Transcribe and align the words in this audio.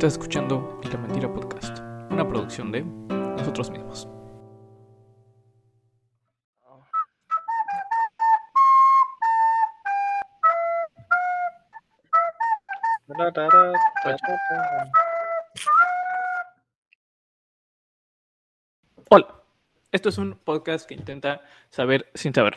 Estás 0.00 0.14
escuchando 0.14 0.80
La 0.90 0.96
Mentira 0.96 1.30
Podcast, 1.30 1.78
una 2.10 2.26
producción 2.26 2.72
de 2.72 2.80
nosotros 2.82 3.70
mismos. 3.70 4.08
Hola, 19.10 19.42
esto 19.92 20.08
es 20.08 20.16
un 20.16 20.34
podcast 20.42 20.88
que 20.88 20.94
intenta 20.94 21.42
saber 21.68 22.10
sin 22.14 22.32
saber. 22.32 22.54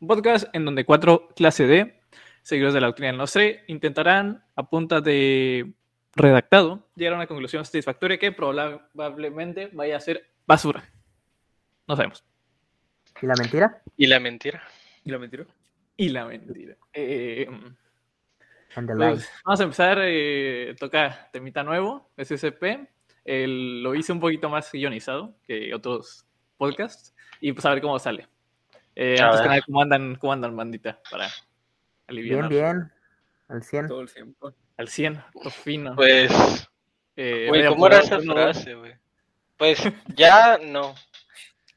Un 0.00 0.08
podcast 0.08 0.48
en 0.52 0.64
donde 0.64 0.84
cuatro 0.84 1.28
clase 1.36 1.68
D, 1.68 2.00
seguidores 2.42 2.74
de 2.74 2.80
la 2.80 2.88
doctrina 2.88 3.12
del 3.12 3.18
Nostre, 3.18 3.62
intentarán 3.68 4.44
a 4.56 4.64
punta 4.68 5.00
de 5.00 5.72
redactado 6.14 6.88
llegar 6.94 7.14
a 7.14 7.16
una 7.16 7.26
conclusión 7.26 7.64
satisfactoria 7.64 8.18
que 8.18 8.32
probablemente 8.32 9.70
vaya 9.72 9.96
a 9.96 10.00
ser 10.00 10.26
basura. 10.46 10.84
No 11.86 11.96
sabemos. 11.96 12.24
¿Y 13.20 13.26
la 13.26 13.34
mentira? 13.34 13.82
¿Y 13.96 14.06
la 14.06 14.20
mentira? 14.20 14.62
¿Y 15.04 15.10
la 15.10 15.18
mentira? 15.18 15.46
Y 15.96 16.08
la 16.08 16.24
mentira. 16.26 16.76
Eh, 16.92 17.46
the 18.74 18.94
pues, 18.96 19.30
vamos 19.44 19.60
a 19.60 19.64
empezar. 19.64 19.98
Eh, 20.02 20.74
toca 20.78 21.28
temita 21.32 21.62
nuevo, 21.62 22.10
SCP. 22.16 22.88
El- 23.24 23.82
lo 23.82 23.94
hice 23.94 24.12
un 24.12 24.20
poquito 24.20 24.48
más 24.48 24.70
guionizado 24.72 25.36
que 25.46 25.74
otros 25.74 26.26
podcasts. 26.56 27.14
Y 27.40 27.52
pues 27.52 27.64
a 27.66 27.70
ver 27.70 27.82
cómo 27.82 27.98
sale. 27.98 28.28
Eh, 28.94 29.20
antes 29.20 29.40
que 29.40 29.48
nada, 29.48 29.60
¿cómo 29.62 29.82
andan, 29.82 30.14
cómo 30.16 30.32
andan, 30.32 30.56
bandita? 30.56 31.00
Para 31.10 31.28
aliviar 32.06 32.48
Bien, 32.48 32.62
bien. 32.78 32.92
Al 33.48 33.62
100. 33.62 33.88
todo 33.88 34.00
el 34.02 34.12
tiempo. 34.12 34.54
Al 34.80 34.88
100, 34.88 35.22
lo 35.44 35.50
fino. 35.50 35.94
Pues, 35.94 36.30
Eh, 37.16 37.46
güey, 37.48 37.66
¿cómo 37.66 37.86
era 37.86 37.98
esa 38.00 38.18
frase, 38.20 38.74
güey? 38.74 38.94
Pues, 39.56 39.82
ya 40.14 40.58
no. 40.62 40.94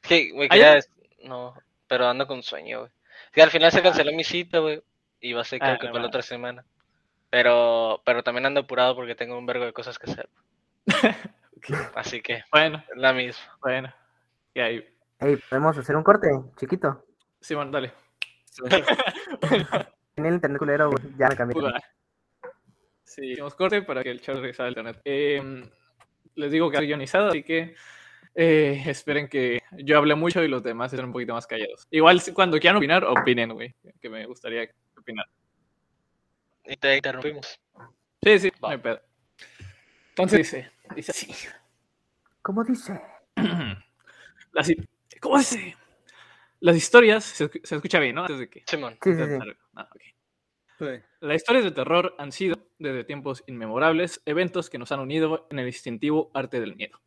Que, 0.00 0.30
güey, 0.32 0.48
¿Ah, 0.50 0.56
ya? 0.56 0.74
quería... 0.74 1.28
No, 1.28 1.54
pero 1.86 2.08
ando 2.08 2.26
con 2.26 2.42
sueño, 2.42 2.80
güey. 2.80 2.90
Que 3.32 3.42
al 3.42 3.50
final 3.50 3.70
se 3.72 3.82
canceló 3.82 4.12
mi 4.12 4.24
cita, 4.24 4.58
güey. 4.60 4.82
Y 5.20 5.32
va 5.32 5.42
a 5.42 5.44
ser 5.44 5.58
creo 5.58 5.72
Ah, 5.74 5.78
que 5.78 5.86
no 5.86 5.92
para 5.92 6.02
la 6.02 6.08
otra 6.08 6.22
semana. 6.22 6.64
Pero, 7.30 8.00
pero 8.04 8.22
también 8.22 8.46
ando 8.46 8.60
apurado 8.60 8.94
porque 8.94 9.14
tengo 9.14 9.36
un 9.36 9.46
vergo 9.46 9.64
de 9.64 9.72
cosas 9.72 9.98
que 9.98 10.10
hacer. 10.10 10.28
Así 11.94 12.20
que, 12.22 12.42
Bueno, 12.52 12.82
es 12.90 12.96
la 12.96 13.12
misma. 13.12 13.42
bueno. 13.60 13.92
Y 14.54 14.60
ahí. 14.60 14.88
Ey, 15.18 15.36
¿podemos 15.48 15.76
hacer 15.78 15.96
un 15.96 16.04
corte, 16.04 16.28
chiquito? 16.58 17.04
Simón, 17.40 17.70
dale. 17.72 17.92
Tenía 20.14 20.28
el 20.28 20.34
internet 20.34 20.58
culero, 20.58 20.90
güey. 20.90 21.02
Ya 21.18 21.28
me 21.28 21.36
cambié. 21.36 21.60
Sí, 23.04 23.32
hicimos 23.32 23.54
corte 23.54 23.82
para 23.82 24.02
que 24.02 24.10
el 24.10 24.20
chat 24.20 24.36
regresara 24.36 24.68
al 24.68 24.72
internet. 24.72 25.00
Eh, 25.04 25.62
les 26.34 26.50
digo 26.50 26.70
que 26.70 26.78
es 26.78 26.82
guionizado, 26.82 27.28
así 27.28 27.42
que 27.42 27.74
eh, 28.34 28.82
esperen 28.86 29.28
que 29.28 29.62
yo 29.78 29.98
hable 29.98 30.14
mucho 30.14 30.42
y 30.42 30.48
los 30.48 30.62
demás 30.62 30.92
estén 30.92 31.06
un 31.06 31.12
poquito 31.12 31.34
más 31.34 31.46
callados. 31.46 31.86
Igual 31.90 32.20
cuando 32.32 32.58
quieran 32.58 32.78
opinar, 32.78 33.04
opinen, 33.04 33.52
güey. 33.52 33.74
Que 34.00 34.08
me 34.08 34.26
gustaría 34.26 34.68
opinar. 34.98 35.26
Y 36.64 36.76
te 36.76 36.96
interrumpimos. 36.96 37.60
Sí, 38.22 38.38
sí, 38.38 38.52
no 38.60 38.68
hay 38.68 38.78
pedo. 38.78 39.00
Entonces 40.10 40.38
dice, 40.38 40.70
dice 40.96 41.12
así. 41.12 41.34
¿Cómo 42.42 42.64
dice? 42.64 43.00
Las 44.52 44.72
¿Cómo 45.20 45.38
dice? 45.38 45.76
Las 46.60 46.76
historias, 46.76 47.24
se, 47.24 47.50
se 47.62 47.74
escucha 47.74 47.98
bien, 47.98 48.14
¿no? 48.14 48.22
Antes 48.22 48.38
de 48.38 48.48
que... 48.48 48.62
Simón. 48.66 48.96
Sí, 49.02 49.12
sí, 49.12 49.22
sí. 49.22 49.52
Ah, 49.74 49.88
ok. 49.94 50.13
Sí. 50.78 50.86
Las 51.20 51.36
historias 51.36 51.64
de 51.64 51.70
terror 51.70 52.14
han 52.18 52.32
sido, 52.32 52.56
desde 52.78 53.04
tiempos 53.04 53.44
inmemorables, 53.46 54.20
eventos 54.26 54.70
que 54.70 54.78
nos 54.78 54.90
han 54.92 55.00
unido 55.00 55.46
en 55.50 55.58
el 55.60 55.66
instintivo 55.66 56.30
arte 56.34 56.60
del 56.60 56.74
miedo. 56.74 57.00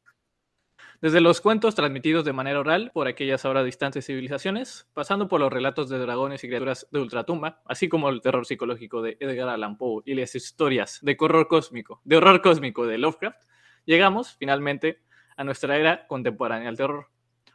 Desde 0.99 1.21
los 1.21 1.41
cuentos 1.41 1.75
transmitidos 1.75 2.25
de 2.25 2.33
manera 2.33 2.59
oral 2.59 2.89
por 2.91 3.07
aquellas 3.07 3.45
ahora 3.45 3.63
distantes 3.63 4.07
civilizaciones, 4.07 4.89
pasando 4.93 5.27
por 5.27 5.39
los 5.39 5.53
relatos 5.53 5.89
de 5.89 5.99
dragones 5.99 6.43
y 6.43 6.47
criaturas 6.47 6.87
de 6.91 6.99
ultratumba, 6.99 7.61
así 7.65 7.87
como 7.87 8.09
el 8.09 8.19
terror 8.19 8.47
psicológico 8.47 9.03
de 9.03 9.15
Edgar 9.19 9.49
Allan 9.49 9.77
Poe 9.77 10.01
y 10.05 10.15
las 10.15 10.33
historias 10.33 10.97
de 11.03 11.15
horror 11.19 11.47
cósmico, 11.47 12.01
de 12.03 12.17
horror 12.17 12.41
cósmico 12.41 12.87
de 12.87 12.97
Lovecraft, 12.97 13.43
llegamos 13.85 14.37
finalmente 14.37 15.03
a 15.35 15.43
nuestra 15.43 15.77
era 15.77 16.07
contemporánea 16.07 16.67
del 16.67 16.77
terror, 16.77 17.09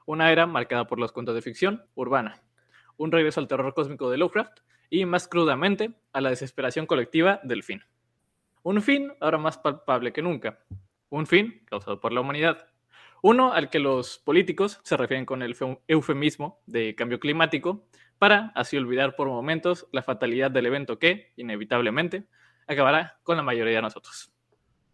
una 0.06 0.30
era 0.30 0.46
marcada 0.46 0.86
por 0.86 1.00
los 1.00 1.10
cuentos 1.10 1.34
de 1.34 1.42
ficción 1.42 1.84
urbana, 1.96 2.40
un 2.96 3.10
regreso 3.10 3.40
al 3.40 3.48
terror 3.48 3.74
cósmico 3.74 4.08
de 4.08 4.18
Lovecraft 4.18 4.60
y 4.92 5.06
más 5.06 5.26
crudamente 5.26 5.94
a 6.12 6.20
la 6.20 6.28
desesperación 6.28 6.84
colectiva 6.84 7.40
del 7.44 7.62
fin. 7.62 7.82
Un 8.62 8.82
fin 8.82 9.10
ahora 9.20 9.38
más 9.38 9.56
palpable 9.56 10.12
que 10.12 10.20
nunca. 10.20 10.58
Un 11.08 11.26
fin 11.26 11.62
causado 11.64 11.98
por 11.98 12.12
la 12.12 12.20
humanidad. 12.20 12.68
Uno 13.22 13.54
al 13.54 13.70
que 13.70 13.78
los 13.78 14.18
políticos 14.18 14.80
se 14.84 14.98
refieren 14.98 15.24
con 15.24 15.40
el 15.42 15.56
eufem- 15.56 15.80
eufemismo 15.88 16.60
de 16.66 16.94
cambio 16.94 17.18
climático 17.20 17.86
para 18.18 18.52
así 18.54 18.76
olvidar 18.76 19.16
por 19.16 19.28
momentos 19.28 19.88
la 19.92 20.02
fatalidad 20.02 20.50
del 20.50 20.66
evento 20.66 20.98
que, 20.98 21.32
inevitablemente, 21.36 22.26
acabará 22.66 23.18
con 23.22 23.38
la 23.38 23.42
mayoría 23.42 23.76
de 23.76 23.82
nosotros. 23.82 24.30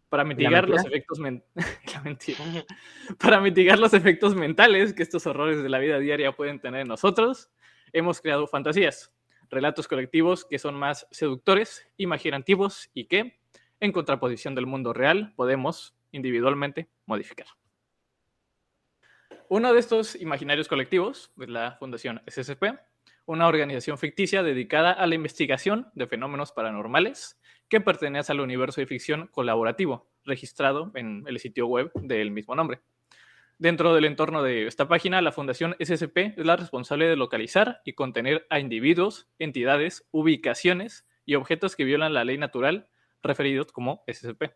Para 0.07 0.23
mitigar 0.23 0.69
los 0.69 0.85
efectos 0.85 1.19
men-. 1.19 1.43
Para 3.19 3.41
mitigar 3.41 3.77
los 3.77 3.93
efectos 3.93 4.33
mentales 4.33 4.93
que 4.93 5.03
estos 5.03 5.27
horrores 5.27 5.61
de 5.61 5.67
la 5.67 5.79
vida 5.79 5.99
diaria 5.99 6.31
pueden 6.31 6.61
tener 6.61 6.81
en 6.81 6.87
nosotros, 6.87 7.51
hemos 7.91 8.21
creado 8.21 8.47
fantasías, 8.47 9.13
relatos 9.49 9.87
colectivos 9.87 10.45
que 10.45 10.59
son 10.59 10.75
más 10.75 11.07
seductores, 11.11 11.87
imaginativos 11.97 12.89
y 12.93 13.05
que, 13.05 13.39
en 13.79 13.91
contraposición 13.91 14.55
del 14.55 14.65
mundo 14.65 14.93
real, 14.93 15.33
podemos 15.35 15.95
individualmente 16.11 16.89
modificar. 17.05 17.47
Uno 19.47 19.73
de 19.73 19.79
estos 19.79 20.15
imaginarios 20.15 20.67
colectivos 20.67 21.31
es 21.39 21.49
la 21.49 21.75
Fundación 21.79 22.21
SCP, 22.27 22.79
una 23.25 23.47
organización 23.47 23.97
ficticia 23.97 24.43
dedicada 24.43 24.91
a 24.91 25.07
la 25.07 25.15
investigación 25.15 25.87
de 25.93 26.07
fenómenos 26.07 26.51
paranormales 26.51 27.39
que 27.67 27.81
pertenece 27.81 28.31
al 28.31 28.41
universo 28.41 28.81
de 28.81 28.87
ficción 28.87 29.27
colaborativo, 29.27 30.07
registrado 30.25 30.91
en 30.95 31.23
el 31.27 31.39
sitio 31.39 31.67
web 31.67 31.91
del 31.95 32.31
mismo 32.31 32.55
nombre. 32.55 32.81
Dentro 33.61 33.93
del 33.93 34.05
entorno 34.05 34.41
de 34.41 34.67
esta 34.67 34.87
página, 34.87 35.21
la 35.21 35.33
Fundación 35.33 35.75
SCP 35.81 36.37
es 36.37 36.45
la 36.45 36.55
responsable 36.55 37.09
de 37.09 37.17
localizar 37.17 37.81
y 37.83 37.91
contener 37.91 38.47
a 38.49 38.61
individuos, 38.61 39.27
entidades, 39.37 40.07
ubicaciones 40.11 41.05
y 41.25 41.35
objetos 41.35 41.75
que 41.75 41.83
violan 41.83 42.13
la 42.13 42.23
ley 42.23 42.37
natural, 42.37 42.87
referidos 43.21 43.73
como 43.73 44.01
SCP. 44.07 44.53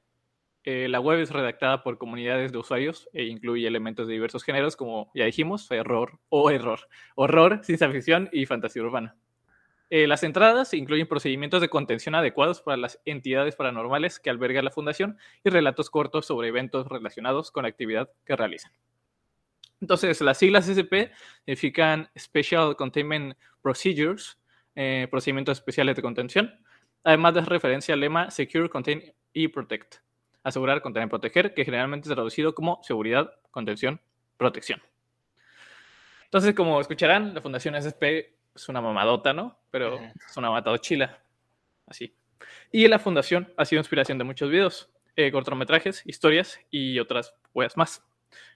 Eh, 0.63 0.87
la 0.87 1.01
web 1.01 1.19
es 1.19 1.31
redactada 1.31 1.83
por 1.83 1.97
comunidades 1.97 2.53
de 2.53 2.59
usuarios 2.59 3.09
e 3.11 3.25
incluye 3.25 3.67
elementos 3.67 4.07
de 4.07 4.13
diversos 4.13 4.45
géneros, 4.45 4.77
como 4.77 5.11
ya 5.13 5.25
dijimos, 5.25 5.69
error 5.69 6.21
o 6.29 6.49
error, 6.49 6.87
horror, 7.15 7.59
ciencia 7.61 7.91
ficción 7.91 8.29
y 8.31 8.45
fantasía 8.45 8.83
urbana. 8.83 9.17
Eh, 9.89 10.07
las 10.07 10.23
entradas 10.23 10.73
incluyen 10.73 11.09
procedimientos 11.09 11.59
de 11.59 11.67
contención 11.67 12.15
adecuados 12.15 12.61
para 12.61 12.77
las 12.77 13.01
entidades 13.03 13.57
paranormales 13.57 14.21
que 14.21 14.29
alberga 14.29 14.61
la 14.61 14.71
fundación 14.71 15.17
y 15.43 15.49
relatos 15.49 15.89
cortos 15.89 16.25
sobre 16.25 16.47
eventos 16.47 16.87
relacionados 16.87 17.51
con 17.51 17.63
la 17.63 17.69
actividad 17.69 18.09
que 18.23 18.37
realizan. 18.37 18.71
Entonces, 19.83 20.21
las 20.21 20.37
siglas 20.37 20.65
SCP 20.65 21.11
significan 21.43 22.09
Special 22.17 22.77
Containment 22.77 23.35
Procedures, 23.61 24.39
eh, 24.75 25.09
procedimientos 25.11 25.57
especiales 25.57 25.97
de 25.97 26.01
contención, 26.01 26.57
además 27.03 27.33
de 27.33 27.41
referencia 27.41 27.93
al 27.93 27.99
lema 27.99 28.31
Secure, 28.31 28.69
Contain 28.69 29.13
y 29.33 29.49
Protect. 29.49 29.95
Asegurar, 30.41 30.81
contener, 30.81 31.09
proteger, 31.09 31.53
que 31.53 31.65
generalmente 31.65 32.07
es 32.07 32.15
traducido 32.15 32.55
como 32.55 32.79
seguridad, 32.81 33.33
contención, 33.51 33.99
protección. 34.37 34.81
Entonces, 36.23 36.55
como 36.55 36.79
escucharán, 36.79 37.33
la 37.33 37.41
Fundación 37.41 37.75
SCP 37.75 38.03
es 38.55 38.69
una 38.69 38.79
mamadota, 38.79 39.33
¿no? 39.33 39.59
Pero 39.69 39.99
es 39.99 40.37
una 40.37 40.49
matado-chila. 40.49 41.21
Así. 41.87 42.15
Y 42.71 42.87
la 42.87 42.99
Fundación 42.99 43.53
ha 43.57 43.65
sido 43.65 43.81
inspiración 43.81 44.17
de 44.17 44.23
muchos 44.23 44.49
videos, 44.49 44.89
eh, 45.17 45.29
cortometrajes, 45.29 46.03
historias 46.05 46.57
y 46.71 46.99
otras 46.99 47.35
weas 47.53 47.75
más. 47.75 48.01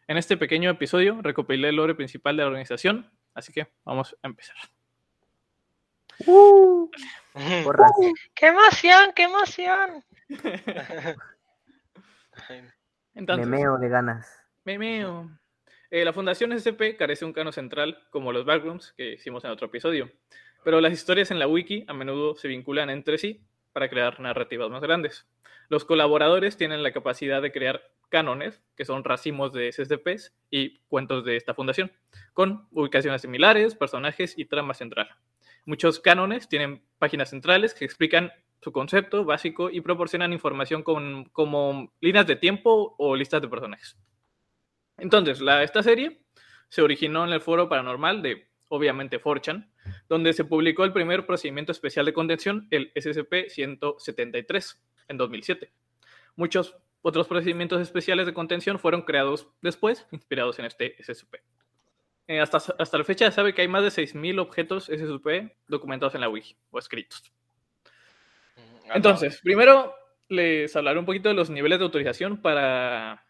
En 0.10 0.16
este 0.16 0.38
pequeño 0.38 0.70
episodio 0.70 1.22
recopilé 1.22 1.68
el 1.68 1.76
lore 1.76 1.94
principal 1.94 2.38
de 2.38 2.44
la 2.44 2.48
organización, 2.48 3.12
así 3.34 3.52
que 3.52 3.68
vamos 3.84 4.16
a 4.24 4.28
empezar. 4.28 4.56
¡Uh! 6.26 6.90
Porras. 7.66 7.92
¡Qué 8.34 8.48
emoción, 8.48 9.12
qué 9.14 9.24
emoción! 9.24 10.06
Entonces, 13.16 13.48
Memeo 13.48 13.78
de 13.78 13.90
ganas. 13.90 14.46
Memeo. 14.64 15.30
Eh, 15.92 16.06
la 16.06 16.14
Fundación 16.14 16.58
SCP 16.58 16.96
carece 16.98 17.26
de 17.26 17.26
un 17.26 17.34
cano 17.34 17.52
central 17.52 18.08
como 18.10 18.32
los 18.32 18.46
backrooms 18.46 18.94
que 18.94 19.14
hicimos 19.14 19.44
en 19.44 19.52
otro 19.52 19.68
episodio, 19.68 20.10
pero 20.64 20.80
las 20.80 20.94
historias 20.94 21.32
en 21.32 21.40
la 21.40 21.48
wiki 21.48 21.84
a 21.88 21.94
menudo 21.94 22.36
se 22.36 22.48
vinculan 22.48 22.90
entre 22.90 23.18
sí 23.18 23.46
para 23.78 23.90
crear 23.90 24.20
narrativas 24.20 24.72
más 24.72 24.82
grandes. 24.82 25.28
Los 25.70 25.86
colaboradores 25.86 26.58
tienen 26.58 26.82
la 26.82 26.92
capacidad 26.92 27.44
de 27.44 27.52
crear 27.52 27.84
cánones, 28.10 28.60
que 28.76 28.86
son 28.86 29.04
racimos 29.04 29.54
de 29.54 29.72
SCPs 29.72 30.34
y 30.50 30.80
cuentos 30.88 31.24
de 31.24 31.36
esta 31.36 31.54
fundación, 31.54 31.92
con 32.34 32.68
ubicaciones 32.72 33.22
similares, 33.22 33.76
personajes 33.76 34.34
y 34.36 34.46
trama 34.46 34.74
central. 34.74 35.08
Muchos 35.64 36.00
cánones 36.00 36.50
tienen 36.50 36.82
páginas 36.98 37.30
centrales 37.30 37.76
que 37.76 37.86
explican 37.86 38.32
su 38.62 38.72
concepto 38.72 39.26
básico 39.26 39.70
y 39.70 39.82
proporcionan 39.82 40.34
información 40.34 40.82
como 40.82 41.94
líneas 42.02 42.26
de 42.26 42.36
tiempo 42.36 42.96
o 42.98 43.16
listas 43.16 43.44
de 43.44 43.48
personajes. 43.48 43.96
Entonces, 44.98 45.40
esta 45.62 45.84
serie 45.84 46.24
se 46.68 46.82
originó 46.82 47.26
en 47.26 47.32
el 47.32 47.42
foro 47.42 47.70
paranormal 47.70 48.24
de, 48.24 48.48
obviamente, 48.70 49.20
Forchan, 49.20 49.72
donde 50.10 50.34
se 50.34 50.46
publicó 50.46 50.84
el 50.84 50.94
primer 50.94 51.26
procedimiento 51.26 51.72
especial 51.72 52.06
de 52.06 52.14
contención, 52.14 52.68
el 52.72 52.94
SCP-173, 52.94 54.78
en 55.10 55.18
2007. 55.18 55.72
Muchos 56.36 56.76
otros 57.02 57.28
procedimientos 57.28 57.82
especiales 57.82 58.26
de 58.26 58.34
contención 58.34 58.80
fueron 58.80 59.02
creados 59.04 59.48
después, 59.62 60.08
inspirados 60.12 60.60
en 60.60 60.66
este 60.66 60.96
SCP. 61.02 61.36
Eh, 62.28 62.42
hasta, 62.42 62.58
hasta 62.58 62.98
la 62.98 63.04
fecha 63.06 63.30
se 63.30 63.36
sabe 63.36 63.54
que 63.54 63.62
hay 63.62 63.68
más 63.70 63.84
de 63.84 63.90
6.000 63.90 64.40
objetos 64.40 64.86
SCP 64.86 65.54
documentados 65.68 66.16
en 66.16 66.22
la 66.22 66.30
wiki 66.30 66.58
o 66.72 66.80
escritos. 66.80 67.24
Mm, 68.56 68.92
Entonces, 68.96 69.40
primero 69.42 69.94
les 70.28 70.76
hablaré 70.76 71.00
un 71.00 71.06
poquito 71.06 71.30
de 71.30 71.36
los 71.36 71.50
niveles 71.50 71.80
de 71.80 71.86
autorización 71.86 72.42
para, 72.42 73.26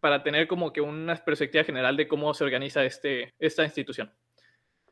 para 0.00 0.22
tener 0.22 0.48
como 0.48 0.72
que 0.72 0.80
una 0.80 1.14
perspectiva 1.16 1.64
general 1.64 1.96
de 1.96 2.08
cómo 2.08 2.32
se 2.32 2.44
organiza 2.44 2.84
este, 2.84 3.34
esta 3.38 3.64
institución. 3.64 4.10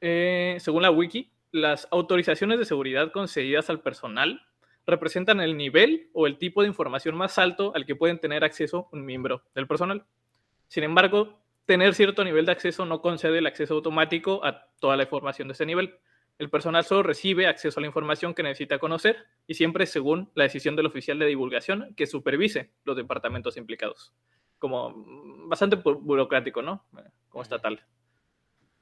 Eh, 0.01 0.57
según 0.61 0.83
la 0.83 0.91
wiki, 0.91 1.31
las 1.53 1.89
autorizaciones 1.91 2.59
de 2.59 2.65
seguridad 2.65 3.13
concedidas 3.13 3.71
al 3.71 3.81
personal 3.81 4.43
representan 4.87 5.41
el 5.41 5.57
nivel 5.57 6.09
o 6.13 6.27
el 6.27 6.39
tipo 6.39 6.63
de 6.63 6.69
información 6.69 7.17
más 7.17 7.39
alto 7.39 7.73
al 7.75 7.85
que 7.87 7.97
pueden 7.97 8.19
tener 8.19 8.45
acceso 8.45 8.89
un 8.93 9.05
miembro 9.05 9.43
del 9.55 9.67
personal. 9.67 10.05
Sin 10.69 10.85
embargo, 10.85 11.41
tener 11.67 11.95
cierto 11.95 12.25
nivel 12.25 12.47
de 12.47 12.53
acceso 12.53 12.87
no 12.87 13.01
concede 13.03 13.39
el 13.39 13.47
acceso 13.47 13.75
automático 13.75 14.45
a 14.45 14.67
toda 14.81 14.97
la 14.97 15.03
información 15.05 15.49
de 15.49 15.53
ese 15.53 15.67
nivel. 15.67 15.97
El 16.39 16.49
personal 16.49 16.85
solo 16.85 17.03
recibe 17.03 17.47
acceso 17.47 17.79
a 17.79 17.83
la 17.83 17.87
información 17.87 18.33
que 18.35 18.43
necesita 18.43 18.79
conocer 18.79 19.27
y 19.47 19.55
siempre 19.55 19.85
según 19.87 20.31
la 20.35 20.45
decisión 20.45 20.75
del 20.75 20.87
oficial 20.87 21.19
de 21.19 21.27
divulgación 21.27 21.93
que 21.95 22.07
supervise 22.07 22.71
los 22.85 22.97
departamentos 22.97 23.57
implicados. 23.59 24.15
Como 24.59 24.95
bastante 25.49 25.77
bu- 25.77 26.01
burocrático, 26.01 26.63
¿no? 26.63 26.87
Como 27.29 27.43
estatal. 27.43 27.85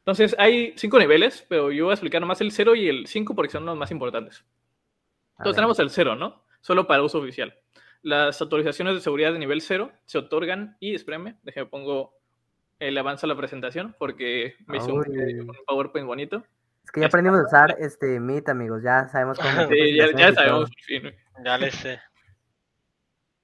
Entonces, 0.09 0.35
hay 0.39 0.73
cinco 0.75 0.99
niveles, 0.99 1.45
pero 1.51 1.71
yo 1.71 1.85
voy 1.85 1.91
a 1.91 1.95
explicar 1.95 2.19
nomás 2.23 2.41
el 2.41 2.51
0 2.51 2.75
y 2.77 2.89
el 2.89 3.07
5 3.07 3.35
porque 3.35 3.53
son 3.53 3.67
los 3.67 3.77
más 3.77 3.91
importantes. 3.91 4.43
Entonces 5.33 5.57
tenemos 5.57 5.79
el 5.81 5.91
0, 5.91 6.17
¿no? 6.17 6.47
Solo 6.63 6.87
para 6.87 7.03
uso 7.03 7.19
oficial. 7.19 7.55
Las 8.01 8.41
autorizaciones 8.41 8.95
de 8.95 9.01
seguridad 9.03 9.35
de 9.35 9.39
nivel 9.39 9.61
0 9.61 9.93
se 10.07 10.17
otorgan 10.17 10.79
y, 10.81 10.95
espérame, 10.95 11.37
déjame 11.43 11.67
pongo 11.67 12.15
el 12.79 12.97
avance 12.97 13.27
a 13.27 13.29
la 13.29 13.37
presentación 13.37 13.95
porque 13.99 14.57
me 14.67 14.79
hizo 14.79 14.95
un, 14.95 15.05
un 15.11 15.57
PowerPoint 15.67 16.07
bonito. 16.07 16.43
Es 16.83 16.91
que 16.91 17.01
ya 17.01 17.09
aprendimos 17.09 17.41
a 17.41 17.45
usar 17.45 17.77
este 17.79 18.19
Meet, 18.19 18.49
amigos. 18.49 18.83
Ya 18.83 19.09
sabemos 19.09 19.39
cómo. 19.39 19.51
Sí, 19.69 19.95
ya, 19.95 20.11
ya 20.17 20.33
sabemos, 20.33 20.71
por 20.71 20.85
fin. 20.85 21.15
Ya 21.45 21.59
le 21.59 21.71
sé. 21.71 22.01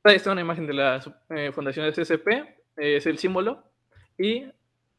Ahí 0.03 0.17
está 0.17 0.33
una 0.33 0.41
imagen 0.41 0.67
de 0.67 0.73
la 0.73 0.99
eh, 1.29 1.53
fundación 1.53 1.85
de 1.85 1.93
CCP, 1.93 2.29
eh, 2.29 2.97
es 2.97 3.05
el 3.05 3.19
símbolo, 3.19 3.71
y 4.17 4.47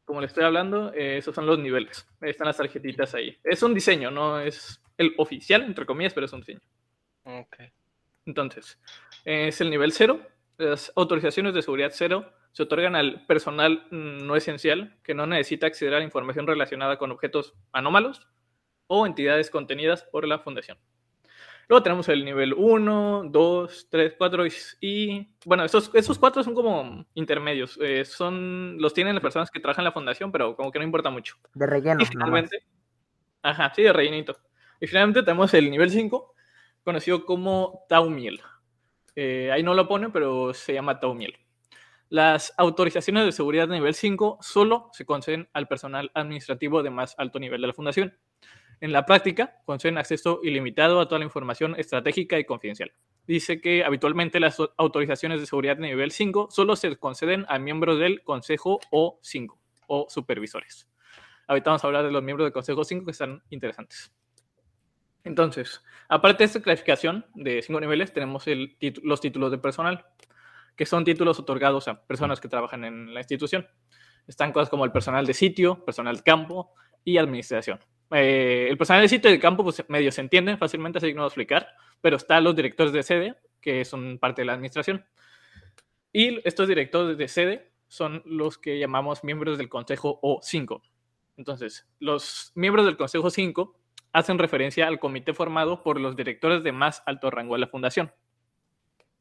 como 0.06 0.20
le 0.20 0.28
estoy 0.28 0.44
hablando, 0.44 0.94
eh, 0.94 1.18
esos 1.18 1.34
son 1.34 1.46
los 1.46 1.58
niveles. 1.58 2.08
Ahí 2.20 2.30
están 2.30 2.46
las 2.46 2.56
tarjetitas 2.56 3.14
ahí. 3.14 3.36
Es 3.44 3.62
un 3.62 3.74
diseño, 3.74 4.10
no 4.10 4.40
es 4.40 4.80
el 4.96 5.12
oficial, 5.18 5.62
entre 5.62 5.84
comillas, 5.84 6.14
pero 6.14 6.26
es 6.26 6.32
un 6.32 6.40
diseño. 6.40 6.60
Ok. 7.24 7.56
Entonces, 8.24 8.80
eh, 9.24 9.48
es 9.48 9.60
el 9.60 9.68
nivel 9.68 9.92
cero. 9.92 10.20
Las 10.58 10.92
autorizaciones 10.96 11.54
de 11.54 11.60
seguridad 11.60 11.90
cero 11.92 12.32
se 12.52 12.62
otorgan 12.62 12.94
al 12.94 13.26
personal 13.26 13.86
mm, 13.90 14.26
no 14.26 14.36
esencial 14.36 14.96
que 15.02 15.12
no 15.12 15.26
necesita 15.26 15.66
acceder 15.66 15.94
a 15.94 15.98
la 15.98 16.04
información 16.04 16.46
relacionada 16.46 16.98
con 16.98 17.10
objetos 17.10 17.54
anómalos 17.72 18.26
o 18.86 19.06
entidades 19.06 19.50
contenidas 19.50 20.04
por 20.04 20.26
la 20.26 20.38
fundación. 20.38 20.78
Luego 21.68 21.82
tenemos 21.82 22.08
el 22.08 22.24
nivel 22.24 22.54
1, 22.54 23.24
2, 23.30 23.88
3, 23.90 24.14
4 24.16 24.46
y, 24.46 24.52
y, 24.80 25.28
bueno, 25.44 25.64
esos, 25.64 25.90
esos 25.94 26.18
cuatro 26.18 26.44
son 26.44 26.54
como 26.54 27.04
intermedios. 27.14 27.76
eh, 27.82 28.04
son, 28.04 28.76
los 28.78 28.94
tienen 28.94 29.14
las 29.14 29.22
personas 29.22 29.50
que 29.50 29.58
trabajan 29.58 29.82
en 29.82 29.86
la 29.86 29.92
fundación, 29.92 30.30
pero 30.30 30.54
como 30.54 30.70
que 30.70 30.78
no 30.78 30.84
importa 30.84 31.10
mucho. 31.10 31.36
De 31.54 31.66
relleno. 31.66 32.02
Y 32.02 32.06
finalmente, 32.06 32.64
ajá, 33.42 33.72
sí, 33.74 33.82
de 33.82 33.92
rellenito. 33.92 34.36
Y 34.80 34.86
finalmente 34.86 35.22
tenemos 35.22 35.52
el 35.54 35.68
nivel 35.68 35.90
5, 35.90 36.34
conocido 36.84 37.24
como 37.24 37.84
Taumiel. 37.88 38.40
Eh, 39.16 39.50
ahí 39.50 39.62
no 39.62 39.74
lo 39.74 39.88
pone, 39.88 40.10
pero 40.10 40.54
se 40.54 40.74
llama 40.74 41.00
Taumiel. 41.00 41.36
Las 42.08 42.54
autorizaciones 42.56 43.24
de 43.24 43.32
seguridad 43.32 43.66
de 43.66 43.74
nivel 43.74 43.94
5 43.94 44.38
solo 44.40 44.90
se 44.92 45.04
conceden 45.04 45.48
al 45.52 45.66
personal 45.66 46.12
administrativo 46.14 46.84
de 46.84 46.90
más 46.90 47.16
alto 47.18 47.40
nivel 47.40 47.60
de 47.60 47.66
la 47.66 47.72
fundación. 47.72 48.16
En 48.80 48.92
la 48.92 49.06
práctica, 49.06 49.56
conceden 49.64 49.96
acceso 49.96 50.40
ilimitado 50.42 51.00
a 51.00 51.08
toda 51.08 51.18
la 51.20 51.24
información 51.24 51.74
estratégica 51.78 52.38
y 52.38 52.44
confidencial. 52.44 52.92
Dice 53.26 53.60
que 53.60 53.84
habitualmente 53.84 54.38
las 54.38 54.58
autorizaciones 54.76 55.40
de 55.40 55.46
seguridad 55.46 55.76
de 55.76 55.82
nivel 55.82 56.10
5 56.10 56.48
solo 56.50 56.76
se 56.76 56.96
conceden 56.96 57.46
a 57.48 57.58
miembros 57.58 57.98
del 57.98 58.22
Consejo 58.22 58.78
O5 58.92 59.56
o 59.88 60.06
supervisores. 60.08 60.88
Ahorita 61.48 61.70
vamos 61.70 61.84
a 61.84 61.86
hablar 61.86 62.04
de 62.04 62.12
los 62.12 62.22
miembros 62.22 62.46
del 62.46 62.52
Consejo 62.52 62.84
5 62.84 63.04
que 63.04 63.10
están 63.12 63.42
interesantes. 63.50 64.12
Entonces, 65.24 65.82
aparte 66.08 66.38
de 66.38 66.44
esta 66.44 66.62
clasificación 66.62 67.26
de 67.34 67.60
cinco 67.60 67.80
niveles, 67.80 68.12
tenemos 68.12 68.44
los 69.02 69.20
títulos 69.20 69.50
de 69.50 69.58
personal, 69.58 70.06
que 70.76 70.86
son 70.86 71.04
títulos 71.04 71.40
otorgados 71.40 71.88
a 71.88 72.06
personas 72.06 72.40
que 72.40 72.48
trabajan 72.48 72.84
en 72.84 73.12
la 73.12 73.20
institución. 73.20 73.66
Están 74.28 74.52
cosas 74.52 74.68
como 74.68 74.84
el 74.84 74.92
personal 74.92 75.26
de 75.26 75.34
sitio, 75.34 75.84
personal 75.84 76.16
de 76.16 76.22
campo 76.22 76.74
y 77.02 77.18
administración. 77.18 77.80
Eh, 78.12 78.68
el 78.70 78.78
personal 78.78 79.02
de 79.02 79.08
sitio 79.08 79.30
y 79.30 79.34
de 79.34 79.40
campo, 79.40 79.64
pues 79.64 79.84
medio 79.88 80.12
se 80.12 80.20
entiende 80.20 80.56
fácilmente, 80.56 80.98
así 80.98 81.08
que 81.08 81.14
no 81.14 81.22
voy 81.22 81.26
a 81.26 81.28
explicar, 81.28 81.68
pero 82.00 82.16
están 82.16 82.44
los 82.44 82.54
directores 82.54 82.92
de 82.92 83.02
sede, 83.02 83.34
que 83.60 83.84
son 83.84 84.18
parte 84.18 84.42
de 84.42 84.46
la 84.46 84.52
administración. 84.54 85.04
Y 86.12 86.40
estos 86.46 86.68
directores 86.68 87.18
de 87.18 87.28
sede 87.28 87.72
son 87.88 88.22
los 88.24 88.58
que 88.58 88.78
llamamos 88.78 89.24
miembros 89.24 89.58
del 89.58 89.68
Consejo 89.68 90.20
O5. 90.22 90.80
Entonces, 91.36 91.86
los 91.98 92.52
miembros 92.54 92.86
del 92.86 92.96
Consejo 92.96 93.30
5 93.30 93.78
hacen 94.12 94.38
referencia 94.38 94.86
al 94.86 94.98
comité 94.98 95.34
formado 95.34 95.82
por 95.82 96.00
los 96.00 96.16
directores 96.16 96.62
de 96.62 96.72
más 96.72 97.02
alto 97.06 97.30
rango 97.30 97.54
de 97.54 97.60
la 97.60 97.66
fundación, 97.66 98.12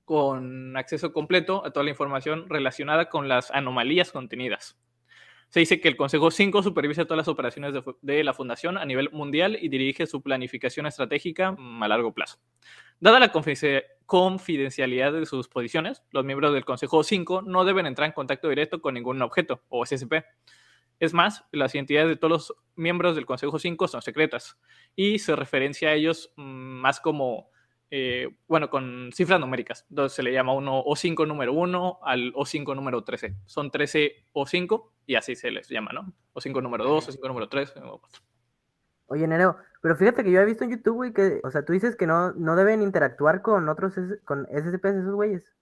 con 0.06 0.78
acceso 0.78 1.12
completo 1.12 1.66
a 1.66 1.72
toda 1.72 1.84
la 1.84 1.90
información 1.90 2.48
relacionada 2.48 3.10
con 3.10 3.28
las 3.28 3.52
anomalías 3.52 4.12
contenidas. 4.12 4.78
Se 5.56 5.62
dice 5.62 5.80
que 5.80 5.88
el 5.88 5.96
Consejo 5.96 6.32
5 6.32 6.64
supervisa 6.64 7.06
todas 7.06 7.16
las 7.16 7.30
operaciones 7.30 7.74
de, 8.02 8.24
la 8.26 8.34
fundación 8.34 8.78
a 8.78 8.84
nivel 8.84 9.10
mundial 9.12 9.58
y 9.62 9.70
dirige 9.70 10.06
su 10.06 10.22
planificación 10.22 10.86
estratégica 10.86 11.54
mm, 11.54 11.82
a 11.82 11.88
largo 11.88 12.14
plazo. 12.14 12.40
Dada 13.00 13.22
la 13.22 13.32
confidencia- 13.32 13.86
confidencialidad 14.06 15.14
de 15.14 15.26
sus 15.26 15.48
posiciones, 15.48 16.04
los 16.12 16.26
miembros 16.26 16.52
del 16.54 16.66
Consejo 16.66 17.06
5 17.06 17.44
no 17.44 17.64
deben 17.64 17.86
entrar 17.86 18.06
en 18.06 18.12
contacto 18.12 18.50
directo 18.50 18.82
con 18.82 18.96
ningún 18.96 19.22
objeto 19.22 19.64
o 19.70 19.86
SCP. 19.86 20.26
Es 21.00 21.14
más, 21.14 21.46
las 21.54 21.74
identidades 21.74 22.10
de 22.10 22.18
todos 22.18 22.32
los 22.32 22.56
miembros 22.76 23.16
del 23.16 23.26
Consejo 23.26 23.58
5 23.58 23.88
son 23.88 24.02
secretas 24.02 24.58
y 24.94 25.20
se 25.20 25.38
referencia 25.38 25.88
a 25.88 25.94
ellos 25.94 26.34
mm, 26.36 26.42
más 26.82 27.00
como, 27.00 27.50
eh, 27.98 28.28
bueno, 28.48 28.70
con 28.70 29.10
cifras 29.14 29.40
numéricas. 29.40 29.86
Entonces 29.90 30.14
se 30.18 30.22
le 30.22 30.34
llama 30.34 30.52
uno 30.54 30.84
O5 30.84 31.26
número 31.26 31.54
1 31.54 32.00
al 32.04 32.34
O5 32.34 32.76
número 32.76 33.06
13. 33.06 33.36
Son 33.46 33.72
13 33.72 34.26
O5 34.34 34.90
y 35.06 35.16
así 35.16 35.34
se 35.36 35.50
les 35.50 35.70
llama, 35.70 35.92
¿no? 35.94 36.14
O5 36.34 36.62
número 36.62 36.84
2, 36.84 37.18
O5 37.18 37.26
número 37.28 37.48
3. 37.48 37.74
o 37.86 38.00
4. 38.00 38.22
Oye, 39.08 39.26
Nereo, 39.28 39.56
pero 39.82 39.96
fíjate 39.96 40.26
que 40.26 40.32
yo 40.32 40.42
he 40.42 40.46
visto 40.46 40.66
en 40.66 40.72
YouTube, 40.72 40.96
güey, 40.96 41.14
que, 41.14 41.40
o 41.44 41.52
sea, 41.52 41.64
tú 41.64 41.72
dices 41.72 41.96
que 41.96 42.06
no, 42.06 42.34
no 42.34 42.58
deben 42.58 42.82
interactuar 42.82 43.42
con 43.42 43.70
otros, 43.70 43.98
S- 43.98 44.20
con 44.26 44.46
SCPs 44.48 44.96
esos 44.96 45.14
güeyes. 45.14 45.54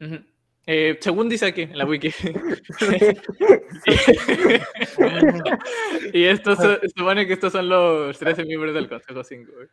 Ujú. 0.00 0.18
Eh, 0.66 0.96
según 1.00 1.28
dice 1.28 1.46
aquí 1.46 1.62
en 1.62 1.76
la 1.78 1.84
wiki. 1.84 2.10
y 6.12 6.24
estos 6.24 6.58
son- 6.58 6.78
supone 6.96 7.26
que 7.26 7.32
estos 7.32 7.52
son 7.52 7.68
los 7.68 8.18
13 8.18 8.44
miembros 8.44 8.74
del 8.74 8.88
Consejo 8.88 9.24
5. 9.24 9.52
güey. 9.52 9.66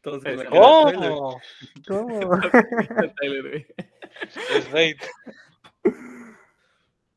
Todos 0.00 0.24
Es- 0.24 0.44
con 0.44 0.44
la- 0.44 0.50
¿Cómo? 0.50 1.40
¿Cómo? 1.86 2.40
Es 4.54 4.72
bait. 4.72 4.98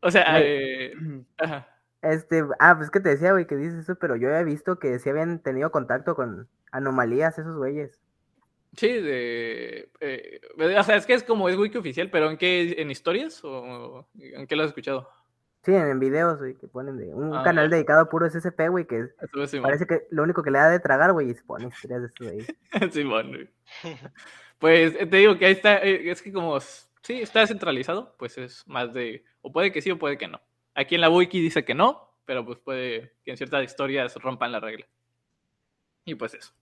O 0.02 0.12
sea, 0.12 0.26
eh, 0.42 0.94
ajá. 1.38 1.68
Este, 2.02 2.44
ah, 2.60 2.76
pues 2.78 2.92
que 2.92 3.00
te 3.00 3.10
decía, 3.10 3.32
güey, 3.32 3.48
que 3.48 3.56
dices 3.56 3.80
eso, 3.80 3.96
pero 3.96 4.18
yo 4.18 4.30
he 4.30 4.44
visto 4.44 4.78
que 4.78 5.00
sí 5.00 5.10
habían 5.10 5.42
tenido 5.42 5.72
contacto 5.72 6.16
con 6.16 6.50
anomalías 6.72 7.40
esos 7.40 7.56
güeyes. 7.56 8.02
Sí, 8.76 8.90
de, 8.90 9.90
eh, 10.02 10.42
o 10.58 10.84
sea, 10.84 10.98
es 10.98 11.06
que 11.06 11.14
es 11.14 11.24
como 11.24 11.48
es 11.48 11.56
wiki 11.56 11.78
oficial, 11.78 12.10
pero 12.10 12.30
¿en 12.30 12.38
qué? 12.38 12.76
¿En 12.80 12.92
historias? 12.92 13.42
¿O 13.46 14.06
en 14.16 14.48
qué 14.48 14.56
lo 14.58 14.64
has 14.64 14.70
escuchado? 14.70 15.10
Sí, 15.64 15.74
en, 15.74 15.98
videos, 16.00 16.40
güey, 16.40 16.56
que 16.56 16.68
ponen 16.68 16.98
de 16.98 17.14
un 17.14 17.34
Ah, 17.36 17.42
canal 17.44 17.70
dedicado 17.70 18.02
a 18.02 18.10
puro 18.10 18.26
SCP, 18.26 18.68
güey, 18.70 18.86
que 18.86 19.00
es- 19.00 19.16
Eso 19.34 19.62
parece 19.62 19.88
que 19.88 20.08
lo 20.12 20.24
único 20.24 20.44
que 20.44 20.52
le 20.52 20.60
da 20.60 20.70
de 20.70 20.80
tragar, 20.80 21.14
güey, 21.14 21.30
y 21.30 21.34
se 21.36 21.44
pone 21.44 21.68
historias 21.68 22.02
de 22.02 22.08
estos 22.08 22.28
güeyes. 22.28 22.56
Simón, 22.94 23.28
güey. 23.30 23.50
Pues 24.60 24.96
eh, 25.00 25.06
te 25.06 25.18
digo 25.18 25.38
que 25.38 25.46
ahí 25.46 25.54
está, 25.54 25.78
eh, 25.78 26.10
es 26.12 26.22
que 26.22 26.34
como 26.34 26.60
sí 26.60 27.22
está 27.22 27.48
centralizado, 27.48 28.16
pues 28.18 28.38
es 28.38 28.68
más 28.68 28.94
de, 28.94 29.24
o 29.42 29.52
puede 29.54 29.72
que 29.72 29.82
sí 29.82 29.90
o 29.92 29.98
puede 29.98 30.18
que 30.18 30.28
no. 30.28 30.42
Aquí 30.76 30.96
en 30.96 31.02
la 31.02 31.10
wiki 31.10 31.40
dice 31.42 31.64
que 31.64 31.74
no, 31.76 32.14
pero 32.26 32.46
pues 32.46 32.60
puede 32.60 33.14
que 33.24 33.32
en 33.32 33.38
ciertas 33.38 33.64
historias 33.64 34.16
rompan 34.18 34.52
la 34.52 34.60
regla. 34.60 34.86
Y 36.06 36.16
pues 36.16 36.34
eso. 36.34 36.54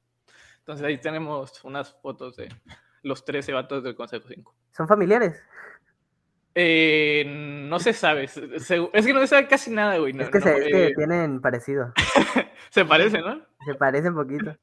Entonces 0.59 0.85
ahí 0.85 0.99
tenemos 0.99 1.63
unas 1.63 1.93
fotos 2.01 2.35
de 2.35 2.49
los 3.01 3.25
13 3.25 3.51
vatos 3.53 3.83
del 3.83 3.95
Consejo 3.95 4.27
5. 4.27 4.55
¿Son 4.71 4.87
familiares? 4.87 5.41
Eh, 6.55 7.23
no 7.27 7.79
se 7.79 7.93
sabe. 7.93 8.27
se- 8.27 8.59
se- 8.59 8.89
es 8.93 9.05
que 9.05 9.13
no 9.13 9.19
se 9.21 9.27
sabe 9.27 9.47
casi 9.47 9.71
nada, 9.71 9.97
güey. 9.97 10.13
no- 10.13 10.23
es 10.23 10.29
que, 10.29 10.39
no, 10.39 10.43
se, 10.45 10.57
es 10.57 10.63
que 10.65 10.87
eh, 10.87 10.93
tienen 10.95 11.39
parecido. 11.41 11.93
se 12.69 12.85
parecen, 12.85 13.21
¿no? 13.21 13.41
Se 13.65 13.75
parecen 13.75 14.13
poquito. 14.13 14.57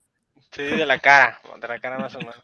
Sí, 0.52 0.62
de 0.62 0.86
la 0.86 0.98
cara, 0.98 1.40
de 1.60 1.68
la 1.68 1.78
cara 1.80 1.98
más 1.98 2.14
o 2.14 2.18
menos. 2.18 2.42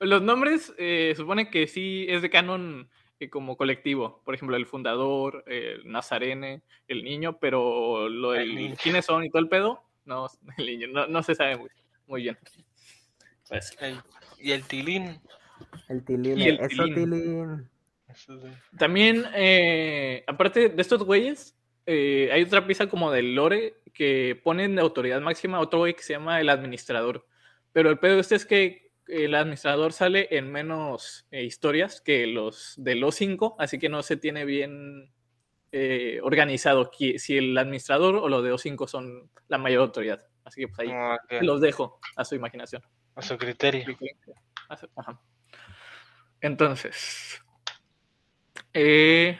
Los 0.00 0.22
nombres 0.22 0.72
eh, 0.78 1.12
supone 1.16 1.50
que 1.50 1.66
sí 1.66 2.06
es 2.08 2.22
de 2.22 2.30
canon 2.30 2.88
eh, 3.20 3.28
como 3.30 3.56
colectivo. 3.56 4.22
Por 4.24 4.34
ejemplo, 4.34 4.56
el 4.56 4.66
fundador, 4.66 5.42
el 5.46 5.90
Nazarene, 5.90 6.62
el 6.86 7.02
niño, 7.04 7.38
pero 7.38 8.08
lo 8.08 8.34
El 8.34 8.54
del 8.54 8.76
quiénes 8.78 9.04
son 9.06 9.24
y 9.24 9.30
todo 9.30 9.42
el 9.42 9.48
pedo, 9.48 9.82
no, 10.04 10.26
el 10.58 10.66
niño, 10.66 10.88
no, 10.88 11.06
no 11.06 11.22
se 11.22 11.34
sabe 11.34 11.56
muy, 11.56 11.68
muy 12.06 12.22
bien. 12.22 12.38
Pues, 13.48 13.76
El- 13.80 14.00
y 14.38 14.52
el 14.52 14.62
tilín. 14.64 15.20
El 15.88 16.04
tilín. 16.04 16.40
El 16.40 16.60
Eso, 16.60 16.84
tilín. 16.84 16.94
tilín. 16.94 17.70
Sí. 18.26 18.32
También, 18.78 19.24
eh, 19.34 20.24
aparte 20.26 20.68
de 20.68 20.82
estos 20.82 21.02
güeyes, 21.02 21.56
eh, 21.86 22.28
hay 22.32 22.42
otra 22.42 22.66
pieza 22.66 22.86
como 22.88 23.10
del 23.10 23.34
lore 23.34 23.76
que 23.94 24.38
ponen 24.44 24.76
de 24.76 24.82
autoridad 24.82 25.20
máxima 25.20 25.56
a 25.56 25.60
otro 25.60 25.80
güey 25.80 25.94
que 25.94 26.02
se 26.02 26.12
llama 26.12 26.40
el 26.40 26.50
administrador. 26.50 27.26
Pero 27.72 27.90
el 27.90 27.98
pedo 27.98 28.20
este 28.20 28.34
es 28.34 28.44
que 28.44 28.92
el 29.06 29.34
administrador 29.34 29.92
sale 29.92 30.28
en 30.30 30.52
menos 30.52 31.26
eh, 31.30 31.44
historias 31.44 32.00
que 32.00 32.26
los 32.26 32.74
de 32.76 32.94
los 32.94 33.14
cinco, 33.14 33.56
así 33.58 33.78
que 33.78 33.88
no 33.88 34.02
se 34.02 34.18
tiene 34.18 34.44
bien 34.44 35.12
eh, 35.72 36.20
organizado 36.22 36.90
si 36.92 37.38
el 37.38 37.56
administrador 37.56 38.16
o 38.16 38.28
los 38.28 38.44
de 38.44 38.50
los 38.50 38.60
cinco 38.60 38.86
son 38.86 39.30
la 39.48 39.58
mayor 39.58 39.82
autoridad. 39.82 40.26
Así 40.44 40.60
que 40.60 40.68
pues 40.68 40.80
ahí 40.80 40.88
Ah, 40.92 41.18
los 41.40 41.60
dejo 41.60 42.00
a 42.16 42.24
su 42.24 42.34
imaginación. 42.34 42.82
A 43.14 43.22
su 43.22 43.36
criterio. 43.36 43.96
Ajá. 44.96 45.20
Entonces. 46.40 47.42
Eh, 48.74 49.38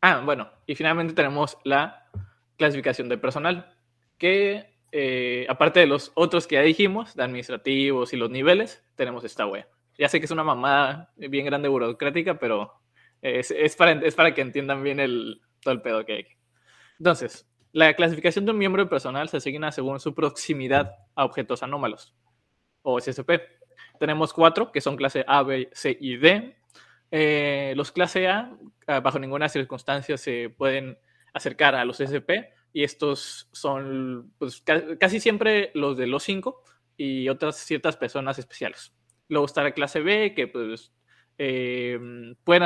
ah, 0.00 0.22
bueno. 0.24 0.50
Y 0.66 0.74
finalmente 0.74 1.14
tenemos 1.14 1.58
la 1.64 2.08
clasificación 2.56 3.08
de 3.08 3.18
personal. 3.18 3.74
Que 4.18 4.78
eh, 4.92 5.46
aparte 5.48 5.80
de 5.80 5.86
los 5.86 6.12
otros 6.14 6.46
que 6.46 6.56
ya 6.56 6.62
dijimos, 6.62 7.14
de 7.14 7.22
administrativos 7.22 8.12
y 8.12 8.16
los 8.16 8.30
niveles, 8.30 8.84
tenemos 8.96 9.24
esta 9.24 9.46
wea. 9.46 9.68
Ya 9.96 10.08
sé 10.08 10.20
que 10.20 10.26
es 10.26 10.30
una 10.30 10.44
mamada 10.44 11.12
bien 11.16 11.46
grande 11.46 11.68
burocrática, 11.68 12.38
pero 12.38 12.80
es, 13.20 13.76
para, 13.76 14.34
que 14.34 14.40
entiendan 14.40 14.82
bien 14.82 15.00
el, 15.00 15.40
todo 15.60 15.74
el 15.74 15.82
pedo 15.82 16.04
que 16.04 16.12
hay. 16.12 16.26
Entonces, 16.98 17.48
la 17.72 17.94
clasificación 17.94 18.44
de 18.44 18.52
un 18.52 18.58
miembro 18.58 18.82
del 18.82 18.88
personal 18.88 19.28
se 19.28 19.38
asigna 19.38 19.72
según 19.72 20.00
su 20.00 20.14
proximidad 20.14 20.96
a 21.14 21.24
objetos 21.24 21.62
anómalos, 21.62 22.14
o 22.82 23.00
SSP. 23.00 23.30
Tenemos 23.98 24.32
cuatro, 24.32 24.72
que 24.72 24.80
son 24.80 24.96
clase 24.96 25.24
A, 25.26 25.42
B, 25.42 25.68
C 25.72 25.96
y 26.00 26.16
D. 26.16 26.56
Eh, 27.10 27.72
los 27.76 27.92
clase 27.92 28.28
A, 28.28 28.56
ah, 28.86 29.00
bajo 29.00 29.18
ninguna 29.18 29.48
circunstancia, 29.48 30.16
se 30.18 30.50
pueden 30.50 30.98
acercar 31.32 31.74
a 31.74 31.84
los 31.84 32.00
SSP, 32.00 32.50
y 32.72 32.84
estos 32.84 33.48
son 33.52 34.32
pues, 34.38 34.60
ca- 34.60 34.98
casi 34.98 35.20
siempre 35.20 35.70
los 35.74 35.96
de 35.96 36.06
los 36.06 36.22
cinco 36.22 36.62
y 36.96 37.28
otras 37.28 37.56
ciertas 37.56 37.96
personas 37.96 38.38
especiales. 38.38 38.94
Luego 39.28 39.46
está 39.46 39.62
la 39.62 39.72
clase 39.72 40.00
B, 40.00 40.34
que 40.34 40.48
pues 40.48 40.92
eh, 41.38 41.98
pueden 42.44 42.64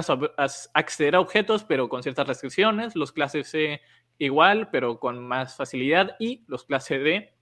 acceder 0.75 1.15
a 1.17 1.21
objetos, 1.21 1.65
pero 1.65 1.89
con 1.89 2.03
ciertas 2.03 2.27
restricciones. 2.27 2.97
Los 2.97 3.13
clases 3.13 3.49
C 3.51 3.81
igual, 4.19 4.71
pero 4.71 4.99
con 4.99 5.19
más 5.25 5.57
facilidad. 5.57 6.17
Y 6.19 6.45
los 6.47 6.65
clase 6.65 6.99
D, 6.99 7.35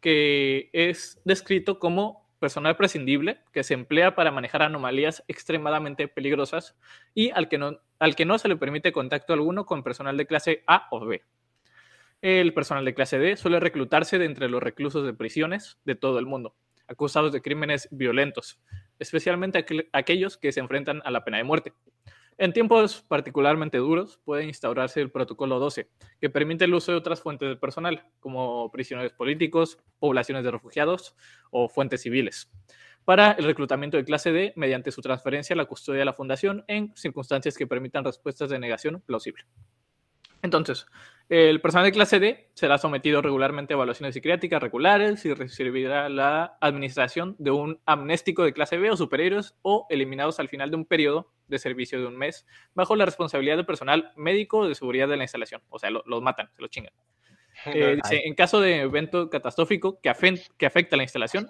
que 0.00 0.70
es 0.72 1.20
descrito 1.24 1.78
como 1.78 2.27
personal 2.38 2.76
prescindible 2.76 3.40
que 3.52 3.64
se 3.64 3.74
emplea 3.74 4.14
para 4.14 4.30
manejar 4.30 4.62
anomalías 4.62 5.24
extremadamente 5.28 6.08
peligrosas 6.08 6.76
y 7.14 7.30
al 7.30 7.48
que 7.48 7.58
no, 7.58 7.80
al 7.98 8.16
que 8.16 8.24
no 8.24 8.38
se 8.38 8.48
le 8.48 8.56
permite 8.56 8.92
contacto 8.92 9.32
alguno 9.32 9.66
con 9.66 9.82
personal 9.82 10.16
de 10.16 10.26
clase 10.26 10.62
A 10.66 10.88
o 10.90 11.04
B. 11.04 11.22
El 12.20 12.52
personal 12.54 12.84
de 12.84 12.94
clase 12.94 13.18
D 13.18 13.36
suele 13.36 13.60
reclutarse 13.60 14.18
de 14.18 14.24
entre 14.24 14.48
los 14.48 14.62
reclusos 14.62 15.04
de 15.04 15.14
prisiones 15.14 15.78
de 15.84 15.94
todo 15.94 16.18
el 16.18 16.26
mundo, 16.26 16.56
acusados 16.88 17.32
de 17.32 17.42
crímenes 17.42 17.88
violentos, 17.92 18.60
especialmente 18.98 19.58
aquel- 19.58 19.88
aquellos 19.92 20.36
que 20.36 20.50
se 20.50 20.60
enfrentan 20.60 21.00
a 21.04 21.10
la 21.10 21.24
pena 21.24 21.36
de 21.38 21.44
muerte. 21.44 21.72
En 22.40 22.52
tiempos 22.52 23.04
particularmente 23.08 23.78
duros 23.78 24.20
puede 24.24 24.44
instaurarse 24.44 25.00
el 25.00 25.10
protocolo 25.10 25.58
12, 25.58 25.90
que 26.20 26.30
permite 26.30 26.66
el 26.66 26.74
uso 26.74 26.92
de 26.92 26.98
otras 26.98 27.20
fuentes 27.20 27.48
de 27.48 27.56
personal, 27.56 28.04
como 28.20 28.70
prisioneros 28.70 29.12
políticos, 29.12 29.78
poblaciones 29.98 30.44
de 30.44 30.52
refugiados 30.52 31.16
o 31.50 31.68
fuentes 31.68 32.02
civiles, 32.02 32.48
para 33.04 33.32
el 33.32 33.44
reclutamiento 33.44 33.96
de 33.96 34.04
clase 34.04 34.30
D 34.30 34.52
mediante 34.54 34.92
su 34.92 35.02
transferencia 35.02 35.54
a 35.54 35.56
la 35.56 35.64
custodia 35.64 35.98
de 35.98 36.04
la 36.04 36.12
fundación 36.12 36.64
en 36.68 36.94
circunstancias 36.94 37.56
que 37.56 37.66
permitan 37.66 38.04
respuestas 38.04 38.50
de 38.50 38.60
negación 38.60 39.02
plausible. 39.04 39.44
Entonces, 40.40 40.86
el 41.28 41.60
personal 41.60 41.84
de 41.84 41.92
clase 41.92 42.18
D 42.20 42.48
será 42.54 42.78
sometido 42.78 43.20
regularmente 43.20 43.74
a 43.74 43.76
evaluaciones 43.76 44.14
psiquiátricas 44.14 44.62
regulares 44.62 45.24
y 45.26 45.34
recibirá 45.34 46.08
la 46.08 46.56
administración 46.60 47.36
de 47.38 47.50
un 47.50 47.80
amnéstico 47.84 48.44
de 48.44 48.52
clase 48.54 48.78
B 48.78 48.90
o 48.90 48.96
superiores 48.96 49.54
o 49.62 49.86
eliminados 49.90 50.40
al 50.40 50.48
final 50.48 50.70
de 50.70 50.76
un 50.76 50.84
periodo 50.86 51.30
de 51.48 51.58
servicio 51.58 52.00
de 52.00 52.06
un 52.06 52.16
mes 52.16 52.46
bajo 52.74 52.96
la 52.96 53.04
responsabilidad 53.04 53.56
del 53.56 53.66
personal 53.66 54.12
médico 54.16 54.66
de 54.66 54.74
seguridad 54.74 55.06
de 55.08 55.16
la 55.18 55.24
instalación. 55.24 55.62
O 55.68 55.78
sea, 55.78 55.90
lo- 55.90 56.02
los 56.06 56.22
matan, 56.22 56.50
se 56.56 56.62
los 56.62 56.70
chingan. 56.70 56.92
Eh, 57.74 57.96
dice, 58.02 58.22
en 58.24 58.34
caso 58.36 58.60
de 58.60 58.82
evento 58.82 59.28
catastrófico 59.30 60.00
que, 60.00 60.08
afen- 60.10 60.40
que 60.56 60.64
afecte 60.66 60.94
a 60.94 60.96
la 60.98 61.02
instalación, 61.02 61.48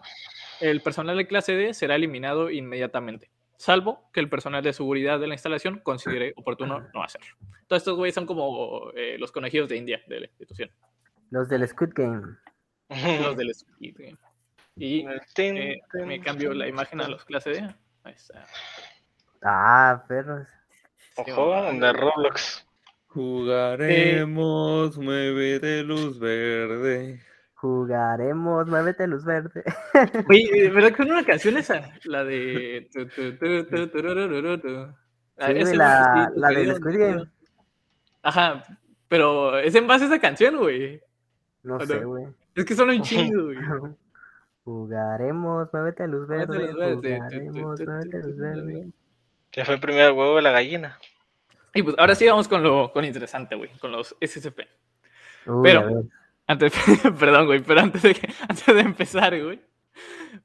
el 0.61 0.81
personal 0.81 1.19
de 1.19 1.27
clase 1.27 1.53
D 1.53 1.75
será 1.75 1.97
eliminado 1.97 2.51
inmediatamente, 2.51 3.31
salvo 3.59 4.09
que 4.13 4.21
el 4.21 4.31
personal 4.31 4.63
de 4.63 4.73
seguridad 4.73 5.21
de 5.21 5.27
la 5.27 5.35
instalación 5.35 5.81
considere 5.81 6.33
oportuno 6.37 6.89
no 6.95 7.03
hacerlo. 7.03 7.37
Todos 7.67 7.83
estos 7.83 7.97
güeyes 7.97 8.15
son 8.15 8.25
como 8.25 8.91
eh, 8.95 9.17
los 9.19 9.31
conejillos 9.33 9.69
de 9.69 9.77
India 9.77 10.01
de 10.07 10.21
la 10.21 10.27
institución. 10.27 10.71
Los 11.31 11.49
del 11.49 11.69
Squid 11.69 11.91
Game. 11.95 12.37
Los 13.23 13.37
del 13.37 13.55
Squid 13.55 13.95
Game. 13.99 14.19
Y 14.77 15.05
eh, 15.37 15.81
me 16.07 16.21
cambio 16.21 16.55
la 16.55 16.69
imagen 16.69 17.01
a 17.01 17.09
los 17.09 17.25
clase 17.25 17.51
D. 17.51 17.75
Ahí 18.05 18.15
está. 18.15 18.47
Ah, 19.43 20.05
perros. 20.07 20.47
Ojo, 21.17 21.73
de 21.73 21.93
Roblox. 21.93 22.65
Jugaremos, 23.09 24.97
muévete 24.97 25.83
luz 25.83 26.21
verde. 26.21 27.21
Jugaremos, 27.61 28.69
muévete 28.69 29.09
luz 29.09 29.25
verde. 29.25 29.65
Oye, 30.29 30.71
¿verdad 30.71 30.93
que 30.93 31.03
es 31.03 31.11
una 31.11 31.25
canción 31.25 31.57
esa? 31.57 31.93
La 32.05 32.23
de. 32.23 32.89
tu. 32.93 33.01
Ah, 35.39 35.49
Sí, 35.49 35.77
la, 35.77 36.31
la 36.37 36.49
querido, 36.51 36.77
Squid 36.77 36.99
Game. 36.99 37.31
Ajá, 38.23 38.63
pero 39.09 39.59
es 39.59 39.75
en 39.75 39.89
base 39.89 40.05
a 40.05 40.07
esa 40.07 40.21
canción, 40.21 40.57
güey. 40.57 41.03
No 41.65 41.77
¿O 41.77 41.81
sé, 41.85 41.99
güey. 42.05 42.27
Es 42.55 42.65
que 42.65 42.77
son 42.77 42.91
un 42.91 43.03
chingo, 43.03 43.47
güey. 43.47 43.59
Jugaremos, 44.63 45.69
muévete 45.73 46.07
luz 46.07 46.29
Muévete 46.29 46.59
verde. 46.59 46.95
Jugaremos, 46.95 47.81
muévete 47.81 48.19
luz 48.23 48.37
verde. 48.37 48.89
Ya 49.51 49.65
fue 49.65 49.75
el 49.75 50.13
huevo 50.13 50.37
de 50.37 50.43
la 50.43 50.53
gallina. 50.53 50.97
Y 51.75 51.83
pues 51.83 51.97
ahora 51.99 52.15
sí 52.15 52.25
vamos 52.25 52.47
con 52.47 52.63
lo, 52.63 52.93
con 52.93 53.03
lo 53.03 53.09
interesante, 53.09 53.57
güey, 53.57 53.71
con 53.81 53.91
los 53.91 54.15
SCP. 54.21 54.61
Uy, 55.47 55.63
Pero-. 55.65 56.05
Antes, 56.49 56.73
perdón, 57.21 57.47
güey, 57.47 57.61
pero 57.61 57.81
antes 57.81 58.03
de, 58.03 58.15
que- 58.15 58.29
antes 58.49 58.67
de 58.67 58.81
empezar, 58.81 59.41
güey, 59.41 59.61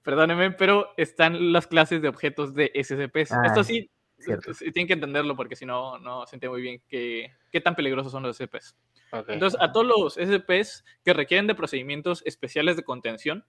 perdóneme, 0.03 0.51
pero 0.51 0.89
están 0.97 1.51
las 1.51 1.65
clases 1.67 2.01
de 2.01 2.07
objetos 2.09 2.53
de 2.53 2.71
SCPs. 2.75 3.31
Ah, 3.31 3.43
Esto 3.45 3.63
sí, 3.63 3.89
cierto. 4.19 4.51
tienen 4.53 4.87
que 4.87 4.93
entenderlo 4.93 5.35
porque 5.35 5.55
si 5.55 5.65
no, 5.65 5.97
no 5.99 6.25
se 6.27 6.35
entiende 6.35 6.51
muy 6.53 6.61
bien 6.61 6.81
qué, 6.87 7.31
qué 7.51 7.61
tan 7.61 7.75
peligrosos 7.75 8.11
son 8.11 8.23
los 8.23 8.37
SCPs. 8.37 8.75
Ok. 9.11 9.29
Entonces, 9.29 9.59
a 9.61 9.71
todos 9.71 9.85
los 9.87 10.13
SCPs 10.15 10.83
que 11.03 11.13
requieren 11.13 11.47
de 11.47 11.55
procedimientos 11.55 12.21
especiales 12.25 12.75
de 12.75 12.83
contención, 12.83 13.45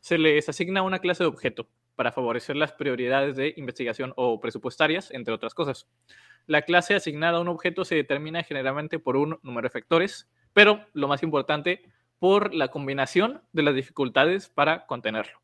se 0.00 0.18
les 0.18 0.48
asigna 0.48 0.82
una 0.82 0.98
clase 0.98 1.24
de 1.24 1.28
objeto 1.28 1.68
para 1.94 2.10
favorecer 2.12 2.56
las 2.56 2.72
prioridades 2.72 3.36
de 3.36 3.54
investigación 3.56 4.12
o 4.16 4.40
presupuestarias, 4.40 5.10
entre 5.12 5.32
otras 5.32 5.54
cosas. 5.54 5.86
La 6.46 6.62
clase 6.62 6.94
asignada 6.94 7.38
a 7.38 7.40
un 7.40 7.48
objeto 7.48 7.84
se 7.84 7.94
determina 7.94 8.42
generalmente 8.42 8.98
por 8.98 9.16
un 9.16 9.38
número 9.42 9.66
de 9.66 9.70
factores, 9.72 10.28
pero 10.54 10.86
lo 10.94 11.08
más 11.08 11.22
importante, 11.22 11.82
por 12.18 12.54
la 12.54 12.68
combinación 12.68 13.42
de 13.52 13.62
las 13.62 13.74
dificultades 13.74 14.48
para 14.48 14.86
contenerlo. 14.86 15.38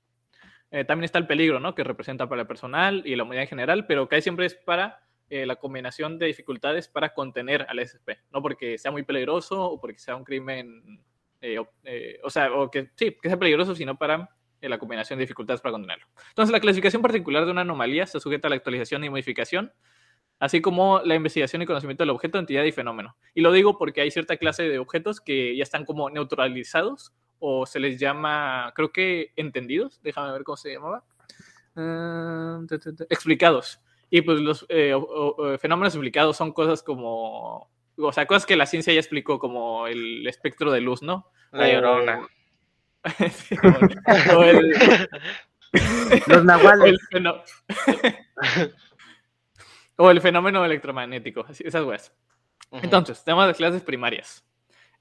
Eh, 0.70 0.84
también 0.84 1.04
está 1.04 1.18
el 1.18 1.26
peligro, 1.26 1.60
¿no? 1.60 1.74
Que 1.74 1.84
representa 1.84 2.28
para 2.28 2.42
el 2.42 2.46
personal 2.46 3.02
y 3.04 3.16
la 3.16 3.24
humanidad 3.24 3.42
en 3.42 3.48
general, 3.48 3.86
pero 3.86 4.08
casi 4.08 4.22
siempre 4.22 4.46
es 4.46 4.54
para 4.54 5.00
eh, 5.32 5.46
la 5.46 5.54
combinación 5.54 6.18
de 6.18 6.26
dificultades 6.26 6.88
para 6.88 7.14
contener 7.14 7.64
al 7.68 7.78
SCP, 7.78 8.18
no 8.32 8.42
porque 8.42 8.76
sea 8.78 8.90
muy 8.90 9.04
peligroso 9.04 9.62
o 9.62 9.80
porque 9.80 10.00
sea 10.00 10.16
un 10.16 10.24
crimen, 10.24 11.04
eh, 11.40 11.56
o, 11.60 11.70
eh, 11.84 12.18
o 12.24 12.30
sea, 12.30 12.52
o 12.52 12.68
que 12.68 12.90
sí, 12.96 13.16
que 13.22 13.28
sea 13.28 13.38
peligroso, 13.38 13.76
sino 13.76 13.96
para 13.96 14.28
la 14.60 14.78
combinación 14.78 15.20
de 15.20 15.22
dificultades 15.22 15.60
para 15.60 15.70
contenerlo. 15.70 16.04
Entonces, 16.30 16.52
la 16.52 16.58
clasificación 16.58 17.00
particular 17.00 17.44
de 17.44 17.52
una 17.52 17.60
anomalía 17.60 18.02
está 18.02 18.18
sujeta 18.18 18.48
a 18.48 18.50
la 18.50 18.56
actualización 18.56 19.04
y 19.04 19.08
modificación, 19.08 19.72
así 20.40 20.60
como 20.60 21.00
la 21.04 21.14
investigación 21.14 21.62
y 21.62 21.66
conocimiento 21.66 22.02
del 22.02 22.10
objeto, 22.10 22.38
entidad 22.38 22.64
y 22.64 22.72
fenómeno. 22.72 23.14
Y 23.34 23.42
lo 23.42 23.52
digo 23.52 23.78
porque 23.78 24.00
hay 24.00 24.10
cierta 24.10 24.36
clase 24.36 24.64
de 24.64 24.78
objetos 24.80 25.20
que 25.20 25.54
ya 25.56 25.62
están 25.62 25.84
como 25.84 26.10
neutralizados 26.10 27.12
o 27.38 27.64
se 27.66 27.78
les 27.78 27.98
llama, 28.00 28.72
creo 28.74 28.90
que 28.92 29.32
entendidos, 29.36 30.00
déjame 30.02 30.32
ver 30.32 30.42
cómo 30.42 30.56
se 30.56 30.72
llamaba, 30.72 31.04
ta, 31.74 33.04
explicados. 33.08 33.80
Y 34.10 34.22
pues 34.22 34.40
los 34.40 34.66
eh, 34.68 34.92
o- 34.94 35.00
o- 35.38 35.58
fenómenos 35.58 35.94
explicados 35.94 36.36
son 36.36 36.52
cosas 36.52 36.82
como, 36.82 37.70
o 37.96 38.12
sea, 38.12 38.26
cosas 38.26 38.44
que 38.44 38.56
la 38.56 38.66
ciencia 38.66 38.92
ya 38.92 38.98
explicó, 39.00 39.38
como 39.38 39.86
el 39.86 40.26
espectro 40.26 40.72
de 40.72 40.80
luz, 40.80 41.00
¿no? 41.02 41.26
La 41.52 41.70
llorona. 41.72 42.28
Sí, 43.30 43.56
o- 43.62 44.38
o 44.38 44.44
el, 44.44 44.76
Los 46.26 46.44
nahuales. 46.44 46.84
el 46.92 46.98
fenó- 47.10 47.42
o 50.00 50.10
el 50.10 50.20
fenómeno 50.20 50.64
electromagnético, 50.64 51.44
así, 51.48 51.62
esas 51.66 51.84
weas. 51.84 52.12
Entonces, 52.72 53.22
tenemos 53.24 53.46
las 53.46 53.56
clases 53.56 53.82
primarias. 53.82 54.44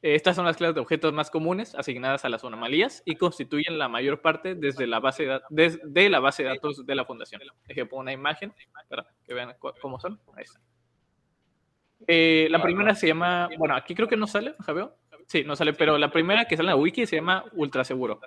Eh, 0.02 0.16
Estas 0.16 0.36
son 0.36 0.46
las 0.46 0.58
clases 0.58 0.76
de 0.76 0.82
objetos 0.82 1.14
más 1.14 1.30
comunes 1.30 1.76
asignadas 1.76 2.26
a 2.26 2.30
las 2.30 2.44
anomalías 2.44 3.02
y 3.06 3.16
constituyen 3.16 3.78
la 3.78 3.88
mayor 3.90 4.22
parte 4.22 4.56
desde 4.56 4.88
la 4.88 5.00
base 5.00 5.24
de, 5.24 5.30
da- 5.30 5.42
des- 5.50 5.80
de 5.84 6.10
la 6.10 6.20
base 6.20 6.44
de 6.44 6.50
datos 6.50 6.86
de 6.86 6.96
la 6.96 7.06
fundación. 7.06 7.42
Ejemplo, 7.68 7.98
una 7.98 8.12
imagen 8.12 8.54
para 8.90 9.06
que 9.26 9.34
vean 9.34 9.56
cómo 9.82 10.00
son. 10.00 10.20
Ahí 10.36 10.44
está. 10.44 10.60
Eh, 12.08 12.48
la 12.50 12.62
primera 12.64 12.96
se 12.96 13.08
llama, 13.08 13.50
bueno, 13.58 13.76
aquí 13.76 13.94
creo 13.94 14.08
que 14.08 14.16
no 14.18 14.26
sale, 14.26 14.56
Javier. 14.66 14.90
Sí, 15.28 15.44
no 15.44 15.56
sale, 15.56 15.74
pero 15.74 15.98
la 15.98 16.10
primera 16.12 16.46
que 16.46 16.56
sale 16.58 16.68
en 16.72 16.76
la 16.76 16.82
wiki 16.82 17.06
se 17.06 17.18
llama 17.18 17.44
Ultra 17.54 17.84
Seguro. 17.84 18.20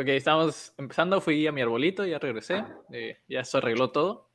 Ok, 0.00 0.06
estamos 0.08 0.74
empezando, 0.76 1.20
fui 1.20 1.46
a 1.46 1.52
mi 1.52 1.60
arbolito, 1.62 2.04
ya 2.04 2.18
regresé, 2.18 2.64
eh, 2.92 3.18
ya 3.28 3.42
se 3.44 3.56
arregló 3.58 3.90
todo. 3.90 4.27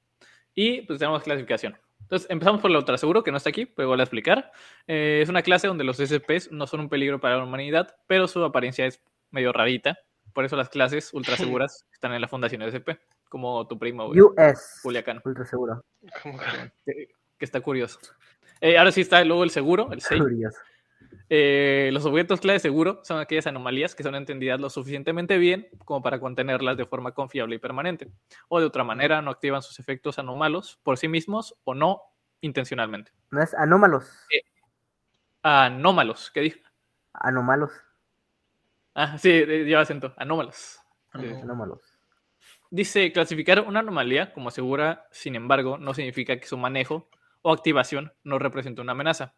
Y 0.55 0.81
pues 0.81 0.99
tenemos 0.99 1.23
clasificación. 1.23 1.77
Entonces, 2.01 2.29
empezamos 2.29 2.61
por 2.61 2.69
el 2.69 2.77
ultraseguro, 2.77 3.23
que 3.23 3.31
no 3.31 3.37
está 3.37 3.49
aquí, 3.49 3.65
pero 3.65 3.87
voy 3.87 3.99
a 3.99 4.03
explicar. 4.03 4.51
Eh, 4.87 5.21
es 5.23 5.29
una 5.29 5.41
clase 5.41 5.67
donde 5.67 5.83
los 5.83 5.97
SCPs 5.97 6.51
no 6.51 6.67
son 6.67 6.81
un 6.81 6.89
peligro 6.89 7.19
para 7.19 7.37
la 7.37 7.43
humanidad, 7.43 7.95
pero 8.07 8.27
su 8.27 8.43
apariencia 8.43 8.85
es 8.85 9.01
medio 9.31 9.51
rarita. 9.51 9.97
Por 10.33 10.45
eso 10.45 10.55
las 10.55 10.69
clases 10.69 11.13
ultraseguras 11.13 11.87
están 11.93 12.13
en 12.13 12.21
la 12.21 12.27
Fundación 12.27 12.61
SCP, 12.61 12.99
como 13.29 13.67
tu 13.67 13.79
primo, 13.79 14.07
güey, 14.07 14.21
US. 14.21 14.81
Culiacán, 14.83 15.21
Ultra 15.23 15.45
seguro. 15.45 15.83
¿Cómo 16.21 16.37
que? 16.37 16.45
que, 16.85 17.07
que 17.37 17.45
está 17.45 17.61
curioso. 17.61 17.99
Eh, 18.61 18.77
ahora 18.77 18.91
sí 18.91 19.01
está 19.01 19.23
luego 19.23 19.43
el 19.43 19.49
seguro, 19.49 19.91
el 19.91 20.01
6. 20.01 20.21
Curioso. 20.21 20.57
Eh, 21.35 21.89
los 21.91 22.05
objetos 22.05 22.41
clave 22.41 22.59
seguro 22.59 23.01
son 23.03 23.19
aquellas 23.19 23.47
anomalías 23.47 23.95
que 23.95 24.03
son 24.03 24.13
entendidas 24.13 24.59
lo 24.59 24.69
suficientemente 24.69 25.39
bien 25.39 25.67
como 25.83 26.03
para 26.03 26.19
contenerlas 26.19 26.77
de 26.77 26.85
forma 26.85 27.13
confiable 27.13 27.55
y 27.55 27.57
permanente, 27.57 28.11
o 28.49 28.59
de 28.59 28.67
otra 28.67 28.83
manera 28.83 29.19
no 29.23 29.31
activan 29.31 29.63
sus 29.63 29.79
efectos 29.79 30.19
anómalos 30.19 30.79
por 30.83 30.99
sí 30.99 31.07
mismos 31.07 31.55
o 31.63 31.73
no 31.73 32.03
intencionalmente. 32.41 33.13
No 33.31 33.41
es 33.41 33.55
anómalos. 33.55 34.27
Anómalos, 35.41 36.29
¿qué 36.31 36.41
dije? 36.41 36.61
Anómalos. 37.13 37.71
Ah, 38.93 39.17
sí, 39.17 39.31
eh, 39.31 39.65
lleva 39.65 39.81
acento, 39.81 40.13
anómalos. 40.17 40.81
Ujú. 41.15 41.35
Anómalos. 41.41 41.79
Dice, 42.69 43.11
clasificar 43.11 43.61
una 43.61 43.79
anomalía 43.79 44.33
como 44.33 44.51
segura, 44.51 45.07
sin 45.09 45.33
embargo, 45.33 45.79
no 45.79 45.95
significa 45.95 46.39
que 46.39 46.45
su 46.45 46.59
manejo 46.59 47.09
o 47.41 47.51
activación 47.51 48.13
no 48.23 48.37
represente 48.37 48.81
una 48.81 48.91
amenaza. 48.91 49.33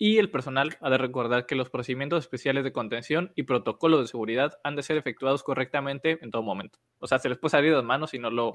Y 0.00 0.18
el 0.18 0.30
personal 0.30 0.76
ha 0.80 0.90
de 0.90 0.98
recordar 0.98 1.44
que 1.44 1.56
los 1.56 1.70
procedimientos 1.70 2.24
especiales 2.24 2.62
de 2.62 2.72
contención 2.72 3.32
y 3.34 3.42
protocolos 3.42 4.00
de 4.00 4.06
seguridad 4.06 4.58
han 4.62 4.76
de 4.76 4.84
ser 4.84 4.96
efectuados 4.96 5.42
correctamente 5.42 6.18
en 6.22 6.30
todo 6.30 6.42
momento. 6.42 6.78
O 7.00 7.08
sea, 7.08 7.18
se 7.18 7.28
les 7.28 7.36
puede 7.38 7.50
salir 7.50 7.70
de 7.70 7.76
las 7.78 7.84
manos 7.84 8.10
si 8.10 8.18
no 8.20 8.30
lo 8.30 8.52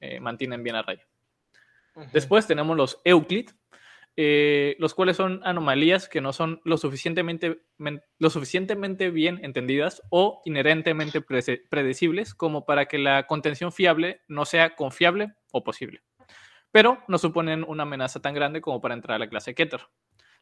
eh, 0.00 0.18
mantienen 0.18 0.62
bien 0.64 0.74
a 0.76 0.82
raya. 0.82 1.06
Después 2.12 2.46
tenemos 2.46 2.76
los 2.76 3.00
Euclid, 3.04 3.50
eh, 4.16 4.74
los 4.78 4.94
cuales 4.94 5.16
son 5.16 5.40
anomalías 5.44 6.08
que 6.08 6.20
no 6.20 6.32
son 6.32 6.60
lo 6.64 6.76
suficientemente, 6.76 7.62
men- 7.78 8.02
lo 8.18 8.28
suficientemente 8.30 9.10
bien 9.10 9.38
entendidas 9.44 10.02
o 10.10 10.42
inherentemente 10.44 11.20
predecibles 11.22 12.34
como 12.34 12.64
para 12.64 12.86
que 12.86 12.98
la 12.98 13.26
contención 13.26 13.70
fiable 13.72 14.22
no 14.28 14.44
sea 14.44 14.74
confiable 14.74 15.34
o 15.52 15.62
posible. 15.62 16.02
Pero 16.72 16.98
no 17.08 17.18
suponen 17.18 17.64
una 17.66 17.84
amenaza 17.84 18.20
tan 18.20 18.34
grande 18.34 18.60
como 18.60 18.80
para 18.80 18.94
entrar 18.94 19.16
a 19.16 19.18
la 19.20 19.28
clase 19.28 19.54
Keter. 19.54 19.80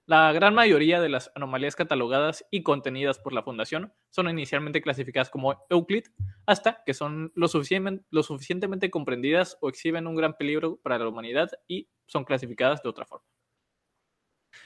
La 0.08 0.32
gran 0.32 0.54
mayoría 0.56 1.00
de 1.00 1.08
las 1.08 1.30
anomalías 1.36 1.76
catalogadas 1.76 2.44
y 2.50 2.64
contenidas 2.64 3.20
por 3.20 3.33
la 3.33 3.44
Fundación 3.44 3.92
son 4.11 4.28
inicialmente 4.28 4.83
clasificadas 4.83 5.30
como 5.30 5.64
Euclid 5.70 6.02
hasta 6.46 6.83
que 6.85 6.94
son 6.94 7.30
lo, 7.37 7.46
suficien- 7.46 8.04
lo 8.11 8.24
suficientemente 8.24 8.90
comprendidas 8.90 9.56
o 9.61 9.68
exhiben 9.68 10.09
un 10.09 10.16
gran 10.16 10.35
peligro 10.37 10.80
para 10.83 10.98
la 10.98 11.06
humanidad 11.09 11.50
y 11.68 11.88
son 12.06 12.24
clasificadas 12.24 12.83
de 12.83 12.88
otra 12.88 13.06
forma. 13.06 13.24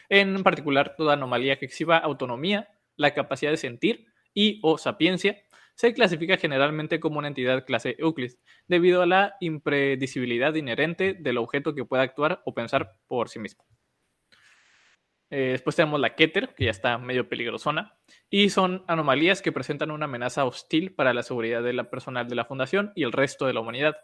En 0.09 0.45
particular, 0.45 0.95
toda 0.97 1.15
anomalía 1.15 1.59
que 1.59 1.67
exhiba 1.67 1.99
autonomía, 1.99 2.69
la 2.95 3.13
capacidad 3.15 3.51
de 3.51 3.57
sentir 3.57 4.07
y 4.33 4.61
o 4.63 4.79
sapiencia 4.79 5.43
se 5.75 5.93
clasifica 5.93 6.37
generalmente 6.37 7.01
como 7.01 7.19
una 7.19 7.27
entidad 7.27 7.67
clase 7.67 7.97
Euclid, 7.99 8.35
debido 8.69 9.03
a 9.03 9.07
la 9.07 9.35
impredecibilidad 9.41 10.55
inherente 10.55 11.15
del 11.15 11.39
objeto 11.39 11.75
que 11.75 11.85
pueda 11.85 12.05
actuar 12.05 12.43
o 12.45 12.55
pensar 12.55 12.97
por 13.09 13.29
sí 13.29 13.41
mismo. 13.41 13.65
Eh, 15.35 15.53
después 15.53 15.75
tenemos 15.75 15.99
la 15.99 16.15
Keter, 16.15 16.55
que 16.55 16.67
ya 16.67 16.71
está 16.71 16.99
medio 16.99 17.27
peligrosona, 17.27 17.97
y 18.29 18.51
son 18.51 18.85
anomalías 18.87 19.41
que 19.41 19.51
presentan 19.51 19.91
una 19.91 20.05
amenaza 20.05 20.45
hostil 20.45 20.95
para 20.95 21.15
la 21.15 21.23
seguridad 21.23 21.63
de 21.63 21.73
la 21.73 21.89
personal 21.89 22.29
de 22.29 22.35
la 22.35 22.45
Fundación 22.45 22.93
y 22.95 23.03
el 23.03 23.13
resto 23.13 23.47
de 23.47 23.55
la 23.55 23.61
humanidad, 23.61 23.97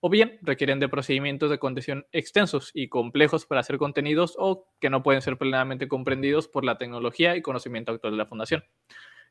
o 0.00 0.10
bien 0.10 0.38
requieren 0.42 0.78
de 0.78 0.90
procedimientos 0.90 1.48
de 1.48 1.58
contención 1.58 2.06
extensos 2.12 2.72
y 2.74 2.88
complejos 2.88 3.46
para 3.46 3.62
ser 3.62 3.78
contenidos 3.78 4.34
o 4.36 4.68
que 4.78 4.90
no 4.90 5.02
pueden 5.02 5.22
ser 5.22 5.38
plenamente 5.38 5.88
comprendidos 5.88 6.46
por 6.46 6.62
la 6.62 6.76
tecnología 6.76 7.36
y 7.36 7.40
conocimiento 7.40 7.92
actual 7.92 8.12
de 8.12 8.18
la 8.18 8.26
Fundación. 8.26 8.62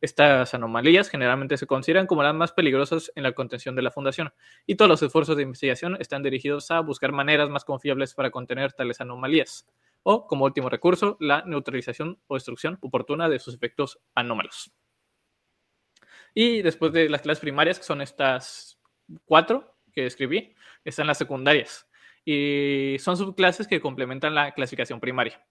Estas 0.01 0.55
anomalías 0.55 1.09
generalmente 1.09 1.57
se 1.57 1.67
consideran 1.67 2.07
como 2.07 2.23
las 2.23 2.33
más 2.33 2.53
peligrosas 2.53 3.11
en 3.13 3.21
la 3.21 3.33
contención 3.33 3.75
de 3.75 3.83
la 3.83 3.91
Fundación, 3.91 4.33
y 4.65 4.77
todos 4.77 4.89
los 4.89 5.03
esfuerzos 5.03 5.37
de 5.37 5.43
investigación 5.43 5.95
están 5.99 6.23
dirigidos 6.23 6.71
a 6.71 6.79
buscar 6.79 7.11
maneras 7.11 7.51
más 7.51 7.65
confiables 7.65 8.15
para 8.15 8.31
contener 8.31 8.73
tales 8.73 8.99
anomalías, 8.99 9.67
o, 10.07 10.27
como 10.27 10.45
último 10.45 10.69
recurso, 10.69 11.17
la 11.19 11.43
neutralización 11.45 12.21
o 12.27 12.35
destrucción 12.35 12.77
oportuna 12.81 13.27
de 13.27 13.39
sus 13.39 13.55
efectos 13.55 13.99
anómalos. 14.13 14.71
Y 16.35 16.61
después 16.61 16.93
de 16.93 17.09
las 17.09 17.23
clases 17.23 17.41
primarias, 17.41 17.79
que 17.79 17.85
son 17.85 18.01
estas 18.01 18.79
cuatro 19.25 19.77
que 19.91 20.05
escribí, 20.05 20.53
están 20.83 21.07
las 21.07 21.17
secundarias. 21.17 21.89
Y 22.23 22.97
son 22.99 23.17
subclases 23.17 23.67
que 23.67 23.81
complementan 23.81 24.35
la 24.35 24.53
clasificación 24.53 24.99
primaria. 24.99 25.43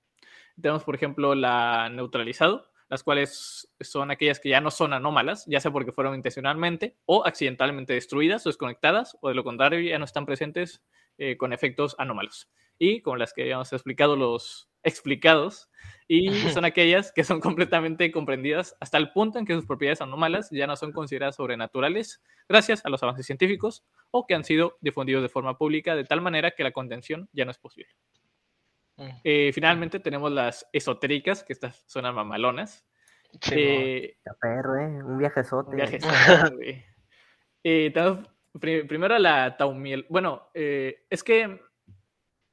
Tenemos, 0.60 0.84
por 0.84 0.94
ejemplo, 0.94 1.34
la 1.34 1.88
neutralizado, 1.88 2.70
las 2.88 3.02
cuales 3.02 3.74
son 3.80 4.12
aquellas 4.12 4.38
que 4.38 4.50
ya 4.50 4.60
no 4.60 4.70
son 4.70 4.92
anómalas, 4.92 5.44
ya 5.46 5.58
sea 5.58 5.72
porque 5.72 5.90
fueron 5.90 6.14
intencionalmente 6.14 6.96
o 7.06 7.26
accidentalmente 7.26 7.94
destruidas 7.94 8.46
o 8.46 8.50
desconectadas, 8.50 9.18
o 9.20 9.30
de 9.30 9.34
lo 9.34 9.42
contrario 9.42 9.80
ya 9.80 9.98
no 9.98 10.04
están 10.04 10.26
presentes 10.26 10.80
eh, 11.18 11.36
con 11.36 11.52
efectos 11.52 11.96
anómalos. 11.98 12.48
Y 12.78 13.00
como 13.02 13.16
las 13.16 13.32
que 13.32 13.42
habíamos 13.42 13.72
explicado 13.72 14.16
los 14.16 14.68
explicados, 14.82 15.70
y 16.08 16.28
son 16.50 16.64
aquellas 16.66 17.12
que 17.12 17.24
son 17.24 17.40
completamente 17.40 18.10
comprendidas 18.12 18.76
hasta 18.80 18.98
el 18.98 19.12
punto 19.12 19.38
en 19.38 19.46
que 19.46 19.54
sus 19.54 19.64
propiedades 19.66 20.00
anómalas 20.02 20.48
ya 20.50 20.66
no 20.66 20.76
son 20.76 20.92
consideradas 20.92 21.36
sobrenaturales 21.36 22.22
gracias 22.48 22.84
a 22.84 22.90
los 22.90 23.02
avances 23.02 23.24
científicos 23.26 23.84
o 24.10 24.26
que 24.26 24.34
han 24.34 24.44
sido 24.44 24.76
difundidos 24.82 25.22
de 25.22 25.28
forma 25.30 25.56
pública 25.56 25.96
de 25.96 26.04
tal 26.04 26.20
manera 26.20 26.50
que 26.50 26.62
la 26.64 26.72
contención 26.72 27.28
ya 27.32 27.44
no 27.46 27.50
es 27.50 27.58
posible. 27.58 27.88
Ujú. 28.96 29.08
Eh, 29.24 29.50
finalmente 29.54 29.98
tenemos 30.00 30.30
las 30.30 30.68
esotéricas, 30.72 31.42
que 31.42 31.52
estas 31.54 31.82
suenan 31.86 32.14
mamalonas. 32.14 32.86
Sí, 33.40 33.54
Eh, 33.56 34.16
perro, 34.40 34.76
¿eh? 34.78 35.02
Un 35.02 35.18
viajezote. 35.18 35.70
un 35.70 35.76
viaje 35.76 35.96
escolar, 35.96 36.54
güey. 36.54 36.84
Eh, 37.64 37.90
tenemos 37.92 38.28
pri- 38.60 38.84
primero 38.84 39.18
la 39.18 39.56
taumiel. 39.56 40.06
Bueno, 40.10 40.50
eh, 40.54 41.06
es 41.10 41.24
que. 41.24 41.60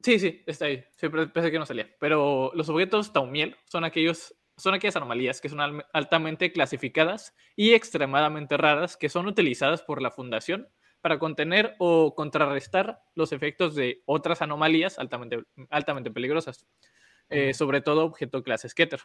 Sí, 0.04 0.20
sí, 0.20 0.42
está 0.48 0.66
ahí. 0.66 0.84
Siempre 0.96 1.28
pensé 1.28 1.52
que 1.52 1.60
no 1.60 1.66
salía. 1.66 1.90
Pero 2.00 2.52
los 2.56 2.70
objetos 2.70 3.14
taumiel 3.14 3.56
son 3.66 3.84
aquellos. 3.84 4.36
Son 4.58 4.74
aquellas 4.76 4.96
anomalías 4.96 5.42
que 5.42 5.50
son 5.50 5.60
al- 5.62 5.86
altamente 5.92 6.52
clasificadas 6.52 7.36
y 7.56 7.74
extremadamente 7.74 8.58
raras 8.58 8.96
que 8.96 9.10
son 9.10 9.26
utilizadas 9.28 9.82
por 9.82 10.02
la 10.02 10.12
Fundación 10.12 10.70
para 11.02 11.18
contener 11.18 11.76
o 11.80 12.14
contrarrestar 12.14 13.00
los 13.16 13.32
efectos 13.32 13.74
de 13.74 14.04
otras 14.06 14.42
anomalías 14.44 15.00
altamente, 15.00 15.44
altamente 15.72 16.12
peligrosas, 16.12 16.68
eh, 17.30 17.54
sobre 17.56 17.82
todo 17.82 18.06
objeto 18.06 18.44
clase 18.44 18.70
Sketer. 18.70 19.02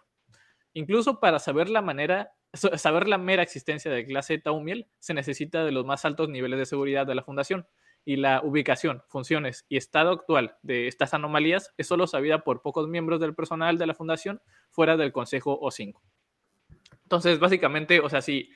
Incluso 0.75 1.21
para 1.21 1.39
saber 1.39 1.71
la 1.71 1.81
manera, 1.81 2.33
saber 2.53 3.09
la 3.09 3.19
mera 3.19 3.43
existencia 3.43 3.91
de 3.91 4.05
clase 4.05 4.39
Taumiel, 4.39 4.89
se 4.99 5.15
necesita 5.15 5.65
de 5.65 5.73
los 5.73 5.87
más 5.87 6.05
altos 6.05 6.29
niveles 6.29 6.59
de 6.59 6.67
seguridad 6.67 7.07
de 7.07 7.15
la 7.15 7.23
Fundación. 7.23 7.67
Y 8.09 8.17
la 8.17 8.41
ubicación, 8.43 9.03
funciones 9.09 9.67
y 9.69 9.77
estado 9.77 10.13
actual 10.13 10.57
de 10.63 10.87
estas 10.87 11.13
anomalías 11.13 11.75
es 11.77 11.89
solo 11.89 12.07
sabida 12.07 12.45
por 12.45 12.63
pocos 12.63 12.87
miembros 12.89 13.19
del 13.21 13.35
personal 13.35 13.79
de 13.79 13.87
la 13.87 13.95
Fundación 13.95 14.41
fuera 14.71 14.97
del 14.97 15.13
Consejo 15.13 15.61
O5. 15.61 16.01
Entonces, 17.03 17.41
básicamente, 17.41 17.99
o 18.01 18.09
sea, 18.09 18.23
si 18.23 18.51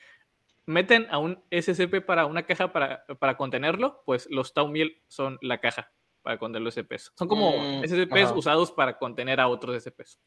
meten 0.65 1.05
a 1.11 1.17
un 1.17 1.43
SCP 1.51 1.99
para 2.05 2.25
una 2.27 2.43
caja 2.45 2.71
para, 2.71 3.03
para 3.19 3.35
contenerlo, 3.35 4.01
pues 4.05 4.25
los 4.31 4.53
Taumiel 4.53 5.01
son 5.09 5.37
la 5.41 5.59
caja 5.59 5.91
para 6.21 6.37
contener 6.37 6.63
los 6.63 6.75
SCPs. 6.75 7.11
Son 7.17 7.27
como 7.27 7.51
Mm, 7.51 7.83
SCPs 7.83 8.23
ajá. 8.29 8.33
usados 8.35 8.71
para 8.71 8.97
contener 8.97 9.41
a 9.41 9.49
otros 9.49 9.75
SCPs. 9.75 10.17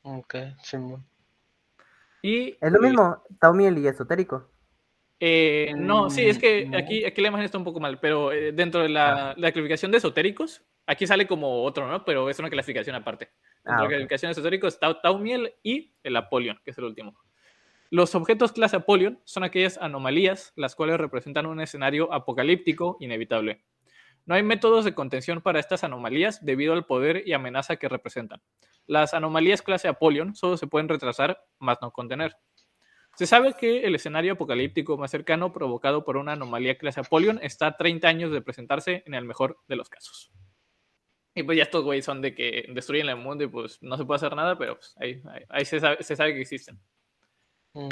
Ok, 0.00 0.34
Simón. 0.62 1.06
Y 2.22 2.56
Es 2.60 2.72
lo 2.72 2.80
mismo, 2.80 3.22
Taumiel 3.38 3.76
y 3.78 3.86
esotérico. 3.86 4.48
Eh, 5.18 5.72
no, 5.76 6.10
sí, 6.10 6.26
es 6.26 6.38
que 6.38 6.66
Mm, 6.66 6.70
no. 6.72 6.78
aquí, 6.78 7.04
aquí 7.04 7.20
la 7.22 7.28
imagen 7.28 7.44
está 7.46 7.56
un 7.58 7.64
poco 7.64 7.80
mal, 7.80 7.98
pero 8.00 8.32
eh, 8.32 8.52
dentro 8.52 8.82
de 8.82 8.88
la, 8.90 9.34
la 9.36 9.52
clasificación 9.52 9.90
de 9.90 9.98
esotéricos, 9.98 10.62
aquí 10.86 11.06
sale 11.06 11.26
como 11.26 11.62
otro, 11.64 11.88
¿no? 11.88 12.04
Pero 12.04 12.28
es 12.28 12.38
una 12.38 12.50
clasificación 12.50 12.94
aparte. 12.96 13.30
Dentro 13.64 13.72
Ah, 13.74 13.76
de 13.80 13.84
ok. 13.86 13.90
la 13.92 13.96
clasificación 13.96 14.28
de 14.28 14.32
esotéricos 14.32 14.74
está 14.74 15.00
Taumiel 15.00 15.54
y 15.62 15.94
el 16.02 16.16
Apollon, 16.16 16.60
que 16.64 16.70
es 16.72 16.78
el 16.78 16.84
último. 16.84 17.18
Los 17.88 18.14
objetos 18.14 18.52
clase 18.52 18.76
Apollon 18.76 19.20
son 19.24 19.44
aquellas 19.44 19.78
anomalías 19.78 20.52
las 20.56 20.74
cuales 20.74 20.98
representan 20.98 21.46
un 21.46 21.60
escenario 21.60 22.12
apocalíptico 22.12 22.96
inevitable. 23.00 23.64
No 24.26 24.34
hay 24.34 24.42
métodos 24.42 24.84
de 24.84 24.92
contención 24.92 25.40
para 25.40 25.60
estas 25.60 25.84
anomalías 25.84 26.44
debido 26.44 26.72
al 26.72 26.84
poder 26.84 27.22
y 27.26 27.32
amenaza 27.32 27.76
que 27.76 27.88
representan. 27.88 28.42
Las 28.86 29.14
anomalías 29.14 29.62
clase 29.62 29.86
Apollon 29.88 30.34
solo 30.34 30.56
se 30.56 30.66
pueden 30.66 30.88
retrasar, 30.88 31.40
más 31.60 31.78
no 31.80 31.92
contener. 31.92 32.36
Se 33.16 33.26
sabe 33.26 33.54
que 33.54 33.84
el 33.86 33.94
escenario 33.94 34.34
apocalíptico 34.34 34.96
más 34.98 35.10
cercano 35.10 35.52
provocado 35.52 36.04
por 36.04 36.16
una 36.18 36.32
anomalía 36.32 36.76
clase 36.78 37.00
Apollon 37.00 37.38
está 37.42 37.66
a 37.68 37.76
30 37.76 38.06
años 38.08 38.30
de 38.30 38.42
presentarse 38.42 39.02
en 39.06 39.14
el 39.14 39.24
mejor 39.24 39.58
de 39.68 39.76
los 39.76 39.88
casos. 39.88 40.30
Y 41.34 41.42
pues 41.42 41.56
ya 41.58 41.64
estos 41.64 41.84
güeyes 41.84 42.04
son 42.04 42.22
de 42.22 42.34
que 42.34 42.66
destruyen 42.72 43.08
el 43.08 43.16
mundo 43.16 43.44
y 43.44 43.48
pues 43.48 43.82
no 43.82 43.96
se 43.96 44.04
puede 44.04 44.16
hacer 44.16 44.34
nada, 44.36 44.56
pero 44.58 44.76
pues 44.76 44.94
ahí, 44.98 45.22
ahí- 45.30 45.44
ahí 45.48 45.64
se, 45.64 45.80
sabe, 45.80 46.02
se 46.02 46.16
sabe 46.16 46.34
que 46.34 46.40
existen. 46.42 46.78
Mm. 47.74 47.88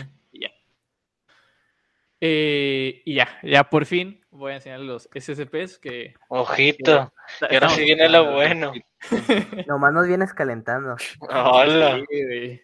Eh, 2.27 3.03
y 3.05 3.17
ya, 3.17 3.39
ya 3.43 3.65
por 3.65 3.85
fin 3.85 4.25
voy 4.31 4.53
a 4.53 4.55
enseñar 4.55 4.81
los 4.81 5.11
SCPs 5.15 5.79
que... 5.79 6.15
Ojito. 6.31 7.13
Y 7.51 7.55
ahora 7.55 7.69
sí 7.69 7.83
viene 7.85 8.09
lo 8.09 8.33
bueno. 8.33 8.73
Nomás 9.69 9.93
nos 9.93 10.07
vienes 10.09 10.33
calentando. 10.33 10.97
Hola. 11.21 12.03
Sí, 12.11 12.61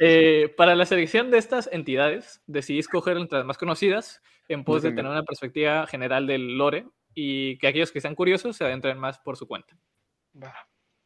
Eh, 0.00 0.52
para 0.56 0.74
la 0.74 0.84
selección 0.84 1.30
de 1.30 1.38
estas 1.38 1.68
entidades, 1.70 2.42
decidí 2.48 2.80
escoger 2.80 3.16
entre 3.16 3.38
las 3.38 3.46
más 3.46 3.56
conocidas 3.56 4.20
en 4.48 4.64
pos 4.64 4.82
de 4.82 4.90
tener 4.90 5.06
una 5.12 5.22
perspectiva 5.22 5.86
general 5.86 6.26
del 6.26 6.58
lore 6.58 6.84
y 7.14 7.56
que 7.58 7.68
aquellos 7.68 7.92
que 7.92 8.00
sean 8.00 8.16
curiosos 8.16 8.56
se 8.56 8.64
adentren 8.64 8.98
más 8.98 9.20
por 9.20 9.36
su 9.36 9.46
cuenta. 9.46 9.76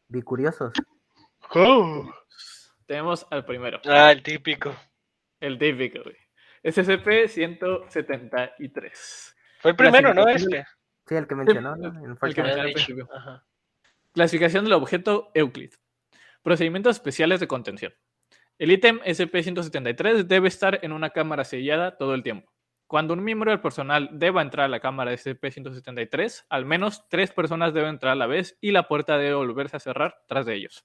Bicuriosos. 0.08 0.72
Tenemos 2.86 3.26
al 3.30 3.44
primero, 3.44 3.82
Ah, 3.86 4.12
el 4.12 4.22
típico. 4.22 4.74
el 5.40 5.58
típico, 5.58 6.02
güey. 6.04 6.16
SCP-173. 6.64 9.34
Fue 9.60 9.70
el 9.72 9.76
primero, 9.76 10.14
¿no? 10.14 10.26
Este. 10.28 10.64
Sí, 11.06 11.14
el 11.14 11.26
que 11.26 11.34
mencionó, 11.34 11.74
el- 11.74 11.80
¿no? 11.80 11.88
El 12.22 12.34
que 12.34 12.42
dicho. 12.42 12.62
principio. 12.62 13.08
Ajá. 13.14 13.44
Clasificación 14.12 14.64
del 14.64 14.72
objeto 14.74 15.30
Euclid. 15.34 15.72
Procedimientos 16.42 16.96
especiales 16.96 17.40
de 17.40 17.48
contención. 17.48 17.92
El 18.58 18.72
ítem 18.72 19.00
SCP-173 19.00 20.24
debe 20.24 20.48
estar 20.48 20.80
en 20.82 20.92
una 20.92 21.10
cámara 21.10 21.44
sellada 21.44 21.96
todo 21.96 22.14
el 22.14 22.22
tiempo. 22.22 22.50
Cuando 22.86 23.14
un 23.14 23.22
miembro 23.22 23.50
del 23.50 23.60
personal 23.60 24.08
deba 24.12 24.42
entrar 24.42 24.66
a 24.66 24.68
la 24.68 24.80
cámara 24.80 25.12
SCP-173, 25.12 26.46
al 26.48 26.64
menos 26.64 27.06
tres 27.08 27.30
personas 27.32 27.74
deben 27.74 27.90
entrar 27.90 28.12
a 28.12 28.16
la 28.16 28.26
vez 28.26 28.56
y 28.60 28.72
la 28.72 28.88
puerta 28.88 29.18
debe 29.18 29.34
volverse 29.34 29.76
a 29.76 29.80
cerrar 29.80 30.16
tras 30.26 30.46
de 30.46 30.54
ellos. 30.54 30.84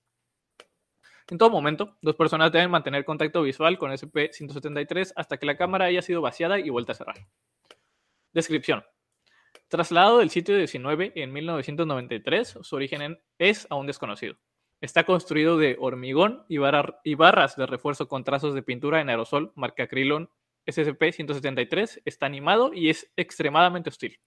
En 1.30 1.38
todo 1.38 1.50
momento, 1.50 1.98
dos 2.02 2.16
personas 2.16 2.52
deben 2.52 2.70
mantener 2.72 3.06
contacto 3.06 3.42
visual 3.42 3.78
con 3.78 3.92
SCP-173 3.92 5.14
hasta 5.16 5.38
que 5.38 5.46
la 5.46 5.56
cámara 5.58 5.86
haya 5.86 6.02
sido 6.02 6.22
vaciada 6.22 6.60
y 6.60 6.70
vuelta 6.70 6.92
a 6.92 6.96
cerrar. 6.96 7.16
Descripción. 8.34 8.84
Trasladado 9.70 10.20
del 10.20 10.30
sitio 10.30 10.58
19 10.58 11.14
en 11.16 11.32
1993, 11.32 12.60
su 12.62 12.76
origen 12.76 13.02
en- 13.02 13.20
es 13.40 13.68
aún 13.70 13.88
desconocido. 13.88 14.36
Está 14.82 15.06
construido 15.06 15.58
de 15.58 15.78
hormigón 15.80 16.44
y, 16.50 16.58
y 16.58 17.16
barras 17.16 17.56
de 17.56 17.66
refuerzo 17.66 18.08
con 18.08 18.24
trazos 18.24 18.54
de 18.54 18.62
pintura 18.64 19.00
en 19.00 19.10
aerosol 19.10 19.54
marca 19.56 19.88
Krylon 19.88 20.30
SCP-173. 20.68 22.02
Está 22.06 22.26
animado 22.26 22.72
y 22.74 22.90
es 22.90 23.12
extremadamente 23.16 23.90
hostil. 23.90 24.20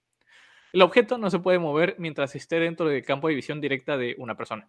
El 0.72 0.82
objeto 0.82 1.18
no 1.18 1.30
se 1.30 1.38
puede 1.38 1.59
mover 1.59 1.96
mientras 1.98 2.35
esté 2.35 2.59
dentro 2.59 2.88
del 2.88 3.04
campo 3.04 3.28
de 3.28 3.35
visión 3.35 3.61
directa 3.61 3.96
de 3.96 4.14
una 4.18 4.37
persona. 4.37 4.68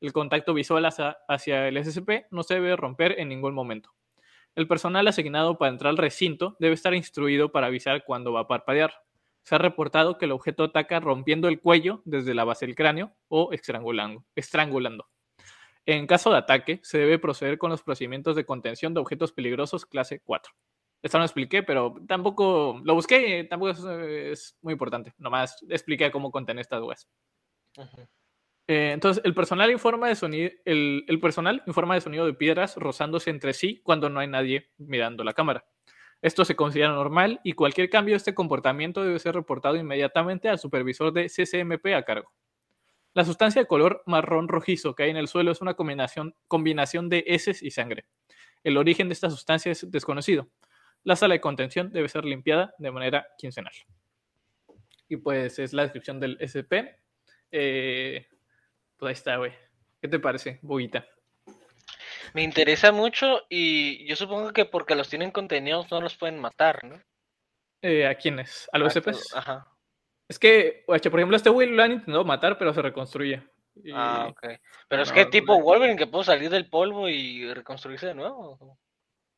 El 0.00 0.12
contacto 0.12 0.54
visual 0.54 0.86
hacia, 0.86 1.68
el 1.68 1.84
SCP 1.84 2.26
no 2.30 2.42
se 2.42 2.54
debe 2.54 2.76
romper 2.76 3.18
en 3.18 3.28
ningún 3.28 3.54
momento. 3.54 3.90
El 4.54 4.68
personal 4.68 5.06
asignado 5.08 5.58
para 5.58 5.70
entrar 5.70 5.90
al 5.90 5.98
recinto 5.98 6.56
debe 6.58 6.74
estar 6.74 6.94
instruido 6.94 7.50
para 7.50 7.66
avisar 7.66 8.04
cuando 8.04 8.32
va 8.32 8.40
a 8.40 8.48
parpadear. 8.48 8.92
Se 9.42 9.54
ha 9.54 9.58
reportado 9.58 10.18
que 10.18 10.26
el 10.26 10.32
objeto 10.32 10.64
ataca 10.64 11.00
rompiendo 11.00 11.48
el 11.48 11.60
cuello 11.60 12.02
desde 12.04 12.34
la 12.34 12.44
base 12.44 12.66
del 12.66 12.74
cráneo 12.74 13.14
o 13.28 13.50
estrangulando. 13.52 15.08
En 15.86 16.06
caso 16.06 16.30
de 16.30 16.36
ataque, 16.36 16.80
se 16.82 16.98
debe 16.98 17.18
proceder 17.18 17.56
con 17.56 17.70
los 17.70 17.82
procedimientos 17.82 18.36
de 18.36 18.44
contención 18.44 18.92
de 18.94 19.00
objetos 19.00 19.32
peligrosos 19.32 19.86
clase 19.86 20.20
4. 20.20 20.52
Esto 21.02 21.18
no 21.18 21.24
expliqué, 21.24 21.62
pero 21.62 21.94
tampoco 22.06 22.80
lo 22.84 22.94
busqué, 22.94 23.44
tampoco 23.44 23.70
es, 23.70 24.56
muy 24.60 24.72
importante. 24.72 25.14
Nomás 25.16 25.64
expliqué 25.68 26.10
cómo 26.10 26.30
contener 26.30 26.60
estas. 26.60 27.08
Ujú. 27.76 28.08
Eh, 28.68 28.92
entonces, 28.92 29.22
el 29.24 29.34
personal, 29.34 29.70
informa 29.70 30.08
de 30.08 30.14
sonido, 30.14 30.50
el, 30.66 31.18
personal 31.22 31.62
de 31.66 32.00
sonido 32.02 32.26
de 32.26 32.34
piedras 32.34 32.76
rozándose 32.76 33.30
entre 33.30 33.54
sí 33.54 33.80
cuando 33.82 34.10
no 34.10 34.20
hay 34.20 34.28
nadie 34.28 34.68
mirando 34.76 35.24
la 35.24 35.32
cámara. 35.32 35.64
Esto 36.20 36.44
se 36.44 36.54
considera 36.54 36.90
normal 36.90 37.40
y 37.44 37.54
cualquier 37.54 37.88
cambio 37.88 38.12
de 38.12 38.18
este 38.18 38.34
comportamiento 38.34 39.02
debe 39.02 39.18
ser 39.20 39.34
reportado 39.34 39.76
inmediatamente 39.76 40.50
al 40.50 40.58
supervisor 40.58 41.14
de 41.14 41.28
CCMP 41.28 41.94
a 41.94 42.02
cargo. 42.02 42.30
La 43.14 43.24
sustancia 43.24 43.62
de 43.62 43.66
color 43.66 44.02
marrón 44.04 44.48
rojizo 44.48 44.94
que 44.94 45.04
hay 45.04 45.10
en 45.10 45.16
el 45.16 45.28
suelo 45.28 45.50
es 45.50 45.62
una 45.62 45.72
combinación, 45.72 46.34
combinación 46.46 47.08
de 47.08 47.24
heces 47.26 47.62
y 47.62 47.70
sangre. 47.70 48.04
El 48.64 48.76
origen 48.76 49.08
de 49.08 49.14
esta 49.14 49.30
sustancia 49.30 49.72
es 49.72 49.90
desconocido. 49.90 50.50
La 51.04 51.16
sala 51.16 51.34
de 51.34 51.40
contención 51.40 51.90
debe 51.90 52.08
ser 52.08 52.26
limpiada 52.26 52.74
de 52.78 52.90
manera 52.90 53.28
quincenal. 53.38 53.72
Y 55.08 55.16
pues 55.16 55.58
es 55.58 55.72
la 55.72 55.82
descripción 55.84 56.20
del 56.20 56.36
SP. 56.42 57.00
Pues 58.98 59.08
ahí 59.10 59.12
está, 59.14 59.36
güey. 59.36 59.52
¿Qué 60.00 60.08
te 60.08 60.18
parece, 60.18 60.58
Boguita? 60.62 61.06
Me 62.34 62.42
interesa 62.42 62.92
mucho 62.92 63.42
y 63.48 64.06
yo 64.06 64.14
supongo 64.16 64.52
que 64.52 64.64
porque 64.64 64.94
los 64.94 65.08
tienen 65.08 65.30
contenidos 65.30 65.90
no 65.90 66.00
los 66.00 66.16
pueden 66.16 66.38
matar, 66.38 66.84
¿no? 66.84 67.00
Eh, 67.82 68.06
¿A 68.06 68.14
quiénes? 68.16 68.68
¿A 68.72 68.78
los 68.78 68.94
A 68.96 69.00
SPs? 69.00 69.34
Ajá. 69.34 69.66
Es 70.28 70.38
que, 70.38 70.84
por 70.86 70.96
ejemplo, 70.98 71.36
este 71.36 71.48
güey 71.48 71.70
lo 71.70 71.82
han 71.82 71.92
intentado 71.92 72.24
matar, 72.24 72.58
pero 72.58 72.74
se 72.74 72.82
reconstruye. 72.82 73.42
Y- 73.82 73.92
Ah, 73.94 74.26
ok. 74.28 74.42
Pero 74.88 75.02
es 75.02 75.12
que 75.12 75.24
no, 75.24 75.30
tipo 75.30 75.56
no. 75.56 75.62
Wolverine 75.64 75.96
que 75.96 76.06
puedo 76.06 76.22
salir 76.24 76.50
del 76.50 76.68
polvo 76.68 77.08
y 77.08 77.52
reconstruirse 77.54 78.08
de 78.08 78.14
nuevo. 78.14 78.78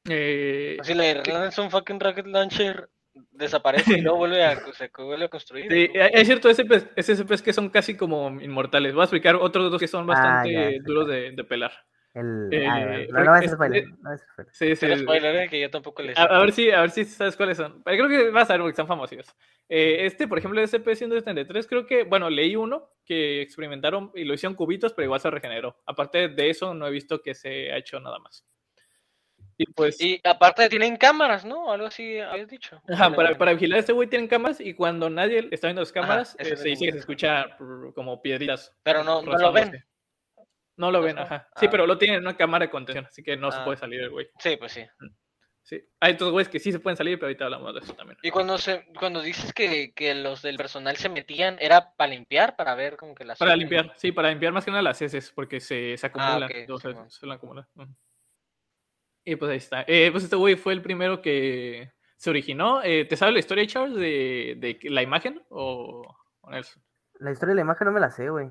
eh, 0.09 0.79
Así 0.81 0.94
le 0.94 1.14
lanzas 1.23 1.59
un 1.59 1.70
fucking 1.70 2.01
rocket 2.01 2.27
launcher, 2.27 2.88
desaparece 3.33 3.99
y 3.99 4.01
luego 4.01 4.18
vuelve 4.18 4.44
a, 4.44 4.57
se 4.73 4.90
vuelve 4.99 5.25
a 5.25 5.29
construir. 5.29 5.70
sí, 5.70 5.90
ciertos 6.25 6.57
SPs, 6.57 6.87
SCPs 6.96 7.42
que 7.42 7.53
son 7.53 7.68
casi 7.70 7.96
como 7.96 8.29
inmortales. 8.40 8.92
Voy 8.94 9.03
a 9.03 9.05
explicar 9.05 9.37
otros 9.37 9.70
dos 9.70 9.81
que 9.81 9.88
son 9.88 10.05
Ah, 10.05 10.07
bastante 10.14 10.53
ya, 10.53 10.70
sí, 10.70 10.79
duros 10.81 11.09
de, 11.09 11.33
de 11.33 11.44
pelar. 11.44 11.73
El... 12.12 12.49
Eh, 12.51 12.66
ah, 12.66 12.81
ya, 12.81 13.07
no, 13.12 13.25
no 13.25 13.37
este- 13.37 13.49
spoiler. 13.55 13.85
No. 13.88 14.11
Sí, 14.51 14.75
sí. 14.75 14.96
Spoiler, 14.96 15.37
eh, 15.37 15.49
que 15.49 15.61
yo 15.61 15.70
tampoco 15.70 16.03
les. 16.03 16.18
A, 16.18 16.25
a 16.25 16.40
ver 16.40 16.51
si, 16.53 16.68
a 16.70 16.81
ver 16.81 16.90
si 16.90 17.05
sabes 17.05 17.37
cuáles 17.37 17.57
son. 17.57 17.83
Creo 17.85 18.09
que 18.09 18.31
vas 18.31 18.51
a 18.51 18.55
ver 18.55 18.62
porque 18.62 18.75
son 18.77 18.88
famosos. 18.88 19.33
Eh, 19.68 20.07
este, 20.07 20.27
por 20.27 20.37
ejemplo, 20.38 20.61
SCP-173, 20.61 21.66
creo 21.68 21.87
que, 21.87 22.03
bueno, 22.03 22.29
leí 22.29 22.57
uno 22.57 22.90
que 23.05 23.40
experimentaron 23.42 24.11
y 24.16 24.25
lo 24.25 24.35
hicieron 24.35 24.57
cubitos, 24.57 24.92
pero 24.92 25.05
igual 25.07 25.20
se 25.20 25.31
regeneró. 25.31 25.77
Aparte 25.87 26.29
de 26.29 26.51
eso, 26.51 26.75
no 26.75 26.88
he 26.88 26.90
visto 26.90 27.23
que 27.23 27.37
se 27.37 27.70
ha 27.70 27.77
hecho 27.77 28.01
nada 28.01 28.18
más. 28.18 28.44
Y 29.62 29.66
pues, 29.73 30.01
Y 30.01 30.18
aparte 30.25 30.70
tienen 30.70 30.96
cámaras, 30.96 31.44
¿no? 31.44 31.70
Algo 31.70 31.87
así 31.88 32.18
habías 32.18 32.49
dicho. 32.49 32.81
ajá, 32.88 33.11
para, 33.11 33.37
para 33.37 33.53
vigilar 33.53 33.77
a 33.77 33.81
este 33.81 33.92
güey 33.92 34.09
tienen 34.09 34.27
cámaras 34.27 34.59
y 34.59 34.73
cuando 34.73 35.11
nadie 35.11 35.49
está 35.51 35.66
viendo 35.66 35.83
las 35.83 35.92
cámaras, 35.92 36.35
eh, 36.38 36.57
se 36.57 36.68
dice 36.68 36.87
que 36.87 36.92
se 36.92 36.99
escucha 36.99 37.44
como 37.94 38.23
piedritas. 38.23 38.75
Pero 38.83 39.05
no, 39.05 39.20
no 39.20 39.37
lo 39.37 39.53
ven. 39.53 39.85
No 40.79 40.90
lo 40.90 41.03
ven, 41.03 41.18
Ajá. 41.18 41.35
ajá. 41.35 41.49
Sí, 41.57 41.66
Ah. 41.66 41.70
pero 41.70 41.87
lo 41.87 41.99
tienen 41.99 42.16
en 42.16 42.23
una 42.23 42.38
cámara 42.38 42.64
de 42.64 42.70
contención, 42.70 43.05
así 43.05 43.23
que 43.23 43.37
no 43.37 43.51
se 43.53 43.59
Ah. 43.59 43.64
puede 43.66 43.77
salir 43.77 44.01
el 44.01 44.09
güey. 44.09 44.29
Sí, 44.38 44.57
pues 44.57 44.73
sí. 44.73 44.83
Sí. 45.62 45.79
Hay 46.01 46.14
otros 46.14 46.31
güeyes 46.33 46.49
que 46.49 46.59
sí 46.59 46.73
se 46.73 46.81
pueden 46.81 46.96
salir, 46.96 47.18
pero 47.18 47.27
ahorita 47.27 47.44
hablamos 47.44 47.75
de 47.75 47.81
eso 47.81 47.92
también. 47.92 48.18
Y 48.23 48.31
cuando 48.31 48.57
se, 48.57 48.87
cuando 48.99 49.20
dices 49.20 49.53
que, 49.53 49.92
que 49.92 50.14
los 50.14 50.40
del 50.40 50.57
personal 50.57 50.96
se 50.96 51.11
metían, 51.11 51.59
¿era 51.61 51.92
para 51.96 52.12
limpiar? 52.12 52.57
Para 52.57 52.75
ver 52.75 52.96
como 52.96 53.14
que 53.14 53.27
las 53.27 53.38
Para 53.38 53.55
limpiar, 53.57 53.92
sí, 53.96 54.11
para 54.11 54.31
limpiar 54.31 54.55
más 54.55 54.64
que 54.64 54.70
nada 54.70 54.83
las 54.83 55.03
heces, 55.03 55.31
porque 55.35 55.61
se, 55.61 55.99
se 55.99 56.07
acumulan. 56.07 56.44
Ah, 56.44 56.46
ok, 56.46 56.53
entonces, 56.55 56.92
Simón. 56.92 57.11
se 57.11 57.27
lo 57.27 57.33
acumulan. 57.35 57.66
Y 59.24 59.37
pues 59.37 59.50
ahí 59.50 59.59
está. 59.59 59.85
Eh, 59.87 60.09
pues 60.11 60.24
este 60.24 60.37
güey 60.37 60.56
fue 60.56 60.72
el 60.72 60.83
primero 60.83 61.20
que 61.22 61.92
se 62.16 62.30
originó. 62.30 62.83
Eh, 62.83 63.04
¿Te 63.04 63.16
sabes 63.16 63.35
la 63.35 63.40
historia, 63.40 63.66
Charles, 63.66 63.96
de, 63.96 64.54
de 64.59 64.78
la 64.90 65.02
imagen? 65.02 65.42
O, 65.50 66.02
o 66.40 66.50
Nelson? 66.50 66.83
La 67.18 67.33
historia 67.33 67.50
de 67.50 67.56
la 67.56 67.61
imagen 67.62 67.87
no 67.87 67.92
me 67.92 68.00
la 68.00 68.11
sé, 68.11 68.30
güey. 68.30 68.48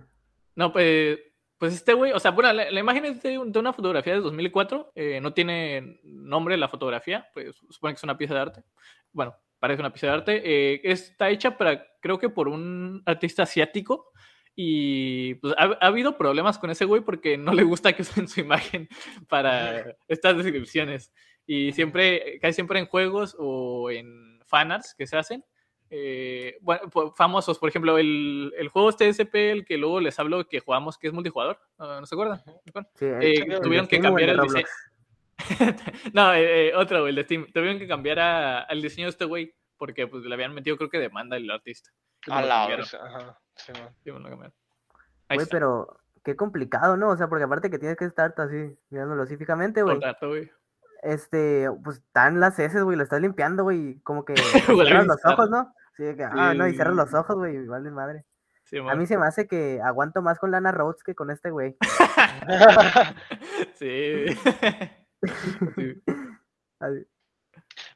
No, 0.55 0.71
pues, 0.71 1.19
pues 1.57 1.73
este 1.73 1.93
güey, 1.93 2.11
o 2.11 2.19
sea, 2.19 2.31
bueno, 2.31 2.51
la, 2.53 2.69
la 2.69 2.79
imagen 2.79 3.05
es 3.05 3.21
de 3.23 3.37
una 3.37 3.73
fotografía 3.73 4.13
de 4.13 4.19
2004. 4.21 4.91
eh, 4.95 5.19
no 5.21 5.33
tiene 5.33 5.99
nombre 6.03 6.55
la 6.57 6.67
fotografía, 6.67 7.27
pues 7.33 7.55
supone 7.69 7.93
que 7.93 7.97
es 7.97 8.03
una 8.03 8.17
pieza 8.17 8.33
de 8.35 8.39
arte. 8.41 8.63
Bueno, 9.11 9.35
parece 9.59 9.81
una 9.81 9.91
pieza 9.91 10.07
de 10.07 10.13
arte. 10.13 10.41
eh, 10.43 10.81
está 10.83 11.29
hecha 11.29 11.57
para, 11.57 11.83
creo 12.01 12.19
que 12.19 12.29
por 12.29 12.47
un 12.47 13.01
artista 13.05 13.43
asiático. 13.43 14.11
Y 14.61 15.35
pues 15.35 15.53
ha, 15.57 15.77
ha 15.79 15.87
habido 15.87 16.17
problemas 16.17 16.59
con 16.59 16.69
ese 16.69 16.83
güey 16.83 17.01
porque 17.01 17.37
no 17.37 17.53
le 17.53 17.63
gusta 17.63 17.93
que 17.93 18.01
usen 18.01 18.27
su 18.27 18.41
imagen 18.41 18.89
para 19.29 19.95
estas 20.09 20.35
descripciones. 20.35 21.13
Y 21.47 21.71
siempre, 21.71 22.37
casi 22.41 22.55
siempre 22.55 22.77
en 22.79 22.85
juegos 22.85 23.37
o 23.39 23.89
en 23.89 24.37
fanarts 24.45 24.93
que 24.97 25.07
se 25.07 25.15
hacen, 25.15 25.45
eh, 25.89 26.57
bueno, 26.59 26.89
po- 26.89 27.13
famosos, 27.15 27.57
por 27.57 27.69
ejemplo, 27.69 27.97
el, 27.97 28.53
el 28.57 28.67
juego 28.67 28.89
este 28.89 29.07
SP, 29.07 29.51
el 29.51 29.63
que 29.63 29.77
luego 29.77 30.01
les 30.01 30.19
hablo 30.19 30.45
que 30.45 30.59
jugamos, 30.59 30.97
que 30.97 31.07
es 31.07 31.13
multijugador, 31.13 31.57
¿no, 31.77 32.01
¿no 32.01 32.05
se 32.05 32.15
acuerdan? 32.15 32.41
Sí, 32.95 33.05
Eh, 33.21 33.59
tuvieron 33.63 33.87
que 33.87 34.01
cambiar 34.01 34.29
el 34.31 34.41
diseño. 34.41 34.67
No, 36.13 36.33
eh, 36.33 36.67
eh, 36.67 36.75
otro, 36.75 37.07
el 37.07 37.15
de 37.15 37.23
Steam. 37.23 37.47
Tuvieron 37.53 37.79
que 37.79 37.87
cambiar 37.87 38.19
al 38.19 38.81
diseño 38.81 39.05
de 39.07 39.11
este 39.11 39.23
güey 39.23 39.53
porque 39.77 40.05
pues, 40.05 40.25
le 40.25 40.33
habían 40.33 40.53
metido, 40.53 40.75
creo 40.75 40.89
que 40.89 40.99
demanda 40.99 41.37
el 41.37 41.49
artista. 41.49 41.89
A 42.29 42.41
la 42.41 42.67
cambiaron. 42.67 42.85
hora, 42.85 43.07
ajá, 43.07 43.39
sí, 43.65 43.71
man. 43.71 43.89
Sí, 44.03 44.11
Güey, 45.35 45.47
pero 45.49 45.99
qué 46.23 46.35
complicado, 46.35 46.97
¿no? 46.97 47.09
O 47.09 47.17
sea, 47.17 47.27
porque 47.27 47.43
aparte 47.43 47.69
que 47.69 47.79
tienes 47.79 47.97
que 47.97 48.05
estar 48.05 48.33
así, 48.37 48.77
mirándolo 48.89 49.23
así 49.23 49.37
fijamente, 49.37 49.83
güey. 49.83 49.99
Güey. 50.21 50.51
Este, 51.01 51.69
pues 51.83 51.97
están 51.97 52.39
las 52.39 52.59
heces, 52.59 52.83
güey, 52.83 52.97
lo 52.97 53.03
estás 53.03 53.21
limpiando, 53.21 53.63
güey, 53.63 53.99
como 54.01 54.25
que 54.25 54.33
cierras 55.03 55.07
los 55.07 55.25
ojos, 55.25 55.49
¿no? 55.49 55.73
Sí, 55.95 56.03
que, 56.15 56.23
ah, 56.23 56.53
no, 56.53 56.67
y 56.67 56.73
cierras 56.73 56.95
los 56.95 57.13
ojos, 57.13 57.35
güey, 57.35 57.55
igual 57.55 57.83
de 57.83 57.91
madre. 57.91 58.25
Sí, 58.65 58.77
A 58.77 58.95
mí 58.95 59.07
se 59.07 59.17
me 59.17 59.25
hace 59.25 59.47
que 59.47 59.81
aguanto 59.83 60.21
más 60.21 60.37
con 60.37 60.51
Lana 60.51 60.71
Rhodes 60.71 61.01
que 61.03 61.15
con 61.15 61.31
este 61.31 61.49
güey. 61.49 61.75
Sí. 63.75 64.25
Sí. 65.75 66.01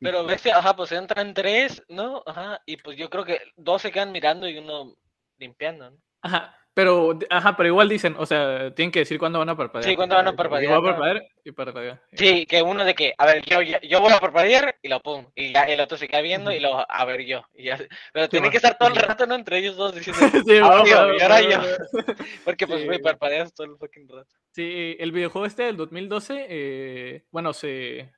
Pero 0.01 0.25
ves 0.25 0.41
que, 0.41 0.51
ajá, 0.51 0.75
pues 0.75 0.91
entran 0.91 1.33
tres, 1.33 1.81
¿no? 1.87 2.21
Ajá, 2.25 2.59
y 2.65 2.75
pues 2.75 2.97
yo 2.97 3.09
creo 3.09 3.23
que 3.23 3.39
dos 3.55 3.81
se 3.81 3.93
quedan 3.93 4.11
mirando 4.11 4.45
y 4.49 4.57
uno 4.57 4.97
limpiando, 5.43 5.91
¿no? 5.91 5.97
Ajá, 6.21 6.57
pero, 6.73 7.19
ajá, 7.29 7.55
pero 7.55 7.67
igual 7.69 7.87
dicen, 7.87 8.15
o 8.17 8.25
sea, 8.25 8.73
tienen 8.73 8.91
que 8.91 8.99
decir 8.99 9.19
cuándo 9.19 9.37
van 9.37 9.49
a 9.49 9.55
parpadear. 9.55 9.87
Sí, 9.87 9.95
cuándo 9.95 10.15
van 10.15 10.27
a 10.27 10.35
parpadear, 10.35 10.71
voy 10.71 10.77
a 10.77 10.81
¿no? 10.81 10.97
parpadear 10.97 11.27
y 11.43 11.51
parpadear. 11.51 12.01
Sí, 12.13 12.47
que 12.47 12.63
uno 12.63 12.83
de 12.83 12.95
que, 12.95 13.13
a 13.15 13.25
ver, 13.27 13.43
yo, 13.45 13.61
yo, 13.61 13.77
yo 13.81 14.01
voy 14.01 14.11
a 14.11 14.19
parpadear 14.19 14.75
y 14.81 14.87
lo 14.87 14.99
pum, 15.01 15.27
y 15.35 15.53
ya 15.53 15.63
el 15.63 15.79
otro 15.81 15.97
se 15.97 16.07
queda 16.07 16.21
viendo 16.21 16.51
y 16.51 16.59
lo, 16.59 16.83
a 16.89 17.05
ver 17.05 17.25
yo, 17.25 17.43
y 17.53 17.65
ya, 17.65 17.77
pero 18.11 18.27
tiene 18.27 18.49
que 18.49 18.57
estar 18.57 18.75
todo 18.77 18.89
el 18.89 18.95
rato, 18.95 19.27
¿no? 19.27 19.35
Entre 19.35 19.59
ellos 19.59 19.75
dos 19.75 19.93
diciendo, 19.93 20.19
Sí, 20.47 20.57
ahora 20.57 20.83
yo, 20.83 21.13
y 21.13 21.21
ahora 21.21 21.41
yo, 21.41 21.59
porque 22.45 22.65
pues, 22.65 22.79
Sí. 22.81 22.85
güey, 22.87 22.99
parpadeas 23.01 23.53
todo 23.53 23.67
el 23.67 23.77
fucking 23.77 24.07
rato. 24.09 24.35
Sí, 24.51 24.95
el 24.97 25.11
videojuego 25.11 25.45
este 25.45 25.63
del 25.63 25.77
2012, 25.77 26.47
eh, 26.49 27.25
bueno, 27.29 27.53
se, 27.53 28.11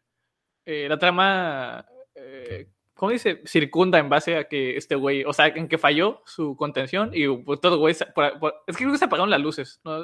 eh, 0.66 0.88
la 0.88 0.98
trama, 0.98 1.86
eh, 2.16 2.68
¿cómo 2.96 3.12
dice? 3.12 3.42
Circunda 3.46 4.00
en 4.00 4.10
base 4.10 4.38
a 4.38 4.46
que 4.46 4.78
este 4.78 4.96
güey, 4.96 5.24
o 5.26 5.34
sea, 5.34 5.48
en 5.48 5.68
que 5.68 5.78
falló 5.78 6.22
su 6.26 6.56
contención 6.56 7.12
y 7.14 7.28
pues 7.28 7.60
todos 7.62 7.78
güey, 7.78 7.94
se- 7.94 8.06
por- 8.08 8.40
por- 8.40 8.56
es 8.68 8.76
que 8.76 8.84
creo 8.84 8.92
que 8.94 8.98
se 9.00 9.06
apagaron 9.06 9.30
las 9.30 9.42
luces, 9.42 9.80
¿no? 9.84 10.04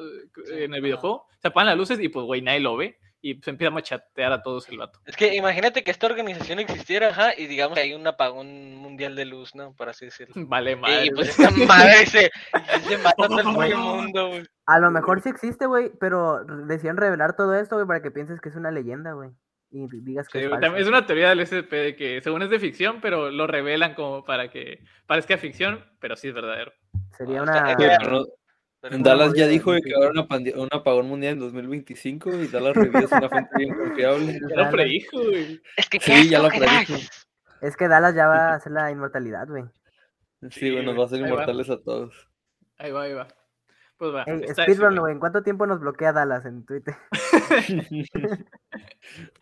En 0.51 0.73
el 0.73 0.81
videojuego, 0.81 1.25
se 1.39 1.47
apagan 1.47 1.67
las 1.67 1.77
luces 1.77 1.99
y 1.99 2.09
pues 2.09 2.25
güey, 2.25 2.41
nadie 2.41 2.59
lo 2.59 2.77
ve 2.77 2.97
y 3.23 3.35
se 3.41 3.51
empieza 3.51 3.69
a 3.69 3.73
machatear 3.75 4.31
a 4.33 4.41
todos 4.41 4.67
el 4.69 4.79
vato. 4.79 4.99
Es 5.05 5.15
que 5.15 5.35
imagínate 5.35 5.83
que 5.83 5.91
esta 5.91 6.07
organización 6.07 6.57
existiera, 6.57 7.09
ajá, 7.09 7.33
y 7.37 7.45
digamos 7.45 7.75
que 7.75 7.81
hay 7.83 7.93
un 7.93 8.07
apagón 8.07 8.75
mundial 8.77 9.15
de 9.15 9.25
luz, 9.25 9.53
¿no? 9.53 9.73
Por 9.75 9.89
así 9.89 10.05
decirlo. 10.05 10.33
Vale, 10.49 10.75
madre. 10.75 11.05
y 11.05 11.11
pues 11.11 11.29
esta 11.29 11.51
madre 11.67 12.05
se, 12.07 12.31
se 12.87 12.97
mata 12.97 13.25
a 13.25 13.27
todo 13.27 13.39
el 13.63 13.77
mundo, 13.77 14.27
güey. 14.29 14.43
A 14.65 14.79
lo 14.79 14.89
mejor 14.89 15.21
sí 15.21 15.29
existe, 15.29 15.67
güey, 15.67 15.91
pero 15.99 16.43
decían 16.65 16.97
revelar 16.97 17.35
todo 17.35 17.53
esto, 17.55 17.75
güey, 17.75 17.85
para 17.87 18.01
que 18.01 18.09
pienses 18.09 18.41
que 18.41 18.49
es 18.49 18.55
una 18.55 18.71
leyenda, 18.71 19.13
güey. 19.13 19.29
Y 19.71 19.87
di- 19.87 20.01
digas 20.01 20.27
que 20.27 20.39
Sí, 20.39 20.45
es 20.45 20.51
falso. 20.51 20.89
una 20.89 21.05
teoría 21.05 21.29
del 21.29 21.39
SCP 21.45 21.71
de 21.71 21.95
que 21.95 22.21
según 22.21 22.41
es 22.41 22.49
de 22.49 22.59
ficción, 22.59 22.99
pero 23.01 23.31
lo 23.31 23.47
revelan 23.47 23.93
como 23.95 24.23
para 24.25 24.49
que 24.49 24.83
parezca 25.07 25.37
ficción, 25.37 25.85
pero 25.99 26.15
sí 26.17 26.27
es 26.27 26.33
verdadero. 26.33 26.73
Sería 27.17 27.39
Ah, 27.39 27.43
una... 27.43 27.71
Eh, 27.73 27.97
no- 28.09 28.25
Dallas 29.03 29.33
ya 29.35 29.45
dijo 29.47 29.73
de 29.73 29.81
que 29.81 29.93
habrá 29.95 30.09
una 30.09 30.27
pandi- 30.27 30.55
un 30.55 30.67
apagón 30.71 31.07
mundial 31.07 31.33
en 31.33 31.39
2025 31.39 32.31
y 32.35 32.47
Dallas 32.47 32.75
Review 32.75 33.03
es 33.05 33.11
una 33.11 33.29
fuente 33.29 33.49
bien 33.57 33.75
confiable. 33.77 34.39
Ya 34.49 34.55
lo 34.55 34.71
predijo, 34.71 35.17
güey. 35.21 35.61
Es 35.77 35.87
que 35.87 35.99
Sí, 35.99 36.29
ya 36.29 36.39
lo 36.39 36.49
predijo. 36.49 36.95
Es 37.61 37.77
que 37.77 37.87
Dallas 37.87 38.15
ya 38.15 38.25
va 38.27 38.49
a 38.49 38.55
hacer 38.55 38.71
la 38.71 38.89
inmortalidad, 38.91 39.47
güey. 39.47 39.63
Sí, 40.49 40.71
bueno, 40.71 40.95
va 40.97 41.05
a 41.05 41.07
ser 41.09 41.21
va. 41.23 41.27
inmortales 41.27 41.69
a 41.69 41.79
todos. 41.79 42.27
Ahí 42.79 42.91
va, 42.91 43.03
ahí 43.03 43.13
va. 43.13 43.27
Pues 43.97 44.15
va. 44.15 44.23
Ey, 44.23 44.41
está 44.45 44.63
ese, 44.63 44.73
speedrun, 44.73 44.89
güey. 44.95 44.99
güey, 45.01 45.13
¿en 45.13 45.19
cuánto 45.19 45.43
tiempo 45.43 45.67
nos 45.67 45.79
bloquea 45.79 46.11
Dallas 46.11 46.43
en 46.47 46.65
Twitter? 46.65 46.95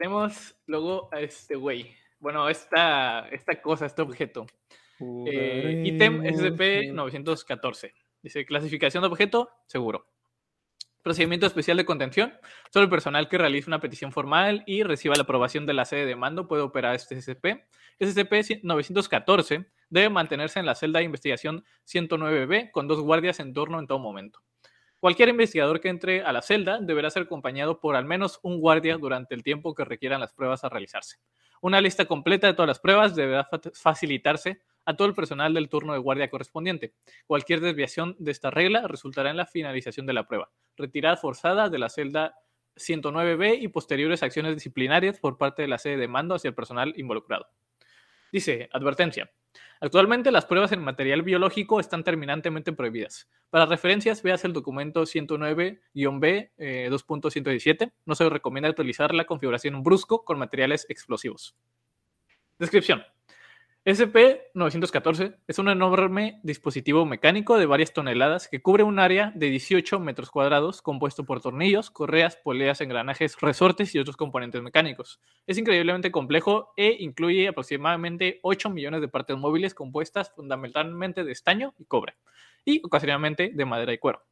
Tenemos 0.00 0.56
luego 0.64 1.10
a 1.12 1.20
este 1.20 1.56
güey. 1.56 1.94
Bueno, 2.20 2.48
esta, 2.48 3.28
esta 3.28 3.60
cosa, 3.60 3.84
este 3.84 4.00
objeto. 4.00 4.46
Eh, 4.98 5.82
ítem 5.84 6.22
SCP-914. 6.22 7.92
Dice, 8.22 8.46
clasificación 8.46 9.02
de 9.02 9.08
objeto, 9.08 9.50
seguro. 9.66 10.06
Procedimiento 11.02 11.44
especial 11.44 11.76
de 11.76 11.84
contención. 11.84 12.32
Solo 12.72 12.84
el 12.84 12.90
personal 12.90 13.28
que 13.28 13.36
realice 13.36 13.68
una 13.68 13.82
petición 13.82 14.10
formal 14.10 14.62
y 14.64 14.84
reciba 14.84 15.16
la 15.16 15.24
aprobación 15.24 15.66
de 15.66 15.74
la 15.74 15.84
sede 15.84 16.06
de 16.06 16.16
mando 16.16 16.48
puede 16.48 16.62
operar 16.62 16.94
este 16.94 17.20
SCP. 17.20 17.68
SCP-914 18.00 19.66
debe 19.90 20.08
mantenerse 20.08 20.60
en 20.60 20.64
la 20.64 20.76
celda 20.76 21.00
de 21.00 21.04
investigación 21.04 21.62
109B 21.86 22.70
con 22.70 22.88
dos 22.88 23.02
guardias 23.02 23.38
en 23.38 23.52
turno 23.52 23.78
en 23.78 23.86
todo 23.86 23.98
momento. 23.98 24.40
Cualquier 25.00 25.30
investigador 25.30 25.80
que 25.80 25.88
entre 25.88 26.22
a 26.22 26.32
la 26.32 26.42
celda 26.42 26.78
deberá 26.78 27.10
ser 27.10 27.22
acompañado 27.22 27.80
por 27.80 27.96
al 27.96 28.04
menos 28.04 28.38
un 28.42 28.60
guardia 28.60 28.98
durante 28.98 29.34
el 29.34 29.42
tiempo 29.42 29.74
que 29.74 29.84
requieran 29.84 30.20
las 30.20 30.34
pruebas 30.34 30.62
a 30.62 30.68
realizarse. 30.68 31.16
Una 31.62 31.80
lista 31.80 32.04
completa 32.04 32.46
de 32.46 32.54
todas 32.54 32.68
las 32.68 32.80
pruebas 32.80 33.16
deberá 33.16 33.44
fa- 33.44 33.60
facilitarse 33.74 34.60
a 34.84 34.96
todo 34.96 35.08
el 35.08 35.14
personal 35.14 35.54
del 35.54 35.68
turno 35.68 35.92
de 35.94 35.98
guardia 35.98 36.30
correspondiente. 36.30 36.94
Cualquier 37.26 37.60
desviación 37.60 38.14
de 38.18 38.30
esta 38.30 38.50
regla 38.50 38.86
resultará 38.88 39.30
en 39.30 39.36
la 39.36 39.46
finalización 39.46 40.06
de 40.06 40.12
la 40.12 40.26
prueba, 40.26 40.50
retirada 40.76 41.16
forzada 41.16 41.68
de 41.68 41.78
la 41.78 41.88
celda 41.88 42.34
109B 42.76 43.58
y 43.60 43.68
posteriores 43.68 44.22
acciones 44.22 44.54
disciplinarias 44.54 45.18
por 45.18 45.38
parte 45.38 45.62
de 45.62 45.68
la 45.68 45.78
sede 45.78 45.96
de 45.96 46.08
mando 46.08 46.34
hacia 46.34 46.48
el 46.48 46.54
personal 46.54 46.94
involucrado. 46.96 47.46
Dice, 48.32 48.68
advertencia. 48.72 49.30
Actualmente 49.80 50.30
las 50.30 50.44
pruebas 50.44 50.72
en 50.72 50.82
material 50.82 51.22
biológico 51.22 51.80
están 51.80 52.04
terminantemente 52.04 52.72
prohibidas. 52.72 53.28
Para 53.48 53.66
referencias, 53.66 54.22
veas 54.22 54.44
el 54.44 54.52
documento 54.52 55.02
109-B 55.02 56.52
eh, 56.58 56.88
2.117. 56.90 57.92
No 58.04 58.14
se 58.14 58.28
recomienda 58.28 58.70
utilizar 58.70 59.14
la 59.14 59.24
configuración 59.24 59.82
brusco 59.82 60.24
con 60.24 60.38
materiales 60.38 60.86
explosivos. 60.88 61.56
Descripción. 62.58 63.02
SCP-914 63.86 65.38
es 65.48 65.58
un 65.58 65.70
enorme 65.70 66.38
dispositivo 66.42 67.06
mecánico 67.06 67.56
de 67.56 67.64
varias 67.64 67.94
toneladas 67.94 68.46
que 68.46 68.60
cubre 68.60 68.82
un 68.82 68.98
área 68.98 69.32
de 69.34 69.48
18 69.48 69.98
metros 70.00 70.30
cuadrados 70.30 70.82
compuesto 70.82 71.24
por 71.24 71.40
tornillos, 71.40 71.90
correas, 71.90 72.36
poleas, 72.36 72.82
engranajes, 72.82 73.40
resortes 73.40 73.94
y 73.94 73.98
otros 73.98 74.18
componentes 74.18 74.60
mecánicos. 74.60 75.18
Es 75.46 75.56
increíblemente 75.56 76.12
complejo 76.12 76.74
e 76.76 76.98
incluye 77.00 77.48
aproximadamente 77.48 78.38
8 78.42 78.68
millones 78.68 79.00
de 79.00 79.08
partes 79.08 79.38
móviles 79.38 79.72
compuestas 79.72 80.30
fundamentalmente 80.36 81.24
de 81.24 81.32
estaño 81.32 81.72
y 81.78 81.86
cobre, 81.86 82.16
y 82.66 82.82
ocasionalmente 82.84 83.50
de 83.54 83.64
madera 83.64 83.94
y 83.94 83.98
cuero. 83.98 84.22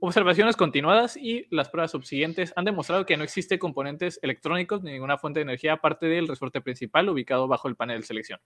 Observaciones 0.00 0.56
continuadas 0.56 1.16
y 1.16 1.48
las 1.50 1.70
pruebas 1.70 1.90
subsiguientes 1.90 2.52
han 2.54 2.66
demostrado 2.66 3.04
que 3.04 3.16
no 3.16 3.24
existe 3.24 3.58
componentes 3.58 4.20
electrónicos 4.22 4.84
ni 4.84 4.92
ninguna 4.92 5.18
fuente 5.18 5.40
de 5.40 5.44
energía 5.44 5.72
aparte 5.72 6.06
del 6.06 6.28
resorte 6.28 6.60
principal 6.60 7.08
ubicado 7.08 7.48
bajo 7.48 7.66
el 7.66 7.74
panel 7.74 8.02
de 8.02 8.06
selección. 8.06 8.38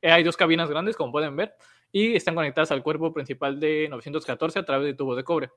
Eh, 0.00 0.10
Hay 0.10 0.22
dos 0.22 0.36
cabinas 0.36 0.70
grandes, 0.70 0.96
como 0.96 1.12
pueden 1.12 1.36
ver, 1.36 1.54
y 1.92 2.14
están 2.14 2.34
conectadas 2.34 2.70
al 2.72 2.82
cuerpo 2.82 3.12
principal 3.12 3.58
de 3.58 3.88
914 3.88 4.58
a 4.58 4.64
través 4.64 4.86
de 4.86 4.94
tubos 4.94 5.16
de 5.16 5.24
cobre. 5.24 5.50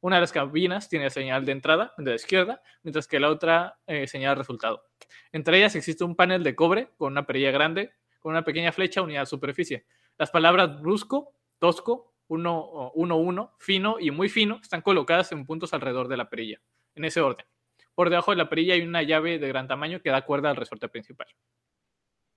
Una 0.00 0.16
de 0.16 0.20
las 0.22 0.32
cabinas 0.32 0.88
tiene 0.88 1.10
señal 1.10 1.44
de 1.44 1.52
entrada 1.52 1.92
de 1.98 2.10
la 2.10 2.16
izquierda, 2.16 2.62
mientras 2.82 3.06
que 3.06 3.20
la 3.20 3.28
otra 3.28 3.78
eh, 3.86 4.06
señal 4.06 4.36
resultado. 4.36 4.84
Entre 5.32 5.58
ellas 5.58 5.74
existe 5.76 6.04
un 6.04 6.16
panel 6.16 6.42
de 6.42 6.54
cobre 6.54 6.90
con 6.96 7.12
una 7.12 7.26
perilla 7.26 7.50
grande, 7.50 7.92
con 8.18 8.32
una 8.32 8.44
pequeña 8.44 8.72
flecha 8.72 9.02
unida 9.02 9.20
a 9.20 9.22
la 9.22 9.26
superficie. 9.26 9.84
Las 10.16 10.30
palabras 10.30 10.80
brusco, 10.80 11.34
tosco, 11.58 12.14
1-1, 12.28 13.50
fino 13.58 13.96
y 13.98 14.10
muy 14.10 14.28
fino 14.28 14.60
están 14.62 14.82
colocadas 14.82 15.32
en 15.32 15.44
puntos 15.44 15.74
alrededor 15.74 16.08
de 16.08 16.16
la 16.16 16.30
perilla, 16.30 16.60
en 16.94 17.04
ese 17.04 17.20
orden. 17.20 17.46
Por 17.94 18.08
debajo 18.08 18.30
de 18.30 18.36
la 18.36 18.48
perilla 18.48 18.74
hay 18.74 18.82
una 18.82 19.02
llave 19.02 19.38
de 19.38 19.48
gran 19.48 19.66
tamaño 19.66 20.00
que 20.00 20.10
da 20.10 20.24
cuerda 20.24 20.50
al 20.50 20.56
resorte 20.56 20.88
principal. 20.88 21.26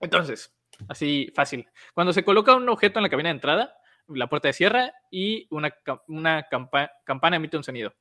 Entonces, 0.03 0.55
así 0.89 1.31
fácil. 1.35 1.67
Cuando 1.93 2.13
se 2.13 2.23
coloca 2.23 2.55
un 2.55 2.67
objeto 2.69 2.99
en 2.99 3.03
la 3.03 3.09
cabina 3.09 3.29
de 3.29 3.35
entrada, 3.35 3.75
la 4.07 4.27
puerta 4.27 4.49
se 4.49 4.53
cierra 4.53 4.93
y 5.09 5.47
una, 5.49 5.71
ca- 5.71 6.03
una 6.07 6.47
campa- 6.49 6.91
campana 7.05 7.37
emite 7.37 7.57
un 7.57 7.63
sonido. 7.63 7.93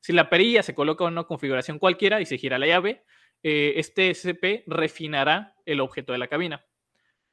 Si 0.00 0.12
la 0.12 0.28
perilla 0.28 0.62
se 0.62 0.74
coloca 0.74 1.04
en 1.04 1.12
una 1.12 1.24
configuración 1.24 1.78
cualquiera 1.78 2.20
y 2.20 2.26
se 2.26 2.38
gira 2.38 2.58
la 2.58 2.66
llave, 2.66 3.04
eh, 3.42 3.74
este 3.76 4.10
SCP 4.14 4.64
refinará 4.66 5.54
el 5.64 5.80
objeto 5.80 6.12
de 6.12 6.18
la 6.18 6.28
cabina. 6.28 6.64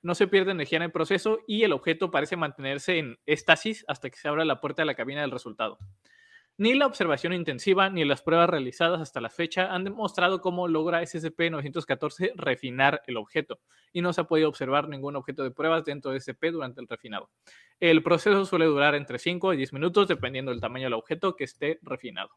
No 0.02 0.16
se 0.16 0.28
pierde 0.28 0.52
energía 0.52 0.78
en 0.78 0.84
el 0.84 0.92
proceso 0.92 1.40
y 1.48 1.64
el 1.64 1.72
objeto 1.72 2.12
parece 2.12 2.36
mantenerse 2.36 2.98
en 2.98 3.18
estasis 3.26 3.86
hasta 3.88 4.10
que 4.10 4.18
se 4.18 4.28
abra 4.28 4.44
la 4.44 4.60
puerta 4.60 4.82
de 4.82 4.86
la 4.86 4.96
cabina 4.96 5.22
del 5.22 5.32
resultado. 5.32 5.78
Ni 6.58 6.76
la 6.76 6.86
observación 6.86 7.34
intensiva 7.34 7.89
ni 7.89 8.06
las 8.06 8.22
pruebas 8.22 8.48
realizadas 8.48 9.02
hasta 9.02 9.20
la 9.20 9.30
fecha 9.30 9.74
han 9.74 9.84
demostrado 9.84 10.39
cómo 10.39 10.68
logra 10.68 11.02
SCP-914 11.02 12.34
refinar 12.36 13.02
el 13.08 13.18
objeto, 13.18 13.60
y 13.92 14.02
no 14.02 14.13
se 14.13 14.22
ha 14.22 14.26
podido 14.26 14.50
observar 14.50 14.88
ningún 14.88 15.16
objeto 15.16 15.44
de 15.44 15.50
pruebas 15.50 15.84
dentro 15.84 16.12
de 16.12 16.20
SCP 16.20 16.52
durante 16.52 16.80
el 16.80 16.88
refinado. 16.88 17.32
El 17.80 18.04
proceso 18.04 18.46
suele 18.46 18.66
durar 18.66 18.94
entre 18.94 19.18
5 19.18 19.54
y 19.54 19.58
10 19.58 19.74
minutos 19.74 20.08
dependiendo 20.08 20.52
del 20.52 20.62
tamaño 20.62 20.86
del 20.86 20.94
objeto 20.94 21.36
que 21.36 21.46
esté 21.46 21.80
refinado. 21.82 22.30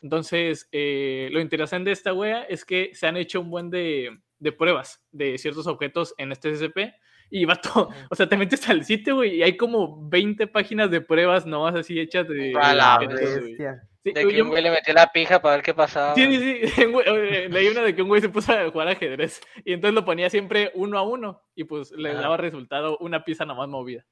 Entonces, 0.00 0.68
eh, 0.70 1.28
lo 1.32 1.40
interesante 1.40 1.90
de 1.90 1.94
esta 1.94 2.14
wea 2.14 2.44
es 2.44 2.64
que 2.64 2.90
se 2.94 3.08
han 3.08 3.16
hecho 3.16 3.40
un 3.40 3.50
buen 3.50 3.68
de, 3.68 4.16
de 4.38 4.52
pruebas 4.52 5.04
de 5.10 5.38
ciertos 5.38 5.66
objetos 5.66 6.14
en 6.18 6.30
este 6.30 6.54
SCP. 6.54 6.94
Y 7.30 7.44
va 7.44 7.56
todo, 7.56 7.90
o 8.10 8.14
sea, 8.14 8.28
te 8.28 8.36
metes 8.36 8.66
al 8.68 8.84
sitio, 8.84 9.16
güey, 9.16 9.36
y 9.36 9.42
hay 9.42 9.56
como 9.56 10.08
20 10.08 10.46
páginas 10.46 10.90
de 10.90 11.00
pruebas 11.02 11.44
nomás 11.44 11.74
así 11.74 12.00
hechas 12.00 12.26
de... 12.28 12.54
A 12.58 12.74
la. 12.74 12.98
Bestia. 12.98 13.82
Sí, 14.02 14.12
De 14.12 14.26
que 14.26 14.32
yo- 14.36 14.44
un 14.44 14.50
güey 14.50 14.62
le 14.62 14.70
metió 14.70 14.94
la 14.94 15.10
pija 15.12 15.42
para 15.42 15.56
ver 15.56 15.64
qué 15.64 15.74
pasaba. 15.74 16.14
Sí, 16.14 16.24
sí, 16.38 16.66
sí. 16.68 16.82
eh, 17.06 17.48
Leí 17.50 17.68
una 17.68 17.82
de 17.82 17.94
que 17.94 18.00
un 18.02 18.08
güey 18.08 18.20
se 18.22 18.28
puso 18.30 18.52
a 18.52 18.70
jugar 18.70 18.88
ajedrez 18.88 19.40
y 19.64 19.72
entonces 19.74 19.94
lo 19.94 20.04
ponía 20.04 20.30
siempre 20.30 20.70
uno 20.74 20.96
a 20.98 21.02
uno 21.02 21.42
y 21.54 21.64
pues 21.64 21.90
le 21.92 22.14
daba 22.14 22.36
resultado 22.38 22.96
una 22.98 23.24
pieza 23.24 23.44
nomás 23.44 23.68
movida. 23.68 24.06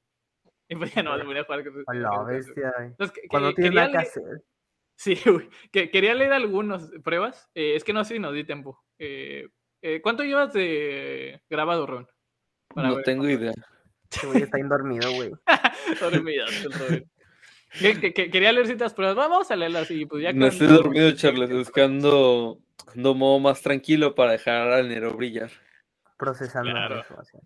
Y 0.69 0.75
pues 0.75 0.93
ya 0.93 1.01
nomás 1.01 1.23
ponía 1.23 1.41
a 1.41 1.45
jugar. 1.45 1.63
A 1.87 1.93
la 1.95 2.23
bestia, 2.23 2.73
güey. 2.77 2.87
Entonces, 2.89 3.15
que- 3.19 3.27
Cuando 3.29 3.49
que- 3.49 3.55
tienes 3.55 3.71
quería 3.71 3.87
nada 3.87 4.03
que 4.03 4.07
hacer. 4.09 4.23
Sí, 4.95 5.15
güey. 5.25 5.49
Que, 5.71 5.89
quería 5.89 6.13
leer 6.13 6.33
algunas 6.33 6.91
pruebas. 7.03 7.49
eh, 7.55 7.75
es 7.75 7.83
que 7.83 7.93
no 7.93 8.03
sé 8.03 8.15
si 8.15 8.19
nos 8.19 8.33
di 8.33 8.43
tiempo. 8.43 8.83
Eh, 8.99 9.47
eh, 9.81 10.01
¿Cuánto 10.01 10.23
llevas 10.23 10.53
de 10.53 11.41
grabado, 11.49 11.87
Ron? 11.87 12.07
Para 12.77 12.89
No 12.89 12.95
ver 12.97 13.05
tengo 13.05 13.27
idea. 13.27 13.53
Este 14.11 14.27
güey 14.27 14.43
está 14.43 14.57
bien 14.57 14.69
dormido, 14.69 15.11
güey. 15.13 15.31
Robert. 15.99 17.05
Que- 17.79 17.99
que- 17.99 18.13
que- 18.13 18.29
Quería 18.29 18.51
leer 18.51 18.67
ciertas 18.67 18.93
pruebas. 18.93 19.15
Vamos 19.15 19.49
a 19.49 19.55
leerlas 19.55 19.89
y 19.89 20.05
pues 20.05 20.21
ya 20.21 20.31
No 20.31 20.45
estoy 20.45 20.67
dormido, 20.67 21.11
Charles, 21.13 21.49
buscando 21.51 22.59
un 22.95 23.17
modo 23.17 23.39
más 23.39 23.61
tranquilo 23.63 24.13
para 24.13 24.33
dejar 24.33 24.69
al 24.71 24.85
enero 24.85 25.11
brillar. 25.15 25.49
Procesando 26.17 26.71
la 26.71 26.87
Claro. 26.87 26.97
información. 26.99 27.41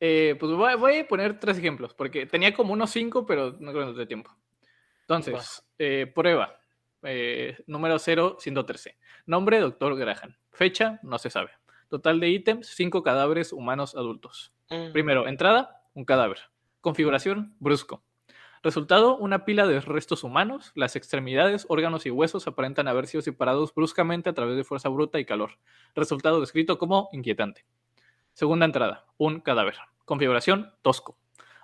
Eh, 0.00 0.36
pues 0.40 0.52
voy, 0.52 0.74
voy 0.76 0.98
a 1.00 1.06
poner 1.06 1.38
tres 1.38 1.58
ejemplos, 1.58 1.92
porque 1.94 2.24
tenía 2.26 2.52
como 2.54 2.72
unos 2.72 2.90
cinco, 2.90 3.24
pero 3.26 3.52
no 3.60 3.70
creo 3.72 3.82
que 3.82 3.86
nos 3.88 3.96
dé 3.96 4.06
tiempo. 4.06 4.34
Entonces, 5.02 5.62
eh, 5.78 6.10
prueba. 6.12 6.58
eh, 7.04 7.56
número 7.66 7.98
0, 7.98 8.36
113. 8.40 8.96
Nombre, 9.26 9.58
doctor 9.60 9.96
Graham. 9.96 10.34
Fecha, 10.50 10.98
no 11.02 11.18
se 11.18 11.30
sabe. 11.30 11.50
Total 11.92 12.20
de 12.20 12.30
ítems, 12.30 12.68
cinco 12.68 13.02
cadáveres 13.02 13.52
humanos 13.52 13.94
adultos. 13.94 14.54
Mm. 14.70 14.92
Primero, 14.92 15.28
entrada, 15.28 15.82
un 15.92 16.06
cadáver. 16.06 16.38
Configuración, 16.80 17.54
brusco. 17.58 18.02
Resultado, 18.62 19.18
una 19.18 19.44
pila 19.44 19.66
de 19.66 19.78
restos 19.78 20.24
humanos. 20.24 20.72
Las 20.74 20.96
extremidades, 20.96 21.66
órganos 21.68 22.06
y 22.06 22.10
huesos 22.10 22.46
aparentan 22.46 22.88
haber 22.88 23.08
sido 23.08 23.20
separados 23.20 23.74
bruscamente 23.74 24.30
a 24.30 24.32
través 24.32 24.56
de 24.56 24.64
fuerza 24.64 24.88
bruta 24.88 25.20
y 25.20 25.26
calor. 25.26 25.58
Resultado 25.94 26.40
descrito 26.40 26.78
como 26.78 27.10
inquietante. 27.12 27.66
Segunda 28.32 28.64
entrada, 28.64 29.04
un 29.18 29.40
cadáver. 29.40 29.76
Configuración, 30.06 30.72
tosco. 30.80 31.18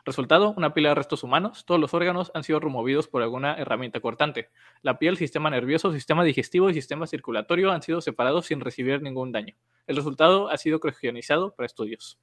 Resultado, 0.09 0.55
una 0.57 0.73
pila 0.73 0.89
de 0.89 0.95
restos 0.95 1.23
humanos. 1.23 1.67
Todos 1.67 1.79
los 1.79 1.93
órganos 1.93 2.31
han 2.33 2.43
sido 2.43 2.61
removidos 2.61 3.09
por 3.09 3.21
alguna 3.23 3.57
herramienta 3.57 4.01
cortante. 4.01 4.49
La 4.81 4.99
piel, 4.99 5.19
sistema 5.19 5.51
nervioso, 5.51 5.93
sistema 5.93 6.25
digestivo 6.25 6.71
y 6.71 6.75
sistema 6.75 7.07
circulatorio 7.07 7.71
han 7.73 7.83
sido 7.83 8.01
separados 8.01 8.47
sin 8.47 8.61
recibir 8.63 9.03
ningún 9.03 9.33
daño. 9.33 9.55
El 9.87 9.97
resultado 9.97 10.49
ha 10.49 10.57
sido 10.57 10.81
criogenizado 10.81 11.55
para 11.55 11.67
estudios. 11.67 12.19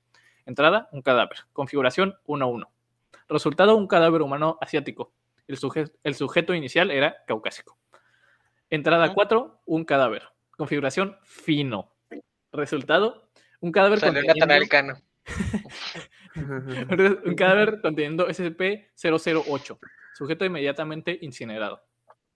Entrada, 0.48 0.90
un 0.94 1.04
cadáver. 1.04 1.38
Configuración, 1.54 2.16
1-1. 2.26 2.68
Resultado, 3.30 3.76
un 3.76 3.86
cadáver 3.86 4.24
humano 4.24 4.58
asiático. 4.62 5.14
El, 5.48 5.60
suje- 5.60 5.92
el 6.04 6.16
sujeto 6.16 6.56
inicial 6.56 6.90
era 6.90 7.18
caucásico. 7.28 7.78
Entrada 8.72 9.06
Ujú. 9.06 9.14
4, 9.14 9.62
un 9.68 9.86
cadáver. 9.86 10.24
Configuración, 10.58 11.18
fino. 11.22 11.92
Resultado, 12.52 13.30
un 13.60 13.72
cadáver 13.72 14.00
Salió 14.00 14.22
conteniendo-. 14.26 14.96
un 16.36 17.36
cadáver 17.36 17.82
conteniendo 17.82 18.28
SCP-008. 18.28 19.80
Sujeto 20.14 20.46
inmediatamente 20.46 21.18
incinerado. 21.22 21.82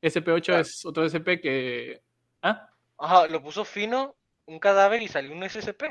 SCP-8 0.02 0.54
Ah. 0.56 0.60
es 0.62 0.86
otro 0.86 1.08
SCP 1.08 1.42
que... 1.42 2.02
¿Ah? 2.42 2.70
Ajá, 2.98 3.28
lo 3.28 3.42
puso 3.42 3.64
fino, 3.66 4.16
un 4.46 4.60
cadáver 4.60 5.02
y 5.02 5.08
salió 5.08 5.32
un 5.34 5.44
SCP. 5.48 5.84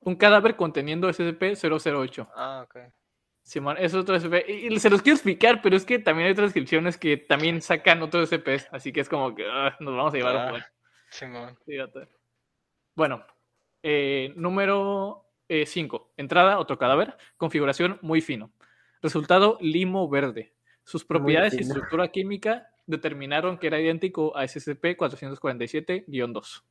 Un 0.00 0.16
cadáver 0.16 0.56
conteniendo 0.56 1.08
SCP-008. 1.08 2.28
Ah, 2.34 2.62
ok. 2.64 2.76
Simón, 3.42 3.76
es 3.78 3.94
otro 3.94 4.18
SCP. 4.18 4.48
Y, 4.48 4.74
y 4.74 4.78
se 4.80 4.88
los 4.90 5.02
quiero 5.02 5.16
explicar, 5.16 5.60
pero 5.62 5.76
es 5.76 5.84
que 5.84 5.98
también 5.98 6.28
hay 6.28 6.34
transcripciones 6.34 6.96
que 6.96 7.16
también 7.16 7.60
sacan 7.60 8.02
otros 8.02 8.28
SCPs. 8.28 8.68
Así 8.72 8.92
que 8.92 9.00
es 9.00 9.08
como 9.08 9.34
que 9.34 9.46
ah, 9.50 9.76
nos 9.80 9.96
vamos 9.96 10.14
a 10.14 10.16
llevar 10.16 10.36
Ah. 10.36 10.44
un 10.44 10.50
buen. 10.52 10.64
Simón. 11.10 11.58
Fíjate. 11.66 12.08
Bueno, 12.94 13.24
eh, 13.82 14.32
número 14.36 15.26
5. 15.66 16.12
Entrada, 16.16 16.58
otro 16.58 16.78
cadáver. 16.78 17.16
Configuración 17.36 17.98
muy 18.02 18.20
fino. 18.20 18.52
Resultado, 19.02 19.58
limo 19.60 20.08
verde. 20.08 20.54
Sus 20.84 21.04
propiedades 21.04 21.54
y 21.54 21.58
estructura 21.58 22.08
química 22.08 22.68
determinaron 22.86 23.58
que 23.58 23.68
era 23.68 23.80
idéntico 23.80 24.36
a 24.36 24.42
SCP-447-2. 24.44 26.62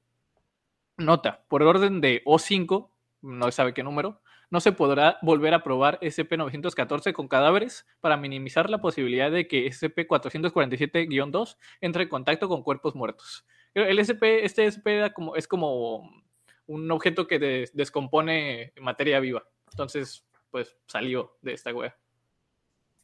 Nota, 0.98 1.46
por 1.48 1.64
orden 1.64 2.02
de 2.02 2.22
O5, 2.26 2.90
no 3.22 3.46
se 3.46 3.52
sabe 3.52 3.74
qué 3.74 3.84
número, 3.84 4.22
no 4.50 4.60
se 4.60 4.74
podrá 4.74 5.18
volver 5.22 5.54
a 5.54 5.64
probar 5.64 5.98
SCP-914 6.02 7.14
con 7.14 7.30
cadáveres 7.30 7.88
para 8.02 8.18
minimizar 8.18 8.70
la 8.70 8.82
posibilidad 8.82 9.32
de 9.32 9.48
que 9.48 9.68
SCP-447-2 9.68 11.56
entre 11.80 12.04
en 12.04 12.10
contacto 12.10 12.50
con 12.50 12.62
cuerpos 12.62 12.94
muertos. 12.94 13.46
El 13.74 14.04
SCP, 14.04 14.24
este 14.44 14.70
SCP 14.70 14.88
era 14.88 15.14
como, 15.14 15.38
es 15.38 15.48
como 15.48 16.12
un 16.74 16.90
objeto 16.92 17.28
que 17.28 17.40
des- 17.40 17.76
descompone 17.76 18.74
materia 18.82 19.20
viva. 19.20 19.44
Entonces, 19.72 20.26
pues 20.50 20.76
salió 20.88 21.38
de 21.42 21.54
esta 21.54 21.74
wea. 21.74 21.96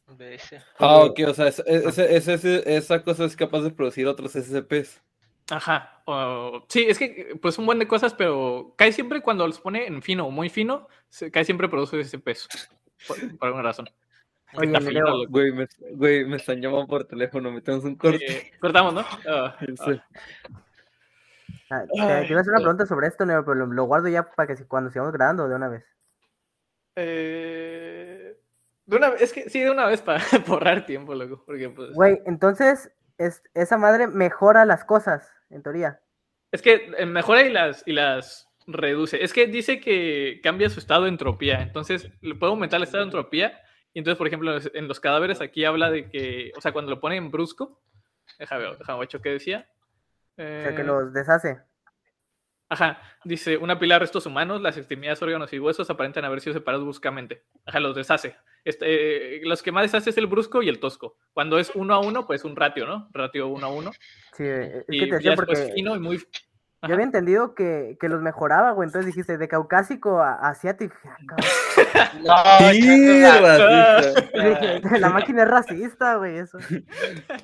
BS. 0.06 0.60
Ah, 0.78 1.00
ok, 1.04 1.20
o 1.28 1.34
sea, 1.34 1.48
es- 1.48 1.62
es- 1.66 1.98
es- 1.98 2.28
es- 2.28 2.44
esa 2.44 3.02
cosa 3.02 3.24
es 3.26 3.36
capaz 3.36 3.60
de 3.60 3.70
producir 3.70 4.06
otros 4.06 4.34
SCPs. 4.36 5.02
Ajá. 5.50 6.02
o- 6.04 6.64
sí, 6.68 6.84
es 6.88 6.98
que 6.98 7.36
pues 7.40 7.58
un 7.58 7.64
buen 7.66 7.78
de 7.78 7.86
cosas, 7.88 8.12
pero 8.14 8.74
cae 8.76 8.92
siempre 8.92 9.20
cuando 9.22 9.46
los 9.46 9.60
pone 9.60 9.86
en 9.86 10.02
fino 10.02 10.26
o 10.26 10.30
muy 10.30 10.48
fino, 10.50 10.88
se, 11.10 11.30
cae 11.30 11.44
siempre 11.44 11.68
produce 11.68 12.00
ese 12.00 12.18
peso. 12.18 12.48
Por, 13.06 13.38
por 13.38 13.46
alguna 13.48 13.62
razón. 13.64 13.88
Oye, 14.54 14.66
Está 14.68 14.80
Nereo, 14.80 15.06
fino, 15.06 15.16
loco. 15.18 15.30
Güey 15.30 15.52
me, 15.52 15.66
güey, 15.92 16.24
me 16.24 16.36
están 16.36 16.60
llamando 16.60 16.86
por 16.86 17.04
teléfono, 17.04 17.50
metemos 17.52 17.84
un 17.84 17.96
corte. 17.96 18.24
Eh, 18.30 18.50
cortamos, 18.60 18.94
¿no? 18.94 19.04
Ah, 19.28 19.56
Sí. 19.60 20.00
Ah, 21.70 21.84
te, 21.86 21.86
te 22.26 22.26
iba 22.30 22.38
a 22.38 22.40
hacer 22.40 22.52
una 22.52 22.60
pregunta 22.60 22.86
sobre 22.86 23.06
esto, 23.08 23.24
Nero, 23.26 23.44
pero 23.44 23.54
lo, 23.54 23.66
lo 23.66 23.84
guardo 23.84 24.08
ya 24.08 24.30
para 24.30 24.46
que 24.46 24.56
si- 24.56 24.64
cuando 24.64 24.90
sigamos 24.90 25.12
grabando 25.12 25.48
de 25.48 25.54
una 25.54 25.68
vez. 25.68 25.84
eh, 26.96 28.36
de 28.86 28.96
una 28.96 29.08
es 29.10 29.32
que 29.32 29.48
sí, 29.50 29.60
de 29.60 29.70
una 29.70 29.86
vez 29.86 30.00
para 30.02 30.20
borrar 30.46 30.86
tiempo, 30.86 31.14
loco. 31.14 31.42
Porque 31.46 31.68
pues. 31.70 31.92
Güey, 31.92 32.20
entonces, 32.26 32.90
es, 33.18 33.42
esa 33.54 33.76
madre 33.76 34.06
mejora 34.06 34.64
las 34.64 34.84
cosas, 34.84 35.30
en 35.50 35.62
teoría. 35.62 36.00
Es 36.52 36.62
que 36.62 36.90
eh, 36.96 37.06
mejora 37.06 37.42
y 37.42 37.52
las, 37.52 37.82
y 37.86 37.92
las 37.92 38.48
reduce. 38.66 39.22
Es 39.22 39.32
que 39.32 39.46
dice 39.46 39.80
que 39.80 40.40
cambia 40.42 40.70
su 40.70 40.80
estado 40.80 41.02
de 41.04 41.10
entropía. 41.10 41.60
Entonces, 41.60 42.10
le 42.22 42.34
puede 42.34 42.52
aumentar 42.52 42.78
el 42.78 42.84
estado 42.84 43.04
de 43.04 43.08
entropía. 43.08 43.60
Y 43.92 43.98
entonces, 43.98 44.18
por 44.18 44.26
ejemplo, 44.26 44.56
en 44.74 44.88
los- 44.88 45.00
cadáveres 45.00 45.40
aquí 45.40 45.64
habla 45.64 45.90
de 45.90 46.08
que, 46.10 46.52
o 46.56 46.60
sea, 46.60 46.72
cuando 46.72 46.90
lo 46.90 47.00
pone 47.00 47.16
en 47.16 47.30
brusco, 47.30 47.80
déjame 48.38 48.62
ver, 48.64 48.78
déjame 48.78 48.98
ver 49.00 49.08
qué 49.08 49.28
decía. 49.30 49.68
O 50.38 50.62
sea, 50.62 50.74
que 50.74 50.82
Eh, 50.82 50.84
los 50.84 51.12
deshace. 51.12 51.60
Ajá, 52.70 52.98
dice, 53.24 53.56
una 53.56 53.78
pila 53.78 53.94
de 53.94 54.00
restos 54.00 54.26
humanos, 54.26 54.60
las 54.60 54.76
extremidades, 54.76 55.22
órganos 55.22 55.50
y 55.54 55.58
huesos 55.58 55.88
aparentan 55.88 56.26
haber 56.26 56.42
sido 56.42 56.52
separados 56.52 56.84
bruscamente. 56.84 57.42
Ajá, 57.64 57.80
los 57.80 57.96
deshace. 57.96 58.36
Este, 58.62 59.36
eh, 59.36 59.40
los 59.44 59.62
que 59.62 59.72
más 59.72 59.84
deshace 59.84 60.10
es 60.10 60.18
el 60.18 60.26
brusco 60.26 60.62
y 60.62 60.68
el 60.68 60.78
tosco. 60.78 61.16
Cuando 61.32 61.58
es 61.58 61.72
uno 61.74 61.94
a 61.94 62.00
uno, 62.00 62.26
pues 62.26 62.44
un 62.44 62.54
ratio, 62.56 62.86
¿no? 62.86 63.08
Ratio 63.14 63.48
uno 63.48 63.66
a 63.66 63.70
uno. 63.72 63.90
Sí, 64.36 64.44
es 64.44 64.84
Y 64.88 64.98
que 65.00 65.04
te 65.06 65.10
ya 65.12 65.16
decía 65.16 65.34
porque 65.34 65.56
fino 65.74 65.96
y 65.96 65.98
muy... 65.98 66.18
yo 66.18 66.92
había 66.94 67.04
entendido 67.06 67.54
que, 67.54 67.96
que 67.98 68.10
los 68.10 68.20
mejoraba, 68.20 68.72
güey. 68.72 68.86
Entonces 68.86 69.06
dijiste 69.06 69.38
de 69.38 69.48
caucásico 69.48 70.20
a 70.20 70.34
asiático. 70.34 70.94
Ah. 72.28 72.58
No, 72.68 72.70
Sí, 72.72 73.22
racista. 73.22 74.98
La 74.98 75.08
máquina 75.10 75.44
es 75.44 75.48
racista, 75.48 76.16
güey, 76.16 76.38
eso. 76.38 76.58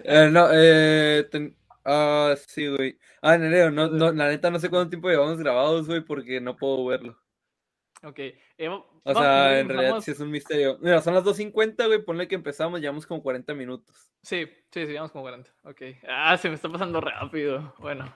Eh, 0.03 0.29
no, 0.31 0.49
eh, 0.53 1.27
ten- 1.31 1.57
ah, 1.85 2.35
sí, 2.47 2.69
güey. 2.69 2.99
Ah, 3.23 3.37
Nereo, 3.39 3.71
no, 3.71 3.89
no, 3.89 4.13
la 4.13 4.29
neta 4.29 4.51
no 4.51 4.59
sé 4.59 4.71
cuánto 4.71 4.91
tiempo 4.91 5.09
llevamos 5.09 5.39
grabados, 5.39 5.87
güey, 5.87 6.01
porque 6.03 6.41
no 6.41 6.57
puedo 6.57 6.85
verlo. 6.87 7.19
Ok. 8.03 8.19
eh, 8.19 8.69
O 8.69 8.85
vamos, 9.05 9.23
sea, 9.23 9.59
en 9.61 9.69
realidad 9.69 10.01
sí 10.01 10.11
es 10.11 10.21
un 10.21 10.31
misterio. 10.31 10.79
Mira, 10.81 11.01
son 11.01 11.15
las 11.15 11.25
2.50, 11.25 11.87
güey, 11.87 12.05
ponle 12.05 12.29
que 12.29 12.35
empezamos, 12.35 12.81
llevamos 12.81 13.07
como 13.07 13.23
40 13.23 13.55
minutos. 13.55 14.11
Sí, 14.23 14.47
sí, 14.71 14.87
sí, 14.87 14.93
vamos 14.95 15.13
como 15.13 15.23
40. 15.25 15.51
Ok. 15.65 15.83
Ah, 16.09 16.37
se 16.37 16.49
me 16.49 16.55
está 16.55 16.71
pasando 16.71 17.01
rápido. 17.01 17.75
Bueno. 17.79 18.15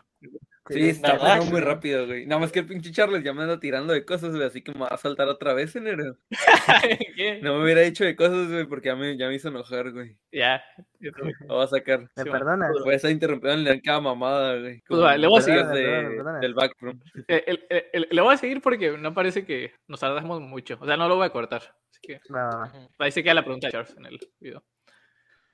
Sí, 0.69 0.93
pasando 1.01 1.45
muy 1.47 1.61
rápido, 1.61 2.07
güey. 2.07 2.27
Nada 2.27 2.41
más 2.41 2.53
que 2.53 2.59
el 2.61 2.67
pinche 2.67 2.91
Charles 2.93 3.23
ya 3.25 3.33
me 3.33 3.43
anda 3.43 3.59
tirando 3.61 3.93
de 3.93 4.05
cosas, 4.05 4.31
güey, 4.35 4.43
así 4.47 4.63
que 4.63 4.73
me 4.73 4.81
va 4.81 4.89
a 4.89 4.97
saltar 4.97 5.29
otra 5.29 5.55
vez, 5.55 5.75
enero. 5.77 6.17
¿Qué? 7.17 7.41
No 7.43 7.57
me 7.59 7.65
hubiera 7.65 7.81
dicho 7.83 8.05
de 8.05 8.15
cosas, 8.17 8.49
güey, 8.51 8.67
porque 8.67 8.89
ya 8.89 8.97
me, 8.97 9.17
ya 9.17 9.29
me 9.29 9.35
hizo 9.35 9.49
enojar, 9.49 9.91
güey. 9.93 10.17
Ya. 10.33 10.63
Lo 11.01 11.55
voy 11.55 11.65
a 11.65 11.67
sacar. 11.69 12.01
¿Me 12.17 12.23
Sí, 12.25 12.31
perdonas? 12.31 12.71
Voy 12.85 12.93
a 12.93 12.97
estar 12.97 13.11
interrumpiendo 13.11 13.71
en 13.71 13.81
cada 13.81 14.01
mamada, 14.01 14.57
güey. 14.59 14.83
Pues 14.87 15.01
va, 15.01 15.17
le 15.17 15.27
voy 15.27 15.39
a 15.39 15.43
seguir. 15.43 15.67
de- 15.67 16.23
del 16.41 16.55
backroom. 16.55 17.01
Eh, 17.29 17.45
el- 17.47 17.67
el- 17.71 17.85
el- 17.93 18.09
le 18.11 18.21
voy 18.23 18.35
a 18.35 18.37
seguir 18.37 18.61
porque 18.61 18.97
no 18.99 19.15
parece 19.15 19.45
que 19.45 19.73
nos 19.87 20.01
tardamos 20.01 20.41
mucho. 20.41 20.79
O 20.81 20.87
sea, 20.87 20.97
no 20.97 21.09
lo 21.09 21.17
voy 21.17 21.27
a 21.27 21.31
cortar. 21.31 21.63
Así 21.91 22.01
que. 22.03 22.21
Ujú. 22.29 22.89
ahí 22.99 23.11
se 23.13 23.23
queda 23.23 23.35
la 23.35 23.43
pregunta 23.45 23.67
de 23.69 23.73
Charles 23.73 23.97
en 23.97 24.07
el 24.07 24.19
video. 24.41 24.65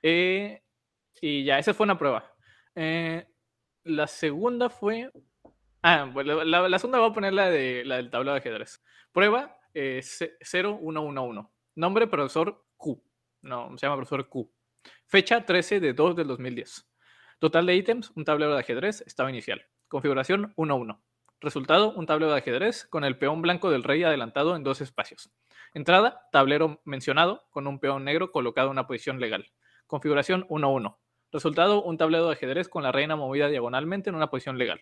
Eh, 0.03 0.61
y 1.21 1.43
ya, 1.45 1.57
esa 1.59 1.73
fue 1.73 1.85
una 1.85 1.97
prueba. 1.97 2.31
Eh, 2.75 3.25
la 3.85 4.07
segunda 4.07 4.69
fue. 4.69 5.11
Ah, 5.81 6.09
bueno, 6.11 6.43
la, 6.43 6.79
segunda 6.79 6.99
voy 6.99 7.11
a 7.11 7.13
poner 7.13 7.33
la, 7.33 7.49
de, 7.49 7.83
la 7.85 7.97
del 7.97 8.09
tablero 8.09 8.33
de 8.33 8.39
ajedrez. 8.39 8.83
Prueba 9.11 9.57
eh, 9.73 10.01
ce- 10.03 10.37
0111. 10.41 11.47
Nombre 11.75 12.07
profesor 12.07 12.65
Q. 12.75 13.01
No, 13.43 13.77
se 13.77 13.85
llama 13.85 13.97
profesor 13.97 14.27
Q. 14.27 14.51
Fecha 15.05 15.45
13 15.45 15.79
de 15.79 15.93
2 15.93 16.15
del 16.15 16.27
2010. 16.27 16.89
Total 17.39 17.65
de 17.65 17.75
ítems, 17.75 18.11
un 18.15 18.25
tablero 18.25 18.53
de 18.53 18.59
ajedrez, 18.59 19.01
estado 19.01 19.29
inicial. 19.29 19.65
Configuración 19.87 20.53
1-1. 20.55 20.99
Resultado, 21.41 21.93
un 21.93 22.05
tablero 22.07 22.31
de 22.31 22.39
ajedrez 22.39 22.87
con 22.87 23.03
el 23.03 23.19
peón 23.19 23.41
blanco 23.41 23.69
del 23.69 23.83
rey 23.83 24.03
adelantado 24.03 24.55
en 24.55 24.63
dos 24.63 24.81
espacios. 24.81 25.31
Entrada, 25.73 26.27
tablero 26.31 26.81
mencionado 26.85 27.45
con 27.51 27.67
un 27.67 27.79
peón 27.79 28.05
negro 28.05 28.31
colocado 28.31 28.67
en 28.67 28.71
una 28.71 28.87
posición 28.87 29.19
legal. 29.19 29.51
Configuración 29.85 30.47
1-1. 30.47 30.97
Resultado, 31.35 31.83
un 31.83 31.97
tablero 31.97 32.27
de 32.27 32.31
ajedrez 32.31 32.69
con 32.69 32.81
la 32.81 32.93
reina 32.93 33.17
movida 33.17 33.49
diagonalmente 33.49 34.09
en 34.09 34.15
una 34.15 34.29
posición 34.29 34.57
legal. 34.57 34.79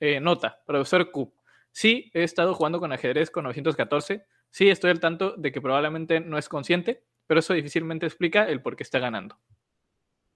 Eh, 0.00 0.20
nota, 0.20 0.60
profesor 0.66 1.10
Q. 1.10 1.32
Sí, 1.72 2.10
he 2.12 2.24
estado 2.24 2.52
jugando 2.52 2.78
con 2.78 2.92
ajedrez 2.92 3.30
con 3.30 3.44
914. 3.44 4.26
Sí, 4.50 4.68
estoy 4.68 4.90
al 4.90 5.00
tanto 5.00 5.32
de 5.38 5.52
que 5.52 5.62
probablemente 5.62 6.20
no 6.20 6.36
es 6.36 6.50
consciente, 6.50 7.04
pero 7.26 7.40
eso 7.40 7.54
difícilmente 7.54 8.04
explica 8.04 8.44
el 8.46 8.60
por 8.60 8.76
qué 8.76 8.82
está 8.82 8.98
ganando. 8.98 9.38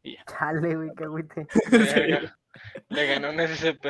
Y 0.02 0.14
ya. 0.14 0.24
Chale, 0.24 0.74
güey, 0.74 0.88
qué 0.96 1.04
agüite. 1.04 1.46
Le 2.88 3.06
ganó 3.20 3.28
un 3.28 3.46
SCP. 3.46 3.84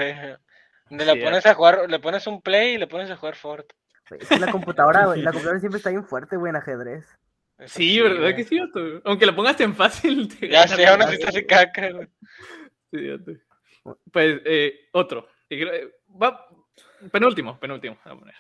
Le 0.90 1.12
Sí, 1.12 1.20
pones 1.20 1.46
a 1.46 1.54
jugar, 1.54 1.88
le 1.88 2.00
pones 2.00 2.26
un 2.26 2.42
play 2.42 2.74
y 2.74 2.78
le 2.78 2.88
pones 2.88 3.08
a 3.08 3.16
jugar 3.16 3.36
Ford. 3.36 3.66
Güey, 4.08 4.20
es 4.20 4.28
que 4.28 4.40
la 4.40 4.50
computadora, 4.50 5.06
güey, 5.06 5.22
la 5.22 5.30
computadora 5.30 5.60
siempre 5.60 5.78
está 5.78 5.90
bien 5.90 6.04
fuerte, 6.04 6.36
güey, 6.36 6.50
en 6.50 6.56
ajedrez. 6.56 7.19
Sí, 7.66 8.00
¿verdad 8.00 8.34
que 8.34 8.44
sí? 8.44 8.58
Otto? 8.60 9.02
Aunque 9.04 9.26
lo 9.26 9.34
pongas 9.34 9.60
en 9.60 9.74
fácil. 9.74 10.28
te 10.28 10.48
Ya 10.48 10.66
sé, 10.66 10.86
aún 10.86 11.02
así 11.02 11.18
te 11.18 11.46
caca. 11.46 11.90
Sí, 12.92 13.08
Otto. 13.10 13.32
Pues 14.12 14.40
eh, 14.44 14.88
otro. 14.92 15.28
Eh, 15.48 15.90
va- 16.20 16.46
penúltimo, 17.10 17.58
penúltimo. 17.58 17.98
a 18.04 18.14
poner. 18.16 18.34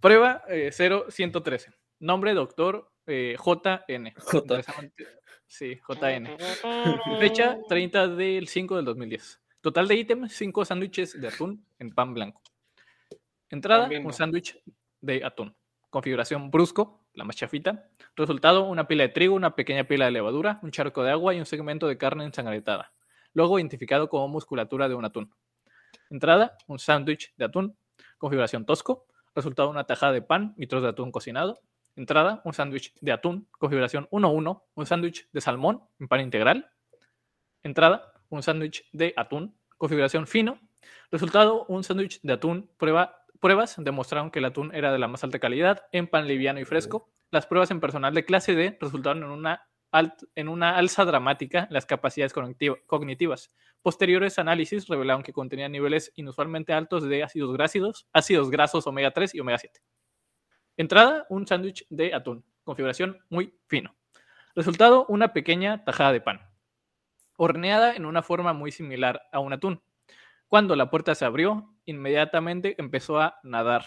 Prueba 0.00 0.42
eh, 0.48 0.70
0113. 0.72 1.72
Nombre 2.00 2.34
doctor 2.34 2.90
eh, 3.06 3.36
JN. 3.38 4.12
J. 4.16 4.62
Sí, 5.46 5.80
JN. 5.88 6.36
Fecha 7.20 7.58
30 7.68 8.08
del 8.08 8.48
5 8.48 8.76
del 8.76 8.84
2010. 8.84 9.40
Total 9.60 9.88
de 9.88 9.94
ítems, 9.96 10.32
5 10.32 10.64
sándwiches 10.64 11.20
de 11.20 11.28
atún 11.28 11.64
en 11.78 11.90
pan 11.90 12.14
blanco. 12.14 12.42
Entrada, 13.48 13.88
un 14.00 14.12
sándwich 14.12 14.58
de 15.00 15.24
atún. 15.24 15.54
Configuración 15.90 16.50
brusco, 16.50 17.05
la 17.16 17.24
más 17.24 17.34
chafita. 17.34 17.88
Resultado, 18.14 18.64
una 18.64 18.86
pila 18.86 19.02
de 19.02 19.08
trigo, 19.08 19.34
una 19.34 19.56
pequeña 19.56 19.84
pila 19.84 20.04
de 20.04 20.12
levadura, 20.12 20.60
un 20.62 20.70
charco 20.70 21.02
de 21.02 21.10
agua 21.10 21.34
y 21.34 21.40
un 21.40 21.46
segmento 21.46 21.88
de 21.88 21.98
carne 21.98 22.24
ensangrentada. 22.24 22.92
Luego 23.32 23.58
identificado 23.58 24.08
como 24.08 24.28
musculatura 24.28 24.88
de 24.88 24.94
un 24.94 25.04
atún. 25.04 25.34
Entrada, 26.10 26.56
un 26.66 26.78
sándwich 26.78 27.34
de 27.36 27.46
atún. 27.46 27.76
Configuración 28.18 28.64
tosco. 28.64 29.06
Resultado, 29.34 29.68
una 29.70 29.84
tajada 29.84 30.12
de 30.12 30.22
pan 30.22 30.54
y 30.56 30.66
trozos 30.66 30.84
de 30.84 30.90
atún 30.90 31.10
cocinado. 31.10 31.60
Entrada, 31.96 32.42
un 32.44 32.52
sándwich 32.52 32.94
de 33.00 33.12
atún. 33.12 33.48
Configuración 33.58 34.08
1-1. 34.10 34.62
Un 34.74 34.86
sándwich 34.86 35.28
de 35.32 35.40
salmón 35.40 35.82
en 35.98 36.08
pan 36.08 36.20
integral. 36.20 36.70
Entrada, 37.62 38.12
un 38.28 38.42
sándwich 38.42 38.88
de 38.92 39.14
atún. 39.16 39.58
Configuración 39.78 40.26
fino. 40.26 40.60
Resultado, 41.10 41.64
un 41.66 41.82
sándwich 41.82 42.20
de 42.22 42.32
atún. 42.32 42.70
Prueba, 42.76 43.24
pruebas 43.40 43.76
demostraron 43.78 44.30
que 44.30 44.38
el 44.40 44.44
atún 44.46 44.74
era 44.74 44.92
de 44.92 44.98
la 44.98 45.08
más 45.08 45.24
alta 45.24 45.38
calidad 45.38 45.82
en 45.92 46.06
pan 46.08 46.26
liviano 46.26 46.60
y 46.60 46.64
fresco. 46.64 47.10
Las 47.30 47.46
pruebas 47.46 47.70
en 47.70 47.80
personal 47.80 48.14
de 48.14 48.24
clase 48.24 48.54
D 48.54 48.76
resultaron 48.80 49.22
en 49.24 49.30
una, 49.30 49.68
alt- 49.92 50.28
en 50.34 50.48
una 50.48 50.76
alza 50.76 51.04
dramática 51.04 51.60
en 51.64 51.74
las 51.74 51.86
capacidades 51.86 52.32
cognitiva- 52.32 52.78
cognitivas. 52.86 53.52
Posteriores 53.82 54.38
análisis 54.38 54.86
revelaron 54.88 55.22
que 55.22 55.32
contenía 55.32 55.68
niveles 55.68 56.12
inusualmente 56.16 56.72
altos 56.72 57.04
de 57.08 57.22
ácidos 57.22 57.52
grasos, 57.52 58.08
ácidos 58.12 58.50
grasos 58.50 58.86
omega 58.86 59.10
3 59.12 59.34
y 59.34 59.40
omega 59.40 59.58
7. 59.58 59.80
Entrada, 60.76 61.26
un 61.30 61.46
sándwich 61.46 61.86
de 61.88 62.14
atún. 62.14 62.44
Configuración 62.64 63.18
muy 63.30 63.58
fino. 63.68 63.94
Resultado, 64.54 65.06
una 65.08 65.32
pequeña 65.32 65.84
tajada 65.84 66.12
de 66.12 66.20
pan. 66.20 66.40
Horneada 67.36 67.94
en 67.94 68.06
una 68.06 68.22
forma 68.22 68.52
muy 68.52 68.72
similar 68.72 69.22
a 69.32 69.40
un 69.40 69.52
atún. 69.52 69.82
Cuando 70.48 70.76
la 70.76 70.90
puerta 70.90 71.14
se 71.14 71.24
abrió, 71.24 71.74
inmediatamente 71.84 72.74
empezó 72.78 73.20
a 73.20 73.38
nadar 73.42 73.84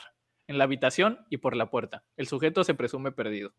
en 0.48 0.58
la 0.58 0.64
habitación 0.66 1.26
y 1.30 1.38
por 1.38 1.56
la 1.56 1.70
puerta. 1.70 2.04
El 2.18 2.28
sujeto 2.28 2.64
se 2.64 2.74
presume 2.74 3.12
perdido. 3.12 3.54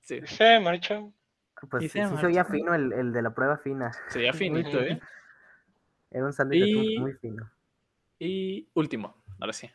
Sí, 0.00 0.20
Maricho. 0.62 1.12
Pues 1.70 1.84
Y 1.84 1.88
sí, 1.88 1.98
se 2.00 2.08
sí 2.08 2.16
se 2.16 2.26
oía 2.26 2.42
marchó. 2.42 2.52
fino 2.54 2.74
el, 2.74 2.92
el 2.94 3.12
de 3.12 3.22
la 3.22 3.34
prueba 3.34 3.58
fina. 3.58 3.92
sería 4.08 4.32
finito, 4.32 4.80
¿eh? 4.80 4.98
Era 6.10 6.24
un 6.24 6.32
sándwich 6.32 6.64
Y- 6.66 6.98
muy 6.98 7.12
fino. 7.14 7.50
Y 8.18 8.68
último, 8.74 9.22
ahora 9.38 9.52
sí. 9.52 9.70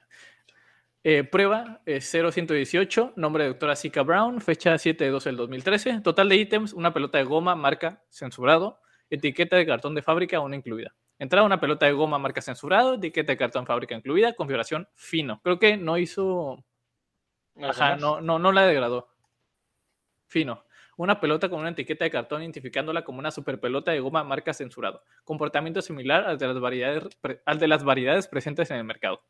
Eh, 1.03 1.23
prueba 1.23 1.82
eh, 1.86 2.01
0118, 2.01 3.13
nombre 3.15 3.43
de 3.43 3.49
doctora 3.49 3.76
Zika 3.76 4.01
Brown, 4.01 4.41
fecha 4.41 4.76
7 4.78 5.03
de 5.03 5.09
12 5.11 5.30
del 5.30 5.38
2013. 5.38 6.01
Total 6.01 6.28
de 6.28 6.36
ítems, 6.38 6.73
una 6.73 6.91
pelota 6.93 7.19
de 7.19 7.23
goma, 7.23 7.55
marca 7.55 8.03
censurado, 8.09 8.82
etiqueta 9.10 9.56
de 9.56 9.66
cartón 9.66 9.95
de 9.95 10.01
fábrica, 10.01 10.39
una 10.39 10.56
incluida. 10.56 10.95
Entrada, 11.18 11.45
una 11.45 11.60
pelota 11.60 11.86
de 11.86 11.93
goma, 11.93 12.20
marca 12.20 12.41
censurado, 12.41 12.95
etiqueta 12.95 13.32
de 13.32 13.38
cartón 13.38 13.66
fábrica 13.66 13.95
incluida, 13.95 14.34
configuración 14.34 14.88
fino. 14.95 15.39
Creo 15.43 15.60
que 15.60 15.78
no 15.78 15.97
hizo. 15.97 16.64
Ajá, 17.62 17.95
no, 17.95 18.20
no, 18.20 18.38
no 18.38 18.51
la 18.51 18.66
degradó. 18.66 19.08
Fino. 20.28 20.66
Una 20.97 21.20
pelota 21.20 21.49
con 21.49 21.60
una 21.60 21.70
etiqueta 21.70 22.06
de 22.06 22.12
cartón 22.12 22.41
identificándola 22.41 23.03
como 23.03 23.20
una 23.20 23.32
super 23.32 23.60
pelota 23.60 23.91
de 23.91 23.99
goma 23.99 24.24
marca 24.24 24.53
censurado. 24.53 25.03
Comportamiento 25.26 25.82
similar 25.82 26.26
al 26.26 26.38
de 26.38 26.47
las 26.47 26.60
variedades, 26.60 27.18
al 27.45 27.60
de 27.60 27.68
las 27.68 27.84
variedades 27.84 28.28
presentes 28.28 28.72
en 28.72 28.78
el 28.78 28.86
mercado. 28.86 29.22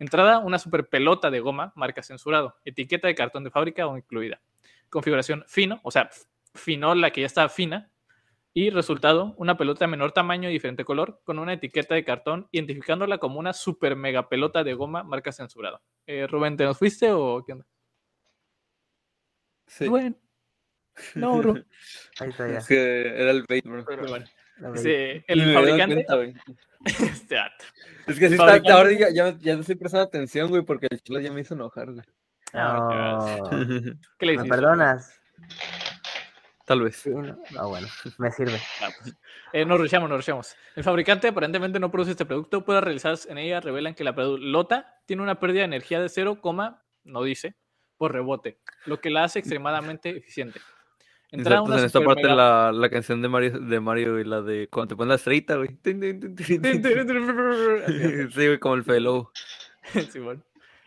Entrada, 0.00 0.38
una 0.38 0.58
super 0.58 0.88
pelota 0.88 1.30
de 1.30 1.40
goma 1.40 1.72
marca 1.76 2.02
censurado. 2.02 2.56
Etiqueta 2.64 3.08
de 3.08 3.14
cartón 3.14 3.44
de 3.44 3.50
fábrica 3.50 3.86
o 3.86 3.96
incluida. 3.96 4.40
Configuración 4.90 5.44
fino, 5.46 5.80
o 5.82 5.90
sea, 5.90 6.10
fino 6.54 6.94
la 6.94 7.10
que 7.10 7.22
ya 7.22 7.26
está 7.26 7.48
fina. 7.48 7.90
Y 8.58 8.70
resultado, 8.70 9.34
una 9.36 9.56
pelota 9.56 9.84
de 9.84 9.90
menor 9.92 10.10
tamaño 10.10 10.50
y 10.50 10.52
diferente 10.52 10.84
color 10.84 11.20
con 11.22 11.38
una 11.38 11.52
etiqueta 11.52 11.94
de 11.94 12.02
cartón 12.04 12.48
identificándola 12.50 13.18
como 13.18 13.38
una 13.38 13.52
super 13.52 13.94
mega 13.94 14.28
pelota 14.28 14.64
de 14.64 14.74
goma 14.74 15.04
marca 15.04 15.30
censurado. 15.30 15.80
Eh, 16.08 16.26
Rubén, 16.26 16.56
¿te 16.56 16.64
nos 16.64 16.76
fuiste 16.76 17.12
o 17.12 17.44
qué 17.46 17.52
onda? 17.52 17.66
Sí. 19.68 19.86
Rubén. 19.86 20.18
No, 21.14 21.38
bro. 21.38 21.54
Ahí 22.18 22.30
está 22.30 22.48
ya. 22.48 22.58
Es 22.58 22.66
que 22.66 23.06
era 23.06 23.30
el 23.30 23.44
bait, 23.48 23.64
bro. 23.64 23.84
Pero- 23.84 24.08
bueno. 24.08 24.26
me 24.58 25.24
el 25.28 25.54
fabricante. 25.54 25.94
cuenta, 25.94 26.16
güey. 26.16 26.34
Este. 26.84 27.36
Es 28.08 28.18
que 28.18 28.26
sí 28.28 28.34
está, 28.34 28.60
ahora 28.74 28.90
ya, 28.90 29.08
ya, 29.10 29.38
ya 29.38 29.54
no 29.54 29.60
estoy 29.60 29.76
prestando 29.76 30.04
atención, 30.08 30.48
güey, 30.48 30.62
porque 30.62 30.88
el 30.90 31.00
chilo 31.00 31.20
ya 31.20 31.30
me 31.30 31.42
hizo 31.42 31.54
enojar, 31.54 31.92
güey. 31.92 32.04
Ah, 32.54 33.38
No. 33.40 33.50
¿Qué 34.18 34.26
le 34.26 34.36
¿Me 34.38 34.48
perdonas? 34.48 35.14
Tal 36.68 36.82
vez. 36.82 36.96
Sí, 36.96 37.10
no. 37.10 37.36
Ah, 37.58 37.66
bueno, 37.66 37.88
me 38.18 38.30
sirve. 38.30 38.60
Ah, 38.82 38.90
pues. 39.02 39.16
Eh, 39.52 39.64
nos 39.64 39.80
rushamos, 39.80 40.08
nos 40.08 40.18
rushamos. 40.18 40.54
El 40.76 40.84
fabricante 40.84 41.28
aparentemente 41.28 41.80
no 41.80 41.90
produce 41.90 42.12
este 42.12 42.26
producto. 42.26 42.64
Pruebas 42.64 42.84
realizadas 42.84 43.26
en 43.26 43.38
ella 43.38 43.60
revelan 43.60 43.94
que 43.94 44.04
la 44.04 44.14
pelota 44.14 45.00
tiene 45.06 45.22
una 45.22 45.40
pérdida 45.40 45.60
de 45.62 45.66
energía 45.66 46.00
de 46.00 46.08
0, 46.10 46.40
no 47.04 47.22
dice, 47.22 47.56
por 47.96 48.12
rebote, 48.12 48.58
lo 48.84 49.00
que 49.00 49.08
la 49.10 49.24
hace 49.24 49.38
extremadamente 49.40 50.10
eficiente. 50.10 50.60
Insertas 51.30 51.60
una 51.62 51.78
en 51.78 51.84
esta 51.84 52.00
parte 52.00 52.22
mega- 52.22 52.34
la, 52.34 52.72
la 52.72 52.88
canción 52.88 53.20
de 53.20 53.28
Mario, 53.28 53.58
de 53.60 53.80
Mario 53.80 54.18
y 54.20 54.24
la 54.24 54.40
de 54.40 54.66
cuando 54.70 54.88
te 54.88 54.96
pones 54.96 55.08
la 55.08 55.14
estrellita, 55.16 55.56
güey. 55.56 55.78
Sí, 55.84 55.92
güey, 58.46 58.58
como 58.58 58.74
el 58.76 58.84
Fede 58.84 59.00
Lobo. 59.00 59.32
es. 59.94 60.16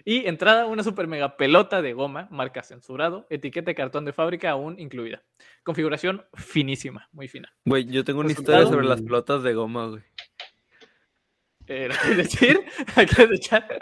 Y 0.05 0.27
entrada 0.27 0.65
una 0.65 0.83
super 0.83 1.07
mega 1.07 1.37
pelota 1.37 1.81
de 1.81 1.93
goma, 1.93 2.27
marca 2.31 2.63
censurado, 2.63 3.27
etiqueta 3.29 3.71
de 3.71 3.75
cartón 3.75 4.05
de 4.05 4.13
fábrica 4.13 4.49
aún 4.51 4.79
incluida. 4.79 5.21
Configuración 5.63 6.25
finísima, 6.33 7.07
muy 7.11 7.27
fina. 7.27 7.53
Güey, 7.65 7.85
yo 7.85 8.03
tengo 8.03 8.19
una 8.21 8.29
Resultado- 8.29 8.57
historia 8.63 8.73
sobre 8.77 8.87
las 8.89 9.01
pelotas 9.01 9.43
de 9.43 9.53
goma, 9.53 9.87
güey. 9.87 10.01
Eh, 11.67 11.87
¿lo 11.87 11.95
quieres 11.95 12.17
decir? 12.17 12.59
¿Lo 12.97 13.05
quieres 13.05 13.39
echar? 13.39 13.67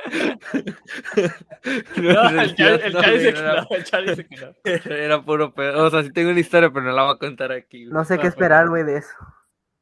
No, 1.98 2.30
el 2.42 2.56
Chad 2.56 2.80
dice 3.14 3.34
que 3.34 3.42
no, 3.42 3.68
el 3.76 3.84
Chad 3.84 4.04
dice 4.04 4.28
que 4.28 4.36
no. 4.38 4.56
Era, 4.96 5.22
puro 5.24 5.54
pedo. 5.54 5.86
O 5.86 5.90
sea, 5.90 6.04
sí 6.04 6.12
tengo 6.12 6.30
una 6.32 6.40
historia, 6.40 6.70
pero 6.72 6.86
no 6.86 6.92
la 6.92 7.04
voy 7.04 7.16
a 7.16 7.18
contar 7.18 7.52
aquí. 7.52 7.86
güey. 7.86 7.94
No 7.94 8.04
sé 8.06 8.16
Ah, 8.16 8.18
qué 8.20 8.28
esperar, 8.28 8.70
güey, 8.70 8.84
de 8.84 8.98
eso. 8.98 9.14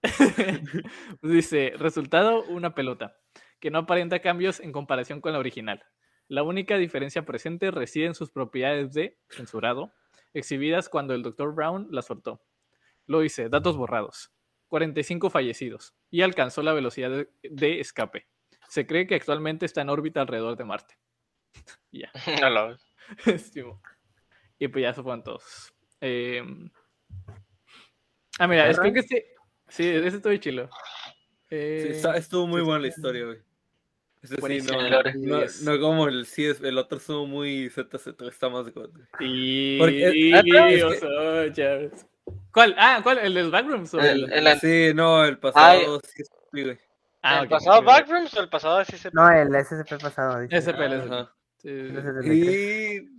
Dice, 1.21 1.73
resultado, 1.77 2.43
una 2.45 2.73
pelota, 2.75 3.15
que 3.59 3.71
no 3.71 3.79
aparenta 3.79 4.19
cambios 4.19 4.59
en 4.59 4.71
comparación 4.71 5.21
con 5.21 5.33
la 5.33 5.39
original. 5.39 5.83
La 6.28 6.43
única 6.43 6.78
diferencia 6.78 7.25
presente 7.25 7.71
reside 7.71 8.05
en 8.05 8.15
sus 8.15 8.32
propiedades 8.32 8.93
de 8.93 9.17
censurado, 9.30 9.93
exhibidas 10.34 10.89
cuando 10.89 11.13
el 11.13 11.23
Dr. 11.23 11.53
Brown 11.53 11.88
la 11.91 12.01
soltó. 12.01 12.41
Lo 13.05 13.21
dice, 13.21 13.49
datos 13.49 13.78
borrados. 13.78 14.32
45 14.67 15.30
fallecidos 15.30 15.95
y 16.11 16.23
alcanzó 16.23 16.61
la 16.61 16.73
velocidad 16.73 17.09
de, 17.09 17.30
de 17.43 17.80
escape. 17.80 18.28
Se 18.67 18.86
cree 18.86 19.07
que 19.07 19.15
actualmente 19.15 19.65
está 19.65 19.82
en 19.82 19.89
órbita 19.89 20.19
alrededor 20.19 20.57
de 20.57 20.65
Marte. 20.65 20.97
ya. 21.91 22.11
No 22.41 22.49
lo 22.49 22.67
ves. 22.69 22.93
Estimo. 23.25 23.82
Y 24.59 24.67
pues 24.67 24.82
ya 24.84 24.93
se 24.93 25.01
fueron 25.03 25.23
todos. 25.23 25.73
Eh, 26.01 26.43
Ah, 28.39 28.47
mira, 28.47 28.69
es, 28.69 28.78
creo 28.80 28.93
que 28.93 28.99
este, 28.99 29.25
Sí, 29.67 29.88
ese 29.88 30.17
estuvo 30.17 30.36
chilo. 30.36 30.69
Sí, 31.49 31.55
Eh, 31.55 31.88
está- 31.91 32.17
estuvo 32.17 32.45
muy 32.45 32.61
buena 32.61 32.82
la 32.82 32.88
historia, 32.88 33.25
güey. 33.25 33.39
Ese 34.22 34.36
sí, 34.36 34.68
no, 34.72 34.82
no, 34.89 35.43
no 35.63 35.80
como 35.80 36.07
el 36.07 36.26
sí, 36.26 36.45
es- 36.45 36.61
el 36.61 36.78
otro 36.78 36.97
estuvo 36.97 37.28
muy 37.28 37.70
ZZ, 37.70 38.07
está 38.28 38.49
más 38.49 38.65
de 38.65 38.72
God. 38.72 38.89
Y... 39.20 39.78
Porque- 39.78 40.32
¿Neta? 40.43 40.88
oso, 40.88 41.53
Charles. 41.53 42.05
¿Cuál? 42.51 42.76
Ah, 42.78 42.99
¿cuál? 43.03 43.20
¿El 43.20 43.34
de 43.36 43.43
los 43.43 43.51
Backrooms? 43.51 43.93
o 43.93 43.99
El- 43.99 44.32
el- 44.34 44.47
el 44.47 44.59
Sí, 44.59 44.91
no, 44.95 45.24
el 45.24 45.38
pasado 45.38 46.01
sí, 46.03 46.24
sí, 46.53 46.63
güey. 46.63 46.78
Ah, 47.22 47.39
¿El 47.39 47.45
ok, 47.45 47.49
pasado 47.51 47.76
ok, 47.78 47.82
ok. 47.82 47.88
Backrooms 47.88 48.34
o 48.34 48.41
el 48.41 48.49
pasado 48.49 48.82
SCP? 48.84 49.13
No, 49.13 49.32
el 49.32 49.55
SCP 49.55 49.97
pasado. 50.01 50.39
dice. 50.41 50.57
SCP, 50.61 50.80
el 50.86 50.93
SCP. 51.01 51.13
Ajá. 51.13 51.34
Sí, 51.61 51.70
sí, 51.70 51.88
sí. 51.89 51.95
El 51.95 52.03
73. 52.03 52.38
Y 52.38 53.09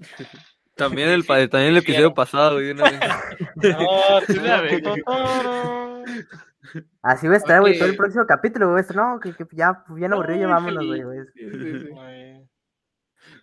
también 0.75 1.09
el, 1.11 1.27
también 1.27 1.71
el 1.73 1.77
episodio 1.79 2.13
pasado, 2.15 2.55
güey. 2.55 2.71
una 2.73 2.85
vez. 2.85 3.01
No, 3.57 4.21
tú- 4.27 4.41
Una 4.41 4.61
vez. 4.61 4.83
Así 7.03 7.27
va 7.29 7.35
a 7.35 7.37
estar, 7.37 7.61
güey, 7.61 7.79
todo 7.79 7.89
el 7.89 7.97
próximo 7.97 8.27
capítulo, 8.27 8.73
güey. 8.73 8.85
No, 8.95 9.21
que, 9.21 9.33
que 9.35 9.47
ya, 9.53 9.85
bien 9.89 10.13
aburrido, 10.13 10.41
ya 10.41 10.47
vámonos, 10.49 10.87
güey. 10.87 11.03
güey. 11.03 11.21
Sí, 11.35 11.51
sí, 11.51 11.81
sí. 11.81 11.89
Ay. 11.99 12.49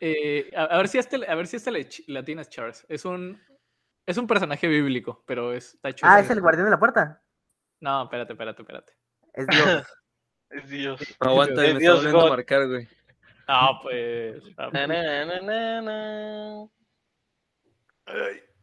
Eh, 0.01 0.51
a, 0.55 0.63
a 0.63 0.77
ver 0.77 0.87
si 0.87 0.97
este, 0.97 1.29
a 1.29 1.35
ver 1.35 1.47
si 1.47 1.55
este 1.57 1.71
le 1.71 1.87
ch- 1.87 2.03
latinas 2.07 2.49
Charles. 2.49 2.85
Es 2.89 3.05
un, 3.05 3.39
es 4.05 4.17
un 4.17 4.27
personaje 4.27 4.67
bíblico, 4.67 5.23
pero 5.25 5.53
es, 5.53 5.75
está 5.75 5.89
hecho. 5.89 6.05
Ah, 6.07 6.19
es 6.19 6.29
el 6.29 6.41
guardián 6.41 6.65
de 6.65 6.71
la 6.71 6.79
puerta. 6.79 7.21
No, 7.79 8.03
espérate, 8.03 8.33
espérate, 8.33 8.61
espérate. 8.61 8.93
Es 9.33 9.47
Dios. 9.47 9.87
Es 10.49 10.69
Dios. 10.69 11.01
Aguanta, 11.19 11.65
Es 11.65 11.73
me 11.73 11.79
Dios 11.79 11.95
está 11.97 12.11
volviendo 12.11 12.27
a 12.27 12.37
marcar, 12.37 12.67
güey. 12.67 12.87
Ah, 13.47 13.79
pues. 13.81 14.43
ah, 14.57 14.69
Na, 14.71 14.85
na, 14.87 15.25
na, 15.25 15.41
na, 15.41 15.81
na. 15.81 16.67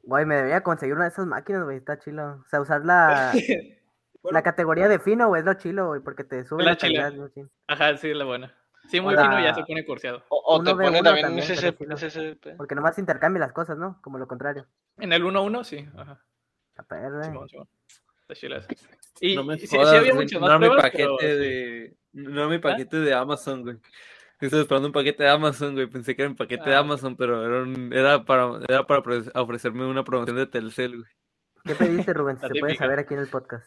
Güey, 0.04 0.24
me 0.26 0.36
debería 0.36 0.62
conseguir 0.62 0.94
una 0.94 1.04
de 1.04 1.10
esas 1.10 1.26
máquinas, 1.26 1.64
güey. 1.64 1.78
Está 1.78 1.98
chilo. 1.98 2.40
O 2.44 2.44
sea, 2.48 2.60
usar 2.60 2.84
la, 2.84 3.32
la 4.30 4.42
categoría 4.42 4.88
de 4.88 4.98
fino, 4.98 5.28
güey, 5.28 5.40
es 5.40 5.46
lo 5.46 5.54
chilo, 5.54 5.88
güey, 5.88 6.00
porque 6.00 6.24
te 6.24 6.44
sube 6.44 6.62
La 6.62 6.70
la 6.72 6.76
chila. 6.76 7.02
calidad, 7.04 7.28
sí. 7.34 7.42
Ajá, 7.66 7.96
sí, 7.96 8.10
es 8.10 8.16
la 8.16 8.24
buena. 8.24 8.54
Sí, 8.88 9.00
muy 9.00 9.14
Hola. 9.14 9.22
fino 9.22 9.40
ya 9.40 9.54
se 9.54 9.62
pone 9.64 9.84
curseado. 9.84 10.22
O, 10.28 10.42
o 10.56 10.62
te 10.62 10.70
pone 10.72 10.88
uno 10.88 11.02
también 11.02 11.26
un 11.32 11.40
también, 11.40 11.74
fino. 11.76 11.96
SCP. 11.96 12.56
Porque 12.56 12.74
nomás 12.74 12.98
intercambia 12.98 13.40
las 13.40 13.52
cosas, 13.52 13.78
¿no? 13.78 14.00
Como 14.02 14.18
lo 14.18 14.26
contrario. 14.26 14.66
En 14.98 15.12
el 15.12 15.22
1-1, 15.24 15.64
sí. 15.64 15.88
Ajá. 15.96 16.20
A 16.76 16.94
ver, 16.94 17.12
güey. 17.12 17.24
Simón, 17.24 17.48
Simón. 17.48 17.68
Está 18.22 18.34
chila 18.34 18.56
esa. 18.58 18.68
Y, 19.20 19.36
No 19.36 19.44
me 19.44 19.54
y 19.54 19.58
sí, 19.60 19.66
sí 19.68 19.76
jodas, 19.76 19.94
había 19.94 20.12
güey, 20.12 20.24
muchos 20.24 20.40
no 20.40 20.46
más 20.46 20.50
era 20.50 20.58
mi 20.58 20.66
pruebas, 20.66 20.84
paquete 20.84 21.04
pero 21.04 21.16
de... 21.38 21.96
No 22.12 22.48
mi 22.48 22.58
paquete 22.58 22.96
de 22.98 23.14
Amazon, 23.14 23.62
güey. 23.62 23.76
Estoy 24.40 24.60
esperando 24.62 24.88
un 24.88 24.92
paquete 24.92 25.22
de 25.22 25.30
Amazon, 25.30 25.74
güey. 25.74 25.86
Pensé 25.86 26.16
que 26.16 26.22
era 26.22 26.28
mi 26.30 26.34
paquete 26.34 26.68
de 26.68 26.74
Ah, 26.74 26.80
ok. 26.80 26.84
Amazon, 26.86 27.16
pero 27.16 27.44
era, 27.46 27.62
un- 27.62 27.92
era 27.92 28.24
para, 28.24 28.58
era 28.68 28.84
para 28.86 29.00
ofre- 29.02 29.30
ofrecerme 29.34 29.86
una 29.86 30.02
promoción 30.02 30.36
de 30.36 30.46
Telcel, 30.46 30.96
güey. 30.98 31.10
¿Qué 31.64 31.74
pediste, 31.76 32.12
Rubén? 32.12 32.36
Si 32.38 32.42
La 32.42 32.48
se 32.48 32.58
puede 32.58 32.74
saber 32.74 32.98
aquí 32.98 33.14
en 33.14 33.20
el 33.20 33.28
podcast. 33.28 33.64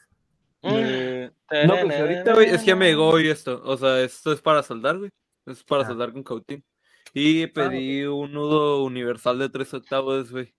Mm. 0.66 1.32
Eh, 1.52 1.68
No, 1.68 1.76
pues 1.82 2.00
ahorita, 2.00 2.34
güey, 2.34 2.50
es 2.50 2.62
que 2.62 2.68
ya 2.68 2.76
me 2.76 2.88
llegó 2.88 3.10
hoy 3.10 3.28
esto. 3.30 3.62
O 3.64 3.78
sea, 3.78 4.02
esto 4.02 4.32
es 4.32 4.42
para 4.42 4.64
soldar, 4.64 4.98
güey. 4.98 5.10
Es 5.46 5.64
para 5.64 5.84
Ah. 5.84 5.88
soldar 5.88 6.12
con 6.12 6.24
cautín. 6.24 6.64
Y 7.14 7.48
pedí 7.48 8.04
un 8.06 8.34
nudo 8.34 8.84
universal 8.84 9.38
de 9.40 9.50
tres 9.50 9.74
octavos, 9.74 10.32
güey. 10.32 10.54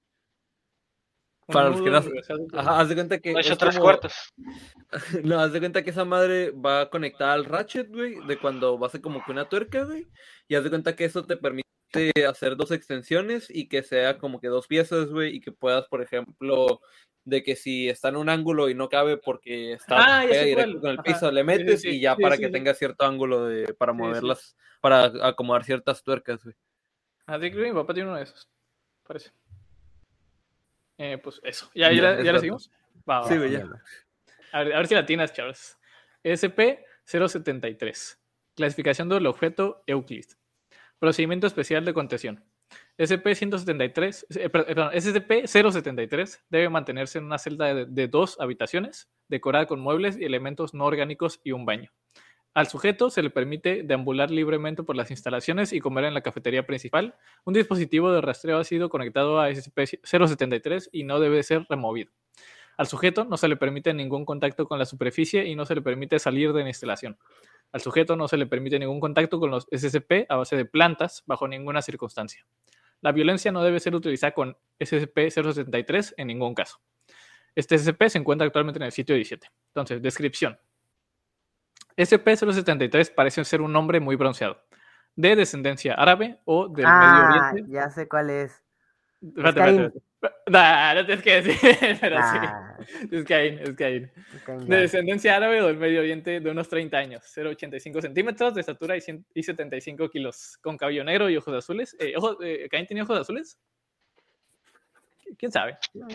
Para 1.48 1.68
los 1.70 1.80
que 1.80 1.90
no- 1.90 2.58
Ajá, 2.58 2.80
haz 2.80 2.88
de 2.88 2.94
cuenta 2.96 3.18
que. 3.20 3.30
Es 3.32 3.46
tres 3.58 3.74
como- 3.76 3.82
cuartos. 3.84 4.12
No, 5.24 5.38
haz 5.40 5.52
de 5.52 5.60
cuenta 5.60 5.82
que 5.84 5.90
esa 5.90 6.04
madre 6.04 6.50
va 6.50 6.90
conectada 6.90 7.34
al 7.34 7.44
ratchet, 7.44 7.88
güey, 7.88 8.16
de 8.26 8.38
cuando 8.38 8.78
va 8.78 8.86
a 8.88 8.90
ser 8.90 9.00
como 9.00 9.24
que 9.24 9.30
una 9.32 9.48
tuerca, 9.48 9.84
güey. 9.84 10.06
Y 10.48 10.54
haz 10.56 10.64
de 10.64 10.70
cuenta 10.70 10.96
que 10.96 11.04
eso 11.04 11.24
te 11.24 11.36
permite 11.36 11.64
hacer 12.28 12.56
dos 12.56 12.70
extensiones 12.72 13.48
y 13.48 13.68
que 13.68 13.82
sea 13.82 14.18
como 14.18 14.40
que 14.40 14.48
dos 14.48 14.66
piezas, 14.66 15.08
güey, 15.08 15.36
y 15.36 15.40
que 15.40 15.52
puedas, 15.52 15.86
por 15.88 16.02
ejemplo, 16.02 16.80
de 17.26 17.42
que 17.42 17.56
si 17.56 17.88
está 17.88 18.08
en 18.08 18.16
un 18.16 18.28
ángulo 18.28 18.68
y 18.70 18.74
no 18.74 18.88
cabe 18.88 19.16
porque 19.18 19.72
está 19.72 19.96
Ah, 19.98 20.24
pega 20.26 20.42
directo 20.44 20.80
con 20.80 20.90
el 20.90 20.98
Ajá. 20.98 21.02
piso, 21.02 21.30
le 21.32 21.40
sí, 21.42 21.46
metes 21.46 21.80
sí. 21.82 21.88
y 21.90 22.00
ya 22.00 22.14
Sí, 22.16 22.22
para 22.22 22.36
sí, 22.36 22.40
que 22.42 22.46
sí. 22.46 22.52
tenga 22.52 22.72
cierto 22.72 23.04
ángulo 23.04 23.44
de 23.46 23.74
para 23.74 23.92
Sí, 23.92 23.98
moverlas, 23.98 24.56
para 24.80 25.04
acomodar 25.26 25.64
ciertas 25.64 26.02
tuercas, 26.04 26.44
güey. 26.44 26.54
Ah, 27.26 27.38
que 27.40 27.50
mi 27.50 27.72
papá 27.72 27.92
tiene 27.92 28.08
uno 28.08 28.16
de 28.18 28.22
esos. 28.24 28.48
Parece. 29.06 29.32
Eh, 30.98 31.18
pues 31.18 31.40
eso. 31.42 31.68
¿Ya, 31.74 31.92
ya, 31.92 32.22
Ya, 32.22 32.32
la 32.32 32.38
seguimos? 32.38 32.70
Va, 33.08 33.20
va, 33.20 33.28
Sí, 33.28 33.34
va. 33.34 33.40
güey, 33.40 33.50
ya. 33.52 33.58
Mierda. 33.58 33.82
A 34.52 34.62
ver, 34.62 34.72
a 34.74 34.76
ver 34.78 34.86
si 34.86 34.94
la 34.94 35.04
tienes, 35.04 35.32
Charles. 35.32 35.76
SP-073. 36.24 38.18
Clasificación 38.54 39.08
del 39.08 39.26
objeto 39.26 39.82
Euclid. 39.86 40.24
Procedimiento 40.98 41.46
especial 41.46 41.84
de 41.84 41.92
contención. 41.92 42.44
SCP-173, 42.98 44.26
eh, 44.38 44.48
per- 44.48 44.66
perdón, 44.66 44.90
SCP-073 44.92 46.40
debe 46.48 46.68
mantenerse 46.68 47.18
en 47.18 47.24
una 47.24 47.38
celda 47.38 47.74
de, 47.74 47.86
de 47.86 48.08
dos 48.08 48.38
habitaciones, 48.40 49.10
decorada 49.28 49.66
con 49.66 49.80
muebles 49.80 50.16
y 50.18 50.24
elementos 50.24 50.74
no 50.74 50.84
orgánicos 50.84 51.40
y 51.44 51.52
un 51.52 51.66
baño. 51.66 51.90
Al 52.54 52.68
sujeto 52.68 53.10
se 53.10 53.22
le 53.22 53.28
permite 53.28 53.82
deambular 53.82 54.30
libremente 54.30 54.82
por 54.82 54.96
las 54.96 55.10
instalaciones 55.10 55.74
y 55.74 55.80
comer 55.80 56.04
en 56.04 56.14
la 56.14 56.22
cafetería 56.22 56.66
principal. 56.66 57.14
Un 57.44 57.52
dispositivo 57.52 58.10
de 58.12 58.22
rastreo 58.22 58.58
ha 58.58 58.64
sido 58.64 58.88
conectado 58.88 59.38
a 59.40 59.50
SCP-073 59.50 60.88
y 60.90 61.04
no 61.04 61.20
debe 61.20 61.42
ser 61.42 61.66
removido. 61.68 62.12
Al 62.78 62.86
sujeto 62.86 63.24
no 63.26 63.36
se 63.36 63.48
le 63.48 63.56
permite 63.56 63.92
ningún 63.92 64.24
contacto 64.24 64.66
con 64.66 64.78
la 64.78 64.86
superficie 64.86 65.46
y 65.46 65.54
no 65.54 65.66
se 65.66 65.74
le 65.74 65.82
permite 65.82 66.18
salir 66.18 66.54
de 66.54 66.62
la 66.62 66.68
instalación. 66.68 67.18
Al 67.72 67.80
sujeto 67.82 68.16
no 68.16 68.26
se 68.28 68.36
le 68.38 68.46
permite 68.46 68.78
ningún 68.78 69.00
contacto 69.00 69.38
con 69.38 69.50
los 69.50 69.66
SCP 69.70 70.26
a 70.28 70.36
base 70.36 70.56
de 70.56 70.64
plantas 70.64 71.24
bajo 71.26 71.48
ninguna 71.48 71.82
circunstancia. 71.82 72.46
La 73.06 73.12
violencia 73.12 73.52
no 73.52 73.62
debe 73.62 73.78
ser 73.78 73.94
utilizada 73.94 74.32
con 74.32 74.56
SCP-073 74.80 76.14
en 76.16 76.26
ningún 76.26 76.56
caso. 76.56 76.80
Este 77.54 77.78
SCP 77.78 78.08
se 78.08 78.18
encuentra 78.18 78.44
actualmente 78.44 78.80
en 78.80 78.82
el 78.82 78.90
sitio 78.90 79.14
17. 79.14 79.48
Entonces, 79.68 80.02
descripción. 80.02 80.58
SCP-073 81.96 83.14
parece 83.14 83.44
ser 83.44 83.60
un 83.60 83.76
hombre 83.76 84.00
muy 84.00 84.16
bronceado, 84.16 84.60
de 85.14 85.36
descendencia 85.36 85.94
árabe 85.94 86.40
o 86.46 86.66
del 86.66 86.84
ah, 86.84 87.28
Medio 87.30 87.48
Oriente. 87.52 87.72
ya 87.72 87.90
sé 87.90 88.08
cuál 88.08 88.28
es. 88.28 88.64
Espérate, 89.22 89.60
espérate, 89.60 89.70
espérate. 89.70 90.05
Nah, 90.48 90.94
no 90.94 91.04
tienes 91.06 91.22
que 91.22 91.42
decir, 91.42 91.56
pero 92.00 92.16
sí. 92.22 92.38
Es 93.10 93.24
Caín, 93.24 93.58
es 93.60 93.70
Caín. 93.74 94.10
De 94.66 94.76
descendencia 94.78 95.36
árabe 95.36 95.60
o 95.60 95.66
del 95.66 95.76
Medio 95.76 96.00
Oriente 96.00 96.40
de 96.40 96.50
unos 96.50 96.68
30 96.68 96.96
años, 96.96 97.22
0,85 97.36 98.00
centímetros 98.00 98.54
de 98.54 98.60
estatura 98.60 98.96
y, 98.96 99.00
100 99.00 99.24
y 99.34 99.42
75 99.42 100.08
kilos, 100.08 100.56
con 100.62 100.76
cabello 100.76 101.04
negro 101.04 101.28
y 101.28 101.36
ojos 101.36 101.54
azules. 101.54 101.96
Eh, 101.98 102.14
ojos- 102.16 102.38
eh, 102.42 102.68
¿Caín 102.70 102.86
tenía 102.86 103.02
ojos 103.02 103.18
azules? 103.20 103.58
¿Quién 105.38 105.52
sabe? 105.52 105.76
Mm, 105.94 106.12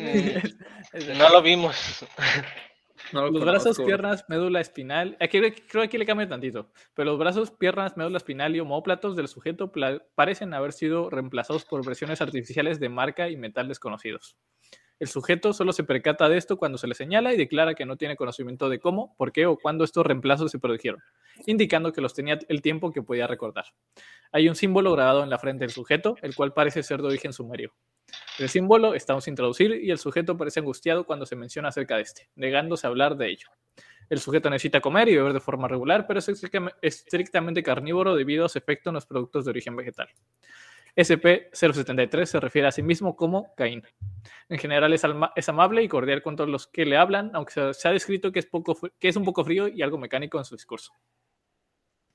No 1.18 1.30
lo 1.30 1.41
vimos. 1.41 2.06
No 3.14 3.22
lo 3.22 3.32
Los 3.32 3.43
brazos, 3.43 3.80
piernas, 3.80 4.26
médula 4.28 4.62
espinal. 4.62 5.18
Aquí, 5.20 5.39
creo 5.39 5.82
que 5.82 5.82
aquí 5.84 5.97
le 5.97 6.06
cambia 6.06 6.28
tantito. 6.28 6.72
Pero 6.93 7.12
los 7.12 7.20
brazos, 7.20 7.52
piernas, 7.52 7.97
médula 7.97 8.18
espinal 8.18 8.56
y 8.56 8.60
homóplatos 8.60 9.16
del 9.16 9.28
sujeto 9.28 9.72
parecen 10.16 10.54
haber 10.54 10.74
sido 10.74 11.10
reemplazados 11.10 11.66
por 11.66 11.86
versiones 11.86 12.22
artificiales 12.22 12.80
de 12.80 12.89
marca 12.89 13.30
y 13.30 13.38
metal 13.38 13.68
desconocidos. 13.68 14.38
El 15.02 15.08
sujeto 15.08 15.52
solo 15.52 15.74
se 15.74 15.84
percata 15.84 16.30
de 16.30 16.38
esto 16.38 16.58
cuando 16.58 16.78
se 16.78 16.86
le 16.86 16.93
señala 16.93 17.34
y 17.34 17.38
declara 17.38 17.74
que 17.74 17.88
no 17.88 17.97
tiene 17.97 18.16
conocimiento 18.16 18.70
de 18.70 18.80
cómo, 18.80 19.16
por 19.18 19.32
qué 19.32 19.47
o 19.47 19.58
cuándo 19.58 19.84
estos 19.84 20.06
reemplazos 20.06 20.52
se 20.52 20.60
produjeron, 20.60 21.02
indicando 21.47 21.91
que 21.91 22.02
los 22.02 22.14
tenía 22.14 22.38
el 22.47 22.62
tiempo 22.62 22.91
que 22.91 23.02
podía 23.02 23.26
recordar. 23.26 23.66
Hay 24.32 24.47
un 24.47 24.54
símbolo 24.54 24.91
grabado 24.91 25.24
en 25.24 25.32
la 25.32 25.39
frente 25.39 25.64
del 25.64 25.72
sujeto, 25.72 26.18
el 26.22 26.36
cual 26.36 26.54
parece 26.54 26.84
ser 26.84 27.02
de 27.02 27.08
origen 27.08 27.34
sumerio. 27.34 27.74
El 28.39 28.49
símbolo 28.49 28.93
está 28.93 29.14
aún 29.14 29.22
sin 29.22 29.36
traducir 29.36 29.72
y 29.84 29.91
el 29.91 29.97
sujeto 29.97 30.38
parece 30.38 30.59
angustiado 30.59 31.05
cuando 31.05 31.26
se 31.26 31.36
menciona 31.36 31.70
acerca 31.70 31.95
de 31.95 32.03
este, 32.03 32.30
negándose 32.36 32.88
a 32.88 32.89
hablar 32.89 33.16
de 33.18 33.30
ello. 33.30 33.47
El 34.09 34.20
sujeto 34.20 34.49
necesita 34.49 34.82
comer 34.82 35.07
y 35.07 35.16
beber 35.16 35.34
de 35.34 35.39
forma 35.39 35.68
regular, 35.68 36.05
pero 36.05 36.20
es 36.20 36.28
estrictamente- 36.28 37.64
carnívoro 37.64 38.16
debido 38.16 38.45
a 38.45 38.49
su 38.49 38.57
efecto 38.57 38.89
en 38.89 38.95
los 38.95 39.05
productos 39.05 39.45
de 39.45 39.51
origen 39.51 39.76
vegetal. 39.76 40.09
SCP-073 40.97 42.26
se 42.26 42.39
refiere 42.41 42.68
a 42.68 42.72
sí 42.72 42.84
mismo 42.84 43.16
como 43.16 43.55
Caín. 43.55 43.84
En 44.49 44.57
general 44.57 44.91
es, 44.93 45.47
amable 45.47 45.84
y 45.84 45.88
cordial 45.88 46.22
con 46.22 46.36
todos 46.36 46.49
los 46.49 46.68
que 46.68 46.86
le 46.86 46.97
hablan, 46.97 47.32
aunque 47.34 47.74
se, 47.74 47.88
ha 47.88 47.91
descrito 47.91 48.34
que 48.34 48.39
es 48.39 49.16
un 49.16 49.24
poco 49.24 49.45
frío 49.45 49.70
y 49.70 49.82
algo 49.82 49.97
mecánico 49.97 50.38
en 50.38 50.43
su 50.43 50.55
discurso. 50.55 50.91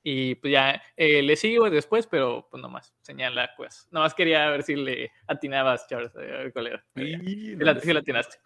Y 0.09 0.35
pues 0.35 0.53
ya 0.53 0.81
eh, 0.95 1.21
le 1.21 1.35
sigo 1.35 1.69
después, 1.69 2.07
pero 2.07 2.47
pues 2.49 2.61
nomás 2.61 2.95
señala, 3.01 3.49
pues. 3.57 3.89
Nomás 3.91 4.13
quería 4.13 4.49
ver 4.49 4.63
si 4.63 4.77
le 4.77 5.11
atinabas, 5.27 5.85
Charles, 5.89 6.15
a 6.15 6.19
ver 6.19 6.53
cuál 6.53 6.67
era. 6.67 6.85
Y 6.95 7.15
Sí 7.15 7.55
no 7.57 7.65
la, 7.65 7.73
le 7.73 7.81
sí 7.81 7.91
la 7.91 7.99
atinaste. 7.99 8.37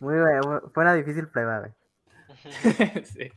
Muy 0.00 0.18
bueno, 0.18 0.62
fue 0.74 0.82
una 0.82 0.94
difícil 0.96 1.28
prueba, 1.28 1.60
güey. 1.60 1.72
Sí. 3.04 3.30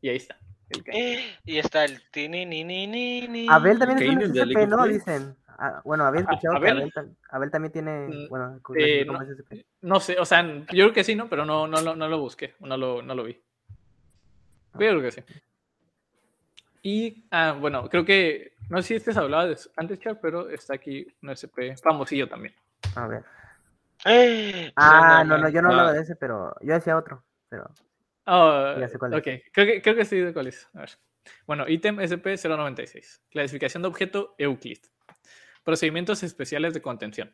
Y 0.00 0.08
ahí 0.08 0.16
está. 0.16 0.36
Y 1.46 1.58
está 1.58 1.84
el 1.84 2.02
tini 2.10 2.44
ni 2.44 2.64
ni 2.64 2.88
ni 2.88 3.28
ni. 3.28 3.46
Abel 3.48 3.78
también 3.78 4.02
es 4.02 4.08
un 4.08 4.22
SCP, 4.34 4.66
¿no? 4.66 4.84
Dicen. 4.88 5.36
Ah, 5.46 5.80
bueno, 5.84 6.04
había 6.06 6.22
Ah, 6.22 6.24
escuchado 6.24 6.54
que 6.60 6.70
¿Abel? 6.70 6.78
Abel, 6.78 6.92
tam- 6.92 7.16
Abel 7.30 7.50
también 7.52 7.72
tiene, 7.72 8.08
Mm, 8.08 8.28
bueno, 8.28 8.60
eh, 8.74 9.04
no. 9.06 9.16
No 9.82 10.00
sé, 10.00 10.18
o 10.18 10.24
sea, 10.24 10.42
yo 10.44 10.64
creo 10.66 10.92
que 10.92 11.04
sí, 11.04 11.14
¿no? 11.14 11.28
Pero 11.28 11.44
no, 11.44 11.68
no, 11.68 11.80
lo- 11.80 11.94
no 11.94 12.08
lo 12.08 12.18
busqué, 12.18 12.54
no 12.58 12.76
lo, 12.76 13.00
no 13.00 13.14
lo 13.14 13.22
vi. 13.22 13.40
Pero 14.76 14.98
creo 14.98 15.02
que 15.02 15.12
sí. 15.12 15.20
Y, 16.82 17.24
ah, 17.30 17.56
bueno, 17.58 17.88
creo 17.88 18.04
que, 18.04 18.54
no 18.68 18.78
sé 18.82 18.88
si 18.88 18.94
este 18.96 19.12
se 19.12 19.18
hablaba 19.20 19.46
de- 19.46 19.56
antes, 19.76 20.00
Char, 20.00 20.18
pero 20.20 20.50
está 20.50 20.74
aquí 20.74 21.06
un 21.22 21.30
SP 21.30 21.76
famosillo 21.76 22.28
también. 22.28 22.54
A 22.96 23.06
ver. 23.06 23.22
Eh, 24.04 24.72
Ah, 24.74 25.22
no, 25.24 25.36
no, 25.36 25.44
no, 25.44 25.48
yo 25.48 25.62
no 25.62 25.68
Ah. 25.68 25.70
hablaba 25.70 25.92
de 25.92 26.02
ese, 26.02 26.16
pero 26.16 26.54
yo 26.60 26.74
decía 26.74 26.96
otro, 26.96 27.24
pero 27.48 27.70
Ah, 28.26 28.76
Ya 28.78 28.88
sé 28.88 28.98
cuál 28.98 29.14
es. 29.14 29.18
ok, 29.20 29.24
creo 29.52 29.66
que, 29.66 29.82
creo 29.82 29.94
que 29.96 30.04
sí 30.04 30.16
de 30.16 30.32
cuál 30.32 30.46
es. 30.48 30.68
A 30.74 30.80
ver. 30.80 30.90
Bueno, 31.46 31.68
ítem 31.68 31.98
SP096. 32.00 33.20
Clasificación 33.30 33.82
de 33.82 33.88
objeto 33.88 34.34
Euclid. 34.38 34.78
Procedimientos 35.64 36.22
especiales 36.24 36.74
de 36.74 36.82
contención. 36.82 37.32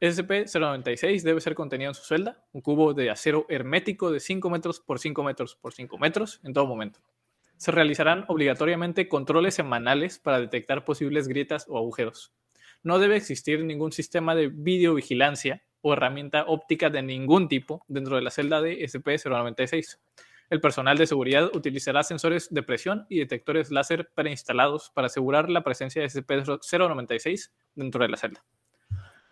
SCP-096 0.00 1.22
debe 1.22 1.40
ser 1.40 1.54
contenido 1.54 1.90
en 1.90 1.94
su 1.94 2.04
celda, 2.04 2.44
un 2.52 2.60
cubo 2.60 2.92
de 2.94 3.10
acero 3.10 3.46
hermético 3.48 4.10
de 4.10 4.20
5 4.20 4.50
metros 4.50 4.80
por 4.80 4.98
5 4.98 5.22
metros 5.22 5.54
por 5.56 5.72
5 5.72 5.98
metros 5.98 6.40
en 6.44 6.52
todo 6.52 6.66
momento. 6.66 7.00
Se 7.56 7.72
realizarán 7.72 8.24
obligatoriamente 8.28 9.08
controles 9.08 9.54
semanales 9.54 10.18
para 10.18 10.40
detectar 10.40 10.84
posibles 10.84 11.28
grietas 11.28 11.66
o 11.68 11.78
agujeros. 11.78 12.32
No 12.82 12.98
debe 12.98 13.16
existir 13.16 13.64
ningún 13.64 13.92
sistema 13.92 14.34
de 14.34 14.48
videovigilancia 14.48 15.62
o 15.80 15.92
herramienta 15.92 16.44
óptica 16.46 16.90
de 16.90 17.02
ningún 17.02 17.48
tipo 17.48 17.84
dentro 17.88 18.16
de 18.16 18.22
la 18.22 18.30
celda 18.30 18.60
de 18.60 18.80
SCP-096. 18.80 19.98
El 20.50 20.60
personal 20.60 20.96
de 20.96 21.06
seguridad 21.06 21.50
utilizará 21.54 22.02
sensores 22.04 22.52
de 22.52 22.62
presión 22.62 23.06
y 23.08 23.18
detectores 23.18 23.70
láser 23.70 24.10
preinstalados 24.14 24.90
para 24.94 25.06
asegurar 25.06 25.50
la 25.50 25.64
presencia 25.64 26.02
de 26.02 26.08
SCP-096 26.08 27.50
dentro 27.74 28.02
de 28.02 28.08
la 28.08 28.16
celda. 28.16 28.44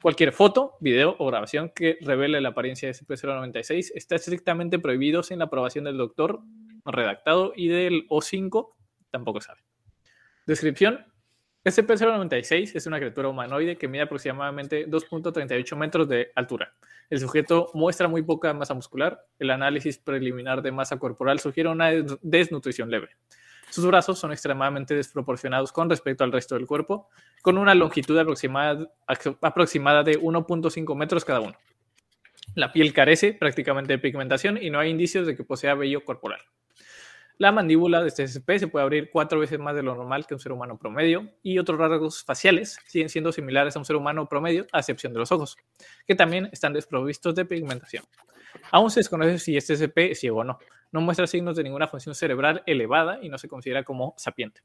Cualquier 0.03 0.33
foto, 0.33 0.77
video 0.81 1.17
o 1.19 1.27
grabación 1.27 1.71
que 1.75 1.99
revele 2.01 2.41
la 2.41 2.51
apariencia 2.51 2.89
de 2.89 2.95
SCP-096 2.95 3.93
está 3.95 4.17
estrictamente 4.17 4.79
prohibido 4.79 5.23
sin 5.23 5.39
la 5.39 5.47
aprobación 5.47 5.85
del 5.85 5.97
doctor 5.97 6.41
redactado 6.85 7.53
y 7.57 7.69
del 7.69 8.09
O5 8.09 8.71
tampoco 9.11 9.41
sabe. 9.41 9.61
Descripción. 10.47 11.05
SCP-096 11.65 12.73
es 12.77 12.87
una 12.87 12.99
criatura 12.99 13.29
humanoide 13.29 13.77
que 13.77 13.89
mide 13.89 14.03
aproximadamente 14.03 14.87
2.38 14.87 15.77
metros 15.77 16.07
de 16.09 16.31
altura. 16.35 16.75
El 17.09 17.21
sujeto 17.21 17.71
muestra 17.73 18.07
muy 18.07 18.21
poca 18.23 18.53
masa 18.53 18.75
muscular. 18.75 19.25
El 19.39 19.51
análisis 19.51 19.97
preliminar 19.99 20.61
de 20.61 20.73
masa 20.73 20.99
corporal 20.99 21.39
sugiere 21.41 21.71
una 21.71 21.89
des- 21.91 22.19
desnutrición 22.21 22.91
leve. 22.91 23.09
Sus 23.71 23.87
brazos 23.87 24.19
son 24.19 24.31
extremadamente 24.33 24.95
desproporcionados 24.95 25.73
con 25.73 25.89
respecto 25.89 26.23
al 26.23 26.33
resto 26.33 26.55
del 26.55 26.67
cuerpo, 26.67 27.09
con 27.43 27.57
una 27.57 27.75
longitud 27.75 28.17
aproximada, 28.19 28.87
aproximada 29.41 30.03
de 30.03 30.21
1.5 30.21 30.95
metros 30.95 31.25
cada 31.25 31.41
uno. 31.41 31.57
La 32.55 32.73
piel 32.73 32.93
carece 32.93 33.33
prácticamente 33.33 33.95
de 33.95 33.99
pigmentación 33.99 34.63
y 34.63 34.69
no 34.69 34.79
hay 34.81 34.91
indicios 34.91 35.27
de 35.27 35.35
que 35.35 35.45
posea 35.45 35.75
vello 35.75 36.05
corporal. 36.05 36.41
La 37.37 37.51
mandíbula 37.51 38.01
de 38.01 38.09
este 38.09 38.29
SCP 38.29 38.59
se 38.59 38.69
puede 38.69 38.85
abrir 38.85 39.11
cuatro 39.11 39.41
veces 39.41 39.59
más 39.59 39.75
de 39.75 39.83
lo 39.83 39.97
normal 39.97 40.25
que 40.25 40.35
un 40.35 40.41
ser 40.41 40.53
humano 40.53 40.79
promedio 40.79 41.33
y 41.43 41.59
otros 41.59 41.79
rasgos 41.79 42.23
faciales 42.23 42.79
siguen 42.87 43.09
siendo 43.09 43.33
similares 43.33 43.75
a 43.75 43.81
un 43.81 43.85
ser 43.85 43.97
humano 43.97 44.29
promedio, 44.29 44.67
a 44.73 44.79
excepción 44.79 45.13
de 45.13 45.19
los 45.19 45.33
ojos, 45.33 45.57
que 46.07 46.15
también 46.15 46.49
están 46.53 46.73
desprovistos 46.73 47.35
de 47.35 47.45
pigmentación. 47.45 48.05
Aún 48.71 48.89
se 48.91 49.01
desconoce 49.01 49.41
si 49.41 49.57
este 49.57 49.75
SCP 49.75 49.99
es 50.13 50.21
ciego 50.21 50.39
o 50.39 50.45
no. 50.45 50.59
No 50.93 51.01
muestra 51.01 51.27
signos 51.27 51.57
de 51.57 51.65
ninguna 51.65 51.89
función 51.89 52.15
cerebral 52.15 52.63
elevada 52.67 53.19
y 53.21 53.29
no 53.29 53.37
se 53.37 53.49
considera 53.49 53.83
como 53.83 54.15
sapiente. 54.17 54.61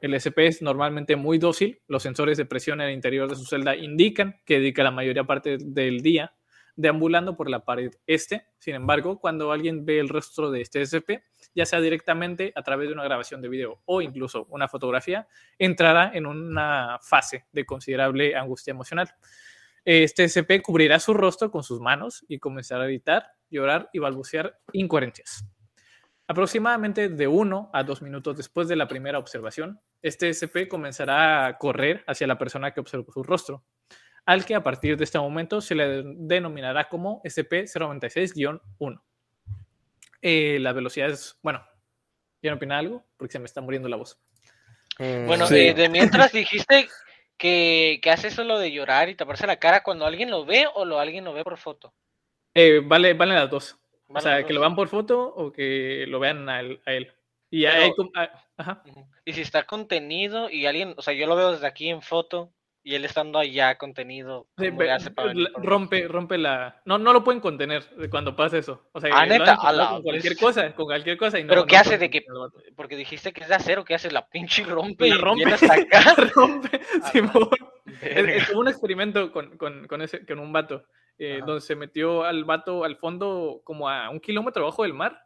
El 0.00 0.20
SCP 0.20 0.38
es 0.40 0.62
normalmente 0.62 1.14
muy 1.14 1.38
dócil. 1.38 1.80
Los 1.86 2.02
sensores 2.02 2.36
de 2.36 2.46
presión 2.46 2.80
en 2.80 2.88
el 2.88 2.94
interior 2.94 3.28
de 3.28 3.36
su 3.36 3.44
celda 3.44 3.76
indican 3.76 4.40
que 4.44 4.58
dedica 4.58 4.82
la 4.82 4.90
mayoría 4.90 5.22
parte 5.22 5.56
del 5.60 6.00
día 6.00 6.34
deambulando 6.76 7.36
por 7.36 7.50
la 7.50 7.64
pared 7.64 7.92
este. 8.06 8.46
Sin 8.58 8.74
embargo, 8.74 9.18
cuando 9.18 9.50
alguien 9.50 9.84
ve 9.84 9.98
el 9.98 10.08
rostro 10.08 10.50
de 10.50 10.60
este 10.60 10.84
SCP, 10.84 11.22
ya 11.54 11.66
sea 11.66 11.80
directamente 11.80 12.52
a 12.54 12.62
través 12.62 12.88
de 12.88 12.94
una 12.94 13.04
grabación 13.04 13.40
de 13.42 13.48
video 13.48 13.82
o 13.86 14.02
incluso 14.02 14.46
una 14.50 14.68
fotografía, 14.68 15.26
entrará 15.58 16.12
en 16.14 16.26
una 16.26 16.98
fase 17.02 17.46
de 17.50 17.64
considerable 17.64 18.36
angustia 18.36 18.70
emocional. 18.70 19.08
Este 19.84 20.28
SCP 20.28 20.62
cubrirá 20.62 21.00
su 21.00 21.14
rostro 21.14 21.50
con 21.50 21.62
sus 21.62 21.80
manos 21.80 22.24
y 22.28 22.38
comenzará 22.38 22.84
a 22.84 22.86
gritar, 22.88 23.32
llorar 23.48 23.88
y 23.92 23.98
balbucear 23.98 24.58
incoherencias. 24.72 25.46
Aproximadamente 26.28 27.08
de 27.08 27.28
1 27.28 27.70
a 27.72 27.84
2 27.84 28.02
minutos 28.02 28.36
después 28.36 28.66
de 28.66 28.74
la 28.74 28.88
primera 28.88 29.18
observación, 29.18 29.80
este 30.02 30.34
SCP 30.34 30.66
comenzará 30.68 31.46
a 31.46 31.56
correr 31.56 32.02
hacia 32.08 32.26
la 32.26 32.36
persona 32.36 32.72
que 32.72 32.80
observó 32.80 33.12
su 33.12 33.22
rostro, 33.22 33.64
al 34.26 34.44
que 34.44 34.54
a 34.54 34.62
partir 34.62 34.96
de 34.96 35.04
este 35.04 35.18
momento 35.18 35.60
se 35.60 35.74
le 35.74 36.02
denominará 36.04 36.88
como 36.88 37.22
SCP-096-1. 37.22 39.00
Eh, 40.22 40.58
la 40.60 40.72
velocidad 40.72 41.10
es, 41.10 41.38
bueno, 41.42 41.64
¿quieren 42.40 42.56
opinar 42.56 42.78
algo? 42.78 43.04
Porque 43.16 43.32
se 43.32 43.38
me 43.38 43.44
está 43.46 43.60
muriendo 43.60 43.88
la 43.88 43.96
voz. 43.96 44.18
Eh, 44.98 45.24
Bueno, 45.26 45.46
Sí. 45.46 45.56
eh, 45.68 45.74
de 45.74 45.88
mientras 45.88 46.32
dijiste 46.32 46.88
que, 47.36 48.00
que 48.02 48.10
hace 48.10 48.28
eso 48.28 48.44
lo 48.44 48.58
de 48.58 48.72
llorar 48.72 49.08
y 49.08 49.14
taparse 49.14 49.46
la 49.46 49.58
cara 49.58 49.82
cuando 49.82 50.06
alguien 50.06 50.30
lo 50.30 50.44
ve 50.44 50.66
o 50.74 50.84
lo 50.84 50.98
alguien 50.98 51.24
lo 51.24 51.32
ve 51.32 51.44
por 51.44 51.56
foto. 51.58 51.94
Eh, 52.54 52.80
vale, 52.84 53.12
valen 53.14 53.36
las 53.36 53.50
dos. 53.50 53.78
O 54.08 54.14
Vale, 54.14 54.22
sea, 54.22 54.36
las 54.38 54.44
que 54.46 54.52
lo 54.54 54.60
vean 54.60 54.74
por 54.76 54.88
foto 54.88 55.20
o 55.22 55.52
que 55.52 56.04
lo 56.08 56.18
vean 56.18 56.48
a 56.48 56.60
él. 56.60 56.80
a 56.86 56.92
él. 56.92 57.12
Y 57.50 57.64
Pero- 57.64 57.82
hay 57.82 57.94
com- 57.94 58.10
ah, 58.14 58.30
ajá. 58.56 58.82
Y 59.24 59.32
si 59.34 59.42
está 59.42 59.64
contenido 59.64 60.48
y 60.50 60.66
alguien, 60.66 60.94
o 60.96 61.02
sea, 61.02 61.12
yo 61.14 61.26
lo 61.26 61.36
veo 61.36 61.52
desde 61.52 61.66
aquí 61.66 61.88
en 61.90 62.02
foto 62.02 62.52
y 62.88 62.94
él 62.94 63.04
estando 63.04 63.40
allá 63.40 63.76
contenido, 63.78 64.46
Sí, 64.56 64.66
¿cómo 64.66 64.78
ve- 64.78 64.84
le 64.84 64.92
hace 64.92 65.10
para 65.10 65.28
venir 65.28 65.42
la- 65.42 65.50
por- 65.50 65.64
rompe, 65.66 66.06
rompe 66.06 66.38
la. 66.38 66.80
No, 66.84 66.98
no 66.98 67.12
lo 67.12 67.24
pueden 67.24 67.40
contener 67.40 67.84
cuando 68.10 68.36
pasa 68.36 68.58
eso. 68.58 68.80
O 68.92 69.00
sea, 69.00 69.10
Ah, 69.12 69.26
neta, 69.26 69.54
a 69.60 69.72
la 69.72 69.88
con 69.90 70.02
cualquier 70.02 70.36
cosa, 70.36 70.72
con 70.72 70.84
cualquier 70.86 71.16
cosa. 71.18 71.40
Y 71.40 71.42
no, 71.42 71.48
Pero 71.48 71.60
no 71.62 71.66
¿qué 71.66 71.76
hace 71.78 71.98
de 71.98 72.08
que-. 72.10 72.24
Porque 72.76 72.94
dijiste 72.94 73.32
que 73.32 73.40
es 73.42 73.48
de 73.48 73.56
acero, 73.56 73.84
¿qué 73.84 73.94
hace? 73.96 74.10
La 74.12 74.28
pinche 74.28 74.62
rompe 74.62 75.08
La 75.08 75.14
y 75.16 75.18
rompe. 75.18 75.44
viene 75.44 75.54
hasta 75.54 75.74
acá. 75.74 76.14
rompe. 76.34 76.80
Es, 78.02 78.50
un 78.50 78.68
experimento 78.68 79.32
con, 79.32 79.56
con, 79.56 79.86
con 79.86 80.02
ese, 80.02 80.24
con 80.26 80.38
un 80.38 80.52
vato, 80.52 80.84
eh, 81.18 81.40
donde 81.44 81.60
se 81.62 81.74
metió 81.74 82.24
al 82.24 82.44
vato 82.44 82.84
al 82.84 82.96
fondo 82.96 83.62
como 83.64 83.88
a 83.88 84.10
un 84.10 84.20
kilómetro 84.20 84.62
abajo 84.64 84.82
del 84.82 84.92
mar, 84.92 85.18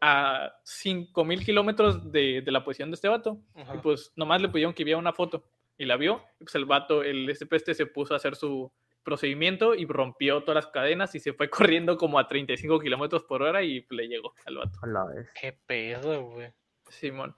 a 0.00 0.52
5000 0.64 1.44
kilómetros 1.44 2.10
de, 2.12 2.42
de 2.42 2.50
la 2.52 2.64
posición 2.64 2.90
de 2.90 2.94
este 2.96 3.08
vato. 3.08 3.38
Y 3.74 3.78
pues 3.78 4.12
nomás 4.16 4.42
le 4.42 4.48
pidieron 4.48 4.74
que 4.74 4.84
viera 4.84 4.98
una 4.98 5.12
foto 5.12 5.44
y 5.78 5.84
la 5.84 5.96
vio. 5.96 6.22
Y 6.40 6.44
pues 6.44 6.54
el 6.54 6.64
vato, 6.64 7.02
el 7.02 7.28
este 7.28 7.74
se 7.74 7.86
puso 7.86 8.14
a 8.14 8.18
hacer 8.18 8.36
su 8.36 8.72
procedimiento 9.02 9.74
y 9.74 9.86
rompió 9.86 10.42
todas 10.42 10.64
las 10.64 10.72
cadenas 10.72 11.14
y 11.14 11.20
se 11.20 11.32
fue 11.32 11.48
corriendo 11.50 11.96
como 11.96 12.18
a 12.18 12.26
35 12.26 12.80
kilómetros 12.80 13.24
por 13.24 13.42
hora 13.42 13.62
y 13.62 13.86
le 13.90 14.08
llegó 14.08 14.34
al 14.44 14.56
vato. 14.56 14.78
a 14.82 14.86
la 14.86 15.04
vez. 15.04 15.28
Qué 15.40 15.58
pedo, 15.66 16.24
güey. 16.24 16.52
Simón. 16.88 17.34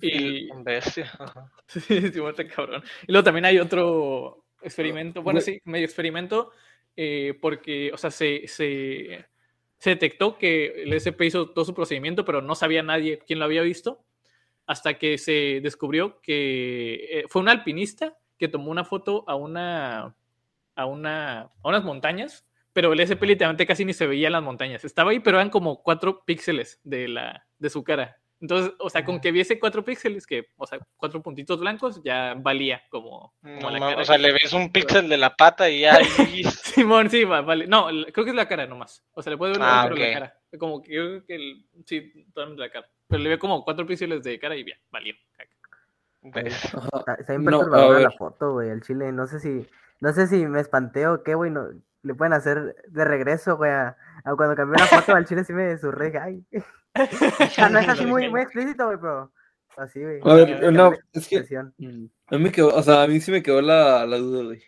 Y... 0.00 0.48
Bestia. 0.62 1.10
Sí, 1.66 1.80
sí, 2.10 2.20
muerte 2.20 2.48
cabrón. 2.48 2.82
Y 3.06 3.12
luego 3.12 3.22
también 3.22 3.44
hay 3.44 3.58
otro 3.60 4.44
experimento, 4.60 5.22
bueno, 5.22 5.40
sí, 5.40 5.60
medio 5.64 5.84
experimento, 5.84 6.50
eh, 6.96 7.38
porque, 7.40 7.92
o 7.92 7.96
sea, 7.96 8.10
se, 8.10 8.48
se, 8.48 9.24
se 9.78 9.90
detectó 9.90 10.36
que 10.36 10.82
el 10.82 10.92
SP 10.98 11.26
hizo 11.26 11.50
todo 11.50 11.64
su 11.64 11.72
procedimiento, 11.72 12.24
pero 12.24 12.42
no 12.42 12.56
sabía 12.56 12.82
nadie 12.82 13.20
quién 13.24 13.38
lo 13.38 13.44
había 13.44 13.62
visto, 13.62 14.04
hasta 14.66 14.94
que 14.98 15.18
se 15.18 15.60
descubrió 15.62 16.20
que 16.22 16.94
eh, 17.10 17.24
fue 17.28 17.42
un 17.42 17.48
alpinista 17.48 18.16
que 18.38 18.48
tomó 18.48 18.70
una 18.70 18.84
foto 18.84 19.24
a 19.28 19.34
una, 19.34 20.14
a 20.74 20.86
una, 20.86 21.40
a 21.42 21.50
unas 21.68 21.84
montañas, 21.84 22.46
pero 22.72 22.92
el 22.92 23.00
SP 23.02 23.26
literalmente 23.26 23.66
casi 23.66 23.84
ni 23.84 23.92
se 23.92 24.06
veía 24.06 24.28
en 24.28 24.32
las 24.32 24.42
montañas. 24.42 24.84
Estaba 24.84 25.10
ahí, 25.10 25.20
pero 25.20 25.38
eran 25.38 25.50
como 25.50 25.82
cuatro 25.82 26.22
píxeles 26.24 26.80
de, 26.84 27.08
la, 27.08 27.46
de 27.58 27.68
su 27.70 27.82
cara. 27.84 28.16
Entonces, 28.40 28.72
o 28.78 28.88
sea, 28.88 29.04
con 29.04 29.20
que 29.20 29.32
viese 29.32 29.58
cuatro 29.60 29.84
píxeles, 29.84 30.26
que, 30.26 30.46
o 30.56 30.66
sea, 30.66 30.78
cuatro 30.96 31.20
puntitos 31.20 31.60
blancos, 31.60 32.00
ya 32.02 32.32
valía 32.38 32.82
como, 32.88 33.34
como 33.42 33.60
No 33.60 33.70
la 33.70 33.78
cara. 33.80 34.00
o 34.00 34.04
sea, 34.06 34.16
le 34.16 34.32
ves 34.32 34.54
un 34.54 34.72
píxel 34.72 35.10
de 35.10 35.18
la 35.18 35.36
pata 35.36 35.68
y 35.68 35.80
ya. 35.80 35.98
Simón, 36.64 37.10
sí, 37.10 37.24
va- 37.24 37.42
vale. 37.42 37.66
No, 37.66 37.88
creo 38.12 38.24
que 38.24 38.30
es 38.30 38.36
la 38.36 38.48
cara 38.48 38.66
nomás. 38.66 39.04
O 39.12 39.20
sea, 39.20 39.32
le 39.32 39.36
puede 39.36 39.52
ver 39.52 39.60
Ah, 39.62 39.80
pero 39.90 39.96
la 39.96 40.12
cara. 40.12 40.38
Como 40.58 40.80
que 40.80 40.88
creo 40.88 41.26
que 41.26 41.34
el, 41.34 41.66
sí, 41.84 42.24
totalmente 42.32 42.62
la 42.62 42.70
cara. 42.70 42.88
Pero 43.10 43.22
le 43.22 43.28
ve 43.28 43.38
como 43.38 43.64
cuatro 43.64 43.86
píxeles 43.86 44.22
de 44.22 44.38
cara 44.38 44.56
y 44.56 44.62
bien, 44.62 44.78
valió. 44.90 45.14
Está, 46.22 47.16
bien 47.28 47.44
No, 47.44 47.98
la 47.98 48.10
foto, 48.10 48.52
güey, 48.52 48.70
el 48.70 48.82
chile. 48.82 49.10
No 49.10 49.26
sé 49.26 49.40
si, 49.40 49.66
no 50.00 50.12
sé 50.12 50.26
si 50.26 50.46
me 50.46 50.60
espanté 50.60 51.06
o 51.06 51.22
qué, 51.22 51.34
güey. 51.34 51.50
No, 51.50 51.68
le 52.02 52.14
pueden 52.14 52.32
hacer 52.32 52.76
de 52.88 53.04
regreso, 53.04 53.56
güey. 53.56 53.70
A, 53.70 53.96
a 54.24 54.36
cuando 54.36 54.54
cambió 54.54 54.78
la 54.78 54.86
foto 54.86 55.14
al 55.14 55.26
chile 55.26 55.44
sí 55.44 55.52
me 55.52 55.76
surré. 55.78 56.16
Ay. 56.18 56.44
O 56.54 56.60
sea, 57.50 57.68
no 57.68 57.78
es 57.78 57.88
así 57.88 58.06
muy, 58.06 58.28
muy 58.28 58.42
explícito, 58.42 58.86
güey, 58.86 58.98
pero 59.00 59.32
así, 59.76 60.00
güey. 60.02 60.20
A 60.22 60.34
ver, 60.34 60.64
Ah, 60.64 60.70
no, 60.70 60.92
es 61.12 61.28
que 61.28 61.38
a 61.56 62.38
mí 62.38 62.50
quedó, 62.50 62.74
o 62.74 62.82
sea, 62.82 63.02
a 63.02 63.06
mí 63.06 63.20
sí 63.20 63.30
me 63.32 63.42
quedó 63.42 63.60
la, 63.60 64.06
la 64.06 64.18
duda, 64.18 64.44
güey. 64.44 64.62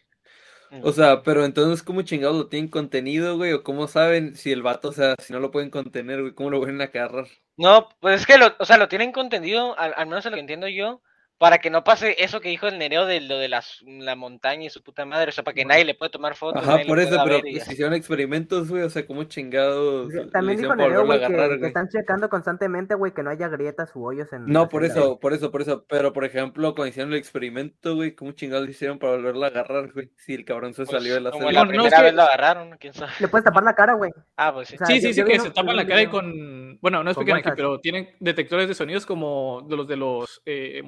O 0.83 0.91
sea, 0.93 1.23
pero 1.23 1.45
entonces, 1.45 1.83
¿cómo 1.83 2.01
chingados 2.01 2.37
lo 2.37 2.49
tienen 2.49 2.71
contenido, 2.71 3.37
güey? 3.37 3.53
¿O 3.53 3.63
cómo 3.63 3.89
saben 3.89 4.37
si 4.37 4.53
el 4.53 4.63
vato, 4.63 4.89
o 4.89 4.93
sea, 4.93 5.17
si 5.19 5.33
no 5.33 5.39
lo 5.39 5.51
pueden 5.51 5.69
contener, 5.69 6.23
güey, 6.23 6.35
cómo 6.35 6.49
lo 6.49 6.61
pueden 6.61 6.81
agarrar? 6.81 7.27
No, 7.57 7.89
pues 8.01 8.21
es 8.21 8.27
que 8.27 8.39
lo, 8.39 8.55
o 8.59 8.65
sea, 8.65 8.79
lo 8.79 8.89
tienen 8.89 9.13
contenido, 9.13 9.79
al, 9.79 9.93
al 9.97 10.07
menos 10.07 10.25
en 10.25 10.33
lo 10.33 10.37
que 10.37 10.41
entiendo 10.41 10.69
yo, 10.69 11.03
para 11.43 11.59
que 11.59 11.71
no 11.71 11.83
pase 11.83 12.15
eso 12.21 12.41
que 12.41 12.51
dijo 12.51 12.69
el 12.69 12.79
Nereo 12.79 13.05
de 13.05 13.21
lo 13.21 13.37
de 13.37 13.49
las, 13.49 13.83
la 13.85 14.15
montaña 14.15 14.67
y 14.67 14.71
su 14.71 14.81
puta 14.81 15.05
madre, 15.05 15.31
o 15.31 15.33
sea, 15.33 15.43
para 15.43 15.57
que 15.57 15.65
nadie 15.65 15.85
le 15.85 15.97
puede 15.97 16.13
tomar 16.13 16.37
fotos. 16.37 16.63
Ajá, 16.63 16.79
por 16.87 17.01
eso, 17.01 17.11
pueda 17.11 17.25
pero 17.25 17.41
pues, 17.41 17.69
hicieron 17.69 17.95
experimentos, 17.95 18.69
güey, 18.69 18.85
o 18.85 18.91
sea, 18.91 19.05
¿cómo 19.05 19.25
chingados 19.25 20.13
También 20.33 20.61
dijo 20.61 20.77
Nereo, 20.77 21.05
güey, 21.05 21.19
que, 21.19 21.25
agarrar, 21.25 21.59
que 21.59 21.67
están 21.67 21.89
checando 21.89 22.29
constantemente, 22.29 22.95
güey, 22.95 23.13
que 23.13 23.25
no 23.25 23.31
haya 23.31 23.49
grietas 23.49 23.91
u 23.97 24.05
hoyos 24.07 24.33
en. 24.33 24.47
No, 24.47 24.69
por 24.69 24.85
eso, 24.85 25.19
por 25.19 25.33
eso, 25.33 25.51
por 25.51 25.63
eso, 25.63 25.85
pero 25.89 26.13
por 26.13 26.25
ejemplo, 26.25 26.77
cuando 26.77 26.91
hicieron 26.91 27.13
el 27.13 27.19
experimento, 27.19 27.97
güey, 27.97 28.15
¿cómo 28.15 28.31
chingados 28.31 28.65
le 28.65 28.71
hicieron 28.71 29.01
para 29.01 29.15
volverlo 29.15 29.43
a 29.43 29.49
agarrar, 29.49 29.91
güey? 29.93 30.13
Si 30.19 30.35
el 30.35 30.45
cabrón 30.45 30.75
se 30.75 30.85
Pues, 30.85 30.91
salió 30.97 31.15
de 31.15 31.23
la 31.23 31.33
como 31.33 31.47
celda. 31.49 31.59
la 31.59 31.65
No, 31.65 31.65
no, 31.65 31.71
primera 31.73 31.97
que- 31.97 32.03
vez 32.05 32.15
lo 32.15 32.23
agarraron, 32.23 32.77
quién 32.79 32.95
sabe. 32.95 33.11
Le 33.19 33.27
puedes 33.27 33.45
tapar 33.45 33.65
la 33.65 33.75
cara, 33.75 33.95
güey. 33.95 34.13
Ah, 34.37 34.53
pues 34.55 34.69
sí. 34.69 34.77
O 34.77 34.79
sea, 34.79 34.87
Sí, 34.87 35.01
sí, 35.01 35.13
sí, 35.13 35.25
que 35.25 35.41
se 35.41 35.51
tapan 35.51 35.75
la 35.75 35.85
cara 35.89 36.03
y 36.03 36.07
con, 36.07 36.79
bueno, 36.81 37.03
no 37.03 37.11
explican 37.11 37.39
aquí, 37.39 37.51
pero 37.57 37.81
tienen 37.81 38.11
detectores 38.21 38.69
de 38.69 38.77
sonidos 38.77 39.07
como 39.07 39.67
de 39.69 39.77
los 39.77 39.89
de 39.89 39.97
los 39.97 40.41
eh, 40.47 40.83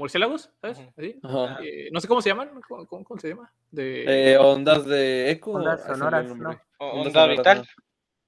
murciélagos, 0.45 0.51
¿sabes? 0.61 0.79
Ujú. 0.79 0.93
Así. 0.97 1.21
Ajá. 1.23 1.59
Eh, 1.63 1.89
no 1.93 2.01
sé 2.01 2.09
cómo 2.09 2.23
se 2.23 2.29
llaman, 2.31 2.51
¿cómo, 2.69 2.87
cómo- 2.87 3.05
cómo 3.05 3.21
se 3.21 3.29
llama? 3.29 3.53
De... 3.71 4.33
Eh, 4.33 4.39
ondas 4.39 4.87
de 4.87 5.31
eco. 5.31 5.53
Ondas 5.53 5.83
ah, 5.85 5.89
sonoras, 5.95 6.21
olvidó 6.21 6.35
el 6.35 6.41
nombre. 6.41 6.59
O- 6.79 6.91
Ondas 7.01 7.39
Onda. 7.39 7.55
¿no? 7.55 7.65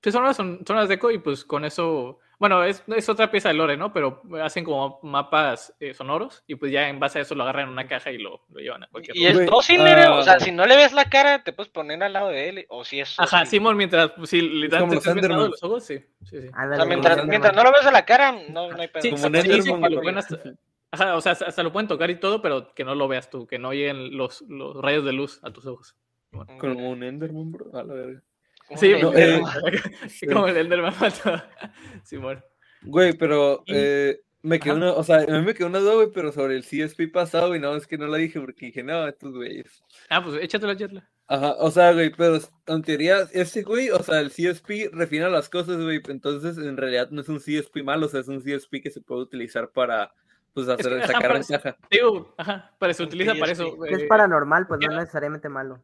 Sí, 0.03 0.13
son 0.13 0.23
unas, 0.23 0.37
son, 0.37 0.61
son 0.65 0.77
unas 0.77 0.89
de 0.89 0.95
eco 0.95 1.11
y 1.11 1.19
pues 1.19 1.45
con 1.45 1.65
eso, 1.65 2.21
bueno, 2.39 2.63
es, 2.63 2.85
es 2.95 3.09
otra 3.09 3.29
pieza 3.29 3.49
de 3.49 3.55
lore, 3.55 3.77
¿no? 3.77 3.93
Pero 3.93 4.23
hacen 4.41 4.63
como 4.63 5.01
mapas 5.03 5.75
eh, 5.81 5.95
sonoros 5.95 6.45
y 6.47 6.55
pues 6.55 6.71
ya 6.71 6.89
en 6.89 7.01
base 7.01 7.19
a 7.19 7.23
eso 7.23 7.35
lo 7.35 7.43
agarran 7.43 7.65
en 7.65 7.71
una 7.71 7.89
caja 7.89 8.13
y 8.13 8.19
lo, 8.19 8.43
lo 8.51 8.61
llevan 8.61 8.85
a 8.85 8.87
cualquier 8.87 9.17
Y 9.17 9.27
es 9.27 9.47
dócil, 9.47 9.83
Nereo. 9.83 10.19
O 10.19 10.23
sea, 10.23 10.35
ah. 10.35 10.41
si 10.41 10.53
no 10.53 10.65
le 10.65 10.77
ves 10.77 10.93
la 10.93 11.07
cara, 11.07 11.43
te 11.43 11.53
puedes 11.53 11.73
poner 11.73 12.01
al 12.05 12.13
lado 12.13 12.29
de 12.29 12.49
él. 12.49 12.67
O 12.69 12.85
si 12.85 13.01
es. 13.01 13.19
Ajá. 13.19 13.47
Simón, 13.47 13.77
mientras, 13.77 14.13
pues, 14.13 14.31
sí, 14.31 14.39
como 14.41 14.93
literalmente 14.95 15.29
los 15.29 15.63
ojos, 15.65 15.85
sí, 15.85 15.99
sí, 16.23 16.43
sí. 16.43 16.49
O 16.49 16.77
sea, 16.77 16.85
mientras, 16.85 17.27
mientras 17.27 17.53
no 17.53 17.65
lo 17.65 17.73
ves 17.73 17.87
a 17.87 17.91
la 17.91 18.05
cara, 18.05 18.31
no, 18.31 18.71
no 18.71 18.81
hay 18.81 18.87
pedo. 18.87 19.03
Sí, 19.03 19.11
Como 19.11 19.29
güey. 20.93 21.03
ajá, 21.03 21.17
o 21.17 21.21
sea, 21.21 21.33
hasta 21.33 21.63
lo 21.63 21.73
pueden 21.73 21.89
tocar 21.89 22.11
y 22.11 22.21
todo, 22.21 22.43
pero 22.43 22.75
que 22.75 22.85
no 22.85 22.95
lo 22.95 23.09
veas 23.09 23.31
tú, 23.31 23.47
que 23.47 23.59
no 23.59 23.73
lleguen 23.73 24.17
los, 24.17 24.43
los 24.43 24.77
rayos 24.81 25.05
de 25.05 25.13
luz 25.13 25.41
a 25.43 25.53
tus 25.53 25.67
ojos. 25.67 25.97
Mm, 26.33 26.59
Como 26.59 26.91
un 26.91 27.03
Enderman, 27.03 27.53
bro. 27.53 27.71
A 27.75 27.83
la 27.83 27.95
verga. 27.95 28.23
Sí, 28.77 28.93
no, 29.01 29.13
eh, 29.15 29.41
como 30.33 30.49
el 30.49 30.57
Enderman 30.57 30.95
mató. 31.01 31.43
Simón. 32.03 32.43
Güey, 32.83 33.15
pero 33.15 33.65
eh, 33.67 34.21
me 34.43 34.61
quedó 34.61 34.77
una, 34.77 34.93
o 34.93 35.03
sea, 35.03 35.17
a 35.17 35.27
mí 35.27 35.43
me 35.43 35.55
quedó 35.55 35.67
una 35.67 35.81
duda, 35.81 35.95
güey, 35.95 36.09
pero 36.15 36.31
sobre 36.31 36.55
el 36.55 36.63
CSP 36.63 37.11
pasado, 37.13 37.57
y 37.57 37.59
no, 37.59 37.75
es 37.75 37.89
que 37.89 37.99
no 37.99 38.07
la 38.07 38.19
dije 38.19 38.39
porque 38.39 38.67
dije, 38.67 38.85
no, 38.85 39.09
estos 39.09 39.35
güeyes. 39.35 39.83
Ah, 40.09 40.23
pues 40.23 40.41
échatela, 40.41 40.75
échatela. 40.75 41.09
Ajá, 41.27 41.55
o 41.59 41.69
sea, 41.73 41.93
güey, 41.93 42.11
pero 42.11 42.39
en 42.69 42.83
teoría, 42.83 43.27
ese 43.33 43.63
güey, 43.63 43.91
o 43.91 44.01
sea, 44.05 44.21
el 44.21 44.31
CSP 44.31 44.91
refina 44.93 45.29
las 45.29 45.49
cosas, 45.49 45.83
güey, 45.83 46.01
entonces 46.07 46.59
en 46.59 46.77
realidad 46.77 47.11
no 47.11 47.23
es 47.23 47.29
un 47.29 47.41
CSP 47.41 47.83
malo, 47.83 48.07
o 48.07 48.09
sea, 48.09 48.21
es 48.21 48.29
un 48.29 48.41
CSP 48.41 48.81
que 48.81 48.91
se 48.93 49.01
puede 49.01 49.23
utilizar 49.23 49.73
para, 49.73 50.15
pues, 50.65 50.69
hacer, 50.69 50.89
que, 50.89 50.99
ajá, 50.99 51.07
sacar 51.07 51.23
para- 51.23 51.35
ventaja. 51.35 51.77
Digo, 51.91 52.35
ajá, 52.39 52.75
para 52.79 52.95
se 52.95 53.03
utiliza 53.03 53.35
para 53.35 53.53
eso. 53.53 53.79
Que 53.83 53.95
es 53.95 54.03
eh, 54.03 54.07
paranormal, 54.07 54.67
pues 54.67 54.81
no 54.81 54.99
necesariamente 54.99 55.49
malo. 55.51 55.83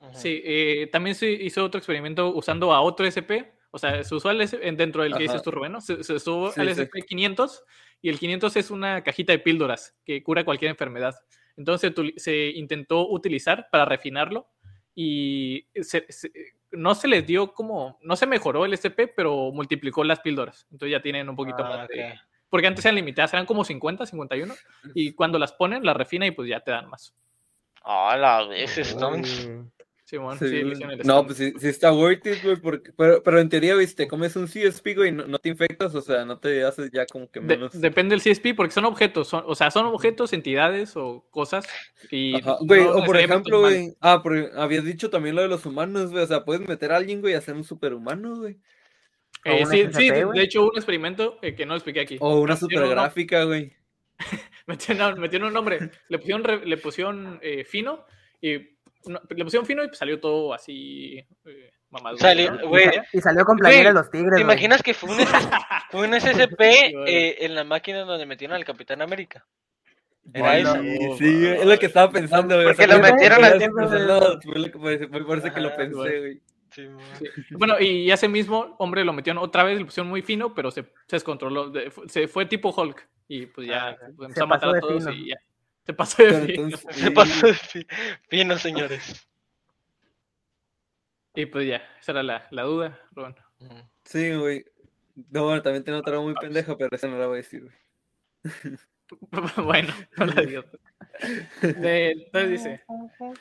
Ujú. 0.00 0.10
Sí, 0.14 0.40
eh, 0.44 0.88
también 0.92 1.16
se 1.16 1.28
hizo 1.30 1.64
otro 1.64 1.78
experimento 1.78 2.28
usando 2.34 2.72
a 2.72 2.80
otro 2.80 3.04
SP, 3.10 3.52
o 3.72 3.78
sea, 3.78 4.04
se 4.04 4.14
usó 4.14 4.28
al 4.28 4.40
S- 4.40 4.58
en- 4.62 4.76
dentro 4.76 5.02
del 5.02 5.12
que 5.12 5.24
Ajá. 5.24 5.32
dices 5.32 5.42
tú, 5.42 5.50
Rubén, 5.50 5.72
¿no? 5.72 5.80
Se, 5.80 6.04
se 6.04 6.12
usó 6.14 6.52
Sí, 6.52 6.60
al 6.60 6.72
sí. 6.74 6.82
SP500 6.82 7.64
y 8.02 8.08
el 8.08 8.18
500 8.20 8.56
es 8.56 8.70
una 8.70 9.02
cajita 9.02 9.32
de 9.32 9.40
píldoras 9.40 9.96
que 10.04 10.22
cura 10.22 10.44
cualquier 10.44 10.70
enfermedad. 10.70 11.14
Entonces 11.56 11.92
se 12.16 12.50
intentó 12.50 13.08
utilizar 13.08 13.68
para 13.72 13.84
refinarlo 13.84 14.46
y 14.94 15.66
se- 15.82 16.06
se- 16.08 16.32
no 16.70 16.94
se 16.94 17.08
les 17.08 17.26
dio 17.26 17.52
como, 17.52 17.98
no 18.02 18.14
se 18.16 18.26
mejoró 18.26 18.64
el 18.64 18.74
SP, 18.74 19.08
pero 19.08 19.50
multiplicó 19.52 20.04
las 20.04 20.20
píldoras. 20.20 20.66
Entonces 20.70 20.92
ya 20.92 21.02
tienen 21.02 21.28
un 21.28 21.36
poquito 21.36 21.64
Ah, 21.64 21.68
más 21.78 21.88
de... 21.88 22.14
Porque 22.54 22.68
antes 22.68 22.84
eran 22.84 22.94
limitadas, 22.94 23.32
eran 23.34 23.46
como 23.46 23.64
50, 23.64 24.06
51, 24.06 24.54
y 24.94 25.10
cuando 25.14 25.40
las 25.40 25.52
ponen, 25.52 25.84
las 25.84 25.96
refina 25.96 26.24
y 26.24 26.30
pues 26.30 26.48
ya 26.48 26.60
te 26.60 26.70
dan 26.70 26.88
más. 26.88 27.12
Ah, 27.82 28.16
la 28.16 28.46
vez, 28.46 28.78
Stones. 28.78 29.48
Uy. 29.50 29.64
Simón, 30.04 30.38
Sí, 30.38 30.46
sí, 30.48 30.56
el 30.58 31.00
no, 31.04 31.24
pues 31.26 31.36
sí, 31.36 31.52
sí 31.58 31.66
está 31.66 31.92
worth 31.92 32.24
it, 32.28 32.44
güey, 32.44 32.54
porque, 32.54 32.92
pero, 32.96 33.24
pero 33.24 33.40
en 33.40 33.48
teoría, 33.48 33.74
viste, 33.74 34.06
comes 34.06 34.36
un 34.36 34.46
CSP, 34.46 34.94
güey, 34.94 35.10
no, 35.10 35.26
no 35.26 35.40
te 35.40 35.48
infectas, 35.48 35.92
o 35.96 36.00
sea, 36.00 36.24
no 36.24 36.38
te 36.38 36.62
haces 36.62 36.92
ya 36.92 37.06
como 37.06 37.28
que 37.28 37.40
De- 37.40 37.46
menos. 37.46 37.80
depende 37.80 38.14
del 38.16 38.20
CSP, 38.22 38.54
porque 38.54 38.72
son 38.72 38.84
objetos, 38.84 39.26
son, 39.26 39.42
o 39.48 39.56
sea, 39.56 39.72
son 39.72 39.86
objetos, 39.86 40.32
entidades 40.32 40.96
o 40.96 41.26
cosas. 41.32 41.66
Y 42.08 42.36
Ajá, 42.36 42.58
Güey, 42.60 42.84
no 42.84 42.90
o 42.98 43.04
por 43.04 43.16
ejemplo, 43.16 43.62
güey, 43.62 43.96
ah, 44.00 44.20
porque 44.22 44.48
habías 44.56 44.84
dicho 44.84 45.10
también 45.10 45.34
lo 45.34 45.42
de 45.42 45.48
los 45.48 45.66
humanos, 45.66 46.12
güey, 46.12 46.22
o 46.22 46.26
sea, 46.28 46.44
puedes 46.44 46.68
meter 46.68 46.92
a 46.92 46.98
alguien, 46.98 47.20
güey, 47.20 47.32
y 47.32 47.36
hacer 47.36 47.56
un 47.56 47.64
superhumano, 47.64 48.36
güey. 48.36 48.58
Eh, 49.44 49.66
sí, 49.66 49.82
SCP, 49.84 49.94
sí, 49.96 50.10
de 50.10 50.42
hecho, 50.42 50.62
hubo 50.62 50.70
un 50.70 50.76
experimento 50.76 51.38
eh, 51.42 51.54
que 51.54 51.66
no 51.66 51.72
lo 51.74 51.76
expliqué 51.78 52.00
aquí. 52.00 52.16
O 52.20 52.40
una 52.40 52.56
supergráfica, 52.56 53.44
güey. 53.44 53.72
Metieron, 54.66 55.20
metieron 55.20 55.48
un 55.48 55.54
nombre, 55.54 55.90
le 56.08 56.18
pusieron, 56.18 56.44
re- 56.44 56.64
le 56.64 56.76
pusieron 56.78 57.38
eh, 57.42 57.64
fino 57.64 58.06
y 58.40 58.56
no, 59.06 59.20
le 59.28 59.44
pusieron 59.44 59.66
fino 59.66 59.84
y 59.84 59.88
salió 59.94 60.18
todo 60.20 60.54
así 60.54 61.18
eh, 61.44 61.70
mamado. 61.90 62.16
Salió- 62.16 62.52
¿no? 62.52 62.68
güey, 62.68 62.88
Y 63.12 63.20
salió 63.20 63.44
con 63.44 63.58
playera 63.58 63.90
de 63.90 63.94
los 63.94 64.10
tigres. 64.10 64.30
¿Te 64.30 64.42
güey. 64.42 64.54
imaginas 64.54 64.82
que 64.82 64.94
fue 64.94 65.10
un, 65.10 65.18
fue 65.90 66.08
un 66.08 66.14
SCP 66.20 66.60
eh, 67.06 67.36
en 67.44 67.54
la 67.54 67.64
máquina 67.64 68.00
donde 68.04 68.24
metieron 68.24 68.56
al 68.56 68.64
Capitán 68.64 69.02
América? 69.02 69.44
Era 70.32 70.42
Bueno, 70.48 70.70
esa. 70.76 70.82
Sí, 70.82 71.18
sí, 71.18 71.46
es 71.46 71.66
lo 71.66 71.78
que 71.78 71.84
estaba 71.86 72.10
pensando, 72.10 72.54
güey. 72.54 72.68
Porque 72.68 72.84
o 72.84 72.86
sea, 72.86 72.96
lo 72.96 73.02
metieron 73.02 73.44
al 73.44 73.58
tiempo 73.58 73.86
fue 73.86 73.98
lo 73.98 74.70
que 74.72 74.78
parece- 74.78 75.08
fue 75.08 75.26
por 75.26 75.38
eso 75.38 75.52
que 75.52 75.60
lo 75.60 75.68
Ajá, 75.68 75.76
pensé, 75.76 76.18
güey. 76.20 76.40
Sí. 76.74 76.88
Bueno, 77.50 77.78
y 77.80 78.10
ese 78.10 78.28
mismo 78.28 78.74
hombre 78.78 79.04
lo 79.04 79.12
metieron 79.12 79.42
otra 79.42 79.62
vez, 79.64 79.78
le 79.78 79.84
pusieron 79.84 80.08
muy 80.10 80.22
fino, 80.22 80.54
pero 80.54 80.70
se, 80.70 80.82
se 81.06 81.16
descontroló, 81.16 81.72
se 82.08 82.26
fue 82.28 82.46
tipo 82.46 82.70
Hulk 82.70 83.08
y 83.28 83.46
pues 83.46 83.68
ya 83.68 83.88
Ah, 83.90 83.96
pues, 84.16 84.28
empezó 84.28 84.34
Se 84.34 84.42
a 84.42 84.46
matar 84.46 84.60
pasó 84.60 84.70
a 84.70 84.74
de 84.74 84.80
todos 84.80 85.04
fino. 85.04 85.12
y 85.12 85.28
ya. 85.30 85.36
Se 85.86 85.92
pasó 85.94 86.22
de 86.22 86.28
Pero 86.30 86.46
fino. 86.46 86.64
entonces, 86.64 86.96
Se 86.96 87.10
pasó 87.10 87.46
de 87.46 87.54
fi- 87.54 87.86
fino, 88.28 88.58
señores. 88.58 89.28
Y 91.34 91.46
pues 91.46 91.66
ya, 91.66 91.82
esa 92.00 92.12
era 92.12 92.22
la, 92.22 92.46
la 92.50 92.62
duda, 92.62 93.00
Rubén. 93.12 93.34
Sí, 94.04 94.34
güey. 94.34 94.64
No, 95.30 95.44
bueno, 95.44 95.62
también 95.62 95.84
tengo 95.84 95.98
otra 95.98 96.18
muy 96.20 96.34
pendeja, 96.34 96.76
pero 96.76 96.90
esa 96.94 97.08
no 97.08 97.18
la 97.18 97.26
voy 97.26 97.34
a 97.34 97.36
decir, 97.38 97.62
güey. 97.62 97.74
bueno, 99.64 99.92
no 100.16 100.26
la 100.26 100.42
digo. 100.42 100.64
De- 101.62 102.10
entonces 102.12 102.50
dice, 102.50 102.84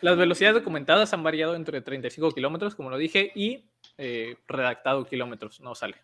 las 0.01 0.18
velocidades 0.18 0.55
documentadas 0.55 1.14
han 1.14 1.24
variado 1.24 1.55
entre 1.55 1.82
35 1.82 2.32
kilómetros, 2.32 2.76
como 2.76 2.89
lo 2.89 2.97
dije, 2.97 3.32
y 3.36 3.66
eh, 3.97 4.38
redactado 4.47 5.05
kilómetros, 5.05 5.59
no 5.61 5.74
sale. 5.76 5.95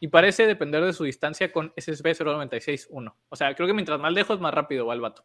Y 0.00 0.08
parece 0.08 0.46
depender 0.46 0.84
de 0.84 0.92
su 0.92 1.04
distancia 1.04 1.50
con 1.52 1.72
SSB 1.76 2.14
096.1. 2.14 3.14
O 3.28 3.36
sea, 3.36 3.54
creo 3.54 3.66
que 3.66 3.72
mientras 3.74 3.98
más 3.98 4.12
lejos, 4.12 4.40
más 4.40 4.52
rápido 4.52 4.86
va 4.86 4.94
el 4.94 5.00
vato. 5.00 5.24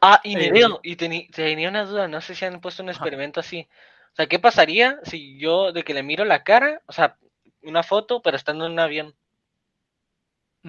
Ah, 0.00 0.20
y 0.22 0.34
Eh, 0.34 0.38
Nereo, 0.50 0.80
y 0.82 0.96
teni- 0.96 1.30
tenía 1.34 1.68
una 1.68 1.84
duda, 1.84 2.06
no 2.06 2.20
sé 2.20 2.34
si 2.34 2.44
han 2.44 2.60
puesto 2.60 2.82
un 2.82 2.90
Ajá. 2.90 2.98
experimento 2.98 3.40
así. 3.40 3.66
O 4.12 4.16
sea, 4.16 4.26
¿qué 4.26 4.38
pasaría 4.38 5.00
si 5.02 5.38
yo 5.38 5.72
de 5.72 5.82
que 5.82 5.94
le 5.94 6.02
miro 6.02 6.24
la 6.24 6.44
cara, 6.44 6.82
o 6.86 6.92
sea, 6.92 7.16
una 7.62 7.82
foto, 7.82 8.22
pero 8.22 8.36
estando 8.36 8.66
en 8.66 8.72
un 8.72 8.78
avión? 8.78 9.14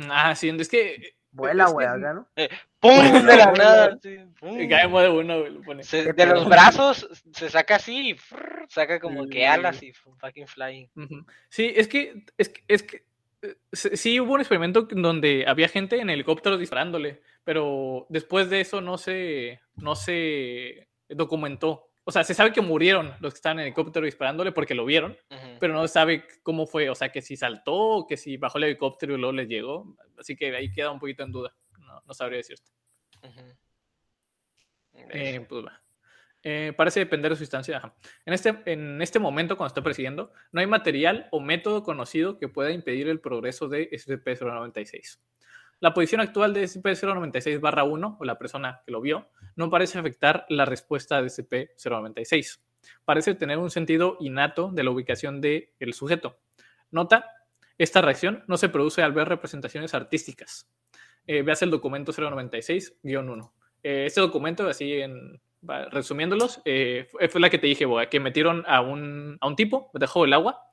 Ah, 0.09 0.33
sí, 0.35 0.49
es 0.49 0.69
que... 0.69 1.14
Vuela, 1.35 1.65
güey, 1.69 1.85
acá, 1.85 2.13
¿no? 2.13 2.27
¡Pum! 2.79 3.25
De 3.25 3.35
la 3.37 3.51
nada. 3.51 3.97
sí, 4.01 4.17
pum. 4.39 4.69
Caemos 4.69 5.01
de 5.01 5.09
uno, 5.09 5.39
güey, 5.39 5.51
lo 5.53 5.61
pone. 5.61 5.83
Se- 5.83 6.05
Qué 6.05 6.13
de 6.13 6.25
los 6.27 6.47
brazos 6.47 7.07
se 7.33 7.49
saca 7.49 7.75
así 7.75 8.11
y 8.11 8.13
frrr, 8.13 8.65
saca 8.69 8.99
como 8.99 9.27
que 9.27 9.45
alas 9.45 9.83
y 9.83 9.91
fucking 9.93 10.47
flying. 10.47 10.87
Sí, 11.49 11.73
es 11.75 11.87
que, 11.87 12.23
es 12.37 12.49
que, 12.49 12.63
es 12.67 12.83
que 12.83 13.03
eh, 13.41 13.55
sí 13.73 13.89
sí 13.97 14.19
hubo 14.19 14.33
un 14.33 14.39
experimento 14.39 14.83
donde 14.89 15.45
había 15.47 15.67
gente 15.67 15.99
en 15.99 16.09
helicópteros 16.09 16.59
disparándole, 16.59 17.21
pero 17.43 18.05
después 18.09 18.49
de 18.49 18.61
eso 18.61 18.79
no 18.81 18.97
se, 18.97 19.59
no 19.75 19.95
se 19.95 20.87
documentó. 21.09 21.89
O 22.07 22.11
sea, 22.11 22.23
se 22.23 22.35
sabe 22.35 22.53
que 22.53 22.61
murieron 22.61 23.13
los 23.19 23.33
que 23.33 23.37
estaban 23.37 23.59
en 23.59 23.65
helicóptero 23.65 24.05
disparándole 24.05 24.51
porque 24.51 24.75
lo 24.75 24.85
vieron, 24.85 25.17
pero 25.59 25.73
no 25.73 25.87
se 25.87 25.93
sabe 25.93 26.27
cómo 26.43 26.67
fue. 26.67 26.87
O 26.91 26.95
sea, 26.95 27.09
que 27.09 27.21
si 27.21 27.35
saltó 27.35 28.05
que 28.07 28.15
si 28.15 28.37
bajó 28.37 28.59
el 28.59 28.65
helicóptero 28.65 29.15
y 29.15 29.17
luego 29.17 29.33
les 29.33 29.47
llegó. 29.47 29.97
Así 30.19 30.35
que 30.35 30.55
ahí 30.55 30.71
queda 30.71 30.91
un 30.91 30.99
poquito 30.99 31.23
en 31.23 31.31
duda. 31.31 31.55
No, 31.79 32.01
no 32.05 32.13
sabría 32.13 32.37
decirte. 32.37 32.71
Eh, 34.93 35.43
pues 35.49 35.65
va. 35.65 35.81
Eh, 36.43 36.73
parece 36.77 36.99
depender 36.99 37.31
de 37.31 37.37
su 37.37 37.43
instancia. 37.43 37.77
ajá. 37.77 37.95
En 38.23 38.33
este, 38.33 38.55
en 38.67 39.01
este 39.01 39.17
momento, 39.17 39.57
cuando 39.57 39.69
está 39.69 39.81
persiguiendo, 39.81 40.31
no 40.51 40.61
hay 40.61 40.67
material 40.67 41.27
o 41.31 41.39
método 41.39 41.81
conocido 41.81 42.37
que 42.37 42.47
pueda 42.47 42.69
impedir 42.69 43.07
el 43.07 43.19
progreso 43.19 43.67
de 43.67 43.89
SCP-096. 43.89 45.19
La 45.85 45.93
posición 45.93 46.19
actual 46.19 46.51
de 46.51 46.63
SCP-096-1, 46.63 48.17
o 48.19 48.25
la 48.25 48.39
persona 48.39 48.81
que 48.83 48.91
lo 48.91 49.01
vio, 49.01 49.29
no 49.55 49.69
parece 49.69 49.99
afectar 49.99 50.47
la 50.49 50.65
respuesta 50.65 51.21
de 51.21 51.27
SCP-096. 51.27 52.59
Parece 53.05 53.35
tener 53.35 53.59
un 53.59 53.69
sentido 53.69 54.17
innato 54.19 54.71
de 54.73 54.83
la 54.83 54.89
ubicación 54.89 55.41
del 55.41 55.93
sujeto. 55.93 56.39
Nota, 56.89 57.29
esta 57.77 58.01
reacción 58.01 58.43
no 58.47 58.57
se 58.57 58.69
produce 58.69 59.03
al 59.03 59.11
ver 59.11 59.29
representaciones 59.29 59.93
artísticas. 59.93 60.67
Eh, 61.27 61.43
veas 61.43 61.61
el 61.61 61.69
documento 61.69 62.11
096-1. 62.11 63.51
Eh, 63.83 64.05
este 64.07 64.21
documento, 64.21 64.67
así 64.67 64.93
en, 64.93 65.39
resumiéndolos, 65.91 66.63
eh, 66.65 67.09
fue, 67.29 67.39
la 67.39 67.51
que 67.51 67.59
te 67.59 67.67
dije, 67.67 67.85
que 68.09 68.19
metieron 68.19 68.63
a 68.65 68.81
un, 68.81 69.37
a 69.39 69.47
un 69.47 69.55
tipo 69.55 69.91
debajo 69.93 70.23
del 70.23 70.33
agua. 70.33 70.63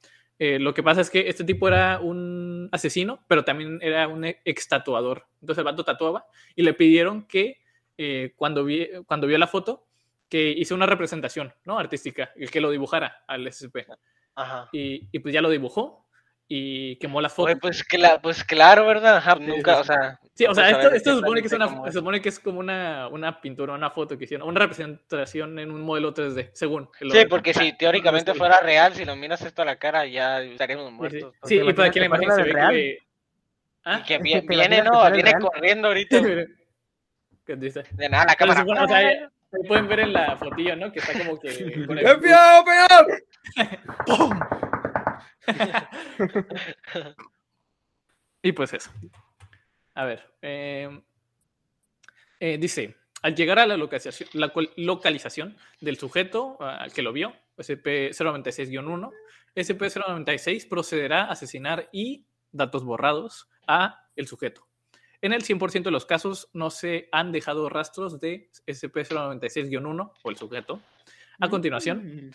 Eh, 0.44 0.58
lo 0.58 0.74
que 0.74 0.82
pasa 0.82 1.00
es 1.00 1.08
que 1.08 1.28
este 1.28 1.44
tipo 1.44 1.68
era 1.68 2.00
un 2.00 2.68
asesino, 2.72 3.24
pero 3.28 3.44
también 3.44 3.78
era 3.80 4.08
un 4.08 4.24
ex 4.24 4.66
tatuador. 4.66 5.28
Entonces 5.40 5.58
el 5.58 5.64
vato 5.64 5.84
tatuaba 5.84 6.26
y 6.56 6.64
le 6.64 6.74
pidieron 6.74 7.28
que 7.28 7.60
eh, 7.96 8.32
cuando, 8.34 8.64
vi, 8.64 8.88
cuando 9.06 9.28
vio 9.28 9.38
la 9.38 9.46
foto, 9.46 9.86
que 10.28 10.50
hice 10.50 10.74
una 10.74 10.86
representación 10.86 11.54
¿no? 11.64 11.78
artística, 11.78 12.32
el 12.34 12.50
que 12.50 12.60
lo 12.60 12.72
dibujara 12.72 13.22
al 13.28 13.46
SCP. 13.52 13.86
Ajá. 14.34 14.68
Y, 14.72 15.08
y 15.12 15.20
pues 15.20 15.32
ya 15.32 15.42
lo 15.42 15.48
dibujó 15.48 16.08
y 16.48 16.96
quemó 16.96 17.20
la 17.20 17.28
foto. 17.28 17.52
Oye, 17.52 17.56
pues, 17.58 17.84
pues 18.20 18.42
claro, 18.42 18.84
¿verdad? 18.84 19.18
Ajá, 19.18 19.36
Sí, 19.36 19.44
nunca, 19.46 19.78
o 19.78 19.84
sea. 19.84 20.18
Sí, 20.34 20.46
o 20.46 20.54
sea, 20.54 20.70
esto, 20.70 20.90
se, 20.90 21.16
supone 21.18 21.40
que 21.42 21.46
es 21.48 21.52
una, 21.52 21.84
se 21.84 21.92
supone 21.92 22.22
que 22.22 22.28
es 22.30 22.40
como 22.40 22.58
una, 22.60 23.06
una 23.08 23.38
pintura, 23.40 23.74
una 23.74 23.90
foto 23.90 24.16
que 24.16 24.24
hicieron, 24.24 24.48
una 24.48 24.60
representación 24.60 25.58
en 25.58 25.70
un 25.70 25.82
modelo 25.82 26.14
3D, 26.14 26.50
según. 26.54 26.88
el 27.00 27.10
Sí, 27.12 27.26
porque 27.28 27.52
si 27.52 27.72
teóricamente 27.78 28.32
fuera 28.34 28.60
real, 28.60 28.94
si 28.94 29.04
lo 29.04 29.14
miras 29.14 29.42
esto 29.42 29.60
a 29.60 29.66
la 29.66 29.76
cara, 29.76 30.06
ya 30.06 30.40
estaríamos 30.42 30.86
Sí, 30.86 30.90
sí. 30.90 30.96
muertos. 30.96 31.34
Sí, 31.44 31.58
¿Te 31.58 31.64
y 31.66 31.72
por 31.74 31.84
aquí 31.84 31.98
en 31.98 32.02
la 32.02 32.06
imaginas 32.06 32.38
imagen 32.38 32.44
que 32.44 32.50
se 32.52 32.56
ve 32.56 32.66
que 32.68 32.72
le, 32.72 32.98
¿Ah? 33.84 33.98
Y 34.00 34.02
que 34.06 34.16
¿Te 34.16 34.22
vi- 34.22 34.30
imaginas 34.30 34.56
viene, 34.68 34.76
que 34.76 34.82
no, 34.88 35.10
viene 35.12 35.30
real? 35.30 35.42
corriendo 35.42 35.88
ahorita. 35.88 36.16
¿Qué 37.46 37.56
dice? 37.56 37.82
De 37.90 38.08
nada, 38.08 38.24
la 38.28 38.34
cámara. 38.34 38.60
se 38.60 38.66
pone- 38.66 38.80
o 38.80 38.88
sea, 38.88 38.96
ahí- 38.96 39.06
ahí 39.16 39.68
pueden 39.68 39.86
ver 39.88 40.00
en 40.00 40.12
la 40.14 40.36
fotillo, 40.38 40.76
¿no? 40.76 40.90
Que 40.92 41.00
está 41.00 41.12
como 41.18 41.38
que 41.38 41.84
con 41.86 41.98
el-. 41.98 42.06
¡Pum! 44.06 44.40
y 48.42 48.52
pues 48.52 48.72
eso. 48.72 48.90
A 49.94 50.04
ver. 50.04 50.22
eh, 50.42 51.02
eh, 52.40 52.58
dice, 52.58 52.96
al 53.22 53.34
llegar 53.34 53.58
a 53.58 53.66
la 53.66 53.76
localización, 53.76 54.28
la 54.32 54.52
localización 54.76 55.56
del 55.80 55.96
sujeto 55.96 56.56
al 56.60 56.92
que 56.92 57.02
lo 57.02 57.12
vio, 57.12 57.34
SP096-1, 57.56 59.10
SP096 59.54 60.68
procederá 60.68 61.24
a 61.24 61.32
asesinar 61.32 61.88
y 61.92 62.26
datos 62.50 62.84
borrados 62.84 63.48
a 63.66 64.08
el 64.16 64.26
sujeto. 64.26 64.66
En 65.20 65.32
el 65.32 65.44
100% 65.44 65.84
de 65.84 65.90
los 65.92 66.04
casos 66.04 66.48
no 66.52 66.70
se 66.70 67.08
han 67.12 67.30
dejado 67.30 67.68
rastros 67.68 68.18
de 68.18 68.50
SP096-1 68.66 70.12
o 70.20 70.30
el 70.30 70.36
sujeto. 70.36 70.80
A 71.38 71.48
continuación, 71.48 72.32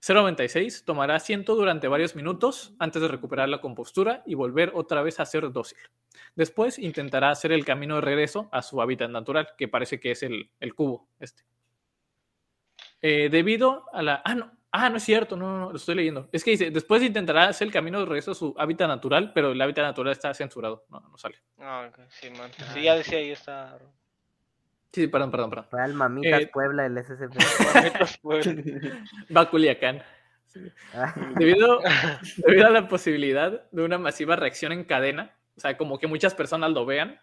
096 0.00 0.84
tomará 0.84 1.16
asiento 1.16 1.54
durante 1.54 1.88
varios 1.88 2.14
minutos 2.14 2.74
antes 2.78 3.02
de 3.02 3.08
recuperar 3.08 3.48
la 3.48 3.60
compostura 3.60 4.22
y 4.26 4.34
volver 4.34 4.72
otra 4.74 5.02
vez 5.02 5.18
a 5.20 5.26
ser 5.26 5.50
dócil. 5.52 5.78
Después 6.36 6.78
intentará 6.78 7.30
hacer 7.30 7.52
el 7.52 7.64
camino 7.64 7.96
de 7.96 8.00
regreso 8.02 8.48
a 8.52 8.62
su 8.62 8.80
hábitat 8.80 9.10
natural, 9.10 9.48
que 9.56 9.68
parece 9.68 9.98
que 9.98 10.12
es 10.12 10.22
el, 10.22 10.50
el 10.60 10.74
cubo 10.74 11.08
este. 11.18 11.42
Eh, 13.00 13.28
debido 13.30 13.84
a 13.92 14.02
la... 14.02 14.22
Ah, 14.24 14.34
no. 14.34 14.58
Ah, 14.70 14.90
no 14.90 14.98
es 14.98 15.02
cierto, 15.02 15.34
no, 15.34 15.50
no, 15.50 15.58
no, 15.60 15.70
lo 15.70 15.76
estoy 15.76 15.94
leyendo. 15.94 16.28
Es 16.30 16.44
que 16.44 16.50
dice, 16.50 16.70
después 16.70 17.02
intentará 17.02 17.48
hacer 17.48 17.66
el 17.66 17.72
camino 17.72 18.00
de 18.00 18.04
regreso 18.04 18.32
a 18.32 18.34
su 18.34 18.54
hábitat 18.58 18.86
natural, 18.86 19.32
pero 19.32 19.52
el 19.52 19.60
hábitat 19.62 19.82
natural 19.82 20.12
está 20.12 20.34
censurado. 20.34 20.84
No, 20.90 21.00
no 21.00 21.16
sale. 21.16 21.36
Ah, 21.58 21.88
ok, 21.88 22.00
sí, 22.10 22.28
man. 22.30 22.50
Sí, 22.74 22.82
ya 22.82 22.94
decía 22.94 23.18
ahí 23.18 23.30
está. 23.30 23.78
Sí, 24.92 25.06
perdón, 25.06 25.30
perdón, 25.30 25.50
perdón. 25.50 25.66
Real 25.72 25.94
Mamitas 25.94 26.40
Eh, 26.42 26.50
Puebla, 26.52 26.86
el 26.86 26.96
SCP. 26.98 27.34
Va 29.36 29.40
a 29.42 29.50
Culiacán. 29.50 30.02
Ah, 30.94 31.14
Debido, 31.36 31.80
debido 32.38 32.66
a 32.66 32.70
la 32.70 32.88
posibilidad 32.88 33.68
de 33.70 33.82
una 33.84 33.98
masiva 33.98 34.34
reacción 34.36 34.72
en 34.72 34.84
cadena, 34.84 35.36
o 35.56 35.60
sea, 35.60 35.76
como 35.76 35.98
que 35.98 36.06
muchas 36.06 36.34
personas 36.34 36.70
lo 36.70 36.86
vean, 36.86 37.20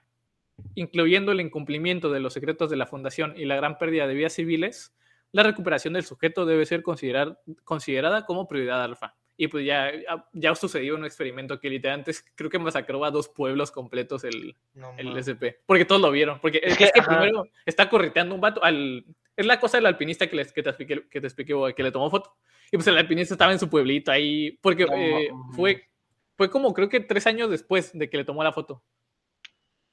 incluyendo 0.75 1.31
el 1.31 1.41
incumplimiento 1.41 2.11
de 2.11 2.19
los 2.19 2.33
secretos 2.33 2.69
de 2.69 2.77
la 2.77 2.85
fundación 2.85 3.33
y 3.35 3.45
la 3.45 3.55
gran 3.55 3.77
pérdida 3.77 4.07
de 4.07 4.13
vidas 4.13 4.33
civiles, 4.33 4.93
la 5.31 5.43
recuperación 5.43 5.95
del 5.95 6.03
sujeto 6.05 6.45
debe 6.45 6.65
ser 6.65 6.81
considerar- 6.83 7.39
considerada 7.63 8.25
como 8.25 8.47
prioridad 8.47 8.83
alfa. 8.83 9.15
Y 9.37 9.47
pues 9.47 9.65
ya, 9.65 9.91
ya 10.31 10.55
sucedió 10.55 10.95
un 10.95 11.03
experimento 11.03 11.59
que 11.59 11.69
literalmente 11.69 12.11
es- 12.11 12.23
creo 12.35 12.49
que 12.49 12.57
masacró 12.59 13.03
a 13.03 13.11
dos 13.11 13.27
pueblos 13.27 13.69
completos 13.71 14.23
el, 14.23 14.55
No, 14.73 14.93
el. 14.97 15.15
SP. 15.19 15.59
Porque 15.65 15.83
todos 15.83 16.01
lo 16.01 16.09
vieron. 16.11 16.39
Porque 16.39 16.61
es, 16.63 16.71
Es 16.73 16.77
que, 16.77 16.91
que, 16.93 17.01
primero 17.01 17.45
está 17.65 17.89
correteando 17.89 18.33
un 18.35 18.41
vato 18.41 18.63
al... 18.63 19.05
Es 19.35 19.45
la 19.45 19.59
cosa 19.59 19.77
del 19.77 19.87
alpinista 19.87 20.27
que, 20.27 20.37
les, 20.37 20.53
que, 20.53 20.63
te 20.63 20.69
expliqué, 20.69 21.05
que 21.09 21.19
te 21.19 21.27
expliqué, 21.27 21.53
que 21.75 21.83
le 21.83 21.91
tomó 21.91 22.09
foto. 22.09 22.33
Y 22.71 22.77
pues 22.77 22.87
el 22.87 22.97
alpinista 22.97 23.33
estaba 23.33 23.51
en 23.51 23.59
su 23.59 23.69
pueblito 23.69 24.09
ahí. 24.11 24.57
Porque 24.61 24.85
No 24.85 24.93
eh, 24.95 25.29
fue, 25.53 25.89
fue 26.37 26.49
como 26.49 26.73
creo 26.73 26.87
que 26.87 27.01
tres 27.01 27.27
años 27.27 27.49
después 27.49 27.91
de 27.97 28.09
que 28.09 28.17
le 28.17 28.23
tomó 28.23 28.41
la 28.43 28.53
foto. 28.53 28.81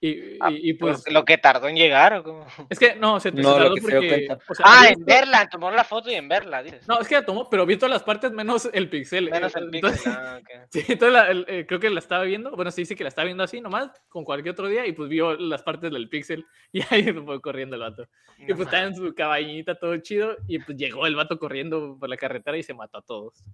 Y, 0.05 0.37
Ah, 0.41 0.51
y- 0.51 0.71
y, 0.71 0.73
pues... 0.75 1.05
Lo 1.13 1.25
que 1.25 1.39
tardó 1.39 1.69
en 1.69 1.77
llegar, 1.77 2.13
¿o 2.15 2.25
cómo? 2.25 2.45
Es 2.69 2.77
que 2.77 2.97
no, 2.97 3.21
se, 3.21 3.31
No, 3.31 3.55
tardó 3.55 3.77
se 3.77 3.81
dio 3.81 3.91
porque... 4.01 4.09
cuenta. 4.27 4.39
o 4.49 4.55
sea, 4.55 4.67
Ah, 4.69 4.89
en 4.89 4.97
visto- 4.97 5.05
verla, 5.07 5.49
tomó 5.49 5.71
la 5.71 5.85
foto 5.85 6.11
y 6.11 6.15
en 6.15 6.29
verla, 6.29 6.61
dices. 6.61 6.89
No, 6.89 6.99
es 7.01 7.07
que 7.07 7.15
la 7.15 7.25
tomó, 7.25 7.49
pero 7.49 7.65
vi 7.67 7.77
todas 7.77 7.93
las 7.93 8.03
partes 8.03 8.33
menos 8.33 8.69
el 8.73 8.91
pixel. 8.91 9.31
Menos 9.31 9.55
Eh, 9.55 9.61
el 9.61 9.73
entonces- 9.73 10.03
pixel. 10.03 10.13
Ah, 10.19 10.41
ok. 10.43 10.67
Sí, 10.71 10.81
entonces 10.89 11.13
la- 11.13 11.31
el- 11.31 11.45
eh, 11.47 11.67
creo 11.69 11.79
que 11.79 11.89
la 11.89 12.01
estaba 12.01 12.25
viendo, 12.25 12.51
bueno, 12.57 12.73
se 12.73 12.81
dice 12.81 12.97
que 12.97 13.05
la 13.05 13.09
estaba 13.11 13.27
viendo 13.27 13.45
así 13.45 13.61
nomás, 13.61 13.93
con 14.09 14.25
cualquier 14.25 14.53
otro 14.55 14.67
día, 14.67 14.85
y 14.89 14.93
pues 14.93 15.09
vio 15.09 15.37
las 15.37 15.63
partes 15.63 15.93
del 15.93 16.09
pixel, 16.09 16.45
y 16.73 16.81
ahí 16.91 17.05
se 17.05 17.13
fue 17.15 17.41
corriendo 17.41 17.77
el 17.77 17.83
vato. 17.83 18.09
Y 18.39 18.47
No 18.47 18.57
pues 18.57 18.67
estaba 18.67 18.83
en 18.89 18.97
su 18.97 19.15
cabañita 19.15 19.77
todo 19.77 19.97
chido, 19.99 20.37
y 20.49 20.59
pues 20.59 20.77
llegó 20.77 21.07
el 21.07 21.15
vato 21.15 21.39
corriendo 21.39 21.97
por 22.01 22.09
la 22.09 22.17
carretera 22.17 22.57
y 22.59 22.65
se 22.65 22.75
mató 22.75 22.99
a 22.99 23.03
todos. 23.03 23.45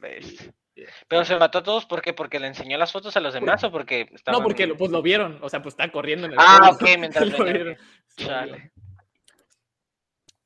Ves. 0.00 0.50
Pero 1.06 1.24
se 1.24 1.36
mató 1.36 1.58
a 1.58 1.62
todos, 1.62 1.84
¿por 1.86 2.00
qué? 2.00 2.12
¿Porque 2.14 2.40
le 2.40 2.46
enseñó 2.46 2.78
las 2.78 2.90
fotos 2.92 3.16
a 3.16 3.20
los 3.20 3.34
demás 3.34 3.62
o 3.64 3.70
porque 3.70 4.08
estaban... 4.12 4.40
No, 4.40 4.44
porque 4.44 4.66
lo- 4.66 4.76
pues 4.76 4.90
lo 4.90 5.02
vieron, 5.02 5.38
o 5.42 5.48
sea, 5.48 5.60
pues 5.62 5.74
está 5.74 5.90
corriendo 5.92 6.26
en 6.26 6.32
el 6.32 6.38
Ah, 6.40 6.70
ok, 6.72 6.82
mientras 6.98 7.28
lo 7.38 7.44
vieron. 7.44 7.76
Chale. 8.16 8.72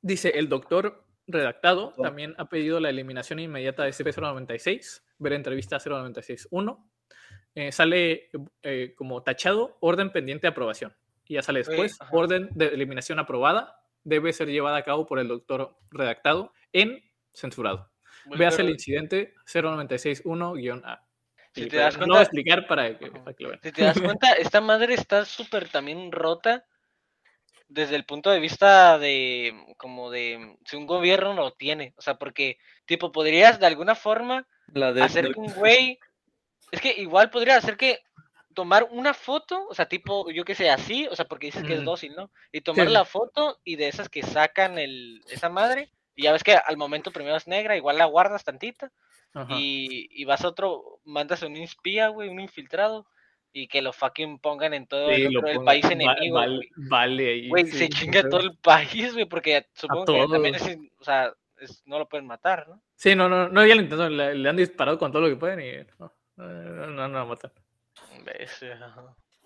Dice, 0.01 0.29
el 0.37 0.49
doctor 0.49 1.03
redactado 1.27 1.93
Oh. 1.97 2.01
también 2.01 2.35
ha 2.37 2.45
pedido 2.49 2.79
la 2.79 2.89
eliminación 2.89 3.39
inmediata 3.39 3.83
de 3.83 3.91
CP096, 3.91 5.01
ver 5.17 5.33
entrevista 5.33 5.77
096.1. 5.77 6.85
Eh, 7.55 7.71
sale 7.71 8.29
eh, 8.61 8.93
como 8.95 9.23
tachado 9.23 9.77
orden 9.81 10.11
pendiente 10.11 10.43
de 10.47 10.51
aprobación. 10.51 10.95
Y 11.27 11.33
ya 11.35 11.41
sale 11.41 11.59
después, 11.59 11.97
orden 12.11 12.49
de 12.53 12.67
eliminación 12.67 13.19
aprobada, 13.19 13.81
debe 14.03 14.31
ser 14.31 14.47
llevada 14.49 14.77
a 14.77 14.83
cabo 14.83 15.05
por 15.05 15.19
el 15.19 15.27
doctor 15.27 15.75
redactado 15.89 16.53
en 16.71 17.03
censurado. 17.33 17.89
Veas 18.35 18.59
el 18.59 18.69
incidente 18.69 19.33
096.1-A. 19.45 21.01
Si 21.53 21.63
Y, 21.63 21.67
te 21.67 21.77
das 21.77 21.95
no 21.95 21.99
cuenta- 21.99 22.13
voy 22.13 22.19
a 22.19 22.23
explicar 22.23 22.67
para 22.67 22.97
que, 22.97 23.05
Ajá. 23.05 23.23
para 23.23 23.33
que 23.35 23.43
lo 23.43 23.49
vean. 23.49 23.61
Si 23.63 23.71
te 23.71 23.83
das 23.83 23.97
cuenta, 24.19 24.33
esta 24.33 24.61
madre 24.61 24.93
está 24.93 25.25
súper 25.25 25.69
también 25.69 26.11
rota 26.11 26.65
desde 27.69 27.95
el 27.95 28.05
punto 28.05 28.29
de 28.29 28.39
vista 28.39 28.97
de, 28.97 29.53
como 29.77 30.09
de, 30.09 30.57
si 30.65 30.75
un 30.77 30.85
gobierno 30.87 31.33
lo 31.33 31.51
tiene. 31.53 31.93
O 31.97 32.01
sea, 32.01 32.15
porque, 32.17 32.57
tipo, 32.85 33.11
podrías 33.11 33.59
de 33.59 33.65
alguna 33.65 33.95
forma 33.95 34.47
La 34.73 34.93
de 34.93 35.03
hacer 35.03 35.33
que 35.33 35.39
un 35.39 35.53
güey, 35.53 35.99
es 36.71 36.79
que 36.81 36.93
igual 37.01 37.29
podría 37.29 37.57
hacer 37.57 37.75
que 37.75 37.99
tomar 38.53 38.87
una 38.89 39.13
foto, 39.13 39.67
o 39.67 39.75
sea, 39.75 39.87
tipo, 39.87 40.31
yo 40.31 40.43
que 40.45 40.55
sé, 40.55 40.69
así, 40.69 41.07
o 41.07 41.15
sea, 41.15 41.25
porque 41.25 41.47
dices 41.47 41.63
que 41.63 41.75
es 41.75 41.83
dócil, 41.83 42.15
¿no? 42.15 42.31
Y 42.51 42.61
tomar 42.61 42.87
sí. 42.87 42.93
la 42.93 43.05
foto 43.05 43.59
y 43.63 43.75
de 43.75 43.87
esas 43.87 44.09
que 44.09 44.23
sacan 44.23 44.79
el, 44.79 45.21
esa 45.29 45.49
madre, 45.49 45.91
y 46.17 46.23
ya 46.23 46.33
ves 46.33 46.43
que 46.43 46.55
al 46.55 46.75
momento 46.75 47.11
primero 47.11 47.37
es 47.37 47.47
negra, 47.47 47.77
igual 47.77 47.97
la 47.97 48.05
guardas 48.05 48.43
tantita, 48.43 48.91
y, 49.49 50.09
y 50.11 50.25
vas 50.25 50.43
a 50.43 50.47
otro, 50.49 50.99
mandas 51.05 51.43
a 51.43 51.47
un 51.47 51.55
espía, 51.57 52.07
güey, 52.09 52.27
un 52.27 52.39
infiltrado, 52.39 53.05
y 53.53 53.67
que 53.67 53.81
lo 53.81 53.93
fucking 53.93 54.39
pongan 54.39 54.73
en 54.73 54.87
todo 54.87 55.13
Sí, 55.13 55.21
el, 55.25 55.37
otro- 55.37 55.63
país 55.63 55.85
va- 55.85 55.91
enemigo, 55.91 56.35
vale, 56.35 56.55
güey. 56.57 56.69
vale 56.89 57.29
ahí, 57.29 57.49
Güey, 57.49 57.65
sí, 57.67 57.77
se 57.77 57.89
chinga 57.89 58.21
pero- 58.21 58.29
todo 58.29 58.41
el 58.41 58.57
país, 58.57 59.13
güey, 59.13 59.25
porque 59.25 59.67
supongo 59.73 60.05
que 60.05 60.27
también 60.31 60.55
es, 60.55 60.77
o 60.99 61.03
sea, 61.03 61.31
es- 61.59 61.81
no 61.85 61.97
lo 61.99 62.09
pueden 62.09 62.25
matar, 62.27 62.67
¿no? 62.67 62.81
Sí, 62.95 63.15
no, 63.15 63.29
no, 63.29 63.47
no, 63.47 63.65
ya 63.65 63.75
lo 63.75 63.81
intentó, 63.81 64.09
le, 64.09 64.33
le 64.35 64.49
han 64.49 64.57
disparado 64.57 64.97
con 64.97 65.11
todo 65.11 65.21
lo 65.21 65.29
que 65.29 65.35
pueden 65.35 65.59
y 65.61 65.87
no, 65.99 66.11
no, 66.37 66.45
no, 66.87 67.07
no 67.07 67.19
lo 67.19 67.25
matan. 67.27 67.51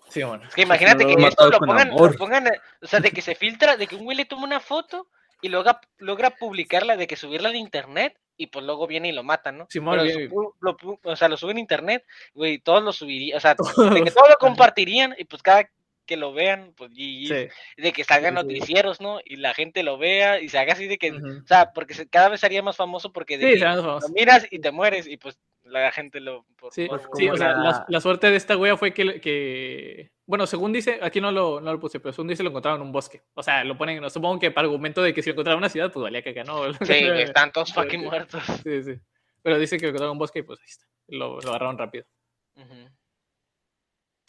Sí, 0.08 0.22
bueno. 0.22 0.44
Es 0.46 0.54
que 0.54 0.62
imagínate 0.62 1.06
que 1.06 1.12
esto 1.26 1.48
lo 1.50 1.58
pongan, 1.58 1.88
lo 1.90 2.12
pongan, 2.14 2.48
o 2.82 2.86
sea, 2.86 3.00
de 3.00 3.10
que 3.12 3.22
se 3.22 3.34
filtra, 3.34 3.76
de 3.76 3.86
que 3.86 3.96
un 3.96 4.04
güey 4.04 4.16
le 4.16 4.24
toma 4.26 4.44
una 4.44 4.60
foto 4.60 5.08
y 5.42 5.48
logra, 5.50 5.80
logra 5.98 6.30
publicarla, 6.30 6.96
de 6.96 7.06
que 7.06 7.16
subirla 7.16 7.50
de 7.50 7.58
internet 7.58 8.16
y 8.38 8.46
pues 8.46 8.64
luego 8.64 8.86
viene 8.86 9.08
y 9.10 9.12
lo 9.12 9.22
matan, 9.22 9.58
¿no? 9.58 9.66
Simón, 9.68 9.98
Pero 10.00 10.16
bien. 10.18 10.30
lo 10.60 10.76
o 11.04 11.16
sea, 11.16 11.28
lo 11.28 11.36
suben 11.36 11.58
a 11.58 11.60
internet, 11.60 12.04
güey, 12.32 12.58
todos 12.58 12.82
lo 12.82 12.92
subirían, 12.92 13.36
o 13.36 13.40
sea, 13.40 13.50
de 13.50 14.02
que 14.02 14.10
Todos. 14.10 14.28
lo 14.30 14.36
compartirían 14.38 15.14
y 15.18 15.24
pues 15.24 15.42
cada 15.42 15.68
que 16.06 16.16
lo 16.16 16.32
vean, 16.32 16.72
pues 16.76 16.90
Sí. 16.94 17.28
de 17.76 17.92
que 17.92 18.02
salgan 18.04 18.34
noticieros, 18.34 19.00
¿no? 19.00 19.20
Y 19.24 19.36
la 19.36 19.54
gente 19.54 19.82
lo 19.84 19.98
vea 19.98 20.40
y 20.40 20.48
se 20.48 20.58
haga 20.58 20.72
así 20.72 20.86
de 20.88 20.98
que, 20.98 21.12
o 21.12 21.46
sea, 21.46 21.70
porque 21.72 21.94
se- 21.94 22.08
cada 22.08 22.28
vez 22.28 22.40
sería 22.40 22.62
más 22.62 22.76
famoso 22.76 23.12
porque 23.12 23.38
de 23.38 23.52
Sí, 23.54 23.58
que 23.60 23.64
lo 23.66 23.98
miras 24.14 24.46
y 24.50 24.58
te 24.58 24.72
mueres 24.72 25.06
y 25.06 25.16
pues 25.16 25.38
la 25.64 25.92
gente 25.92 26.18
lo... 26.18 26.44
por 26.58 26.72
Sí, 26.72 26.86
Pues 26.88 27.02
sí, 27.14 27.28
o 27.28 27.36
sea, 27.36 27.52
la, 27.52 27.58
la- 27.62 27.84
la 27.88 28.00
suerte 28.00 28.30
de 28.30 28.36
esta 28.36 28.56
wea 28.56 28.76
fue 28.76 28.92
que, 28.92 29.20
que, 29.20 30.10
bueno, 30.32 30.46
según 30.46 30.72
dice, 30.72 30.98
aquí 31.02 31.20
no 31.20 31.30
lo, 31.30 31.60
no 31.60 31.70
lo 31.70 31.78
puse, 31.78 32.00
pero 32.00 32.14
según 32.14 32.28
dice 32.28 32.42
lo 32.42 32.48
encontraron 32.48 32.80
en 32.80 32.86
un 32.86 32.92
bosque. 32.92 33.20
O 33.34 33.42
sea, 33.42 33.64
lo 33.64 33.76
ponen, 33.76 34.00
no, 34.00 34.08
supongo 34.08 34.40
que 34.40 34.50
para 34.50 34.64
argumento 34.66 35.02
de 35.02 35.12
que 35.12 35.22
si 35.22 35.28
lo 35.28 35.34
encontraron 35.34 35.58
en 35.58 35.64
una 35.64 35.68
ciudad, 35.68 35.92
pues 35.92 36.02
valía 36.02 36.22
caca, 36.24 36.42
¿no? 36.42 36.72
Sí, 36.72 36.78
están 37.36 37.52
todos 37.52 37.74
fucking 37.74 38.00
sí. 38.00 38.06
muertos. 38.06 38.42
Sí, 38.64 38.82
sí. 38.82 38.94
Pero 39.42 39.58
dice 39.58 39.76
que 39.76 39.82
lo 39.82 39.88
encontraron 39.90 40.12
en 40.12 40.12
un 40.12 40.18
bosque 40.20 40.38
y 40.38 40.42
pues 40.42 40.58
ahí 40.60 40.66
está. 40.70 40.86
Lo, 41.08 41.38
lo 41.38 41.50
agarraron 41.50 41.76
rápido. 41.76 42.06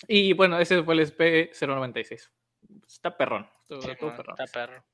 Y 0.09 0.33
bueno, 0.33 0.59
ese 0.59 0.83
fue 0.83 0.95
el 0.95 0.99
SP096. 0.99 2.29
Está 2.85 3.15
perrón. 3.15 3.49
Sí, 3.69 3.75
man, 3.87 3.95
perrón. 4.17 4.35
está 4.37 4.59
perro. 4.59 4.85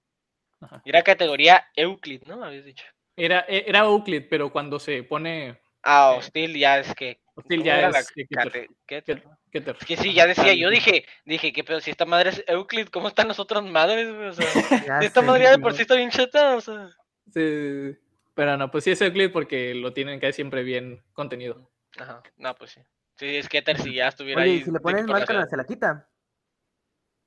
Ajá. 0.61 0.81
Era 0.85 1.01
categoría 1.01 1.65
Euclid, 1.75 2.21
¿no? 2.27 2.43
Habías 2.43 2.65
dicho. 2.65 2.85
Era, 3.15 3.45
e- 3.47 3.63
era 3.67 3.79
Euclid, 3.79 4.25
pero 4.29 4.51
cuando 4.51 4.77
se 4.77 5.01
pone 5.01 5.59
Ah, 5.81 6.11
Eh, 6.13 6.17
hostil 6.19 6.55
ya 6.59 6.77
es 6.79 6.93
que. 6.93 7.19
hostil 7.33 7.61
¿cómo 7.61 7.65
ya 7.65 7.79
era 7.79 7.89
la 7.89 7.99
es 7.99 8.11
Keter. 8.11 8.37
cate- 8.37 8.67
Keter, 8.85 9.23
Es 9.51 9.85
que 9.85 9.97
sí, 9.97 10.13
ya 10.13 10.27
decía, 10.27 10.53
yo 10.53 10.69
dije, 10.69 11.05
dije, 11.25 11.51
¿qué 11.53 11.63
pedo? 11.63 11.79
Si 11.79 11.89
esta 11.91 12.05
madre 12.05 12.29
es 12.29 12.43
Euclid, 12.47 12.87
¿cómo 12.89 13.07
están 13.07 13.27
las 13.27 13.39
otras 13.39 13.63
madres, 13.63 14.13
güey? 14.13 14.27
O 14.27 14.33
sea, 14.33 14.45
Ya 14.87 14.99
si 14.99 15.05
esta 15.07 15.21
sé, 15.21 15.27
madre 15.27 15.43
ya 15.45 15.51
de 15.51 15.59
por 15.59 15.73
sí 15.73 15.81
está 15.81 15.95
bien 15.95 16.09
chata, 16.11 16.55
o 16.55 16.61
sea. 16.61 16.89
Sí, 17.33 17.97
pero 18.35 18.57
no, 18.57 18.69
pues 18.71 18.83
sí 18.83 18.91
es 18.91 19.01
Euclid 19.01 19.31
porque 19.31 19.73
lo 19.75 19.93
tienen 19.93 20.19
casi 20.19 20.33
siempre 20.33 20.63
bien 20.63 21.03
contenido. 21.13 21.69
Ajá, 21.99 22.21
no, 22.37 22.55
pues 22.55 22.71
sí. 22.71 22.81
Sí, 23.15 23.35
es 23.35 23.49
Keter 23.49 23.81
si 23.81 23.93
ya 23.93 24.07
estuviera 24.07 24.41
Oye, 24.41 24.51
ahí. 24.51 24.57
y 24.57 24.63
si 24.63 24.71
le 24.71 24.77
que 24.77 24.81
pones 24.81 25.05
máscara, 25.05 25.45
se 25.45 25.57
la 25.57 25.65
quita. 25.65 26.07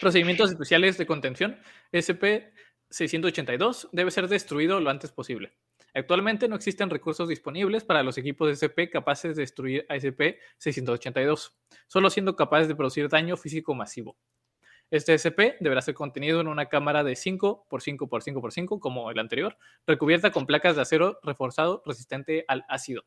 Procedimientos 0.00 0.50
especiales 0.50 0.96
de 0.98 1.06
contención. 1.06 1.60
SP-682 1.92 3.88
debe 3.92 4.10
ser 4.10 4.28
destruido 4.28 4.80
lo 4.80 4.90
antes 4.90 5.12
posible. 5.12 5.52
Actualmente 5.94 6.48
no 6.48 6.56
existen 6.56 6.88
recursos 6.88 7.28
disponibles 7.28 7.84
para 7.84 8.02
los 8.02 8.16
equipos 8.16 8.48
de 8.48 8.54
SP 8.56 8.88
capaces 8.88 9.36
de 9.36 9.42
destruir 9.42 9.84
a 9.90 9.96
SP-682, 9.96 11.52
solo 11.86 12.08
siendo 12.08 12.34
capaces 12.34 12.68
de 12.68 12.74
producir 12.74 13.08
daño 13.08 13.36
físico 13.36 13.74
masivo. 13.74 14.16
Este 14.92 15.14
SP 15.16 15.56
deberá 15.58 15.80
ser 15.80 15.94
contenido 15.94 16.42
en 16.42 16.48
una 16.48 16.66
cámara 16.66 17.02
de 17.02 17.16
5 17.16 17.66
x 17.72 17.82
5 17.82 18.10
x 18.12 18.24
5 18.24 18.40
x 18.40 18.54
5 18.54 18.78
como 18.78 19.10
el 19.10 19.18
anterior, 19.18 19.56
recubierta 19.86 20.30
con 20.30 20.44
placas 20.44 20.76
de 20.76 20.82
acero 20.82 21.18
reforzado 21.22 21.82
resistente 21.86 22.44
al 22.46 22.66
ácido. 22.68 23.06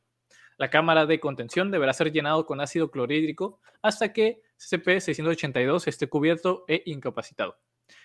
La 0.57 0.71
cámara 0.71 1.05
de 1.05 1.19
contención 1.19 1.69
deberá 1.69 1.93
ser 1.93 2.11
llenado 2.11 2.47
con 2.47 2.59
ácido 2.59 2.89
clorhídrico 2.89 3.59
hasta 3.83 4.13
que 4.13 4.41
SCP-682 4.57 5.87
esté 5.87 6.09
cubierto 6.09 6.65
e 6.67 6.81
incapacitado. 6.87 7.59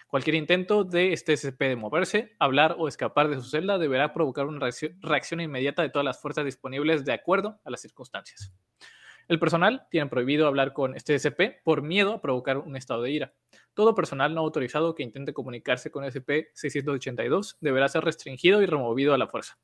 Cualquier 0.09 0.35
intento 0.35 0.85
de 0.85 1.15
este 1.15 1.35
SCP 1.35 1.61
de 1.61 1.77
moverse, 1.77 2.37
hablar 2.39 2.77
o 2.79 2.87
escapar 2.87 3.31
de 3.31 3.37
su 3.37 3.49
celda 3.49 3.79
deberá 3.79 4.13
provocar 4.13 4.45
una 4.45 4.69
reacción 5.01 5.41
inmediata 5.41 5.81
de 5.81 5.89
todas 5.89 6.05
las 6.05 6.21
fuerzas 6.21 6.45
disponibles 6.45 7.07
de 7.07 7.15
acuerdo 7.15 7.59
a 7.65 7.71
las 7.71 7.81
circunstancias. 7.81 8.53
El 9.31 9.39
personal 9.39 9.87
tiene 9.93 10.11
prohibido 10.11 10.49
hablar 10.49 10.73
con 10.73 10.97
este 10.97 11.17
SCP 11.17 11.63
por 11.63 11.83
miedo 11.83 12.15
a 12.15 12.21
provocar 12.21 12.59
un 12.59 12.75
estado 12.75 13.03
de 13.03 13.13
ira. 13.13 13.33
Todo 13.75 13.95
personal 13.95 14.35
no 14.35 14.41
autorizado 14.41 14.97
que 14.97 15.05
intente 15.05 15.33
comunicarse 15.33 15.93
con 15.93 16.03
SCP-682 16.03 17.59
deberá 17.61 17.89
ser 17.89 18.03
restringido 18.03 18.61
y 18.61 18.67
removido 18.67 19.15
a 19.15 19.19
la 19.19 19.29
fuerza. 19.29 19.57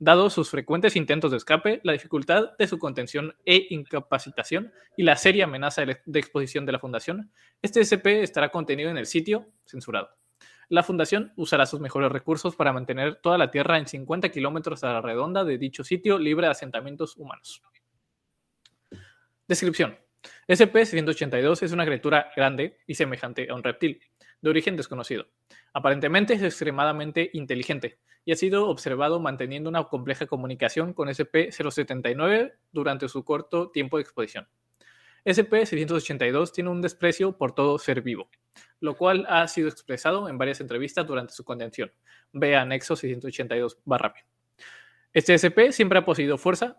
Dado 0.00 0.30
sus 0.30 0.50
frecuentes 0.50 0.96
intentos 0.96 1.30
de 1.30 1.36
escape, 1.36 1.80
la 1.84 1.92
dificultad 1.92 2.56
de 2.58 2.66
su 2.66 2.80
contención 2.80 3.36
e 3.46 3.68
incapacitación 3.70 4.72
y 4.96 5.04
la 5.04 5.14
seria 5.14 5.44
amenaza 5.44 5.86
de, 5.86 6.18
exposición 6.18 6.66
de 6.66 6.72
la 6.72 6.80
Fundación, 6.80 7.30
este 7.62 7.84
SCP 7.84 8.24
estará 8.24 8.48
contenido 8.48 8.90
en 8.90 8.98
el 8.98 9.06
sitio 9.06 9.46
censurado. 9.64 10.08
La 10.68 10.82
Fundación 10.82 11.32
usará 11.36 11.66
sus 11.66 11.78
mejores 11.78 12.10
recursos 12.10 12.56
para 12.56 12.72
mantener 12.72 13.20
toda 13.22 13.38
la 13.38 13.52
Tierra 13.52 13.78
en 13.78 13.86
50 13.86 14.30
kilómetros 14.30 14.82
a 14.82 14.94
la 14.94 15.00
redonda 15.00 15.44
de 15.44 15.56
dicho 15.56 15.84
sitio 15.84 16.18
libre 16.18 16.48
de 16.48 16.50
asentamientos 16.50 17.16
humanos. 17.16 17.62
Descripción. 19.46 19.98
SCP-682 20.48 21.62
es 21.62 21.72
una 21.72 21.84
criatura 21.84 22.30
grande 22.34 22.78
y 22.86 22.94
semejante 22.94 23.46
a 23.50 23.54
un 23.54 23.62
reptil, 23.62 24.00
de 24.40 24.48
origen 24.48 24.74
desconocido. 24.74 25.26
Aparentemente 25.74 26.32
es 26.32 26.42
extremadamente 26.42 27.28
inteligente 27.34 27.98
y 28.24 28.32
ha 28.32 28.36
sido 28.36 28.68
observado 28.68 29.20
manteniendo 29.20 29.68
una 29.68 29.84
compleja 29.84 30.26
comunicación 30.26 30.94
con 30.94 31.08
SCP-079 31.08 32.54
durante 32.72 33.06
su 33.06 33.22
corto 33.22 33.70
tiempo 33.70 33.98
de 33.98 34.04
exposición. 34.04 34.48
SCP-682 35.26 36.52
tiene 36.52 36.70
un 36.70 36.80
desprecio 36.80 37.36
por 37.36 37.54
todo 37.54 37.78
ser 37.78 38.00
vivo, 38.00 38.30
lo 38.80 38.96
cual 38.96 39.26
ha 39.28 39.46
sido 39.46 39.68
expresado 39.68 40.30
en 40.30 40.38
varias 40.38 40.62
entrevistas 40.62 41.06
durante 41.06 41.34
su 41.34 41.44
contención. 41.44 41.92
Ve 42.32 42.56
anexo 42.56 42.94
682-B. 42.94 44.12
Este 45.12 45.38
SCP 45.38 45.70
siempre 45.70 45.98
ha 45.98 46.04
poseído 46.04 46.38
fuerza, 46.38 46.78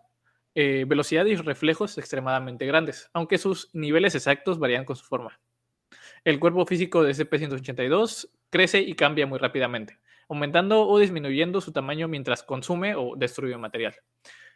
eh, 0.58 0.86
velocidad 0.88 1.26
y 1.26 1.36
reflejos 1.36 1.98
extremadamente 1.98 2.64
grandes, 2.64 3.10
aunque 3.12 3.36
sus 3.36 3.68
niveles 3.74 4.14
exactos 4.14 4.58
varían 4.58 4.86
con 4.86 4.96
su 4.96 5.04
forma. 5.04 5.38
El 6.24 6.40
cuerpo 6.40 6.64
físico 6.64 7.02
de 7.02 7.12
SCP-182 7.12 8.30
crece 8.48 8.80
y 8.80 8.94
cambia 8.94 9.26
muy 9.26 9.38
rápidamente, 9.38 9.98
aumentando 10.30 10.88
o 10.88 10.98
disminuyendo 10.98 11.60
su 11.60 11.72
tamaño 11.72 12.08
mientras 12.08 12.42
consume 12.42 12.94
o 12.94 13.16
destruye 13.16 13.54
material. 13.58 13.96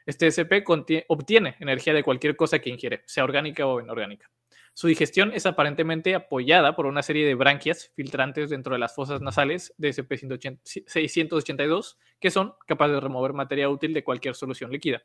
Este 0.07 0.31
SCP 0.31 0.65
obtiene 1.09 1.57
energía 1.61 1.93
de 1.93 2.03
cualquier 2.03 2.35
cosa 2.35 2.61
que 2.61 2.71
ingiere, 2.71 3.03
sea 3.05 3.25
orgánica 3.25 3.67
o 3.67 3.79
inorgánica. 3.79 4.31
Su 4.73 4.87
digestión 4.87 5.33
es 5.35 5.45
aparentemente 5.45 6.15
apoyada 6.15 6.77
por 6.77 6.87
una 6.87 7.03
serie 7.03 7.27
de 7.27 7.35
branquias 7.35 7.93
filtrantes 7.95 8.49
dentro 8.49 8.73
de 8.73 8.79
las 8.79 8.95
fosas 8.95 9.21
nasales 9.21 9.75
de 9.77 9.91
SCP-682 9.91 11.99
que 12.19 12.31
son 12.31 12.55
capaces 12.67 12.95
de 12.95 13.01
remover 13.01 13.35
materia 13.35 13.69
útil 13.69 13.93
de 13.93 14.03
cualquier 14.03 14.35
solución 14.35 14.71
líquida, 14.71 15.03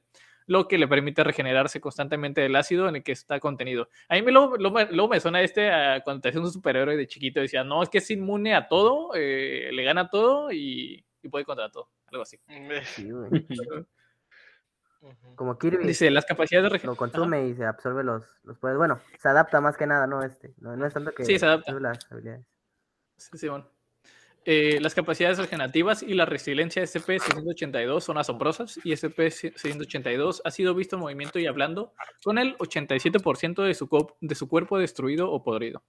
lo 0.48 0.68
que 0.68 0.78
le 0.78 0.88
permite 0.88 1.24
regenerarse 1.24 1.82
constantemente 1.82 2.42
del 2.42 2.56
ácido 2.56 2.88
en 2.88 2.98
el 2.98 3.04
que 3.04 3.12
está 3.12 3.40
contenido. 3.40 3.90
A 4.10 4.16
mí 4.16 4.22
me 4.22 4.32
lo, 4.32 4.58
lo, 4.58 4.72
lo 4.72 5.08
me 5.08 5.20
suena 5.20 5.42
este 5.42 5.72
a 5.72 6.02
cuando 6.04 6.22
te 6.22 6.30
hacías 6.30 6.44
un 6.44 6.52
superhéroe 6.52 6.96
de 6.96 7.08
chiquito 7.08 7.40
decía, 7.40 7.64
no, 7.64 7.82
es 7.84 7.90
que 7.90 7.98
es 8.00 8.12
inmune 8.12 8.56
a 8.56 8.68
todo, 8.68 9.12
eh, 9.16 9.70
le 9.72 9.84
gana 9.84 10.10
todo 10.10 10.52
y, 10.52 11.04
y, 11.22 11.30
puede 11.30 11.46
contra 11.46 11.70
todo, 11.70 11.90
algo 12.08 12.24
así. 12.24 12.40
Sí. 12.96 13.10
Como 15.36 15.58
Kirby. 15.58 15.86
Dice, 15.86 16.10
las 16.10 16.26
capacidades 16.26 16.64
de 16.64 16.70
regeneración. 16.70 17.10
Lo 17.10 17.12
consume 17.12 17.38
Ajá. 17.38 17.46
y 17.48 17.56
se 17.56 17.66
absorbe 17.66 18.04
los, 18.04 18.24
los 18.44 18.58
poderes. 18.58 18.78
Bueno, 18.78 19.00
se 19.20 19.30
adapta 19.30 19.62
más 19.62 19.78
que 19.78 19.86
nada, 19.86 20.08
¿no? 20.08 20.24
Este. 20.24 20.54
No, 20.58 20.76
no 20.76 20.86
es 20.86 20.94
tanto 20.94 21.14
que 21.14 21.26
sí, 21.26 21.38
se 21.38 21.46
adapta. 21.46 21.74
las 21.80 22.12
habilidades. 22.12 22.46
Sí, 23.18 23.38
sí, 23.38 23.48
bueno. 23.48 23.70
Eh, 24.48 24.78
las 24.80 24.94
capacidades 24.94 25.40
regenerativas 25.40 26.04
y 26.04 26.14
la 26.14 26.26
resiliencia 26.26 26.80
de 26.80 26.88
SCP-682 26.88 28.02
son 28.02 28.20
asombrosas 28.20 28.80
y 28.84 28.92
SCP-682 28.92 30.42
ha 30.46 30.52
sido 30.52 30.76
visto 30.76 30.96
en 30.96 31.02
movimiento 31.02 31.40
y 31.40 31.48
hablando 31.48 31.94
con 32.24 32.38
el 32.38 32.56
87% 32.58 33.64
de 33.64 33.74
su, 33.74 34.08
de 34.22 34.36
su 34.36 34.48
cuerpo 34.48 34.78
destruido 34.78 35.32
o 35.32 35.42
podrido. 35.42 35.84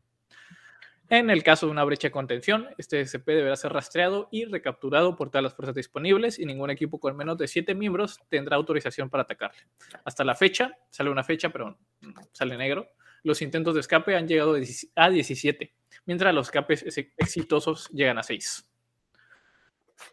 En 1.08 1.28
el 1.28 1.44
caso 1.44 1.66
de 1.66 1.72
una 1.72 1.84
brecha 1.84 2.08
de 2.08 2.12
contención, 2.12 2.66
este 2.78 3.04
SCP 3.04 3.26
deberá 3.26 3.56
ser 3.56 3.72
rastreado 3.72 4.28
y 4.32 4.46
recapturado 4.46 5.16
por 5.16 5.28
todas 5.28 5.44
las 5.44 5.54
fuerzas 5.54 5.74
disponibles 5.74 6.38
y 6.38 6.46
ningún 6.46 6.70
equipo 6.70 6.98
con 6.98 7.14
menos 7.14 7.36
de 7.36 7.46
7 7.46 7.74
miembros 7.74 8.18
tendrá 8.30 8.56
autorización 8.56 9.10
para 9.10 9.24
atacarle. 9.24 9.60
Hasta 10.04 10.24
la 10.24 10.34
fecha, 10.34 10.76
sale 10.90 11.10
una 11.10 11.22
fecha, 11.22 11.50
pero 11.50 11.78
sale 12.32 12.56
negro, 12.56 12.88
los 13.22 13.42
intentos 13.42 13.74
de 13.74 13.80
escape 13.80 14.16
han 14.16 14.26
llegado 14.26 14.56
a 14.96 15.10
17, 15.10 15.74
mientras 16.06 16.34
los 16.34 16.46
escapes 16.46 16.84
exitosos 17.16 17.88
llegan 17.90 18.18
a 18.18 18.22
6. 18.22 18.70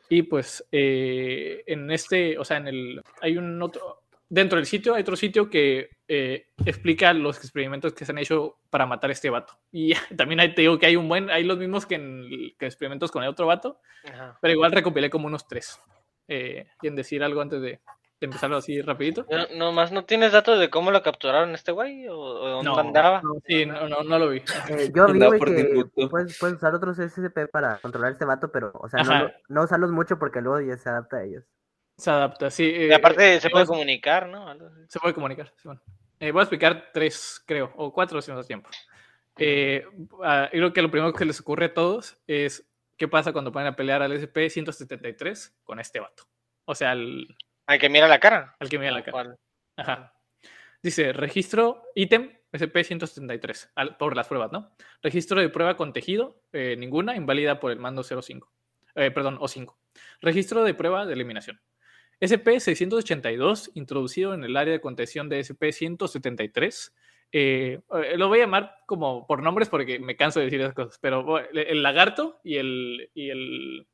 Y 0.10 0.24
pues 0.24 0.66
eh, 0.72 1.64
en 1.68 1.90
este, 1.92 2.38
o 2.38 2.44
sea, 2.44 2.58
en 2.58 2.68
el, 2.68 3.02
hay 3.22 3.38
un 3.38 3.62
otro, 3.62 4.04
dentro 4.30 4.58
del 4.58 4.66
sitio 4.66 4.96
hay 4.96 5.02
otro 5.02 5.16
sitio 5.16 5.50
que 5.50 5.90
eh, 6.08 6.48
explica 6.66 7.14
los 7.14 7.38
experimentos 7.38 7.94
que 7.94 8.06
se 8.06 8.12
han 8.12 8.18
hecho 8.18 8.58
para 8.70 8.86
matar 8.86 9.10
a 9.10 9.14
este 9.14 9.30
vato. 9.30 9.60
Y 9.72 9.94
también 10.18 10.54
te 10.54 10.62
digo 10.62 10.80
que 10.80 10.88
hay 10.88 10.96
un 10.96 11.08
buen, 11.08 11.30
hay 11.30 11.44
los 11.44 11.58
mismos 11.58 11.86
que 11.86 11.96
en 11.96 12.28
que 12.58 12.66
experimentos 12.66 13.12
con 13.12 13.24
el 13.24 13.30
otro 13.30 13.48
vato, 13.48 13.80
Ajá. 14.06 14.38
pero 14.42 14.54
igual 14.54 14.72
recopilé 14.72 15.10
como 15.10 15.28
unos 15.28 15.48
tres. 15.48 15.80
Eh, 16.28 16.68
¿Quieren 16.80 16.96
decir 16.96 17.24
algo 17.24 17.42
antes 17.42 17.62
de 17.62 17.82
empezarlo 18.20 18.58
así 18.58 18.82
rapidito? 18.82 19.26
No, 19.30 19.48
nomás 19.56 19.92
no 19.92 20.06
tienes 20.06 20.32
datos 20.32 20.60
de 20.60 20.70
cómo 20.70 20.92
lo 20.92 21.04
capturaron 21.04 21.54
este 21.54 21.72
güey 21.72 22.08
o, 22.08 22.18
o 22.18 22.50
dónde 22.50 22.70
no, 22.70 22.78
andaba. 22.78 23.22
No, 23.22 23.36
sí, 23.46 23.66
no, 23.66 23.88
no, 23.88 24.04
no 24.04 24.20
lo 24.20 24.30
vi. 24.30 24.44
Eh, 24.70 24.92
yo 24.96 25.08
vi 25.08 25.20
wey, 25.20 25.40
que 25.40 26.08
puedes, 26.08 26.38
puedes, 26.40 26.56
usar 26.56 26.74
otros 26.74 26.98
SCP 26.98 27.50
para 27.52 27.78
controlar 27.80 28.14
este 28.14 28.26
vato, 28.26 28.52
pero, 28.52 28.72
o 28.74 28.90
sea, 28.90 29.04
no, 29.04 29.32
no, 29.50 29.64
usarlos 29.64 29.92
mucho 29.92 30.18
porque 30.18 30.42
luego 30.42 30.62
ya 30.62 30.78
se 30.78 30.90
adapta 30.90 31.18
a 31.18 31.24
ellos. 31.24 31.44
Se 31.98 32.10
adapta, 32.10 32.50
sí. 32.50 32.66
y 32.66 32.92
aparte 32.92 33.36
eh, 33.36 33.40
se 33.40 33.50
puede 33.50 33.66
comunicar, 33.66 34.28
¿no? 34.28 34.54
Se 34.88 35.00
puede 35.00 35.14
comunicar, 35.14 35.54
sí, 35.58 35.68
bueno. 35.68 35.82
eh, 36.20 36.32
voy 36.32 36.40
a 36.40 36.44
explicar 36.44 36.90
tres, 36.92 37.44
creo, 37.46 37.72
o 37.76 37.94
cuatro 37.94 38.22
si 38.22 38.32
no 38.32 38.38
da 38.38 38.44
tiempo. 38.44 38.70
Eh, 39.38 39.86
uh, 40.12 40.50
creo 40.52 40.74
que 40.74 40.82
lo 40.82 40.92
primero 40.92 41.14
que 41.14 41.26
les 41.26 41.40
ocurre 41.40 41.66
a 41.66 41.74
todos 41.74 42.18
es 42.28 42.68
qué 42.98 43.08
pasa 43.08 43.34
cuando 43.34 43.52
ponen 43.52 43.68
a 43.70 43.76
pelear 43.76 44.02
al 44.02 44.12
SP-173 44.12 45.54
con 45.64 45.80
este 45.80 46.00
vato. 46.00 46.24
O 46.66 46.76
sea, 46.76 46.92
al... 46.92 47.28
Al 47.66 47.80
que 47.80 47.90
mira 47.90 48.08
la 48.08 48.20
cara. 48.20 48.56
Al 48.60 48.70
que 48.70 48.80
mira 48.80 48.92
la 48.92 49.04
cara. 49.04 49.36
Ajá. 49.78 50.14
Dice, 50.82 51.14
registro 51.14 51.84
ítem 51.96 52.32
SP-173, 52.54 53.98
por 53.98 54.16
las 54.16 54.28
pruebas, 54.28 54.52
¿no? 54.52 54.72
Registro 55.02 55.42
de 55.42 55.50
prueba 55.50 55.76
con 55.76 55.92
tejido, 55.92 56.42
eh, 56.52 56.76
ninguna, 56.78 57.16
inválida 57.16 57.60
por 57.60 57.72
el 57.72 57.80
mando 57.80 58.04
05. 58.04 58.52
Eh, 58.96 59.10
perdón, 59.12 59.40
O5. 59.40 59.76
Registro 60.22 60.64
de 60.64 60.74
prueba 60.74 61.06
de 61.06 61.14
eliminación. 61.14 61.60
SCP-682, 62.22 63.72
introducido 63.74 64.34
en 64.34 64.44
el 64.44 64.56
área 64.56 64.74
de 64.74 64.82
contención 64.82 65.30
de 65.30 65.40
SCP-173. 65.40 66.94
Eh, 67.32 67.80
lo 68.18 68.28
voy 68.28 68.40
a 68.40 68.44
llamar 68.44 68.76
como 68.86 69.26
por 69.26 69.42
nombres 69.42 69.68
porque 69.70 69.98
me 70.00 70.16
canso 70.16 70.40
de 70.40 70.46
decir 70.46 70.62
esas 70.62 70.76
cosas, 70.76 71.00
pero 71.02 71.40
el 71.40 71.82
lagarto 71.82 72.40
y 72.44 72.58
el, 72.58 73.10
y 73.16 73.32
el, 73.32 73.88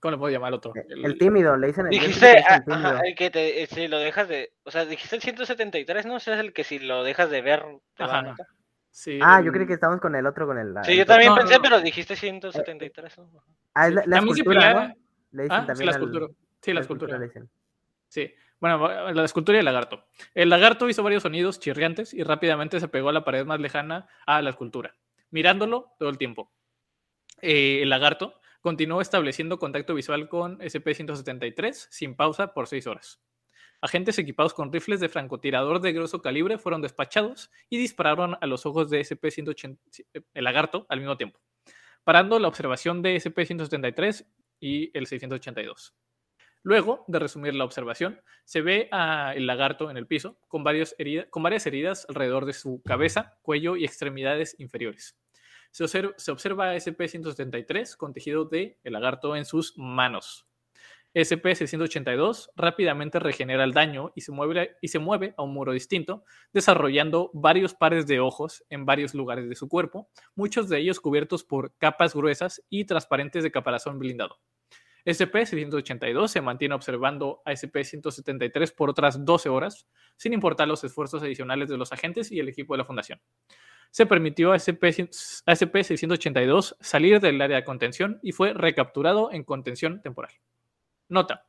¿Cómo 0.00 0.12
le 0.12 0.18
puedo 0.18 0.32
llamar 0.32 0.48
al 0.48 0.54
otro? 0.54 0.72
El, 0.88 1.04
el 1.04 1.18
tímido, 1.18 1.56
le 1.56 1.66
dicen 1.68 1.86
el, 1.86 1.92
yo 1.92 2.00
Dijiste, 2.00 2.32
que 2.32 2.38
es 2.38 2.44
ah, 2.48 2.56
el 2.56 2.64
tímido. 2.64 2.88
ajá, 2.88 3.00
el 3.04 3.14
que 3.14 3.30
te, 3.30 3.62
eh, 3.62 3.66
si 3.66 3.86
lo 3.86 3.98
dejas 3.98 4.28
de, 4.28 4.52
o 4.64 4.70
sea, 4.70 4.84
dijiste 4.86 5.16
el 5.16 5.22
173, 5.22 6.06
¿no? 6.06 6.16
Ese 6.16 6.32
es 6.32 6.38
el 6.40 6.52
que 6.54 6.64
si 6.64 6.78
lo 6.78 7.04
dejas 7.04 7.30
de 7.30 7.42
ver, 7.42 7.62
te 7.96 8.04
va 8.04 8.14
a 8.14 8.18
Ajá. 8.20 8.28
matar. 8.30 8.46
Sí, 8.90 9.18
Ah, 9.22 9.40
yo 9.40 9.52
creí 9.52 9.66
que 9.66 9.74
estamos 9.74 10.00
con 10.00 10.16
el 10.16 10.26
otro, 10.26 10.46
con 10.46 10.58
el... 10.58 10.74
Sí, 10.84 10.92
el- 10.92 10.98
yo 10.98 11.06
también 11.06 11.28
No, 11.30 11.36
no, 11.36 11.40
pensé, 11.42 11.56
no. 11.56 11.62
pero 11.62 11.80
dijiste 11.80 12.16
173. 12.16 13.18
¿no? 13.18 13.30
Ah, 13.74 13.86
es 13.86 13.90
sí. 13.90 13.94
la, 13.96 14.02
la 14.06 14.18
escultura, 14.18 14.72
¿no? 14.88 14.94
Le 15.32 15.42
dicen 15.44 15.56
Ah, 15.58 15.60
sí, 15.60 15.66
también 15.68 15.86
la 15.86 15.92
al- 15.92 16.00
escultura. 16.02 16.26
Sí, 16.62 16.70
la 16.70 16.74
la 16.74 16.80
escultura. 16.80 17.18
le 17.18 17.26
dicen. 17.26 17.50
Sí. 18.08 18.34
Bueno, 18.58 19.12
la 19.12 19.24
escultura 19.24 19.56
y 19.56 19.60
el 19.60 19.64
lagarto. 19.64 20.04
El 20.34 20.48
lagarto 20.50 20.88
hizo 20.88 21.02
varios 21.02 21.22
sonidos 21.22 21.60
chirriantes 21.60 22.12
y 22.12 22.22
rápidamente 22.24 22.80
se 22.80 22.88
pegó 22.88 23.10
a 23.10 23.12
la 23.12 23.24
pared 23.24 23.44
más 23.46 23.60
lejana 23.60 24.08
a 24.26 24.42
la 24.42 24.50
escultura, 24.50 24.94
mirándolo 25.30 25.92
todo 25.98 26.08
el 26.08 26.18
tiempo. 26.18 26.50
Eh, 27.42 27.80
el 27.82 27.88
lagarto 27.90 28.39
continuó 28.60 29.00
estableciendo 29.00 29.58
contacto 29.58 29.94
visual 29.94 30.28
con 30.28 30.58
SCP-173 30.58 31.88
sin 31.90 32.14
pausa 32.14 32.52
por 32.52 32.66
seis 32.66 32.86
horas. 32.86 33.20
Agentes 33.82 34.18
equipados 34.18 34.52
con 34.52 34.70
rifles 34.70 35.00
de 35.00 35.08
francotirador 35.08 35.80
de 35.80 35.92
grueso 35.92 36.20
calibre 36.20 36.58
fueron 36.58 36.82
despachados 36.82 37.50
y 37.70 37.78
dispararon 37.78 38.36
a 38.40 38.46
los 38.46 38.66
ojos 38.66 38.90
de 38.90 39.00
SCP-180, 39.00 39.78
el 40.34 40.44
lagarto, 40.44 40.84
al 40.90 41.00
mismo 41.00 41.16
tiempo, 41.16 41.40
parando 42.04 42.38
la 42.38 42.48
observación 42.48 43.00
de 43.00 43.16
SCP-173 43.16 44.26
y 44.60 44.96
el 44.96 45.06
682. 45.06 45.94
Luego 46.62 47.04
de 47.08 47.18
resumir 47.18 47.54
la 47.54 47.64
observación, 47.64 48.20
se 48.44 48.60
ve 48.60 48.88
a 48.92 49.32
el 49.34 49.46
lagarto 49.46 49.90
en 49.90 49.96
el 49.96 50.06
piso 50.06 50.38
con, 50.46 50.62
varios 50.62 50.94
con 51.30 51.42
varias 51.42 51.66
heridas 51.66 52.04
alrededor 52.10 52.44
de 52.44 52.52
su 52.52 52.82
cabeza, 52.84 53.38
cuello 53.40 53.76
y 53.76 53.84
extremidades 53.84 54.56
inferiores. 54.58 55.16
Se 55.70 55.84
observa, 55.84 56.14
se 56.16 56.30
observa 56.32 56.70
a 56.70 56.76
SCP-173 56.76 57.96
con 57.96 58.12
tejido 58.12 58.44
de 58.44 58.78
el 58.82 58.92
lagarto 58.92 59.36
en 59.36 59.44
sus 59.44 59.76
manos. 59.76 60.46
SCP-682 61.14 62.50
rápidamente 62.54 63.18
regenera 63.18 63.64
el 63.64 63.72
daño 63.72 64.12
y 64.14 64.20
se, 64.20 64.30
mueve, 64.30 64.76
y 64.80 64.88
se 64.88 65.00
mueve 65.00 65.34
a 65.36 65.42
un 65.42 65.52
muro 65.52 65.72
distinto, 65.72 66.24
desarrollando 66.52 67.30
varios 67.34 67.74
pares 67.74 68.06
de 68.06 68.20
ojos 68.20 68.64
en 68.70 68.86
varios 68.86 69.12
lugares 69.12 69.48
de 69.48 69.56
su 69.56 69.68
cuerpo, 69.68 70.08
muchos 70.36 70.68
de 70.68 70.78
ellos 70.78 71.00
cubiertos 71.00 71.42
por 71.42 71.76
capas 71.78 72.14
gruesas 72.14 72.62
y 72.68 72.84
transparentes 72.84 73.42
de 73.42 73.50
caparazón 73.50 73.98
blindado. 73.98 74.38
SCP-682 75.04 76.28
se 76.28 76.40
mantiene 76.42 76.74
observando 76.74 77.42
a 77.44 77.52
SCP-173 77.52 78.74
por 78.74 78.90
otras 78.90 79.24
12 79.24 79.48
horas, 79.48 79.88
sin 80.16 80.32
importar 80.32 80.68
los 80.68 80.84
esfuerzos 80.84 81.22
adicionales 81.22 81.68
de 81.68 81.78
los 81.78 81.90
agentes 81.90 82.30
y 82.30 82.38
el 82.38 82.48
equipo 82.48 82.74
de 82.74 82.78
la 82.78 82.84
Fundación. 82.84 83.20
Se 83.90 84.06
permitió 84.06 84.52
a 84.52 84.56
SCP-682 84.56 86.76
salir 86.80 87.20
del 87.20 87.42
área 87.42 87.56
de 87.56 87.64
contención 87.64 88.20
y 88.22 88.30
fue 88.32 88.54
recapturado 88.54 89.30
en 89.32 89.44
contención 89.44 90.00
temporal. 90.00 90.32
Nota. 91.08 91.46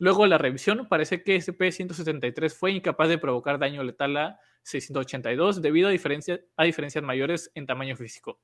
Luego 0.00 0.24
de 0.24 0.30
la 0.30 0.38
revisión, 0.38 0.88
parece 0.88 1.22
que 1.22 1.36
SCP-173 1.36 2.52
fue 2.54 2.72
incapaz 2.72 3.08
de 3.08 3.18
provocar 3.18 3.58
daño 3.58 3.84
letal 3.84 4.16
a 4.16 4.40
682 4.62 5.62
debido 5.62 5.88
a, 5.88 5.92
a 5.92 6.64
diferencias 6.64 7.04
mayores 7.04 7.52
en 7.54 7.66
tamaño 7.66 7.96
físico. 7.96 8.40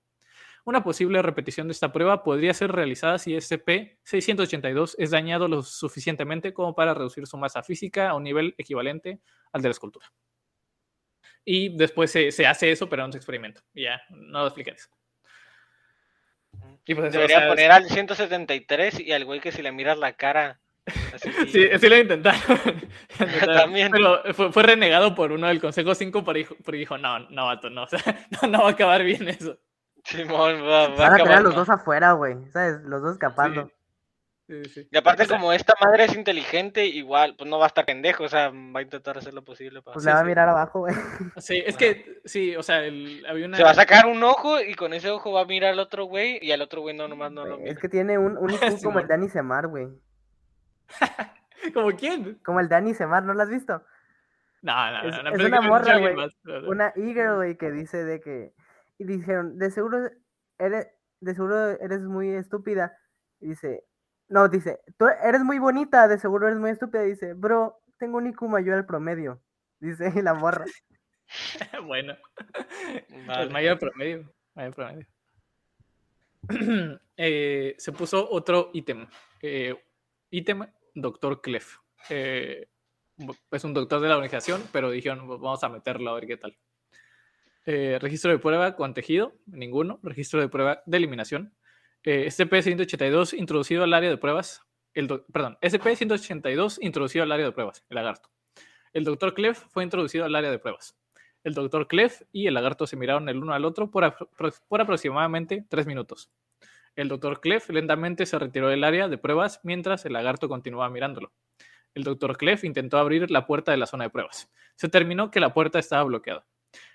Una 0.65 0.85
posible 0.85 1.23
repetición 1.23 1.69
de 1.69 1.73
esta 1.73 1.91
prueba 1.91 2.23
podría 2.23 2.53
ser 2.53 2.71
realizada 2.71 3.19
si 3.19 3.33
SCP-682 3.33 4.95
es 4.99 5.11
dañado 5.11 5.49
lo 5.49 5.63
suficientemente 5.63 6.53
como 6.53 6.75
para 6.75 6.93
reducir 6.93 7.27
su 7.27 7.39
masa 7.39 7.63
física 7.63 8.11
a 8.11 8.15
un 8.15 8.25
nivel 8.25 8.55
equivalente 8.59 9.21
al 9.53 9.63
de 9.63 9.69
la 9.69 9.73
escultura. 9.73 10.13
Y 11.45 11.77
después 11.77 12.11
se, 12.11 12.33
se 12.33 12.47
hace 12.47 12.71
eso, 12.71 12.89
pero 12.89 13.07
no 13.07 13.13
se 13.13 13.19
experimenta. 13.19 13.63
Y 13.75 13.85
ya, 13.85 14.01
no 14.11 14.41
lo 14.41 14.47
expliques. 14.47 14.91
Y 16.87 16.95
pues, 16.95 17.09
o 17.09 17.13
Debería 17.13 17.39
sea, 17.39 17.49
poner 17.49 17.71
al 17.71 17.89
173 17.89 19.01
y 19.01 19.13
al 19.13 19.25
güey 19.25 19.41
que 19.41 19.53
si 19.53 19.63
le 19.63 19.73
miras 19.73 19.99
la 19.99 20.13
cara. 20.15 20.61
así 21.15 21.31
Sí, 21.49 21.69
sí 21.79 21.89
lo 21.89 21.97
intentaron. 21.97 22.41
También. 23.47 23.93
Pero 23.93 24.23
fue, 24.35 24.53
fue 24.53 24.63
renegado 24.63 25.15
por 25.15 25.33
uno 25.33 25.49
del 25.49 25.61
Consejo 25.61 25.95
5 25.95 26.25
porque 26.25 26.39
dijo, 26.41 26.57
porque 26.65 26.79
dijo, 26.79 26.99
no, 26.99 27.21
no, 27.31 27.47
vato, 27.47 27.71
no, 27.71 27.83
o 27.85 27.87
sea, 27.87 28.27
no, 28.43 28.49
no 28.49 28.63
va 28.63 28.69
a 28.69 28.73
acabar 28.73 29.03
bien 29.05 29.29
eso. 29.29 29.59
Simón 30.05 30.63
va, 30.63 30.89
va 30.89 31.07
a 31.07 31.11
Van 31.11 31.13
a 31.13 31.17
tener 31.17 31.39
a 31.39 31.41
los 31.43 31.55
dos 31.55 31.69
afuera, 31.69 32.13
güey. 32.13 32.37
¿Sabes? 32.53 32.81
Los 32.85 33.03
dos 33.03 33.13
escapando. 33.13 33.67
Sí, 33.67 33.73
sí. 34.65 34.89
Y 34.91 34.97
aparte, 34.97 35.27
como 35.27 35.53
esta 35.53 35.75
madre 35.81 36.05
es 36.05 36.15
inteligente, 36.17 36.87
igual, 36.87 37.35
pues 37.37 37.49
no 37.49 37.59
va 37.59 37.65
a 37.65 37.69
estar 37.69 37.85
pendejo, 37.87 38.25
o 38.25 38.29
sea, 38.29 38.51
va 38.51 38.81
a 38.81 38.83
intentar 38.83 39.17
hacer 39.19 39.33
lo 39.35 39.43
posible 39.45 39.83
para... 39.83 39.95
Pues 39.95 40.05
le 40.05 40.13
va 40.13 40.21
a 40.21 40.25
mirar 40.25 40.49
abajo, 40.49 40.81
güey. 40.81 40.95
Sí, 41.39 41.63
es 41.65 41.77
que, 41.77 42.21
sí, 42.25 42.57
o 42.57 42.63
sea, 42.63 42.85
el- 42.85 43.25
había 43.29 43.47
una... 43.47 43.57
Se 43.57 43.63
va 43.63 43.71
a 43.71 43.75
sacar 43.75 44.07
un 44.07 44.23
ojo 44.23 44.61
y 44.61 44.75
con 44.75 44.93
ese 44.93 45.11
ojo 45.11 45.33
va 45.33 45.43
a 45.43 45.45
mirar 45.47 45.73
al 45.73 45.79
otro 45.79 46.05
güey 46.05 46.39
y 46.43 46.53
al 46.53 46.63
otro 46.63 46.81
güey 46.81 46.97
no, 46.97 47.09
nomás 47.09 47.33
no 47.33 47.45
lo 47.47 47.55
Es 47.57 47.61
mira. 47.63 47.75
que 47.81 47.89
tiene 47.89 48.19
un, 48.19 48.37
un 48.39 48.51
IQ 48.55 48.83
como 48.83 48.99
el 49.01 49.07
Dani 49.07 49.29
Semar, 49.29 49.67
güey. 49.69 49.89
¿Como 51.75 51.91
quién? 51.93 52.41
Como 52.45 52.61
el 52.61 52.69
Dani 52.69 52.95
Semar, 52.95 53.23
¿no 53.23 53.35
lo 53.35 53.43
has 53.43 53.51
visto? 53.51 53.83
No, 54.63 54.91
no, 54.93 55.09
Es- 55.09 55.17
no, 55.17 55.23
no, 55.23 55.37
es 55.37 55.45
una 55.45 55.61
morra, 55.61 55.99
güey. 55.99 56.15
no. 56.17 56.69
Una 56.69 56.93
e 56.97 57.35
güey, 57.35 57.57
que 57.57 57.71
dice 57.71 58.05
de 58.05 58.21
que. 58.21 58.53
Y 58.99 59.05
dijeron, 59.05 59.59
de 59.59 59.71
seguro 59.71 60.11
eres, 60.59 60.89
de 61.21 61.35
seguro 61.35 61.71
eres 61.71 62.01
muy 62.01 62.31
estúpida. 62.31 62.97
Y 63.41 63.49
dice, 63.49 63.85
no, 64.31 64.49
dice, 64.49 64.81
tú 64.97 65.07
eres 65.23 65.43
muy 65.43 65.59
bonita, 65.59 66.09
de 66.09 66.19
seguro 66.19 66.47
eres 66.49 66.59
muy 66.59 66.71
estúpida. 66.71 67.03
Dice, 67.03 67.35
bro, 67.35 67.83
tengo 67.99 68.17
un 68.17 68.27
IQ 68.29 68.43
mayor 68.49 68.77
al 68.77 68.87
promedio. 68.87 69.43
Dice 69.79 70.11
la 70.23 70.33
morra. 70.35 70.65
bueno, 71.87 72.17
Vale. 73.27 73.43
el 73.43 73.51
mayor 73.51 73.79
promedio. 73.79 74.33
Mayor 74.55 74.75
promedio. 74.75 75.07
Eh, 77.23 77.75
se 77.77 77.93
puso 77.93 78.27
otro 78.31 78.71
ítem. 78.73 79.07
eh, 79.43 79.75
ítem 80.31 80.65
Doctor 80.95 81.43
Clef. 81.43 81.77
Eh, 82.09 82.67
es 83.51 83.65
un 83.65 83.75
doctor 83.75 84.01
de 84.01 84.09
la 84.09 84.15
organización, 84.15 84.63
pero 84.73 84.91
dijeron, 84.91 85.29
"Bu- 85.29 85.39
vamos 85.39 85.63
a 85.63 85.69
meterlo 85.69 86.11
a 86.11 86.15
ver 86.15 86.27
qué 86.27 86.39
tal. 86.39 86.57
Eh, 87.67 87.99
registro 88.01 88.31
de 88.31 88.39
prueba 88.39 88.75
con 88.75 88.95
tejido, 88.95 89.35
ninguno. 89.47 90.01
Registro 90.03 90.41
de 90.41 90.49
prueba 90.49 90.83
de 90.87 90.97
eliminación. 90.97 91.55
Eh, 92.05 92.27
SCP-182 92.27 93.35
introducido 93.39 93.85
al 93.85 93.93
área 93.93 94.09
de 94.09 94.17
pruebas. 94.17 94.63
El 94.95 95.07
perdón, 95.33 95.59
SCP-182 95.61 96.79
introducido 96.81 97.23
al 97.25 97.33
área 97.33 97.47
de 97.47 97.53
pruebas, 97.53 97.85
el 97.89 97.95
lagarto. 97.97 98.31
El 98.93 99.05
doctor 99.05 99.35
Clef 99.35 99.59
fue 99.69 99.85
introducido 99.85 100.25
al 100.25 100.35
área 100.35 100.51
de 100.51 100.59
pruebas. 100.59 100.97
El 101.45 101.55
doctor 101.55 101.87
Clef 101.87 102.23
y 102.33 102.47
el 102.47 102.55
lagarto 102.55 102.87
se 102.87 102.97
miraron 102.97 103.29
el 103.29 103.37
uno 103.39 103.53
al 103.53 103.65
otro 103.65 103.91
por, 103.91 104.17
por 104.69 104.81
aproximadamente 104.81 105.65
tres 105.69 105.87
minutos. 105.87 106.31
El 106.97 107.09
doctor 107.09 107.41
Clef 107.41 107.71
lentamente 107.71 108.27
se 108.27 108.39
retiró 108.39 108.69
del 108.69 108.83
área 108.83 109.09
de 109.09 109.17
pruebas 109.17 109.61
mientras 109.63 110.05
el 110.07 110.15
lagarto 110.15 110.49
continuaba 110.49 110.91
mirándolo. 110.91 111.33
El 111.95 112.05
doctor 112.05 112.37
Clef 112.37 112.65
intentó 112.65 112.99
abrir 112.99 113.31
la 113.31 113.47
puerta 113.47 113.73
de 113.73 113.79
la 113.79 113.87
zona 113.87 114.05
de 114.05 114.11
pruebas. 114.11 114.51
Se 114.75 114.89
terminó 114.89 115.31
que 115.31 115.41
la 115.41 115.55
puerta 115.55 115.79
estaba 115.79 116.03
bloqueada. 116.05 116.47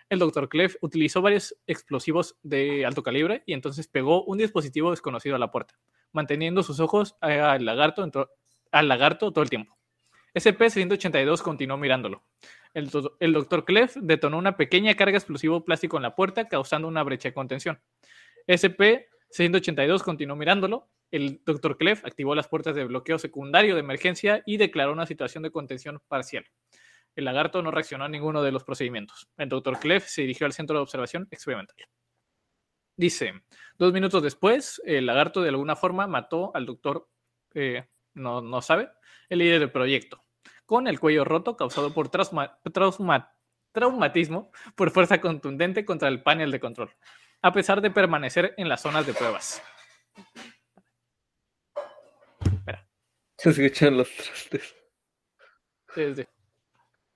El 0.10 0.20
doctor 0.20 0.50
Clef 0.50 0.76
utilizó 0.82 1.22
varios 1.22 1.56
explosivos 1.68 2.38
de 2.44 2.86
alto 2.86 3.02
calibre 3.04 3.44
y 3.46 3.54
entonces 3.54 3.88
pegó 3.88 4.24
un 4.24 4.38
dispositivo 4.38 4.92
desconocido 4.92 5.36
a 5.36 5.40
la 5.40 5.52
puerta, 5.52 5.76
manteniendo 6.12 6.62
sus 6.64 6.80
ojos 6.80 7.16
al 7.22 7.66
lagarto, 7.66 8.04
en 8.04 8.12
to- 8.12 8.30
al 8.72 8.88
lagarto 8.88 9.32
todo 9.32 9.44
el 9.44 9.50
tiempo. 9.50 9.76
SCP-182 10.36 11.42
continuó 11.42 11.78
mirándolo. 11.78 12.24
El, 12.74 12.90
do- 12.90 13.16
el 13.20 13.34
doctor 13.34 13.66
Clef 13.66 13.96
detonó 13.96 14.38
una 14.38 14.58
pequeña 14.58 14.94
carga 14.96 15.18
explosivo 15.18 15.64
plástico 15.64 15.98
en 15.98 16.04
la 16.04 16.14
puerta, 16.16 16.48
causando 16.50 16.88
una 16.88 17.04
brecha 17.04 17.30
de 17.30 17.34
contención. 17.34 17.80
SCP-182 18.48 20.04
continuó 20.04 20.36
mirándolo. 20.36 20.88
El 21.12 21.42
doctor 21.46 21.78
Clef 21.78 22.04
activó 22.06 22.36
las 22.36 22.48
puertas 22.48 22.76
de 22.76 22.84
bloqueo 22.86 23.18
secundario 23.18 23.76
de 23.76 23.80
emergencia 23.82 24.44
y 24.46 24.58
declaró 24.58 24.92
una 24.92 25.06
situación 25.06 25.44
de 25.44 25.52
contención 25.52 26.02
parcial. 26.08 26.46
El 27.16 27.26
lagarto 27.26 27.62
no 27.62 27.72
reaccionó 27.72 28.04
a 28.06 28.10
ninguno 28.10 28.44
de 28.44 28.52
los 28.52 28.64
procedimientos. 28.64 29.30
El 29.38 29.50
doctor 29.50 29.80
Clef 29.80 30.06
se 30.08 30.22
dirigió 30.22 30.46
al 30.46 30.54
centro 30.54 30.76
de 30.76 30.84
observación 30.84 31.28
experimental. 31.32 31.76
Dice, 32.98 33.34
dos 33.78 33.94
minutos 33.94 34.22
después, 34.24 34.82
el 34.86 35.06
lagarto 35.06 35.42
de 35.42 35.50
alguna 35.50 35.76
forma 35.76 36.08
mató 36.08 36.52
al 36.54 36.66
doctor, 36.66 37.10
eh, 37.54 37.88
no, 38.14 38.42
no 38.42 38.62
sabe, 38.62 38.90
el 39.30 39.40
líder 39.40 39.60
del 39.60 39.72
proyecto, 39.72 40.24
con 40.66 40.88
el 40.88 41.00
cuello 41.00 41.26
roto 41.26 41.56
causado 41.58 41.94
por 41.94 42.10
trauma- 42.10 42.58
trauma- 42.74 43.34
traumatismo 43.72 44.52
por 44.76 44.92
fuerza 44.92 45.20
contundente 45.20 45.84
contra 45.84 46.08
el 46.08 46.24
panel 46.24 46.52
de 46.52 46.60
control, 46.62 46.90
a 47.42 47.52
pesar 47.52 47.82
de 47.82 47.92
permanecer 47.92 48.54
en 48.58 48.70
las 48.70 48.82
zonas 48.82 49.06
de 49.06 49.14
pruebas. 49.14 49.62
Se 53.38 53.50
escuchan 53.50 53.98
los 53.98 54.10
trastes. 54.10 54.76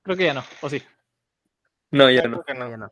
Creo 0.10 0.18
que 0.18 0.23
ya 0.26 0.34
no, 0.34 0.44
o 0.64 0.69
sí. 0.72 0.81
No, 1.91 2.10
ya 2.10 2.22
Creo 2.23 2.38
no. 2.38 2.44
que 2.44 2.53
No, 2.56 2.68
ya 2.68 2.77
no. 2.77 2.91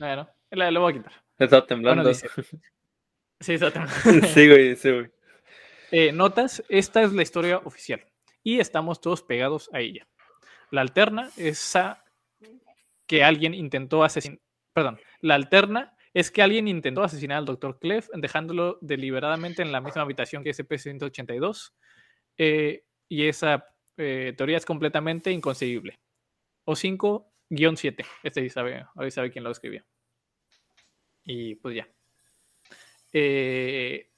No, 0.00 0.06
ya 0.08 0.16
no. 0.16 0.28
La, 0.50 0.68
la 0.72 0.80
voy 0.80 0.92
a 0.92 0.96
quitar. 0.96 1.12
Está 1.38 1.64
temblando. 1.64 2.08
dice- 2.08 2.28
Sí, 3.38 3.54
está 3.54 3.70
tem- 3.72 3.86
sí, 4.26 4.48
güey, 4.48 4.74
sí, 4.74 4.90
güey. 4.90 5.10
Eh, 5.92 6.10
notas, 6.10 6.60
esta 6.68 7.02
es 7.02 7.12
la 7.12 7.22
historia 7.22 7.58
oficial 7.58 8.04
y 8.42 8.58
estamos 8.58 9.00
todos 9.00 9.22
pegados 9.22 9.70
a 9.72 9.78
ella. 9.78 10.08
La 10.72 10.80
alterna 10.80 11.30
es 11.36 11.76
a 11.76 12.02
que 13.06 13.22
alguien 13.22 13.54
intentó 13.54 14.02
asesinar, 14.02 14.40
perdón, 14.72 14.98
la 15.20 15.36
alterna 15.36 15.96
es 16.14 16.32
que 16.32 16.42
alguien 16.42 16.66
intentó 16.66 17.04
asesinar 17.04 17.38
al 17.38 17.44
Dr. 17.44 17.78
Clef 17.78 18.08
dejándolo 18.12 18.76
deliberadamente 18.80 19.62
en 19.62 19.70
la 19.70 19.80
misma 19.80 20.02
habitación 20.02 20.42
que 20.42 20.50
SCP-182 20.50 21.72
eh, 22.38 22.82
y 23.08 23.28
esa 23.28 23.68
eh, 23.96 24.34
teoría 24.36 24.56
es 24.56 24.66
completamente 24.66 25.30
inconcebible. 25.30 26.00
O 26.70 26.76
5-7. 26.76 28.06
Este 28.22 28.42
sí 28.42 28.48
sabe, 28.48 28.84
ahora 28.94 29.10
sabe 29.10 29.32
quién 29.32 29.42
lo 29.42 29.50
escribió. 29.50 29.84
Y 31.24 31.56
pues 31.56 31.74
ya. 31.74 31.88
Eh, 33.12 34.08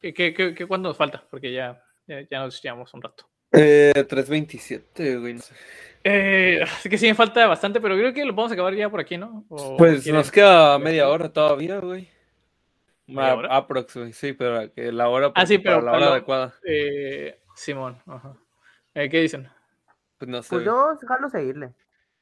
¿qué, 0.00 0.14
qué, 0.14 0.32
qué, 0.54 0.66
cuándo 0.68 0.88
nos 0.90 0.96
falta? 0.96 1.26
Porque 1.28 1.52
ya, 1.52 1.82
ya, 2.06 2.20
ya 2.30 2.38
nos 2.38 2.62
llevamos 2.62 2.94
un 2.94 3.02
rato. 3.02 3.28
Eh, 3.50 3.92
327, 4.08 5.16
güey. 5.16 5.34
No 5.34 5.40
sé. 5.40 5.54
Eh, 6.04 6.60
así 6.62 6.88
que 6.88 6.98
sí 6.98 7.08
me 7.08 7.16
falta 7.16 7.44
bastante, 7.48 7.80
pero 7.80 7.96
creo 7.96 8.14
que 8.14 8.24
lo 8.24 8.32
podemos 8.32 8.52
acabar 8.52 8.74
ya 8.74 8.88
por 8.88 9.00
aquí, 9.00 9.16
¿no? 9.18 9.44
¿O 9.48 9.76
Pues 9.76 10.04
quieres- 10.04 10.12
nos 10.14 10.30
queda 10.30 10.78
media 10.78 11.08
hora 11.08 11.32
todavía, 11.32 11.78
güey. 11.80 12.08
¿Media 13.08 13.32
A- 13.32 13.36
hora? 13.36 13.56
Aprox, 13.56 13.96
güey. 13.96 14.12
Sí, 14.12 14.34
pero 14.34 14.72
que 14.72 14.92
la 14.92 15.08
hora, 15.08 15.32
Ah, 15.34 15.46
sí, 15.46 15.58
para 15.58 15.76
pero 15.80 15.86
la 15.90 15.92
hora 15.96 16.06
adecuada. 16.12 16.54
Eh, 16.64 17.40
Simón, 17.56 18.00
ajá. 18.06 18.36
Eh, 18.94 19.08
¿Qué 19.08 19.20
dicen? 19.22 19.48
Pues 20.16 20.28
no 20.30 20.42
sé. 20.44 20.48
Pues 20.50 20.64
yo, 20.64 20.94
déjalo 21.00 21.28
seguirle. 21.28 21.74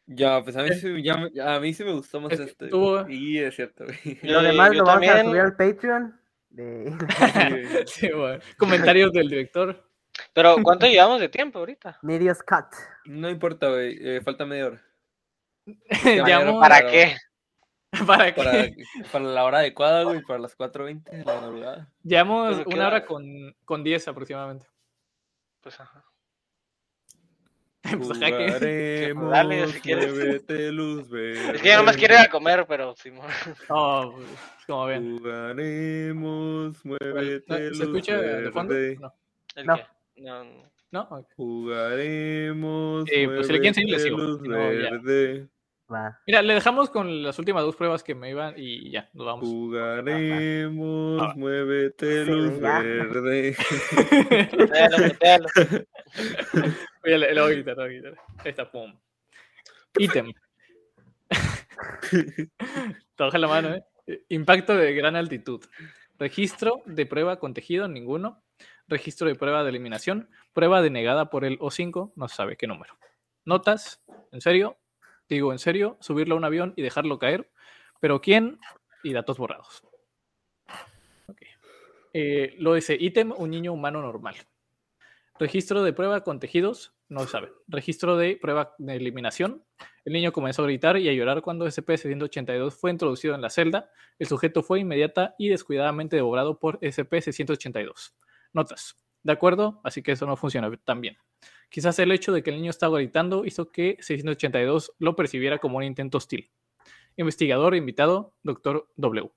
Ya, 0.06 0.42
pues 0.42 0.56
a 0.56 0.62
mí, 0.62 0.72
sí, 0.74 1.02
ya 1.02 1.16
me- 1.16 1.40
a 1.42 1.58
mí 1.58 1.74
sí 1.74 1.82
me 1.84 1.92
gustó 1.92 2.20
más 2.20 2.38
este. 2.38 2.68
tú- 2.68 3.04
Y 3.08 3.38
es 3.38 3.54
cierto, 3.56 3.84
güey. 3.84 4.18
Lo 4.22 4.40
demás 4.42 4.68
yo 4.72 4.78
lo 4.78 4.84
vamos 4.84 5.08
a 5.08 5.24
subir 5.24 5.40
al 5.40 5.56
Patreon. 5.56 6.20
De... 6.48 6.96
Sí, 7.86 8.08
bueno. 8.12 8.38
Comentarios 8.56 9.12
del 9.12 9.28
director. 9.28 9.84
Pero 10.32 10.56
¿cuánto 10.62 10.86
llevamos 10.86 11.20
de 11.20 11.28
tiempo 11.28 11.58
ahorita? 11.58 11.98
Medios 12.02 12.42
Cut. 12.42 12.66
No 13.06 13.28
importa, 13.28 13.68
güey. 13.68 13.98
eh, 14.00 14.20
falta 14.22 14.46
media 14.46 14.66
hora. 14.68 14.82
Llamo- 16.04 16.60
¿Para 16.60 16.86
qué? 16.88 17.16
¿Para 18.06 18.32
qué? 18.34 18.42
Para, 18.42 19.10
para 19.12 19.24
la 19.24 19.44
hora 19.44 19.58
adecuada, 19.58 20.04
güey. 20.04 20.22
Para 20.22 20.38
las 20.38 20.56
4.20 20.56 21.02
de 21.10 21.24
la 21.24 21.40
madrugada. 21.40 21.92
Llevamos 22.02 22.58
Pero 22.58 22.70
una 22.76 22.86
hora 22.86 23.04
con, 23.04 23.24
con 23.64 23.82
10 23.82 24.06
aproximadamente. 24.08 24.66
Pues 25.62 25.80
ajá. 25.80 26.04
Pues, 27.98 28.18
Jugaremos, 28.18 29.30
dale, 29.30 29.66
si 29.68 29.80
quieres. 29.80 30.12
muévete, 30.12 30.72
luz 30.72 31.08
verde. 31.08 31.56
Es 31.56 31.62
que 31.62 31.68
yo 31.68 31.76
nomás 31.76 31.96
quiero 31.96 32.14
ir 32.14 32.20
a 32.20 32.28
comer, 32.30 32.64
pero 32.68 32.94
Simón. 32.96 33.26
Oh, 33.68 34.12
pues, 34.16 34.28
como 34.66 34.86
ven. 34.86 35.18
Jugaremos, 35.18 36.84
muévete, 36.84 37.54
¿Se 37.56 37.70
luz 37.70 37.80
escucha 37.80 38.16
de 38.20 38.50
fondo? 38.50 38.74
verde. 38.74 38.98
No. 39.00 39.14
¿El 39.54 39.66
No. 39.66 39.76
qué? 39.76 39.82
No, 40.22 40.44
no. 40.44 40.76
¿No? 40.92 41.02
Ok. 41.10 41.26
Jugaremos, 41.36 43.04
Eh, 43.10 43.26
pues, 43.26 43.46
si 43.46 43.52
le 43.52 43.58
quieren 43.60 43.74
seguir, 43.74 43.90
le 43.92 43.98
sigo. 44.00 44.16
luz 44.18 44.40
no, 44.42 44.56
verde. 44.56 45.48
Va. 45.92 46.18
Mira, 46.26 46.42
le 46.42 46.54
dejamos 46.54 46.90
con 46.90 47.22
las 47.22 47.38
últimas 47.38 47.62
dos 47.62 47.76
pruebas 47.76 48.02
que 48.02 48.14
me 48.16 48.30
iban 48.30 48.54
y 48.56 48.90
ya, 48.90 49.08
nos 49.14 49.26
vamos. 49.26 49.48
Jugaremos, 49.48 51.22
Ah. 51.22 51.32
muévete, 51.36 52.24
Sí, 52.24 52.30
luz 52.30 52.60
ya. 52.60 52.80
verde. 52.80 53.56
Voy 57.06 57.14
a 57.14 57.54
quitar, 57.54 57.76
voy 57.76 57.84
a 57.84 57.88
quitar. 57.88 58.16
Ahí 58.38 58.50
está, 58.50 58.68
pum. 58.68 58.92
Ítem. 59.96 60.32
Trabaja 63.14 63.38
la 63.38 63.46
mano, 63.46 63.74
¿eh? 63.74 64.24
Impacto 64.28 64.76
de 64.76 64.92
gran 64.92 65.14
altitud. 65.14 65.64
Registro 66.18 66.82
de 66.84 67.06
prueba 67.06 67.38
con 67.38 67.54
tejido, 67.54 67.86
ninguno. 67.86 68.42
Registro 68.88 69.28
de 69.28 69.36
prueba 69.36 69.62
de 69.62 69.70
eliminación. 69.70 70.28
Prueba 70.52 70.82
denegada 70.82 71.30
por 71.30 71.44
el 71.44 71.60
O5, 71.60 72.12
no 72.16 72.26
se 72.26 72.34
sabe 72.34 72.56
qué 72.56 72.66
número. 72.66 72.98
Notas, 73.44 74.02
en 74.32 74.40
serio, 74.40 74.76
digo 75.28 75.52
en 75.52 75.60
serio, 75.60 75.98
subirlo 76.00 76.34
a 76.34 76.38
un 76.38 76.44
avión 76.44 76.74
y 76.74 76.82
dejarlo 76.82 77.20
caer. 77.20 77.52
Pero 78.00 78.20
¿quién? 78.20 78.58
Y 79.04 79.12
datos 79.12 79.38
borrados. 79.38 79.84
Ok. 81.28 81.42
Eh, 82.12 82.56
lo 82.58 82.74
dice 82.74 82.96
ítem, 82.98 83.32
un 83.36 83.50
niño 83.50 83.72
humano 83.72 84.02
normal. 84.02 84.34
Registro 85.38 85.82
de 85.82 85.92
prueba 85.92 86.22
con 86.22 86.40
tejidos, 86.40 86.94
no 87.08 87.20
se 87.20 87.28
sabe. 87.28 87.52
Registro 87.68 88.16
de 88.16 88.38
prueba 88.40 88.74
de 88.78 88.96
eliminación. 88.96 89.62
El 90.06 90.14
niño 90.14 90.32
comenzó 90.32 90.62
a 90.62 90.66
gritar 90.66 90.96
y 90.96 91.10
a 91.10 91.12
llorar 91.12 91.42
cuando 91.42 91.66
SCP-682 91.66 92.70
fue 92.70 92.90
introducido 92.90 93.34
en 93.34 93.42
la 93.42 93.50
celda. 93.50 93.90
El 94.18 94.28
sujeto 94.28 94.62
fue 94.62 94.80
inmediata 94.80 95.34
y 95.38 95.50
descuidadamente 95.50 96.16
devorado 96.16 96.58
por 96.58 96.80
SCP-682. 96.80 98.14
Notas. 98.54 98.96
De 99.22 99.32
acuerdo, 99.32 99.80
así 99.84 100.02
que 100.02 100.12
eso 100.12 100.24
no 100.24 100.36
funciona 100.36 100.70
tan 100.84 101.02
bien. 101.02 101.18
Quizás 101.68 101.98
el 101.98 102.12
hecho 102.12 102.32
de 102.32 102.42
que 102.42 102.50
el 102.50 102.56
niño 102.56 102.70
estaba 102.70 102.98
gritando 102.98 103.44
hizo 103.44 103.70
que 103.70 103.98
682 104.00 104.94
lo 104.98 105.16
percibiera 105.16 105.58
como 105.58 105.76
un 105.78 105.82
intento 105.82 106.16
hostil. 106.16 106.50
Investigador 107.16 107.74
invitado, 107.74 108.34
Dr. 108.42 108.88
W. 108.96 109.30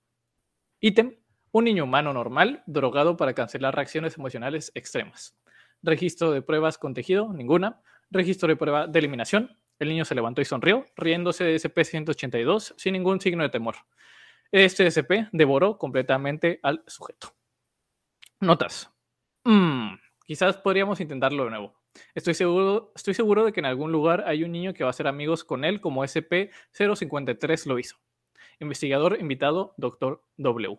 Ítem, 0.79 1.17
un 1.51 1.63
niño 1.65 1.83
humano 1.83 2.13
normal, 2.13 2.63
drogado 2.67 3.17
para 3.17 3.33
cancelar 3.33 3.75
reacciones 3.75 4.17
emocionales 4.17 4.71
extremas. 4.75 5.35
Registro 5.81 6.31
de 6.31 6.41
pruebas 6.41 6.77
con 6.77 6.93
tejido, 6.93 7.31
ninguna. 7.33 7.81
Registro 8.11 8.47
de 8.47 8.55
prueba 8.55 8.87
de 8.87 8.99
eliminación. 8.99 9.57
El 9.79 9.89
niño 9.89 10.03
se 10.03 10.15
levantó 10.15 10.41
y 10.41 10.45
sonrió, 10.45 10.85
riéndose 10.97 11.43
de 11.45 11.55
SCP-182 11.55 12.73
sin 12.77 12.93
ningún 12.93 13.21
signo 13.21 13.43
de 13.43 13.49
temor. 13.49 13.75
Este 14.51 14.89
SCP 14.89 15.29
devoró 15.31 15.77
completamente 15.77 16.59
al 16.63 16.83
sujeto. 16.87 17.33
Notas. 18.41 18.91
Mm, 19.45 19.93
quizás 20.25 20.57
podríamos 20.57 20.99
intentarlo 20.99 21.45
de 21.45 21.51
nuevo. 21.51 21.79
Estoy 22.13 22.33
seguro, 22.33 22.91
estoy 22.95 23.13
seguro 23.13 23.45
de 23.45 23.53
que 23.53 23.59
en 23.59 23.65
algún 23.65 23.91
lugar 23.91 24.23
hay 24.27 24.43
un 24.43 24.51
niño 24.51 24.73
que 24.73 24.83
va 24.83 24.89
a 24.89 24.93
ser 24.93 25.07
amigos 25.07 25.43
con 25.43 25.65
él 25.65 25.81
como 25.81 26.03
SCP-053 26.03 27.65
lo 27.65 27.79
hizo. 27.79 27.97
Investigador 28.59 29.19
invitado, 29.19 29.73
Dr. 29.77 30.21
W. 30.37 30.77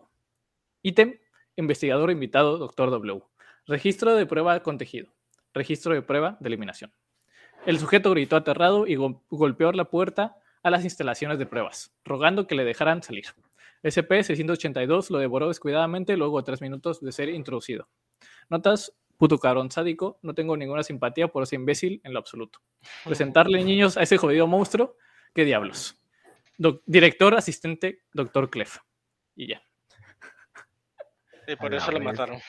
Ítem, 0.83 1.19
investigador 1.55 2.11
invitado, 2.11 2.57
Dr. 2.57 2.91
W. 2.91 3.23
Registro 3.67 4.15
de 4.15 4.25
prueba 4.25 4.61
con 4.61 4.77
tejido. 4.77 5.13
Registro 5.53 5.93
de 5.93 6.01
prueba 6.01 6.37
de 6.39 6.47
eliminación. 6.49 6.93
El 7.65 7.77
sujeto 7.79 8.11
gritó 8.11 8.35
aterrado 8.35 8.87
y 8.87 8.95
gol- 8.95 9.21
golpeó 9.29 9.71
la 9.71 9.85
puerta 9.85 10.37
a 10.63 10.69
las 10.69 10.83
instalaciones 10.83 11.37
de 11.39 11.45
pruebas, 11.45 11.93
rogando 12.03 12.47
que 12.47 12.55
le 12.55 12.63
dejaran 12.63 13.03
salir. 13.03 13.25
SCP-682 13.83 15.09
lo 15.09 15.17
devoró 15.19 15.47
descuidadamente 15.47 16.15
luego 16.17 16.37
de 16.39 16.45
tres 16.45 16.61
minutos 16.61 17.01
de 17.01 17.11
ser 17.11 17.29
introducido. 17.29 17.89
Notas, 18.49 18.93
puto 19.17 19.37
cabrón 19.39 19.71
sádico, 19.71 20.19
no 20.21 20.33
tengo 20.33 20.55
ninguna 20.57 20.83
simpatía 20.83 21.27
por 21.27 21.43
ese 21.43 21.55
imbécil 21.55 21.99
en 22.03 22.13
lo 22.13 22.19
absoluto. 22.19 22.59
Presentarle 23.03 23.63
niños 23.63 23.97
a 23.97 24.03
ese 24.03 24.17
jodido 24.17 24.47
monstruo, 24.47 24.97
qué 25.33 25.45
diablos. 25.45 25.97
Doc- 26.57 26.81
director 26.85 27.33
asistente, 27.35 28.03
doctor 28.13 28.49
Clef. 28.49 28.77
Y 29.35 29.47
ya. 29.47 29.61
Y 31.47 31.55
por 31.55 31.73
eso 31.73 31.91
lo 31.91 31.97
vez. 31.99 32.05
mataron. 32.05 32.39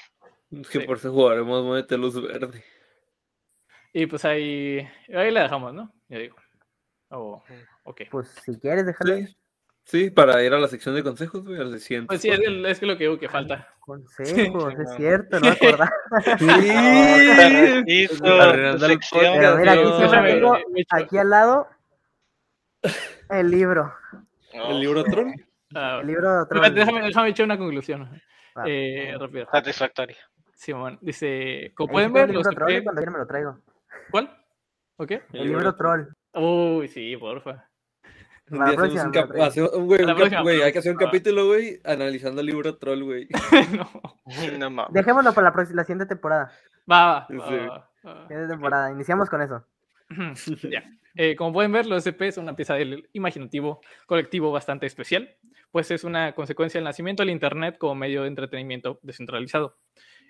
Que 0.70 0.80
Sí. 0.80 0.86
por 0.86 0.98
eso 0.98 1.10
jugaremos, 1.10 1.64
muévete, 1.64 1.96
luz 1.96 2.20
verde. 2.20 2.62
Y 3.92 4.06
pues 4.06 4.24
ahí, 4.24 4.86
ahí 5.14 5.30
le 5.30 5.40
dejamos, 5.40 5.72
¿no? 5.74 5.92
Ya 6.08 6.18
digo. 6.18 6.36
Oh, 7.10 7.42
ok. 7.84 8.02
Pues 8.10 8.28
si 8.44 8.58
quieres, 8.58 8.86
déjalo. 8.86 9.14
ahí. 9.14 9.26
Sí. 9.26 9.36
Sí, 9.84 10.10
para 10.10 10.40
ir 10.44 10.54
a 10.54 10.60
la 10.60 10.68
sección 10.68 10.94
de 10.94 11.02
consejos, 11.02 11.44
güey, 11.44 11.60
al 11.60 11.76
siguiente. 11.80 12.06
Pues 12.06 12.20
sí, 12.20 12.28
es, 12.28 12.38
el- 12.38 12.64
es 12.66 12.78
que 12.78 12.86
lo 12.86 12.96
que 12.96 13.02
digo 13.04 13.18
que 13.18 13.28
falta. 13.28 13.68
Consejos, 13.80 14.74
es 14.78 14.94
cierto, 14.94 15.40
no 15.40 15.48
me 15.48 15.48
acordaba. 15.48 15.90
Pero 16.38 16.46
mira, 19.58 19.74
aquí 19.74 19.96
no. 20.30 20.54
tengo 21.10 21.18
al 21.20 21.30
lado 21.30 21.68
el 23.30 23.50
libro. 23.50 23.92
No, 24.54 24.70
¿El 24.70 24.80
libro 24.80 25.02
Tron? 25.04 25.34
ah, 25.74 25.98
El 26.00 26.06
libro 26.06 26.30
de 26.32 26.42
otro. 26.42 26.60
Déjame, 26.70 27.02
déjame, 27.02 27.28
echar 27.30 27.44
una 27.46 27.58
conclusión. 27.58 28.22
Eh, 28.66 29.16
rápido. 29.18 29.48
Satisfactoria. 29.50 30.16
Simón, 30.62 30.96
dice, 31.00 31.72
como 31.74 31.92
pueden 31.92 32.12
ver, 32.12 32.28
el 32.30 32.36
los 32.36 32.46
libro 32.46 32.54
troll 32.66 32.82
cuando 32.84 33.00
quiera 33.00 33.10
me 33.12 33.18
lo 33.18 33.26
traigo. 33.26 33.58
¿Cuál? 34.12 34.30
¿Ok? 34.96 35.10
El 35.32 35.48
libro 35.48 35.74
troll. 35.74 36.06
Uy, 36.34 36.86
sí, 36.86 37.16
porfa. 37.16 37.68
La 38.46 38.72
próxima 38.72 39.04
un 39.06 39.10
cap- 39.10 39.30
güey, 39.30 40.02
un 40.04 40.14
cap- 40.28 40.42
güey, 40.42 40.62
hay 40.62 40.72
que 40.72 40.78
hacer 40.78 40.92
un 40.92 40.98
capítulo, 40.98 41.46
güey, 41.46 41.80
analizando 41.84 42.40
el 42.42 42.46
libro 42.46 42.76
Troll, 42.76 43.02
güey. 43.02 43.26
no. 43.72 43.90
No 44.58 44.70
mames. 44.70 44.92
Dejémoslo 44.92 45.32
para 45.32 45.46
la, 45.48 45.52
próxima, 45.52 45.76
la 45.78 45.84
siguiente 45.84 46.06
temporada. 46.06 46.52
Va, 46.90 47.20
va, 47.20 47.26
Sí. 47.28 47.34
va, 47.36 47.66
va, 48.04 48.14
va. 48.14 48.28
Siguiente 48.28 48.52
temporada. 48.52 48.90
Iniciamos 48.92 49.28
con 49.30 49.42
eso. 49.42 49.64
Ya. 50.70 50.84
Eh, 51.14 51.34
como 51.36 51.52
pueden 51.52 51.72
ver, 51.72 51.86
los 51.86 52.06
SP 52.06 52.30
son 52.32 52.44
una 52.44 52.54
pieza 52.56 52.74
del 52.74 53.08
imaginativo 53.14 53.80
colectivo 54.06 54.50
bastante 54.52 54.86
especial, 54.86 55.28
pues 55.70 55.90
es 55.90 56.04
una 56.04 56.34
consecuencia 56.34 56.78
del 56.78 56.84
nacimiento 56.84 57.22
del 57.22 57.30
Internet 57.30 57.76
como 57.78 57.94
medio 57.94 58.22
de 58.22 58.28
entretenimiento 58.28 58.98
descentralizado. 59.02 59.76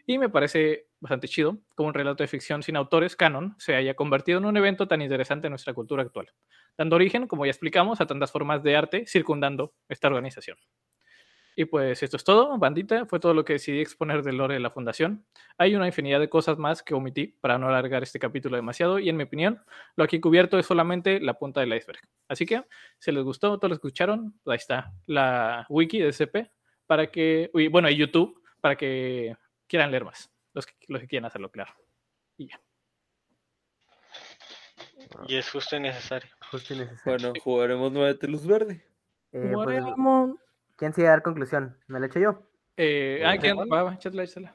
Y 0.06 0.18
me 0.18 0.28
parece 0.28 0.88
bastante 1.00 1.28
chido 1.28 1.58
como 1.74 1.88
un 1.88 1.94
relato 1.94 2.22
de 2.22 2.28
ficción 2.28 2.62
sin 2.62 2.76
autores, 2.76 3.16
canon, 3.16 3.54
se 3.58 3.74
haya 3.74 3.94
convertido 3.94 4.38
en 4.38 4.44
un 4.46 4.56
evento 4.56 4.88
tan 4.88 5.02
interesante 5.02 5.46
en 5.46 5.52
nuestra 5.52 5.74
cultura 5.74 6.02
actual, 6.02 6.32
dando 6.76 6.96
origen, 6.96 7.26
como 7.26 7.44
ya 7.44 7.50
explicamos, 7.50 8.00
a 8.00 8.06
tantas 8.06 8.30
formas 8.30 8.62
de 8.62 8.76
arte 8.76 9.04
circundando 9.06 9.74
esta 9.88 10.08
organización. 10.08 10.58
Y 11.54 11.66
pues 11.66 12.02
esto 12.02 12.16
es 12.16 12.24
todo, 12.24 12.56
bandita. 12.56 13.04
Fue 13.04 13.20
todo 13.20 13.34
lo 13.34 13.44
que 13.44 13.54
decidí 13.54 13.80
exponer 13.80 14.22
del 14.22 14.38
lore 14.38 14.54
de 14.54 14.60
la 14.60 14.70
fundación. 14.70 15.26
Hay 15.58 15.74
una 15.74 15.86
infinidad 15.86 16.18
de 16.18 16.30
cosas 16.30 16.56
más 16.56 16.82
que 16.82 16.94
omití 16.94 17.26
para 17.26 17.58
no 17.58 17.68
alargar 17.68 18.02
este 18.02 18.18
capítulo 18.18 18.56
demasiado 18.56 18.98
y 18.98 19.10
en 19.10 19.16
mi 19.16 19.24
opinión, 19.24 19.62
lo 19.96 20.04
aquí 20.04 20.18
cubierto 20.18 20.58
es 20.58 20.64
solamente 20.64 21.20
la 21.20 21.34
punta 21.34 21.60
del 21.60 21.74
iceberg. 21.74 22.00
Así 22.28 22.46
que, 22.46 22.64
si 22.98 23.12
les 23.12 23.22
gustó, 23.22 23.58
todos 23.58 23.68
lo 23.68 23.74
escucharon, 23.74 24.34
ahí 24.46 24.56
está 24.56 24.92
la 25.06 25.66
wiki 25.68 25.98
de 25.98 26.12
SCP 26.12 26.50
para 26.86 27.10
que, 27.10 27.50
bueno, 27.70 27.90
y 27.90 27.96
YouTube 27.96 28.42
para 28.60 28.76
que 28.76 29.36
quieran 29.72 29.90
leer 29.90 30.04
más, 30.04 30.30
los 30.52 30.66
que, 30.66 30.74
los 30.88 31.00
que 31.00 31.08
quieran 31.08 31.24
hacerlo 31.24 31.50
claro. 31.50 31.72
Y 32.36 32.48
ya. 32.48 32.60
Y 35.26 35.36
es 35.36 35.50
justo 35.50 35.76
y 35.76 35.80
necesario. 35.80 36.30
Justo 36.50 36.74
y 36.74 36.78
necesario. 36.80 37.30
Bueno, 37.30 37.32
jugaremos 37.42 37.90
nuevamente 37.90 38.28
luz 38.28 38.46
verde. 38.46 38.84
Eh, 39.32 39.50
pues. 39.54 39.82
¿Quién 40.76 40.92
sigue 40.92 41.06
a 41.06 41.12
dar 41.12 41.22
conclusión? 41.22 41.78
¿Me 41.86 42.00
la 42.00 42.06
echo 42.06 42.20
yo? 42.20 42.42
Eh, 42.76 43.22
ah, 43.24 43.38
¿quién? 43.38 43.56
Va, 43.56 43.82
va, 43.82 43.94
échatela, 43.94 44.24
échatela. 44.24 44.54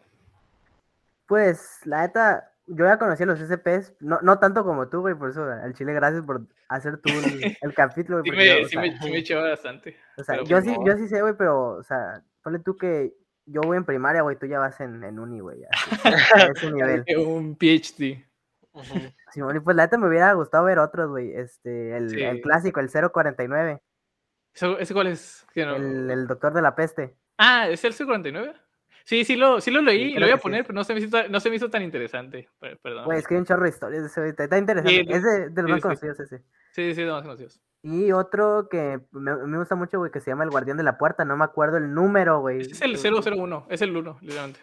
Pues, 1.25 1.79
la 1.85 2.01
neta, 2.01 2.53
yo 2.67 2.85
ya 2.85 2.99
conocía 2.99 3.25
los 3.25 3.39
SCPs, 3.39 3.95
no, 4.01 4.19
no 4.21 4.37
tanto 4.37 4.63
como 4.63 4.87
tú, 4.87 5.01
güey, 5.01 5.15
por 5.15 5.31
eso 5.31 5.43
al 5.43 5.73
chile 5.73 5.93
gracias 5.93 6.23
por 6.23 6.45
hacer 6.69 6.99
tú 6.99 7.09
el, 7.09 7.57
el 7.61 7.73
capítulo, 7.73 8.21
Sí 8.23 8.29
güey. 8.29 8.37
me, 8.37 8.65
sí 8.65 8.69
sea, 8.69 8.81
me, 8.81 8.99
sí 8.99 9.09
me 9.09 9.17
echó 9.17 9.41
bastante. 9.41 9.97
o 10.15 10.23
sea, 10.23 10.37
yo 10.37 10.43
pues 10.45 10.65
sí, 10.65 10.77
no. 10.77 10.85
yo 10.85 10.97
sí 10.97 11.07
sé, 11.07 11.21
güey, 11.21 11.33
pero, 11.35 11.71
o 11.71 11.83
sea, 11.83 12.23
ponle 12.43 12.59
tú 12.59 12.77
que 12.77 13.13
yo 13.47 13.61
voy 13.61 13.77
en 13.77 13.85
primaria, 13.85 14.21
güey, 14.21 14.37
tú 14.37 14.45
ya 14.45 14.59
vas 14.59 14.79
en, 14.79 15.03
en 15.03 15.17
uni, 15.19 15.39
güey, 15.39 15.63
ese 16.55 16.71
nivel. 16.71 17.03
Un 17.17 17.55
PhD. 17.57 18.23
Simón, 19.31 19.55
y 19.57 19.59
pues 19.59 19.75
la 19.75 19.83
neta 19.85 19.97
me 19.97 20.07
hubiera 20.07 20.31
gustado 20.33 20.65
ver 20.65 20.77
otros, 20.77 21.09
güey, 21.09 21.33
este, 21.33 21.97
el, 21.97 22.13
el 22.19 22.35
Sí. 22.37 22.41
clásico, 22.41 22.79
el 22.79 22.89
049, 23.11 23.81
¿Ese, 24.53 24.75
ese 24.79 24.93
cuál 24.93 25.07
es? 25.07 25.45
No- 25.55 25.75
el, 25.75 26.11
el 26.11 26.27
doctor 26.27 26.53
de 26.53 26.61
la 26.61 26.75
peste. 26.75 27.15
Ah, 27.39 27.67
¿es 27.69 27.83
el 27.83 27.93
C49? 27.93 28.53
Sí, 29.07 29.23
sí 29.23 29.37
lo, 29.37 29.61
sí 29.61 29.71
lo 29.71 29.81
leí, 29.81 30.11
Sí, 30.11 30.19
lo 30.19 30.25
iba 30.25 30.35
a 30.35 30.37
sí. 30.37 30.43
poner, 30.43 30.63
pero 30.65 30.73
no 30.73 30.83
se 30.83 30.93
me 30.93 30.99
hizo, 30.99 31.09
tan- 31.09 31.31
no 31.31 31.39
se 31.39 31.49
me 31.49 31.55
hizo 31.55 31.69
tan 31.69 31.81
interesante. 31.81 32.49
Per- 32.59 32.77
Perdón. 32.79 33.05
Güey, 33.05 33.19
es 33.19 33.25
que 33.25 33.35
hay 33.35 33.39
un 33.39 33.45
chorro 33.45 33.63
de 33.63 33.69
historias 33.69 34.01
de 34.03 34.07
ese, 34.09 34.27
está, 34.43 34.57
interesante, 34.57 34.91
Sí, 34.91 35.05
es 35.09 35.23
de, 35.23 35.49
de 35.49 35.61
los 35.61 35.65
sí, 35.65 35.71
más 35.71 35.77
sí. 35.77 35.81
conocidos 35.81 36.19
ese. 36.19 36.43
Sí, 36.73 36.93
sí, 36.93 37.05
no, 37.05 37.21
conocidos. 37.21 37.61
Y 37.83 38.11
otro 38.11 38.67
que 38.69 38.99
me, 39.11 39.33
me 39.37 39.57
gusta 39.59 39.75
mucho, 39.75 39.97
güey, 39.99 40.11
que 40.11 40.19
se 40.19 40.29
llama 40.29 40.43
El 40.43 40.49
Guardián 40.49 40.75
de 40.75 40.83
la 40.83 40.97
Puerta, 40.97 41.23
no 41.23 41.37
me 41.37 41.45
acuerdo 41.45 41.77
el 41.77 41.93
número, 41.93 42.41
güey. 42.41 42.59
Es 42.59 42.81
el 42.81 42.97
001, 42.97 43.65
es 43.69 43.81
el 43.81 43.95
1, 43.95 44.17
literalmente. 44.19 44.59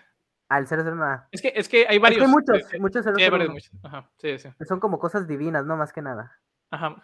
Al 0.51 0.67
00, 0.67 0.95
nada. 0.95 1.27
Es 1.33 1.41
que, 1.41 1.53
es 1.57 1.67
que 1.67 1.87
hay 1.89 1.97
Es 1.97 2.03
varios. 2.03 2.19
que 2.19 2.25
hay 2.27 2.31
muchos, 2.31 2.73
eh, 2.75 2.79
muchos 2.79 3.03
sí, 3.03 3.11
hay 3.23 3.31
varios, 3.31 3.49
001. 3.49 3.53
muchos. 3.55 3.71
Ajá, 3.83 4.11
sí, 4.19 4.39
sí. 4.39 4.51
Son 4.69 4.79
como 4.79 4.99
cosas 4.99 5.27
divinas, 5.27 5.65
no 5.65 5.79
más 5.79 5.91
que 5.91 6.03
nada. 6.03 6.39
Ajá, 6.71 6.97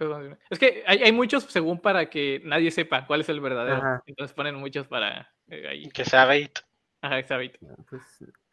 es 0.51 0.59
que 0.59 0.85
hay, 0.87 0.99
hay 1.05 1.13
muchos 1.13 1.45
según 1.45 1.81
para 1.81 2.11
que 2.11 2.43
nadie 2.45 2.71
sepa 2.71 3.07
cuál 3.07 3.23
es 3.23 3.31
el 3.31 3.41
verdadero. 3.41 3.77
Ajá. 3.79 4.03
Entonces 4.05 4.35
ponen 4.35 4.57
muchos 4.57 4.87
para 4.89 5.31
eh, 5.49 5.69
ahí. 5.69 5.89
Que 5.89 6.05
sea 6.05 6.27
bait. 6.27 6.59
Ajá, 7.03 7.19
exacto. 7.19 7.59
Pues 7.89 8.03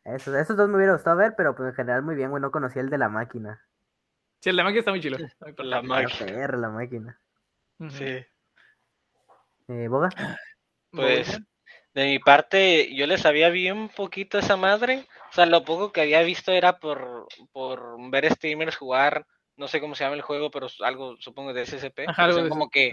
esos, 0.06 0.36
esos 0.36 0.56
dos 0.56 0.69
me 0.69 0.78
hubiera 0.78 0.94
gustado 0.94 1.18
ver, 1.18 1.34
pero 1.36 1.56
pues 1.56 1.69
en 1.69 1.76
general 1.76 2.03
muy 2.03 2.15
bien, 2.15 2.30
güey. 2.30 2.41
No 2.41 2.52
conocía 2.52 2.82
el 2.82 2.90
de 2.90 2.98
la 2.98 3.10
máquina. 3.10 3.61
Sí, 4.40 4.49
el 4.49 4.56
de 4.57 4.64
máquina 4.64 4.80
está 4.80 4.91
muy 4.91 5.02
chilo. 5.02 5.18
La 5.57 5.64
La 5.64 5.82
máquina. 5.82 6.48
la 6.48 6.69
máquina. 6.69 7.22
Sí. 7.90 8.26
Eh, 9.68 9.88
¿Boga? 9.88 10.10
Pues 10.90 11.40
de 11.94 12.06
mi 12.06 12.19
parte, 12.19 12.95
yo 12.95 13.07
le 13.07 13.18
sabía 13.18 13.49
bien 13.49 13.90
poquito 13.90 14.38
a 14.38 14.41
esa 14.41 14.56
madre. 14.56 15.06
O 15.30 15.34
sea, 15.34 15.45
lo 15.45 15.65
poco 15.65 15.91
que 15.91 16.02
había 16.02 16.22
visto 16.22 16.52
era 16.52 16.80
por, 16.80 17.28
por 17.52 17.98
ver 18.10 18.32
streamers 18.32 18.78
jugar, 18.78 19.26
no 19.57 19.68
sé 19.68 19.82
cómo 19.82 19.95
se 19.95 20.03
llama 20.03 20.15
el 20.15 20.22
juego, 20.22 20.52
pero 20.52 20.68
algo, 20.82 21.18
supongo, 21.19 21.53
de 21.53 21.65
SCP. 21.65 22.07
Ajá, 22.07 22.26
algo 22.26 22.44
de 22.44 22.49
como 22.49 22.69
que, 22.69 22.91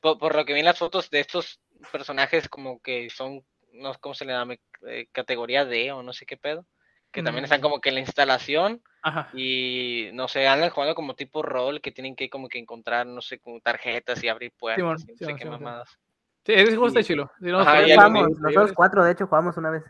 por, 0.00 0.18
por 0.18 0.34
lo 0.34 0.44
que 0.44 0.54
vi 0.54 0.60
en 0.60 0.64
las 0.64 0.78
fotos 0.78 1.10
de 1.10 1.20
estos 1.20 1.60
personajes, 1.92 2.48
como 2.48 2.80
que 2.80 3.10
son, 3.10 3.44
no 3.76 3.92
sé 3.92 3.98
cómo 4.00 4.14
se 4.14 4.24
le 4.24 4.32
llama, 4.32 4.54
eh, 4.88 5.06
categoría 5.12 5.64
D 5.64 5.92
o 5.92 6.02
no 6.02 6.12
sé 6.12 6.26
qué 6.26 6.36
pedo. 6.36 6.66
Que 7.12 7.22
también 7.22 7.44
están 7.44 7.62
como 7.62 7.80
que 7.80 7.88
en 7.88 7.94
la 7.94 8.00
instalación 8.02 8.82
Ajá. 9.02 9.30
y 9.32 10.10
no 10.12 10.28
sé, 10.28 10.46
andan 10.46 10.68
jugando 10.68 10.94
como 10.94 11.14
tipo 11.14 11.40
rol 11.40 11.80
que 11.80 11.90
tienen 11.90 12.14
que 12.14 12.28
como 12.28 12.46
que 12.48 12.58
encontrar, 12.58 13.06
no 13.06 13.22
sé, 13.22 13.38
como 13.38 13.58
tarjetas 13.60 14.22
y 14.22 14.28
abrir 14.28 14.52
puertas 14.58 14.82
Simón, 14.82 14.96
y 15.08 15.12
no 15.12 15.16
sé 15.18 15.32
qué 15.34 15.38
Simón, 15.38 15.38
Simón. 15.38 15.62
mamadas. 15.62 15.98
Sí, 16.44 16.52
ese 16.52 16.66
juego 16.72 16.88
está 16.88 17.02
chilo. 17.02 17.30
No, 17.40 17.60
Ajá, 17.60 17.82
Jugamos, 17.84 18.28
nosotros 18.38 18.72
cuatro, 18.74 19.02
de 19.02 19.12
hecho, 19.12 19.26
jugamos 19.26 19.56
una 19.56 19.70
vez. 19.70 19.82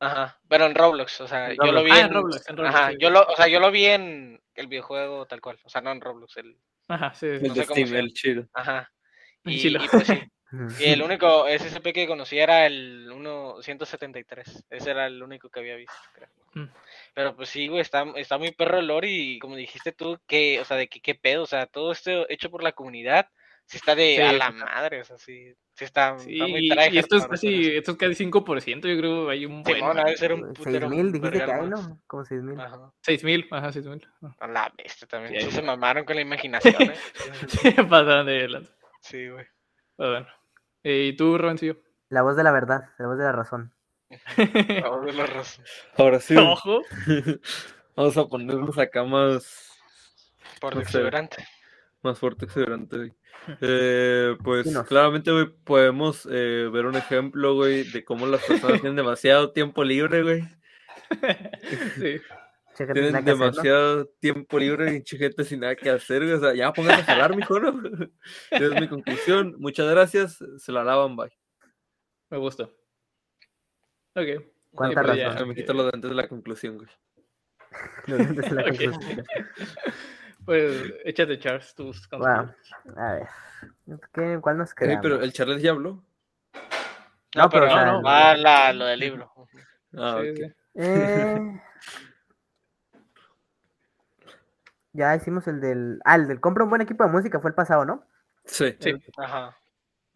Ajá, 0.00 0.40
pero 0.48 0.64
en 0.64 0.74
Roblox, 0.74 1.20
o 1.20 1.28
sea, 1.28 1.52
yo 1.52 1.70
lo 1.70 1.82
vi 1.84 1.90
Ah, 1.90 1.98
en, 2.00 2.06
en 2.06 2.12
Roblox, 2.14 2.48
en 2.48 2.56
Roblox, 2.56 2.74
ajá, 2.74 2.90
sí. 2.92 2.96
yo 2.98 3.10
lo, 3.10 3.20
o 3.26 3.36
sea, 3.36 3.46
yo 3.48 3.60
lo 3.60 3.70
vi 3.70 3.84
en 3.84 4.40
el 4.54 4.66
videojuego 4.66 5.26
tal 5.26 5.42
cual, 5.42 5.58
o 5.62 5.68
sea, 5.68 5.82
no 5.82 5.90
en 5.92 6.00
Roblox, 6.00 6.38
el, 6.38 6.56
Ajá, 6.88 7.12
sí. 7.12 7.26
sí. 7.38 7.44
El 7.46 7.52
de 7.52 7.64
Steam, 7.64 7.94
el 7.94 8.14
chido. 8.14 8.46
ajá. 8.54 8.90
En 9.44 9.52
Y, 9.52 9.58
Chilo. 9.58 9.84
y 9.84 9.88
pues 9.88 10.06
sí. 10.06 10.14
y 10.80 10.84
el 10.90 11.02
único 11.02 11.46
SCP 11.46 11.92
que 11.92 12.06
conocí 12.06 12.38
era 12.38 12.66
el 12.66 13.08
173, 13.62 14.64
ese 14.70 14.90
era 14.90 15.06
el 15.06 15.22
único 15.22 15.48
que 15.48 15.60
había 15.60 15.76
visto, 15.76 15.94
creo. 16.12 16.28
Mm. 16.54 16.72
Pero 17.14 17.36
pues 17.36 17.48
sí, 17.48 17.68
güey, 17.68 17.80
está, 17.80 18.04
está 18.16 18.38
muy 18.38 18.50
perro 18.52 18.78
el 18.78 18.86
lore 18.86 19.08
y 19.08 19.38
como 19.38 19.56
dijiste 19.56 19.92
tú, 19.92 20.18
que, 20.26 20.60
o 20.60 20.64
sea, 20.64 20.76
de 20.76 20.88
que 20.88 21.00
qué 21.00 21.14
pedo, 21.14 21.44
o 21.44 21.46
sea, 21.46 21.66
todo 21.66 21.92
esto 21.92 22.28
hecho 22.28 22.50
por 22.50 22.62
la 22.62 22.72
comunidad, 22.72 23.28
sí 23.66 23.76
está 23.76 23.94
de 23.94 24.16
Sí, 24.16 24.22
a 24.22 24.32
la 24.32 24.50
madre, 24.50 25.00
o 25.00 25.04
sea, 25.04 25.16
sí, 25.18 25.54
sí 25.74 25.84
está, 25.84 26.18
Sí, 26.18 26.34
está 26.34 26.48
muy 26.48 26.66
y, 26.66 26.68
tryhard 26.68 26.92
y 26.92 26.98
esto 26.98 27.16
es 27.16 27.26
casi, 27.26 27.60
eso. 27.60 27.78
esto 27.78 27.92
es 27.92 27.98
casi 27.98 28.24
5%, 28.24 28.88
yo 28.88 28.98
creo, 28.98 29.28
hay 29.28 29.46
un 29.46 29.62
buen. 29.62 29.76
Simón, 29.76 29.98
ha 30.00 30.04
de 30.04 30.16
ser 30.16 30.32
un 30.32 30.54
Seis 30.56 30.58
putero 30.58 30.88
mil, 30.88 31.12
dijiste 31.12 31.44
que 31.44 31.52
hay. 31.52 31.68
¿no? 31.68 32.00
Como 32.08 32.24
seis 32.24 32.42
mil. 32.42 32.58
Ajá. 32.58 32.92
6000, 33.02 33.48
ajá, 33.52 33.72
6000. 33.72 34.08
A 34.38 34.46
la 34.48 34.72
bestia 34.76 35.06
también. 35.06 35.40
Sí, 35.40 35.50
se 35.52 35.62
mamaron 35.62 36.04
con 36.04 36.16
la 36.16 36.22
imaginación, 36.22 36.82
¿eh? 36.82 36.94
Sí, 37.48 37.70
pasaron 37.88 38.26
de 38.26 38.48
lanza. 38.48 38.72
Sí, 39.00 39.28
güey. 39.28 39.46
Pero 39.96 40.10
bueno. 40.10 40.39
Eh, 40.82 41.10
¿Y 41.12 41.16
tú, 41.16 41.36
Robencillo? 41.38 41.76
La 42.08 42.22
voz 42.22 42.36
de 42.36 42.42
la 42.44 42.52
verdad, 42.52 42.88
la 42.98 43.06
voz 43.06 43.18
de 43.18 43.24
la 43.24 43.32
razón. 43.32 43.72
Ahora 44.84 45.06
de 45.06 45.12
la 45.12 45.26
razón. 45.26 45.64
Ahora 45.96 46.20
sí, 46.20 46.36
Ojo. 46.36 46.82
vamos 47.96 48.16
a 48.16 48.26
ponernos 48.26 48.76
acá 48.78 49.04
más, 49.04 49.70
Por 50.60 50.74
No 50.74 50.80
exuberante. 50.82 51.44
más 52.02 52.18
fuerte, 52.18 52.44
exuberante, 52.46 52.96
güey. 52.96 53.12
Eh, 53.62 54.36
pues 54.44 54.66
claramente, 54.86 55.30
güey, 55.32 55.46
podemos 55.64 56.28
eh, 56.30 56.68
ver 56.70 56.84
un 56.84 56.94
ejemplo, 56.96 57.54
güey, 57.54 57.84
de 57.84 58.04
cómo 58.04 58.26
las 58.26 58.44
personas 58.44 58.80
tienen 58.82 58.96
demasiado 58.96 59.52
tiempo 59.52 59.82
libre, 59.82 60.22
güey. 60.22 60.42
Sí. 61.96 62.20
Che, 62.80 62.86
gente, 62.86 63.00
Tienen 63.02 63.12
que 63.12 63.18
hacer, 63.30 63.36
¿no? 63.38 63.44
demasiado 63.50 64.06
tiempo 64.20 64.58
libre 64.58 65.02
y 65.04 65.16
gente 65.18 65.44
sin 65.44 65.60
nada 65.60 65.76
que 65.76 65.90
hacer, 65.90 66.22
güey. 66.22 66.32
O 66.32 66.40
sea, 66.40 66.54
ya 66.54 66.72
pónganse 66.72 67.02
a 67.02 67.04
jalar, 67.04 67.36
mijo, 67.36 67.60
¿no? 67.60 67.68
Esa 68.50 68.64
es 68.64 68.80
mi 68.80 68.88
conclusión. 68.88 69.54
Muchas 69.58 69.86
gracias. 69.90 70.38
Se 70.56 70.72
la 70.72 70.82
lavan, 70.82 71.14
bye. 71.14 71.30
Me 72.30 72.38
gusta. 72.38 72.64
Ok. 74.14 74.26
Cuánta 74.72 75.02
pues 75.02 75.16
ya, 75.18 75.24
razón. 75.26 75.38
Ya 75.40 75.44
me 75.46 75.54
quito 75.54 75.74
lo 75.74 75.82
de 75.84 75.90
antes 75.92 76.08
de 76.10 76.16
la 76.16 76.26
conclusión, 76.26 76.76
güey. 76.78 76.88
Desde 78.06 78.54
la 78.54 78.62
Ok. 78.62 78.68
conclusión. 78.68 79.24
Pues 80.46 80.94
échate, 81.04 81.38
Charles, 81.38 81.74
tus 81.74 82.08
conclusiones. 82.08 82.56
a 82.96 83.12
ver. 83.12 83.26
¿Qué, 84.14 84.38
¿Cuál 84.40 84.56
nos 84.56 84.74
queda? 84.74 84.98
pero 85.02 85.20
el 85.20 85.34
Charles 85.34 85.60
ya 85.60 85.72
habló. 85.72 86.02
No, 87.36 87.42
No, 87.42 87.48
pero 87.50 87.50
pero, 87.50 87.66
o 87.66 87.68
sea, 87.68 87.84
no, 87.92 88.02
va 88.02 88.34
la, 88.38 88.72
lo 88.72 88.86
del 88.86 89.00
libro. 89.00 89.30
Ah, 89.98 90.18
Sí, 90.22 90.30
ok. 90.30 90.36
sí. 90.36 90.52
Eh, 90.76 91.60
Ya 94.92 95.14
hicimos 95.14 95.46
el 95.46 95.60
del. 95.60 96.00
Ah, 96.04 96.16
el 96.16 96.26
del 96.28 96.40
compra 96.40 96.64
un 96.64 96.70
buen 96.70 96.82
equipo 96.82 97.04
de 97.04 97.10
música 97.10 97.40
fue 97.40 97.50
el 97.50 97.54
pasado, 97.54 97.84
¿no? 97.84 98.04
Sí. 98.44 98.76
Sí. 98.80 98.92
Ajá. 99.18 99.56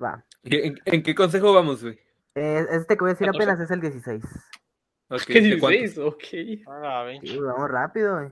Va. 0.02 0.24
¿En, 0.42 0.80
en 0.84 1.02
qué 1.02 1.14
consejo 1.14 1.52
vamos, 1.54 1.82
güey? 1.82 1.98
Eh, 2.34 2.66
este 2.70 2.96
que 2.96 3.00
voy 3.04 3.10
a 3.10 3.14
decir 3.14 3.26
14. 3.28 3.42
apenas 3.44 3.60
es 3.60 3.70
el 3.70 3.80
16. 3.80 4.24
Ok, 5.10 5.20
¿Qué 5.26 5.40
¿de 5.40 5.58
cuántos? 5.60 5.94
16? 5.94 5.98
Ok. 5.98 6.68
Ah, 6.68 7.02
ven. 7.04 7.20
Sí, 7.20 7.38
vamos 7.38 7.70
rápido. 7.70 8.16
güey. 8.16 8.30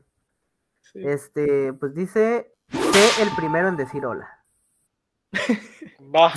Sí. 0.81 1.07
Este, 1.07 1.73
pues 1.75 1.95
dice. 1.95 2.53
Sé 2.69 3.23
el 3.23 3.29
primero 3.37 3.69
en 3.69 3.77
decir 3.77 4.05
hola. 4.07 4.29
Va. 6.15 6.33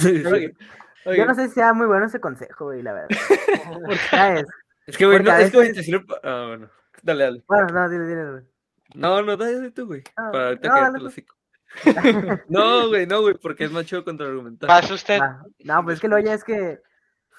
Yo 1.15 1.25
no 1.25 1.35
sé 1.35 1.47
si 1.47 1.53
sea 1.55 1.73
muy 1.73 1.87
bueno 1.87 2.05
ese 2.05 2.19
consejo, 2.19 2.65
güey, 2.65 2.81
la 2.81 2.93
verdad. 2.93 3.09
Es 4.87 4.97
que, 4.97 5.05
güey, 5.07 5.23
no, 5.23 5.31
es 5.35 5.49
que, 5.49 5.57
güey, 5.57 5.73
te 5.73 5.81
sirve 5.81 6.05
Ah, 6.21 6.45
bueno. 6.49 6.69
Dale, 7.01 7.23
dale. 7.23 7.43
Bueno, 7.47 7.67
no, 7.69 7.89
dile, 7.89 8.05
dile. 8.05 8.31
güey. 8.31 8.43
No, 8.93 9.21
no, 9.21 9.35
dale, 9.35 9.71
tú, 9.71 9.87
güey. 9.87 10.03
No, 10.17 10.31
Para 10.31 10.47
ahorita 10.47 10.67
no, 10.67 10.75
que 10.75 10.81
dale 10.81 10.93
te 10.93 10.97
tú. 10.97 11.03
lo 11.03 11.09
hocico. 11.09 11.35
No, 12.49 12.87
güey, 12.87 13.07
no, 13.07 13.21
güey, 13.21 13.35
porque 13.35 13.65
es 13.65 13.71
más 13.71 13.85
chido 13.85 14.03
contraargumentar. 14.05 14.67
Pasa 14.67 14.93
usted. 14.93 15.19
No, 15.63 15.83
pues 15.83 15.95
es 15.95 16.01
que 16.01 16.07
lo 16.07 16.19
ya 16.19 16.33
es 16.33 16.43
que, 16.43 16.81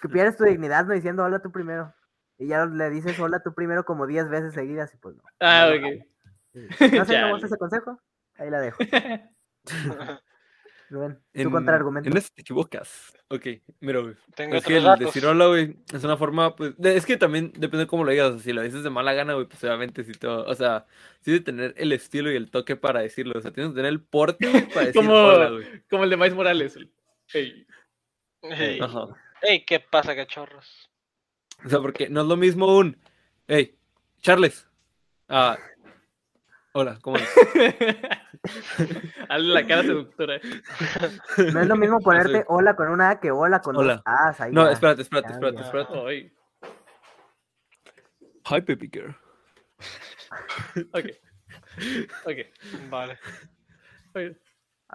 que 0.02 0.09
pierdes 0.09 0.36
tu 0.36 0.44
dignidad, 0.44 0.85
¿no? 0.86 0.94
Diciendo 0.94 1.24
hola 1.24 1.40
tú 1.40 1.51
primero. 1.52 1.94
Y 2.39 2.48
ya 2.48 2.66
le 2.66 2.90
dices 2.90 3.18
hola 3.18 3.43
tú 3.43 3.55
primero 3.55 3.85
como 3.85 4.06
10 4.06 4.28
veces 4.28 4.52
seguidas 4.52 4.93
y 4.93 4.98
pues 4.98 5.16
no. 5.16 5.23
Ah, 5.40 5.70
ok. 5.74 6.05
No 6.93 7.05
sé, 7.05 7.20
¿no 7.20 7.36
ese 7.44 7.56
consejo? 7.56 7.98
Ahí 8.39 8.51
la 8.51 8.60
dejo. 8.60 8.78
Rubén, 10.89 11.15
tu 11.33 11.41
En, 11.41 11.51
contraargumento. 11.51 12.09
en 12.09 12.17
eso 12.17 12.29
te 12.35 12.43
equivocas. 12.43 13.13
Ok, 13.29 13.47
mira, 13.81 14.01
güey. 14.01 14.15
Tengo 14.37 14.55
Es 14.57 14.65
que 14.65 14.77
el 14.77 14.87
hola, 15.27 15.47
güey, 15.49 15.77
es 15.93 16.05
una 16.05 16.17
forma, 16.17 16.55
pues, 16.55 16.77
de- 16.79 16.97
es 16.97 17.05
que 17.05 17.17
también 17.17 17.51
depende 17.57 17.79
de 17.79 17.87
cómo 17.89 18.05
lo 18.05 18.13
digas. 18.13 18.29
o 18.31 18.33
sea, 18.35 18.41
si 18.43 18.53
lo 18.53 18.63
dices 18.63 18.85
de 18.85 18.91
mala 18.91 19.13
gana, 19.13 19.35
güey, 19.35 19.47
pues 19.47 19.63
obviamente 19.65 20.05
sí 20.05 20.13
todo, 20.13 20.45
o 20.47 20.55
sea, 20.55 20.87
sí 21.23 21.33
de 21.33 21.41
tener 21.41 21.75
el 21.77 21.91
estilo 21.93 22.31
y 22.31 22.37
el 22.37 22.51
toque 22.51 22.77
para 22.77 23.01
decirlo. 23.01 23.39
O 23.39 23.43
sea, 23.43 23.51
tienes 23.53 23.73
que 23.73 23.77
tener 23.77 23.91
el 23.91 24.01
porte, 24.01 24.47
para 24.73 24.87
decir 24.87 24.95
Como- 25.03 25.15
hola, 25.15 25.51
güey. 25.51 25.67
Como 25.91 26.05
el 26.05 26.11
de 26.11 26.17
Miles 26.17 26.35
Morales. 26.35 26.77
el- 26.77 26.93
Ey. 27.35 27.67
Ey. 28.43 28.79
Ajá. 28.81 29.09
Ey, 29.43 29.65
¿qué 29.65 29.81
pasa, 29.81 30.15
cachorros? 30.15 30.89
O 31.65 31.69
sea, 31.69 31.81
porque 31.81 32.09
no 32.09 32.21
es 32.21 32.27
lo 32.29 32.37
mismo 32.37 32.77
un. 32.77 32.97
Hey, 33.49 33.77
Charles. 34.21 34.69
Ah. 35.29 35.59
Hola, 36.78 36.98
¿cómo 37.01 37.16
estás? 37.16 37.48
Hazle 39.31 39.55
la 39.55 39.66
cara 39.66 39.81
seductora. 39.82 40.39
No 41.55 41.61
es 41.61 41.66
lo 41.69 41.77
mismo 41.77 42.01
ponerte 42.01 42.40
Sí. 42.40 42.44
hola 42.48 42.77
con 42.77 42.89
una 42.89 43.09
A 43.11 43.19
que 43.20 43.31
hola 43.31 43.61
con 43.62 43.77
Hola. 43.77 43.94
dos 43.94 44.03
A's. 44.05 44.40
ahí 44.43 44.53
No, 44.53 44.66
ya. 44.66 44.73
espérate, 44.73 45.01
espérate, 45.01 45.32
espérate, 45.32 45.62
espérate. 45.62 45.98
Ay, 46.07 46.32
Hi, 48.51 48.61
baby 48.61 48.90
girl. 48.93 49.16
ok. 50.93 51.07
Ok. 52.27 52.36
Vale. 52.90 53.19
ok. 54.15 54.36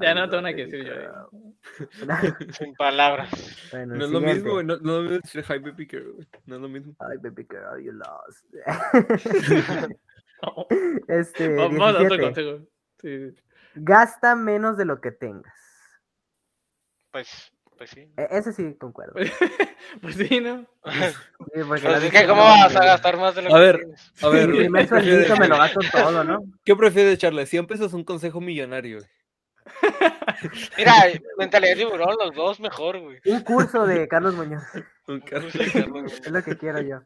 Ya 0.01 0.13
no 0.13 0.29
tengo 0.29 0.43
nada 0.43 0.55
que 0.55 0.65
decir 0.67 0.85
yo. 0.85 0.93
eh. 0.93 2.53
Sin 2.53 2.75
palabras. 2.75 3.29
Bueno, 3.71 3.95
No 3.95 4.05
es 4.05 4.11
lo 4.11 4.21
mismo, 4.21 4.51
güey. 4.53 4.65
No, 4.65 4.77
no 4.77 4.79
es 4.79 4.83
lo 4.97 5.01
mismo 5.01 5.17
decir 5.23 5.43
hi, 5.49 5.57
baby 5.57 5.87
girl, 5.89 6.11
güey. 6.13 6.27
No 6.45 6.55
es 6.57 6.61
lo 6.61 6.69
mismo. 6.69 6.95
Ay, 6.99 7.17
baby 7.17 7.45
girl, 7.49 7.83
you 7.83 7.91
lost. 7.91 8.45
No. 10.41 10.65
este, 11.07 11.55
Vamos 11.55 11.79
a 11.81 11.85
otro 11.87 11.99
17. 12.17 12.23
consejo. 12.23 12.67
Sí. 13.01 13.35
Gasta 13.75 14.35
menos 14.35 14.77
de 14.77 14.85
lo 14.85 14.99
que 15.01 15.11
tengas. 15.11 15.53
Pues, 17.11 17.51
pues 17.77 17.89
sí. 17.89 18.11
E- 18.17 18.27
ese 18.31 18.53
sí 18.53 18.75
concuerdo. 18.79 19.13
Pues 20.01 20.15
sí, 20.15 20.39
¿no? 20.39 20.61
Sí, 20.85 21.61
Pues 21.67 21.83
es 21.83 22.11
que, 22.11 22.27
¿cómo 22.27 22.41
vas 22.41 22.75
a 22.75 22.85
gastar 22.85 23.17
más 23.17 23.35
de 23.35 23.41
lo 23.41 23.49
A 23.49 23.59
que 23.59 23.59
ver. 23.65 23.77
tienes? 23.77 24.13
A 24.23 24.29
ver, 24.29 24.47
Mi 24.49 24.57
primer 24.59 24.83
¿qué 24.83 24.89
prefieres? 24.89 25.27
sueldito 25.27 25.41
me 25.41 25.47
lo 25.47 25.57
gasto 25.57 25.79
todo, 25.91 26.23
¿no? 26.23 26.39
¿Qué 26.63 26.75
prefieres, 26.75 27.17
Charles? 27.17 27.49
100 27.49 27.67
pesos 27.67 27.93
un 27.93 28.03
consejo 28.03 28.39
millonario, 28.39 28.99
güey. 28.99 29.09
Mira, 30.77 30.93
mentalidad 31.37 31.75
de 31.75 31.83
tiburón, 31.85 32.15
los 32.19 32.33
dos 32.35 32.59
mejor, 32.59 32.99
güey. 32.99 33.19
Un 33.25 33.41
curso 33.41 33.85
de 33.85 34.07
Carlos 34.07 34.33
Muñoz. 34.35 34.63
Un 35.07 35.19
carro. 35.21 35.47
Es 35.47 36.31
lo 36.31 36.43
que 36.43 36.57
quiero 36.57 36.81
yo. 36.81 37.01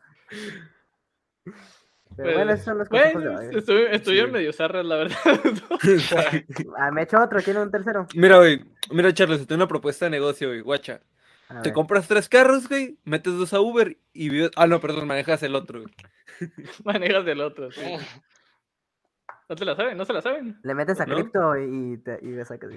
Pero 2.15 2.23
Pues, 2.23 2.35
bueno, 2.35 2.51
esos 2.53 2.65
son 2.65 2.77
consejos 2.85 3.23
de 3.23 3.29
bueno, 3.29 3.51
estuvi- 3.51 4.25
Sí. 4.25 4.31
medio 4.31 4.53
zarras, 4.53 4.85
la 4.85 4.95
verdad. 4.95 5.17
Ah, 6.77 6.91
me 6.91 7.01
echo 7.03 7.21
otro, 7.21 7.39
quiero 7.41 7.61
un 7.61 7.71
tercero. 7.71 8.07
Mira, 8.15 8.37
güey. 8.37 8.63
Mira, 8.91 9.13
Charles, 9.13 9.39
te 9.41 9.45
tengo 9.47 9.59
una 9.59 9.67
propuesta 9.67 10.05
de 10.05 10.11
negocio, 10.11 10.47
güey. 10.49 10.61
Guacha. 10.61 11.01
A 11.49 11.61
Te 11.61 11.69
ver. 11.69 11.73
compras 11.73 12.07
tres 12.07 12.29
carros, 12.29 12.67
güey. 12.69 12.97
Metes 13.03 13.33
dos 13.37 13.53
a 13.53 13.59
Uber 13.61 13.97
y 14.13 14.29
vives. 14.29 14.51
Ah, 14.55 14.65
no, 14.67 14.79
perdón, 14.79 15.07
manejas 15.07 15.43
el 15.43 15.55
otro, 15.55 15.81
güey. 15.81 15.93
Manejas 16.83 17.25
del 17.25 17.41
otro, 17.41 17.71
sí. 17.71 17.81
¿No 19.47 19.55
te 19.55 19.63
la 19.65 19.75
saben? 19.75 19.97
¿No 19.97 20.05
se 20.05 20.13
la 20.13 20.21
saben? 20.21 20.57
Le 20.63 20.73
metes 20.73 20.99
a 20.99 21.05
¿No? 21.05 21.15
cripto 21.15 21.55
y, 21.57 21.97
te, 21.97 22.17
y 22.21 22.31
ves 22.31 22.49
a 22.51 22.57
que 22.57 22.67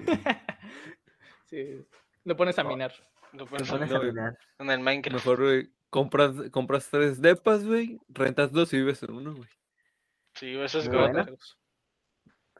Sí. 1.47 1.87
Lo 2.25 2.37
pones 2.37 2.59
a 2.59 2.65
minar. 2.65 2.93
Lo 3.33 3.47
pones 3.47 3.71
a 3.71 3.79
minar. 3.79 4.37
en 4.59 4.71
el 4.71 4.81
Minecraft. 4.81 5.15
Mejor, 5.25 5.43
güey. 5.43 5.71
Compras, 5.91 6.33
compras 6.51 6.89
tres 6.91 7.21
depas, 7.21 7.65
güey. 7.67 7.99
Rentas 8.09 8.53
dos 8.53 8.73
y 8.73 8.77
vives 8.79 9.03
en 9.03 9.13
uno, 9.13 9.35
güey. 9.35 9.49
Sí, 10.35 10.57
eso 10.59 10.79
es 10.81 10.89
como- 10.89 11.01
bueno. 11.01 11.25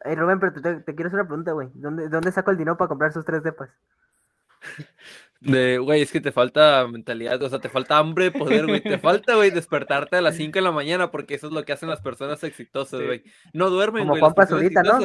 Ey, 0.05 0.15
Rubén, 0.15 0.39
pero 0.41 0.53
te, 0.53 0.81
te- 0.81 0.95
quiero 0.95 1.09
hacer 1.09 1.21
una 1.21 1.29
pregunta, 1.29 1.53
güey. 1.53 1.69
¿Dónde, 1.75 2.09
¿Dónde 2.09 2.31
saco 2.33 2.51
el 2.53 2.57
dinero 2.57 2.77
para 2.77 2.89
comprar 2.89 3.13
sus 3.13 3.25
tres 3.25 3.43
depas? 3.43 3.71
De, 5.41 5.79
güey, 5.79 6.03
es 6.03 6.11
que 6.11 6.21
te 6.21 6.33
falta 6.33 6.85
mentalidad, 6.89 7.41
o 7.41 7.49
sea, 7.49 7.61
te 7.61 7.69
falta 7.69 7.97
hambre 7.99 8.25
de 8.25 8.33
poder, 8.33 8.67
güey. 8.67 8.81
Te 8.83 8.99
falta, 8.99 9.37
güey, 9.37 9.51
despertarte 9.53 10.17
a 10.17 10.21
las 10.21 10.35
5 10.35 10.55
de 10.59 10.63
la 10.63 10.73
mañana 10.73 11.13
porque 11.13 11.35
eso 11.37 11.47
es 11.47 11.53
lo 11.53 11.65
que 11.65 11.73
hacen 11.73 11.89
las 11.89 12.01
personas 12.01 12.43
exitosas, 12.43 12.99
Sí. 12.99 13.07
güey. 13.07 13.23
No 13.53 13.71
duermen, 13.71 14.03
Como 14.03 14.15
güey. 14.15 14.21
las 14.23 14.33
Juan 14.33 14.35
Pazurita, 14.35 14.83
¿no? 14.83 14.99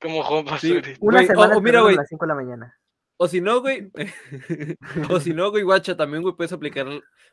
Como 0.00 0.22
Juan 0.22 0.44
Sí. 0.58 0.72
Pazurita. 0.72 0.98
Una 1.00 1.20
o- 1.20 1.26
semana 1.26 1.56
o 1.56 1.60
mira, 1.60 1.80
güey. 1.82 1.96
a 1.96 1.98
las 1.98 2.08
5 2.08 2.24
de 2.24 2.28
la 2.28 2.34
mañana. 2.34 2.78
O 3.16 3.28
si 3.28 3.40
no, 3.40 3.60
güey. 3.60 3.90
o 5.10 5.20
si 5.20 5.32
no, 5.32 5.50
güey, 5.50 5.62
guacha, 5.62 5.96
también, 5.96 6.22
güey, 6.22 6.34
puedes 6.34 6.52
aplicar, 6.52 6.86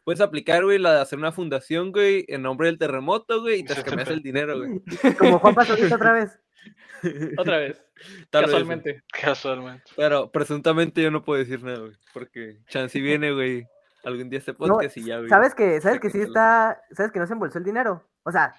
puedes 0.04 0.22
aplicar, 0.22 0.64
güey, 0.64 0.78
la 0.78 0.94
de 0.96 1.02
hacer 1.02 1.18
una 1.18 1.32
fundación, 1.32 1.92
güey, 1.92 2.26
en 2.28 2.44
nombre 2.44 2.68
del 2.68 2.78
terremoto, 2.78 3.42
güey, 3.42 3.60
y 3.62 3.64
te 3.64 3.76
sí. 3.76 3.82
el 4.08 4.22
dinero, 4.22 4.58
güey. 4.58 4.82
Como 5.18 5.40
Juan 5.40 5.56
Pazurita 5.56 5.96
otra 5.96 6.14
vez. 6.14 6.40
Otra 7.40 7.58
vez. 7.58 7.84
Tal 8.30 8.44
vez, 8.44 8.52
güey. 8.52 8.62
casualmente. 8.62 9.04
Casualmente. 9.12 9.84
Pero 9.96 10.32
presuntamente 10.32 11.02
yo 11.02 11.10
no 11.10 11.24
puedo 11.24 11.40
decir 11.40 11.64
nada, 11.64 11.80
güey. 11.80 11.94
Porque 12.14 12.60
Chansey 12.68 13.02
viene, 13.02 13.32
güey, 13.32 13.68
algún 14.04 14.30
día 14.30 14.38
este 14.38 14.54
podcast 14.54 14.96
y 14.98 15.06
ya, 15.06 15.18
güey. 15.18 15.28
¿Sabes 15.30 15.56
que, 15.56 15.82
sabes 15.82 16.00
que 16.00 16.12
sí 16.12 16.20
no- 16.20 16.26
está, 16.26 16.80
sabes 16.92 17.12
que 17.12 17.18
no 17.20 17.26
se 17.26 17.34
embolsó 17.34 17.58
el 17.58 17.64
dinero? 17.64 18.08
O 18.22 18.32
sea, 18.32 18.54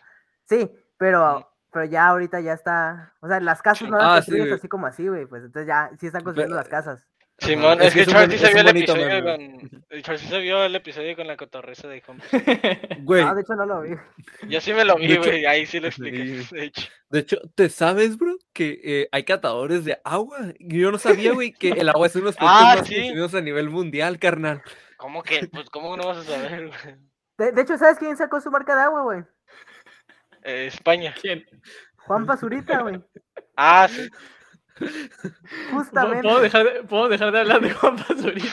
sí, 0.49 0.69
pero, 0.99 1.49
pero 1.73 1.85
ya 1.85 2.09
ahorita 2.09 2.40
ya 2.40 2.55
está, 2.55 3.15
o 3.20 3.28
sea, 3.28 3.39
las 3.39 3.62
casas 3.62 3.89
no 3.89 3.97
Ah, 3.97 4.16
las 4.16 4.24
sí, 4.24 4.36
güey. 4.36 4.51
así 4.51 4.66
como 4.66 4.86
así, 4.89 5.07
güey, 5.07 5.27
pues 5.27 5.44
entonces 5.44 5.69
ya 5.69 5.90
sí 6.01 6.09
están 6.09 6.24
construyendo 6.24 6.57
Pero- 6.57 6.61
las 6.62 6.69
casas. 6.69 7.07
Simón, 7.43 7.81
Es 7.81 7.89
es, 7.89 7.94
que 7.94 8.01
es 8.02 8.09
Charles 8.09 8.40
sí 8.40 8.47
se 8.47 8.52
vio 8.52 8.60
el 8.62 8.69
episodio 8.69 9.06
meme, 9.06 9.59
con. 9.60 10.02
Charles 10.02 10.20
sí 10.23 10.28
se 10.28 10.39
vio 10.40 10.64
el 10.64 10.74
episodio 10.74 11.16
con 11.16 11.27
la 11.27 11.36
cotorreza 11.36 11.89
de 11.89 12.01
Juan. 12.01 12.20
Güey, 13.05 13.24
No, 13.24 13.35
de 13.35 13.40
hecho 13.43 13.55
no 13.55 13.66
lo 13.66 13.82
vi. 13.82 13.90
Yo 14.48 14.60
sí 14.60 14.73
me 14.73 14.85
lo 14.85 14.97
vi, 14.97 15.16
güey. 15.16 15.44
Ahí 15.47 15.66
sí 15.66 15.81
lo 15.81 15.89
expliqué. 15.89 16.43
Sí. 16.43 16.55
De 16.55 16.64
hecho. 16.64 16.89
de 17.10 17.19
hecho, 17.19 17.36
¿te 17.55 17.69
sabes, 17.69 18.16
bro? 18.16 18.36
Que 18.52 18.81
eh, 18.82 19.09
hay 19.12 19.24
catadores 19.24 19.85
de 19.85 20.01
agua. 20.05 20.39
Yo 20.60 20.90
no 20.90 20.98
sabía, 20.98 21.32
güey, 21.32 21.52
que 21.52 21.70
el 21.70 21.89
agua 21.89 22.06
es 22.06 22.14
uno 22.16 22.24
de 22.24 22.27
los 22.31 22.36
productos 22.36 22.62
Ah, 22.64 22.77
más 22.78 22.86
sí. 22.86 22.94
consumidos 22.94 23.35
a 23.35 23.40
nivel 23.40 23.69
mundial, 23.70 24.19
carnal. 24.19 24.62
¿Cómo 24.97 25.23
que? 25.23 25.48
Pues, 25.48 25.69
¿cómo 25.69 25.97
no 25.97 26.06
vas 26.06 26.19
a 26.19 26.23
saber, 26.24 26.69
güey? 26.69 26.97
De, 27.39 27.52
de 27.52 27.62
hecho, 27.62 27.77
¿sabes 27.77 27.98
quién 27.98 28.16
sacó 28.16 28.40
su 28.40 28.51
marca 28.51 28.74
de 28.77 28.82
agua, 28.82 29.02
güey? 29.02 29.20
Eh, 30.44 30.66
España. 30.66 31.14
¿Quién? 31.20 31.44
Juan 32.06 32.27
Pazurita, 32.27 32.82
güey. 32.82 33.01
Ah, 33.56 33.89
sí. 33.90 34.09
Justamente. 35.73 36.23
¿Puedo 36.23 36.40
dejar, 36.40 36.65
de, 36.65 36.82
¿Puedo 36.85 37.09
dejar 37.09 37.32
de 37.32 37.40
hablar 37.40 37.61
de 37.61 37.70
Juan 37.73 37.97
Pazurita? 37.97 38.49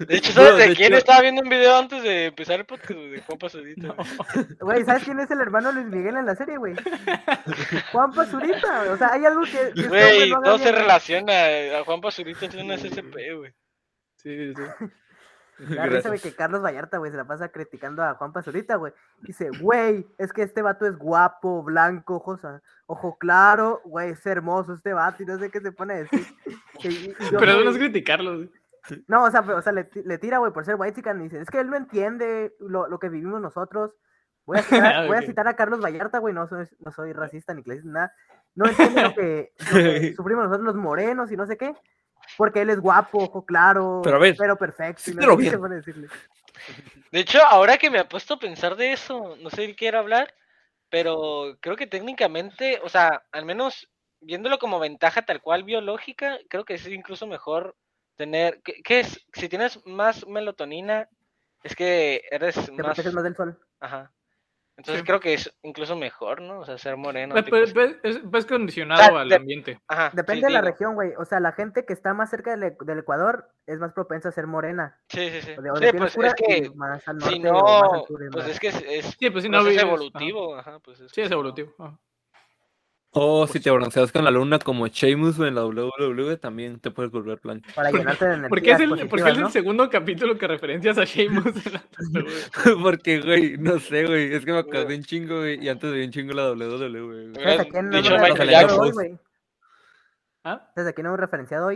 De 0.00 0.16
hecho, 0.16 0.32
¿sabes 0.32 0.56
de, 0.56 0.68
de 0.68 0.76
quién 0.76 0.88
hecho- 0.88 0.98
estaba 0.98 1.20
viendo 1.20 1.42
un 1.42 1.48
video 1.48 1.76
antes 1.78 2.02
de 2.02 2.26
empezar 2.26 2.58
el 2.60 2.66
podcast? 2.66 2.90
De 2.90 3.22
Juan 3.26 3.38
Pazurita. 3.38 3.88
güey. 3.94 4.46
Güey, 4.60 4.84
¿sabes 4.84 5.04
quién 5.04 5.20
es 5.20 5.30
el 5.30 5.40
hermano 5.40 5.70
Luis 5.72 5.86
Miguel 5.86 6.16
en 6.16 6.26
la 6.26 6.34
serie, 6.34 6.56
güey? 6.58 6.74
Juan 7.92 8.12
Pazurita. 8.12 8.90
O 8.92 8.96
sea, 8.96 9.12
hay 9.12 9.24
algo 9.24 9.42
que. 9.42 9.50
que 9.74 9.80
este 9.82 9.88
Güey, 9.88 10.30
no 10.30 10.58
se 10.58 10.72
relaciona. 10.72 11.32
A 11.78 11.84
Juan 11.84 12.00
Pazurita 12.00 12.46
es 12.46 12.54
una 12.54 12.76
SCP, 12.76 13.14
güey. 13.36 13.52
Sí, 14.16 14.52
sí. 14.54 14.62
La 15.68 15.86
risa, 15.86 16.16
que 16.16 16.34
Carlos 16.34 16.62
Vallarta, 16.62 16.98
güey, 16.98 17.10
se 17.10 17.16
la 17.16 17.24
pasa 17.26 17.48
criticando 17.50 18.02
a 18.02 18.14
Juan 18.14 18.32
Pazurita, 18.32 18.76
güey. 18.76 18.92
Dice, 19.22 19.50
güey, 19.60 20.06
es 20.18 20.32
que 20.32 20.42
este 20.42 20.62
vato 20.62 20.86
es 20.86 20.96
guapo, 20.96 21.62
blanco, 21.62 22.16
ojos, 22.16 22.44
a- 22.44 22.62
ojo 22.86 23.18
claro, 23.18 23.80
güey, 23.84 24.10
es 24.10 24.24
hermoso 24.26 24.74
este 24.74 24.92
vato 24.92 25.22
y 25.22 25.26
no 25.26 25.38
sé 25.38 25.50
qué 25.50 25.60
se 25.60 25.72
pone 25.72 25.94
a 25.94 25.96
decir. 25.98 26.26
Y- 26.82 26.88
y- 26.88 27.16
y 27.18 27.30
yo, 27.30 27.38
Pero 27.38 27.62
no 27.62 27.70
es 27.70 27.76
criticarlo. 27.78 28.36
güey. 28.36 28.50
No, 29.06 29.24
o 29.24 29.30
sea, 29.30 29.40
o 29.42 29.60
sea 29.62 29.72
le, 29.72 29.90
le 30.04 30.18
tira, 30.18 30.38
güey, 30.38 30.52
por 30.52 30.64
ser 30.64 30.76
white 30.78 31.00
y 31.00 31.18
dice, 31.24 31.40
es 31.40 31.50
que 31.50 31.60
él 31.60 31.68
no 31.68 31.76
entiende 31.76 32.54
lo, 32.60 32.88
lo 32.88 32.98
que 32.98 33.08
vivimos 33.10 33.40
nosotros. 33.40 33.92
Voy 34.46 34.58
a 34.58 34.62
citar, 34.62 35.06
voy 35.06 35.16
a 35.18 35.22
citar 35.22 35.46
a 35.46 35.54
Carlos 35.54 35.80
Vallarta, 35.84 36.18
güey, 36.18 36.34
no 36.34 36.48
soy, 36.48 36.66
no 36.80 36.90
soy 36.90 37.12
racista 37.12 37.52
ni 37.54 37.62
clasista, 37.62 37.90
nada. 37.90 38.14
No 38.54 38.66
entiende 38.66 39.02
lo 39.02 39.14
que, 39.14 39.52
lo 39.58 39.74
que 39.74 40.14
sufrimos 40.16 40.44
nosotros 40.44 40.64
los 40.66 40.76
morenos 40.76 41.30
y 41.30 41.36
no 41.36 41.46
sé 41.46 41.56
qué. 41.56 41.74
Porque 42.40 42.62
él 42.62 42.70
es 42.70 42.80
guapo, 42.80 43.18
ojo 43.18 43.44
claro, 43.44 44.00
Pero 44.02 44.16
a 44.16 44.18
ver, 44.18 44.34
pero 44.38 44.56
perfecto. 44.56 45.02
sé 45.02 45.14
qué 45.14 45.36
bien. 45.36 45.60
De 47.12 47.20
hecho, 47.20 47.38
ahora 47.44 47.76
que 47.76 47.90
me 47.90 47.98
ha 47.98 48.08
puesto 48.08 48.32
a 48.32 48.38
pensar 48.38 48.76
de 48.76 48.92
eso, 48.94 49.36
no 49.42 49.50
sé 49.50 49.66
si 49.66 49.74
quiere 49.74 49.98
hablar, 49.98 50.32
pero 50.88 51.58
creo 51.60 51.76
que 51.76 51.86
técnicamente, 51.86 52.80
o 52.82 52.88
sea, 52.88 53.22
al 53.30 53.44
menos 53.44 53.90
viéndolo 54.22 54.58
como 54.58 54.80
ventaja 54.80 55.20
tal 55.26 55.42
cual 55.42 55.64
biológica, 55.64 56.38
creo 56.48 56.64
que 56.64 56.74
es 56.74 56.86
incluso 56.86 57.26
mejor 57.26 57.76
tener, 58.16 58.62
¿qué, 58.62 58.80
qué 58.82 59.00
es? 59.00 59.20
Si 59.34 59.50
tienes 59.50 59.84
más 59.84 60.26
melatonina, 60.26 61.10
es 61.62 61.76
que 61.76 62.22
eres 62.30 62.54
Te 62.54 62.72
más, 62.72 62.96
proteges 62.96 63.12
más 63.12 63.24
del 63.24 63.36
sol. 63.36 63.58
ajá. 63.80 64.10
Entonces 64.80 65.00
Sí. 65.02 65.06
creo 65.06 65.20
que 65.20 65.34
es 65.34 65.54
incluso 65.62 65.94
mejor, 65.94 66.40
¿no? 66.40 66.60
O 66.60 66.64
sea, 66.64 66.78
ser 66.78 66.96
moreno. 66.96 67.34
Pues, 67.34 67.44
tipo 67.44 67.56
pues, 67.58 67.64
así. 67.64 67.74
pues, 67.74 67.96
es, 68.02 68.20
pues 68.30 68.46
condicionado 68.46 69.00
O 69.02 69.04
sea, 69.06 69.20
al 69.20 69.28
de- 69.28 69.34
ambiente. 69.36 69.78
Ajá, 69.88 70.10
sí, 70.10 70.16
Depende 70.16 70.46
de 70.46 70.52
la 70.52 70.60
digo. 70.62 70.70
región, 70.72 70.94
güey. 70.94 71.12
O 71.18 71.24
sea, 71.26 71.38
la 71.38 71.52
gente 71.52 71.84
que 71.84 71.92
está 71.92 72.14
más 72.14 72.30
cerca 72.30 72.56
del, 72.56 72.76
del 72.84 72.98
Ecuador 72.98 73.50
es 73.66 73.78
más 73.78 73.92
propensa 73.92 74.30
a 74.30 74.32
ser 74.32 74.46
morena. 74.46 74.98
Sí, 75.10 75.28
sí, 75.30 75.42
sí. 75.42 75.52
O 75.58 75.62
de, 75.62 75.70
o 75.70 75.74
de 75.74 75.86
Sí, 75.86 75.92
piel 75.92 75.98
pues 75.98 76.16
es 76.16 76.34
que 76.34 76.70
más 76.74 77.06
al 77.08 77.18
norte 77.18 77.34
si 77.34 77.46
o 77.46 77.52
más 77.52 77.62
al 77.62 77.98
no, 77.98 78.04
sur 78.06 78.22
es 78.22 78.28
pues 78.32 78.44
más- 78.44 78.52
es 78.54 78.60
que 78.60 78.68
es, 78.68 78.84
es 78.88 79.16
Sí, 79.18 79.30
pues 79.30 79.44
si 79.44 79.50
no 79.50 79.58
proceso 79.58 79.68
vives, 79.70 79.82
ajá. 79.84 79.86
evolutivo, 79.92 80.56
ajá, 80.56 80.78
pues 80.80 81.00
es 81.00 81.12
Sí, 81.12 81.20
es 81.20 81.30
evolutivo. 81.30 81.72
ajá. 81.78 81.98
O 83.12 83.46
si 83.48 83.58
te 83.58 83.70
bronceas 83.72 84.12
con 84.12 84.24
la 84.24 84.30
luna 84.30 84.60
como 84.60 84.86
Sheamus 84.86 85.40
en 85.40 85.56
la 85.56 85.66
WWE, 85.66 86.36
también 86.36 86.78
te 86.78 86.92
puedes 86.92 87.10
volver 87.10 87.40
blanco. 87.42 87.68
para 87.74 87.90
llenarte 87.90 88.24
de 88.24 88.34
energías 88.34 88.50
Porque 88.50 88.70
es, 88.70 88.80
el, 88.80 88.88
porque 88.88 89.06
positivas, 89.06 89.30
es 89.32 89.36
el 89.36 89.42
¿no? 89.42 89.50
segundo 89.50 89.90
capítulo 89.90 90.38
que 90.38 90.46
referencias 90.46 90.96
a 90.96 91.04
Sheamus 91.04 91.66
en 91.66 91.72
la 91.72 91.84
WWE. 91.98 92.76
Porque, 92.82 93.20
güey, 93.20 93.58
no 93.58 93.80
sé, 93.80 94.06
güey. 94.06 94.32
Es 94.32 94.44
que 94.44 94.52
me 94.52 94.58
acordé 94.58 94.94
un 94.94 95.02
chingo, 95.02 95.38
güey. 95.38 95.64
Y 95.64 95.68
antes 95.68 95.90
veía 95.90 96.04
un 96.04 96.12
chingo 96.12 96.32
la 96.34 96.52
WWE, 96.52 96.88
güey. 96.88 97.28
Hubieras 97.30 97.56
¿Sabes 97.56 97.60
a 97.60 97.64
quién 97.64 97.90
no 97.90 97.96
dicho 97.96 98.14
hemos 98.14 98.28
Michael 98.28 98.48
referenciado 98.48 98.80
hoy, 98.80 98.92
Jackson. 98.92 99.20
¿Ah? 100.44 100.70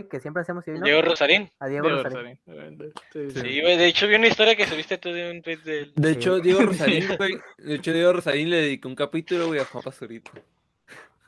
Que 0.09 0.19
siempre 0.19 0.41
hacemos 0.41 0.63
no. 0.67 0.85
Diego 0.85 1.01
Rosarín. 1.01 1.51
A 1.59 1.67
Diego 1.67 1.87
Diego 1.87 2.03
Rosarín. 2.03 2.39
Rosarín. 2.47 2.93
Sí, 3.11 3.29
sí. 3.31 3.39
Sí, 3.41 3.61
güey, 3.61 3.77
de 3.77 3.85
hecho 3.85 4.07
vi 4.07 4.15
una 4.15 4.27
historia 4.27 4.55
que 4.55 4.65
subiste 4.65 4.97
tú 4.97 5.09
de 5.09 5.31
un 5.31 5.41
tweet 5.41 5.57
de. 5.57 5.91
De 5.95 6.11
hecho, 6.11 6.39
Diego 6.39 6.61
Rosarín, 6.61 7.03
güey. 7.17 7.37
De 7.57 7.75
hecho, 7.75 7.93
Diego 7.93 8.13
Rosarín 8.13 8.49
le 8.49 8.57
dedicó 8.57 8.87
un 8.87 8.95
capítulo, 8.95 9.47
güey, 9.47 9.59
a 9.59 9.65
Juan 9.65 9.83
Pazurito. 9.83 10.31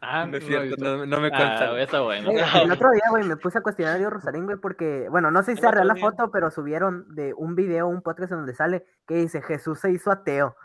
Ah, 0.02 0.26
No 0.26 0.38
es 0.38 0.46
cierto, 0.46 0.76
no, 0.78 1.06
no 1.06 1.20
me 1.20 1.28
Ah, 1.28 1.38
cuenta. 1.38 1.72
güey, 1.72 1.84
está 1.84 2.02
bueno. 2.02 2.32
Eh, 2.32 2.36
No. 2.36 2.62
El 2.62 2.72
otro 2.72 2.92
día, 2.92 3.04
güey, 3.10 3.24
me 3.24 3.38
puse 3.38 3.58
a 3.58 3.62
cuestionar 3.62 3.96
a 3.96 3.98
Dios 3.98 4.14
Rosarín, 4.14 4.46
güey, 4.46 4.58
porque, 4.58 5.08
bueno, 5.10 5.32
no 5.32 5.42
sé 5.44 5.56
si 5.56 5.62
sea 5.62 5.72
real 5.72 5.88
la 5.88 5.96
foto, 5.96 6.30
pero 6.32 6.52
subieron 6.52 7.14
de 7.16 7.34
un 7.34 7.56
video, 7.56 7.88
un 7.88 8.02
podcast 8.02 8.32
en 8.32 8.40
donde 8.40 8.54
sale 8.54 8.86
que 9.08 9.16
dice 9.16 9.42
Jesús 9.42 9.80
se 9.80 9.92
hizo 9.92 10.12
ateo. 10.12 10.56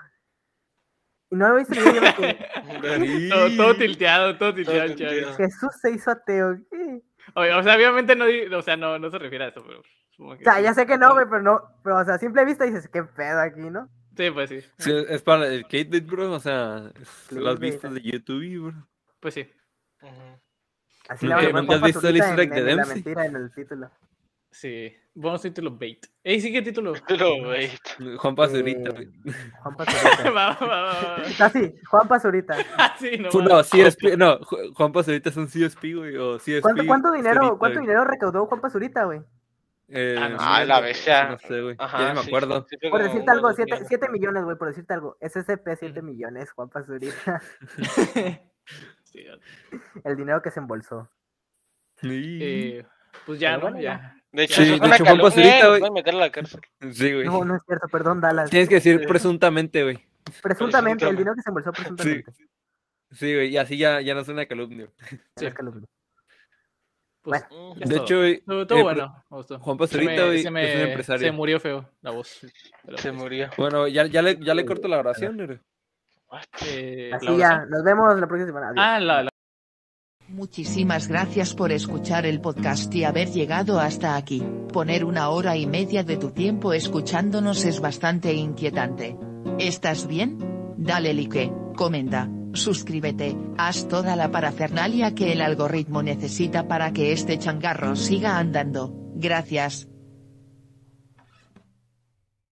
Y 1.31 1.37
no 1.37 1.49
lo 1.49 1.55
me 1.55 1.65
quedé, 1.65 3.29
todo, 3.31 3.57
todo 3.57 3.75
tilteado, 3.75 4.37
todo 4.37 4.53
tilteado, 4.53 4.89
Todo 4.89 4.97
tilteado. 4.97 5.35
Jesús 5.37 5.71
se 5.81 5.91
hizo 5.93 6.11
ateo. 6.11 6.59
¿qué? 6.71 7.03
Oye, 7.35 7.55
O 7.55 7.63
sea, 7.63 7.75
obviamente 7.77 8.15
no, 8.15 8.27
o 8.55 8.63
sea, 8.63 8.77
no, 8.77 8.99
no 8.99 9.11
se 9.11 9.19
refiere 9.19 9.47
a 9.47 9.49
eso, 9.49 9.65
pero 9.67 9.83
supongo 10.11 10.35
O 10.35 10.45
sea, 10.45 10.61
ya 10.61 10.75
sé 10.75 10.85
que 10.85 10.99
no, 10.99 11.15
güey, 11.15 11.25
pero 11.25 11.41
no, 11.41 11.63
pero, 11.83 11.97
o 11.97 12.05
sea, 12.05 12.15
a 12.15 12.19
simple 12.19 12.45
vista 12.45 12.65
dices, 12.65 12.87
qué 12.89 13.03
pedo 13.03 13.41
aquí, 13.41 13.71
¿no? 13.71 13.89
Sí, 14.15 14.31
pues 14.31 14.51
sí. 14.51 14.61
Sí, 14.77 14.93
es 15.09 15.23
para 15.23 15.47
el 15.47 15.65
clickbait, 15.65 16.07
bro. 16.07 16.33
O 16.33 16.41
sea, 16.41 16.91
las 17.31 17.59
vistas 17.59 17.93
ah. 17.93 17.95
de 17.95 18.03
YouTube, 18.03 18.71
bro. 18.71 18.87
Pues 19.23 19.35
sí. 19.35 19.49
Así 21.09 21.29
le 21.29 21.53
van 21.53 21.71
a 21.71 21.77
visto 21.87 22.09
el 22.09 22.17
easter 22.17 22.41
egg 22.41 22.51
de 22.55 22.75
La 22.75 22.85
mentira 22.85 23.25
en 23.25 23.37
el 23.37 23.53
título. 23.55 23.89
Sí. 24.51 24.93
Buenos 25.15 25.43
títulos 25.43 25.79
bait. 25.79 26.05
Ey, 26.25 26.41
sí, 26.41 26.51
¿qué 26.53 26.61
título? 26.61 26.93
Pero, 27.09 27.37
güey. 27.45 27.71
Juan 28.19 28.35
Pazurita, 28.35 28.91
Eh, 28.91 28.93
güey. 29.25 29.35
Juan 29.63 29.77
Pazurita. 29.77 30.31
va, 30.31 30.59
va, 30.61 30.67
va, 30.67 30.83
va. 30.83 31.17
Ah, 31.41 31.53
Juan 31.89 32.09
Pazurita. 32.09 32.57
Ah, 32.77 32.97
sí, 32.99 33.13
no. 33.19 33.31
No, 33.41 33.63
CSP, 33.63 34.17
no, 34.19 34.41
Ju- 34.41 34.75
Juan 34.75 34.93
Pazurita 34.93 35.29
es 35.31 35.37
un 35.37 35.47
CSP, 35.47 35.95
güey, 35.95 36.17
o 36.17 36.39
CSP. 36.39 36.61
¿Cuánto, 36.63 36.87
cuánto 36.87 37.13
dinero, 37.13 37.35
Zurita, 37.43 37.59
cuánto 37.59 37.79
güey. 37.79 37.87
dinero 37.87 38.05
recaudó 38.05 38.47
Juan 38.47 38.61
Pazurita, 38.61 39.05
güey? 39.05 39.21
Eh, 39.89 40.17
Ah, 40.19 40.29
no, 40.31 40.37
Ah, 40.41 40.65
la 40.65 40.81
bestia. 40.81 41.29
No 41.31 41.39
sé, 41.39 41.61
güey. 41.61 41.77
Ajá, 41.79 42.09
Ya 42.09 42.15
me 42.15 42.21
acuerdo. 42.21 42.67
sí, 42.69 42.77
sí, 42.81 42.89
Por 42.91 43.03
decirte 43.03 43.31
algo, 43.31 43.49
dos 43.49 43.57
7, 43.57 44.09
millones. 44.11 44.45
güey, 44.45 44.57
por 44.59 44.69
decirte 44.69 44.95
algo. 44.95 45.17
SCP 45.21 45.77
7 45.79 46.01
Ujú. 46.01 46.09
millones, 46.09 46.51
Juan 46.53 46.69
Pazurita. 46.69 47.41
Sí, 49.13 49.25
El 50.05 50.17
dinero 50.17 50.41
que 50.43 50.51
se 50.51 50.61
embolsó. 50.61 51.09
Sí, 52.01 52.39
eh, 52.41 52.87
pues 53.27 53.39
ya, 53.39 53.51
Pero 53.57 53.59
¿no? 53.59 53.73
bueno, 53.73 53.81
Ya. 53.83 54.17
De 54.33 54.45
hecho, 54.45 54.63
Sí, 54.63 54.71
de 54.71 54.75
una 54.77 54.95
hecho, 54.97 55.05
nos 55.05 55.79
güey. 55.81 55.91
meter 55.91 56.15
a 56.15 56.19
la 56.19 56.31
cárcel. 56.33 56.61
Sí, 56.93 57.13
güey. 57.13 57.27
No, 57.27 57.45
no 57.45 57.57
es 57.57 57.63
cierto, 57.67 57.87
perdón, 57.89 58.21
Dallas. 58.23 58.49
Tienes 58.49 58.69
que 58.69 58.77
decir 58.77 59.07
presuntamente, 59.07 59.83
güey. 59.83 59.97
Presuntamente, 60.43 61.05
el 61.05 61.15
presuntamente. 61.15 61.17
dinero 61.19 61.35
que 61.35 61.43
se 61.43 61.51
embolsó 61.51 61.71
Sí. 61.75 61.83
presuntamente. 61.83 62.33
Sí, 63.11 63.35
güey, 63.35 63.49
y 63.51 63.59
así 63.59 63.77
ya, 63.77 64.01
ya 64.01 64.15
no 64.15 64.21
es 64.21 64.29
una 64.29 64.47
calumnia. 64.47 64.89
No 65.39 65.47
es 65.49 65.53
calumnia. 65.55 65.87
Pues. 67.21 67.43
Es 67.79 67.89
De 67.91 67.95
todo. 67.97 68.05
hecho, 68.05 68.17
güey, 68.19 68.33
estuvo 68.35 68.63
estuvo 68.63 68.79
eh, 68.79 68.83
bueno. 68.83 69.25
Juan 69.61 69.77
me- 70.17 70.27
güey, 70.27 70.43
se 70.43 70.51
es 70.71 70.75
un 70.77 70.89
empresario. 70.89 71.27
Se 71.29 71.33
murió 71.33 71.61
feo 71.61 71.89
la 72.01 72.11
voz. 72.11 72.41
Pero, 72.85 72.97
Se 72.99 73.11
pues, 73.11 73.23
murió. 73.23 73.51
Bueno, 73.59 73.87
ya, 73.87 74.07
ya, 74.07 74.23
le, 74.23 74.39
ya 74.41 74.55
le 74.55 74.65
corto 74.65 74.89
la 74.89 74.99
oración, 74.99 75.37
güey. 75.37 75.61
La 76.33 77.17
Así 77.17 77.37
ya, 77.39 77.67
nos 77.67 77.83
vemos 77.85 78.19
la 78.19 78.27
próxima 78.27 78.47
semana. 78.47 78.69
Adiós. 78.71 78.85
Ah, 78.85 79.01
la, 79.01 79.23
la- 79.25 79.29
Muchísimas 80.29 81.09
gracias 81.09 81.53
por 81.55 81.73
escuchar 81.73 82.25
el 82.25 82.41
podcast 82.41 82.95
y 82.95 83.05
haber 83.05 83.29
llegado 83.29 83.79
hasta 83.81 84.17
aquí. 84.17 84.43
Poner 84.73 85.05
una 85.05 85.29
hora 85.29 85.57
y 85.57 85.67
media 85.67 86.05
de 86.05 86.17
tu 86.17 86.31
tiempo 86.31 86.73
escuchándonos 86.73 87.65
es 87.67 87.81
bastante 87.81 88.33
inquietante. 88.33 89.17
¿Estás 89.59 90.07
bien? 90.07 90.39
Dale 90.79 91.13
like, 91.13 91.53
comenta, 91.77 92.31
suscríbete, 92.55 93.37
haz 93.59 93.87
toda 93.89 94.17
la 94.17 94.31
parafernalia 94.31 95.15
que 95.15 95.33
el 95.33 95.43
algoritmo 95.43 96.03
necesita 96.03 96.67
para 96.67 96.93
que 96.95 97.13
este 97.13 97.39
changarro 97.39 97.95
siga 97.95 98.39
andando. 98.39 98.95
Gracias. 99.15 99.89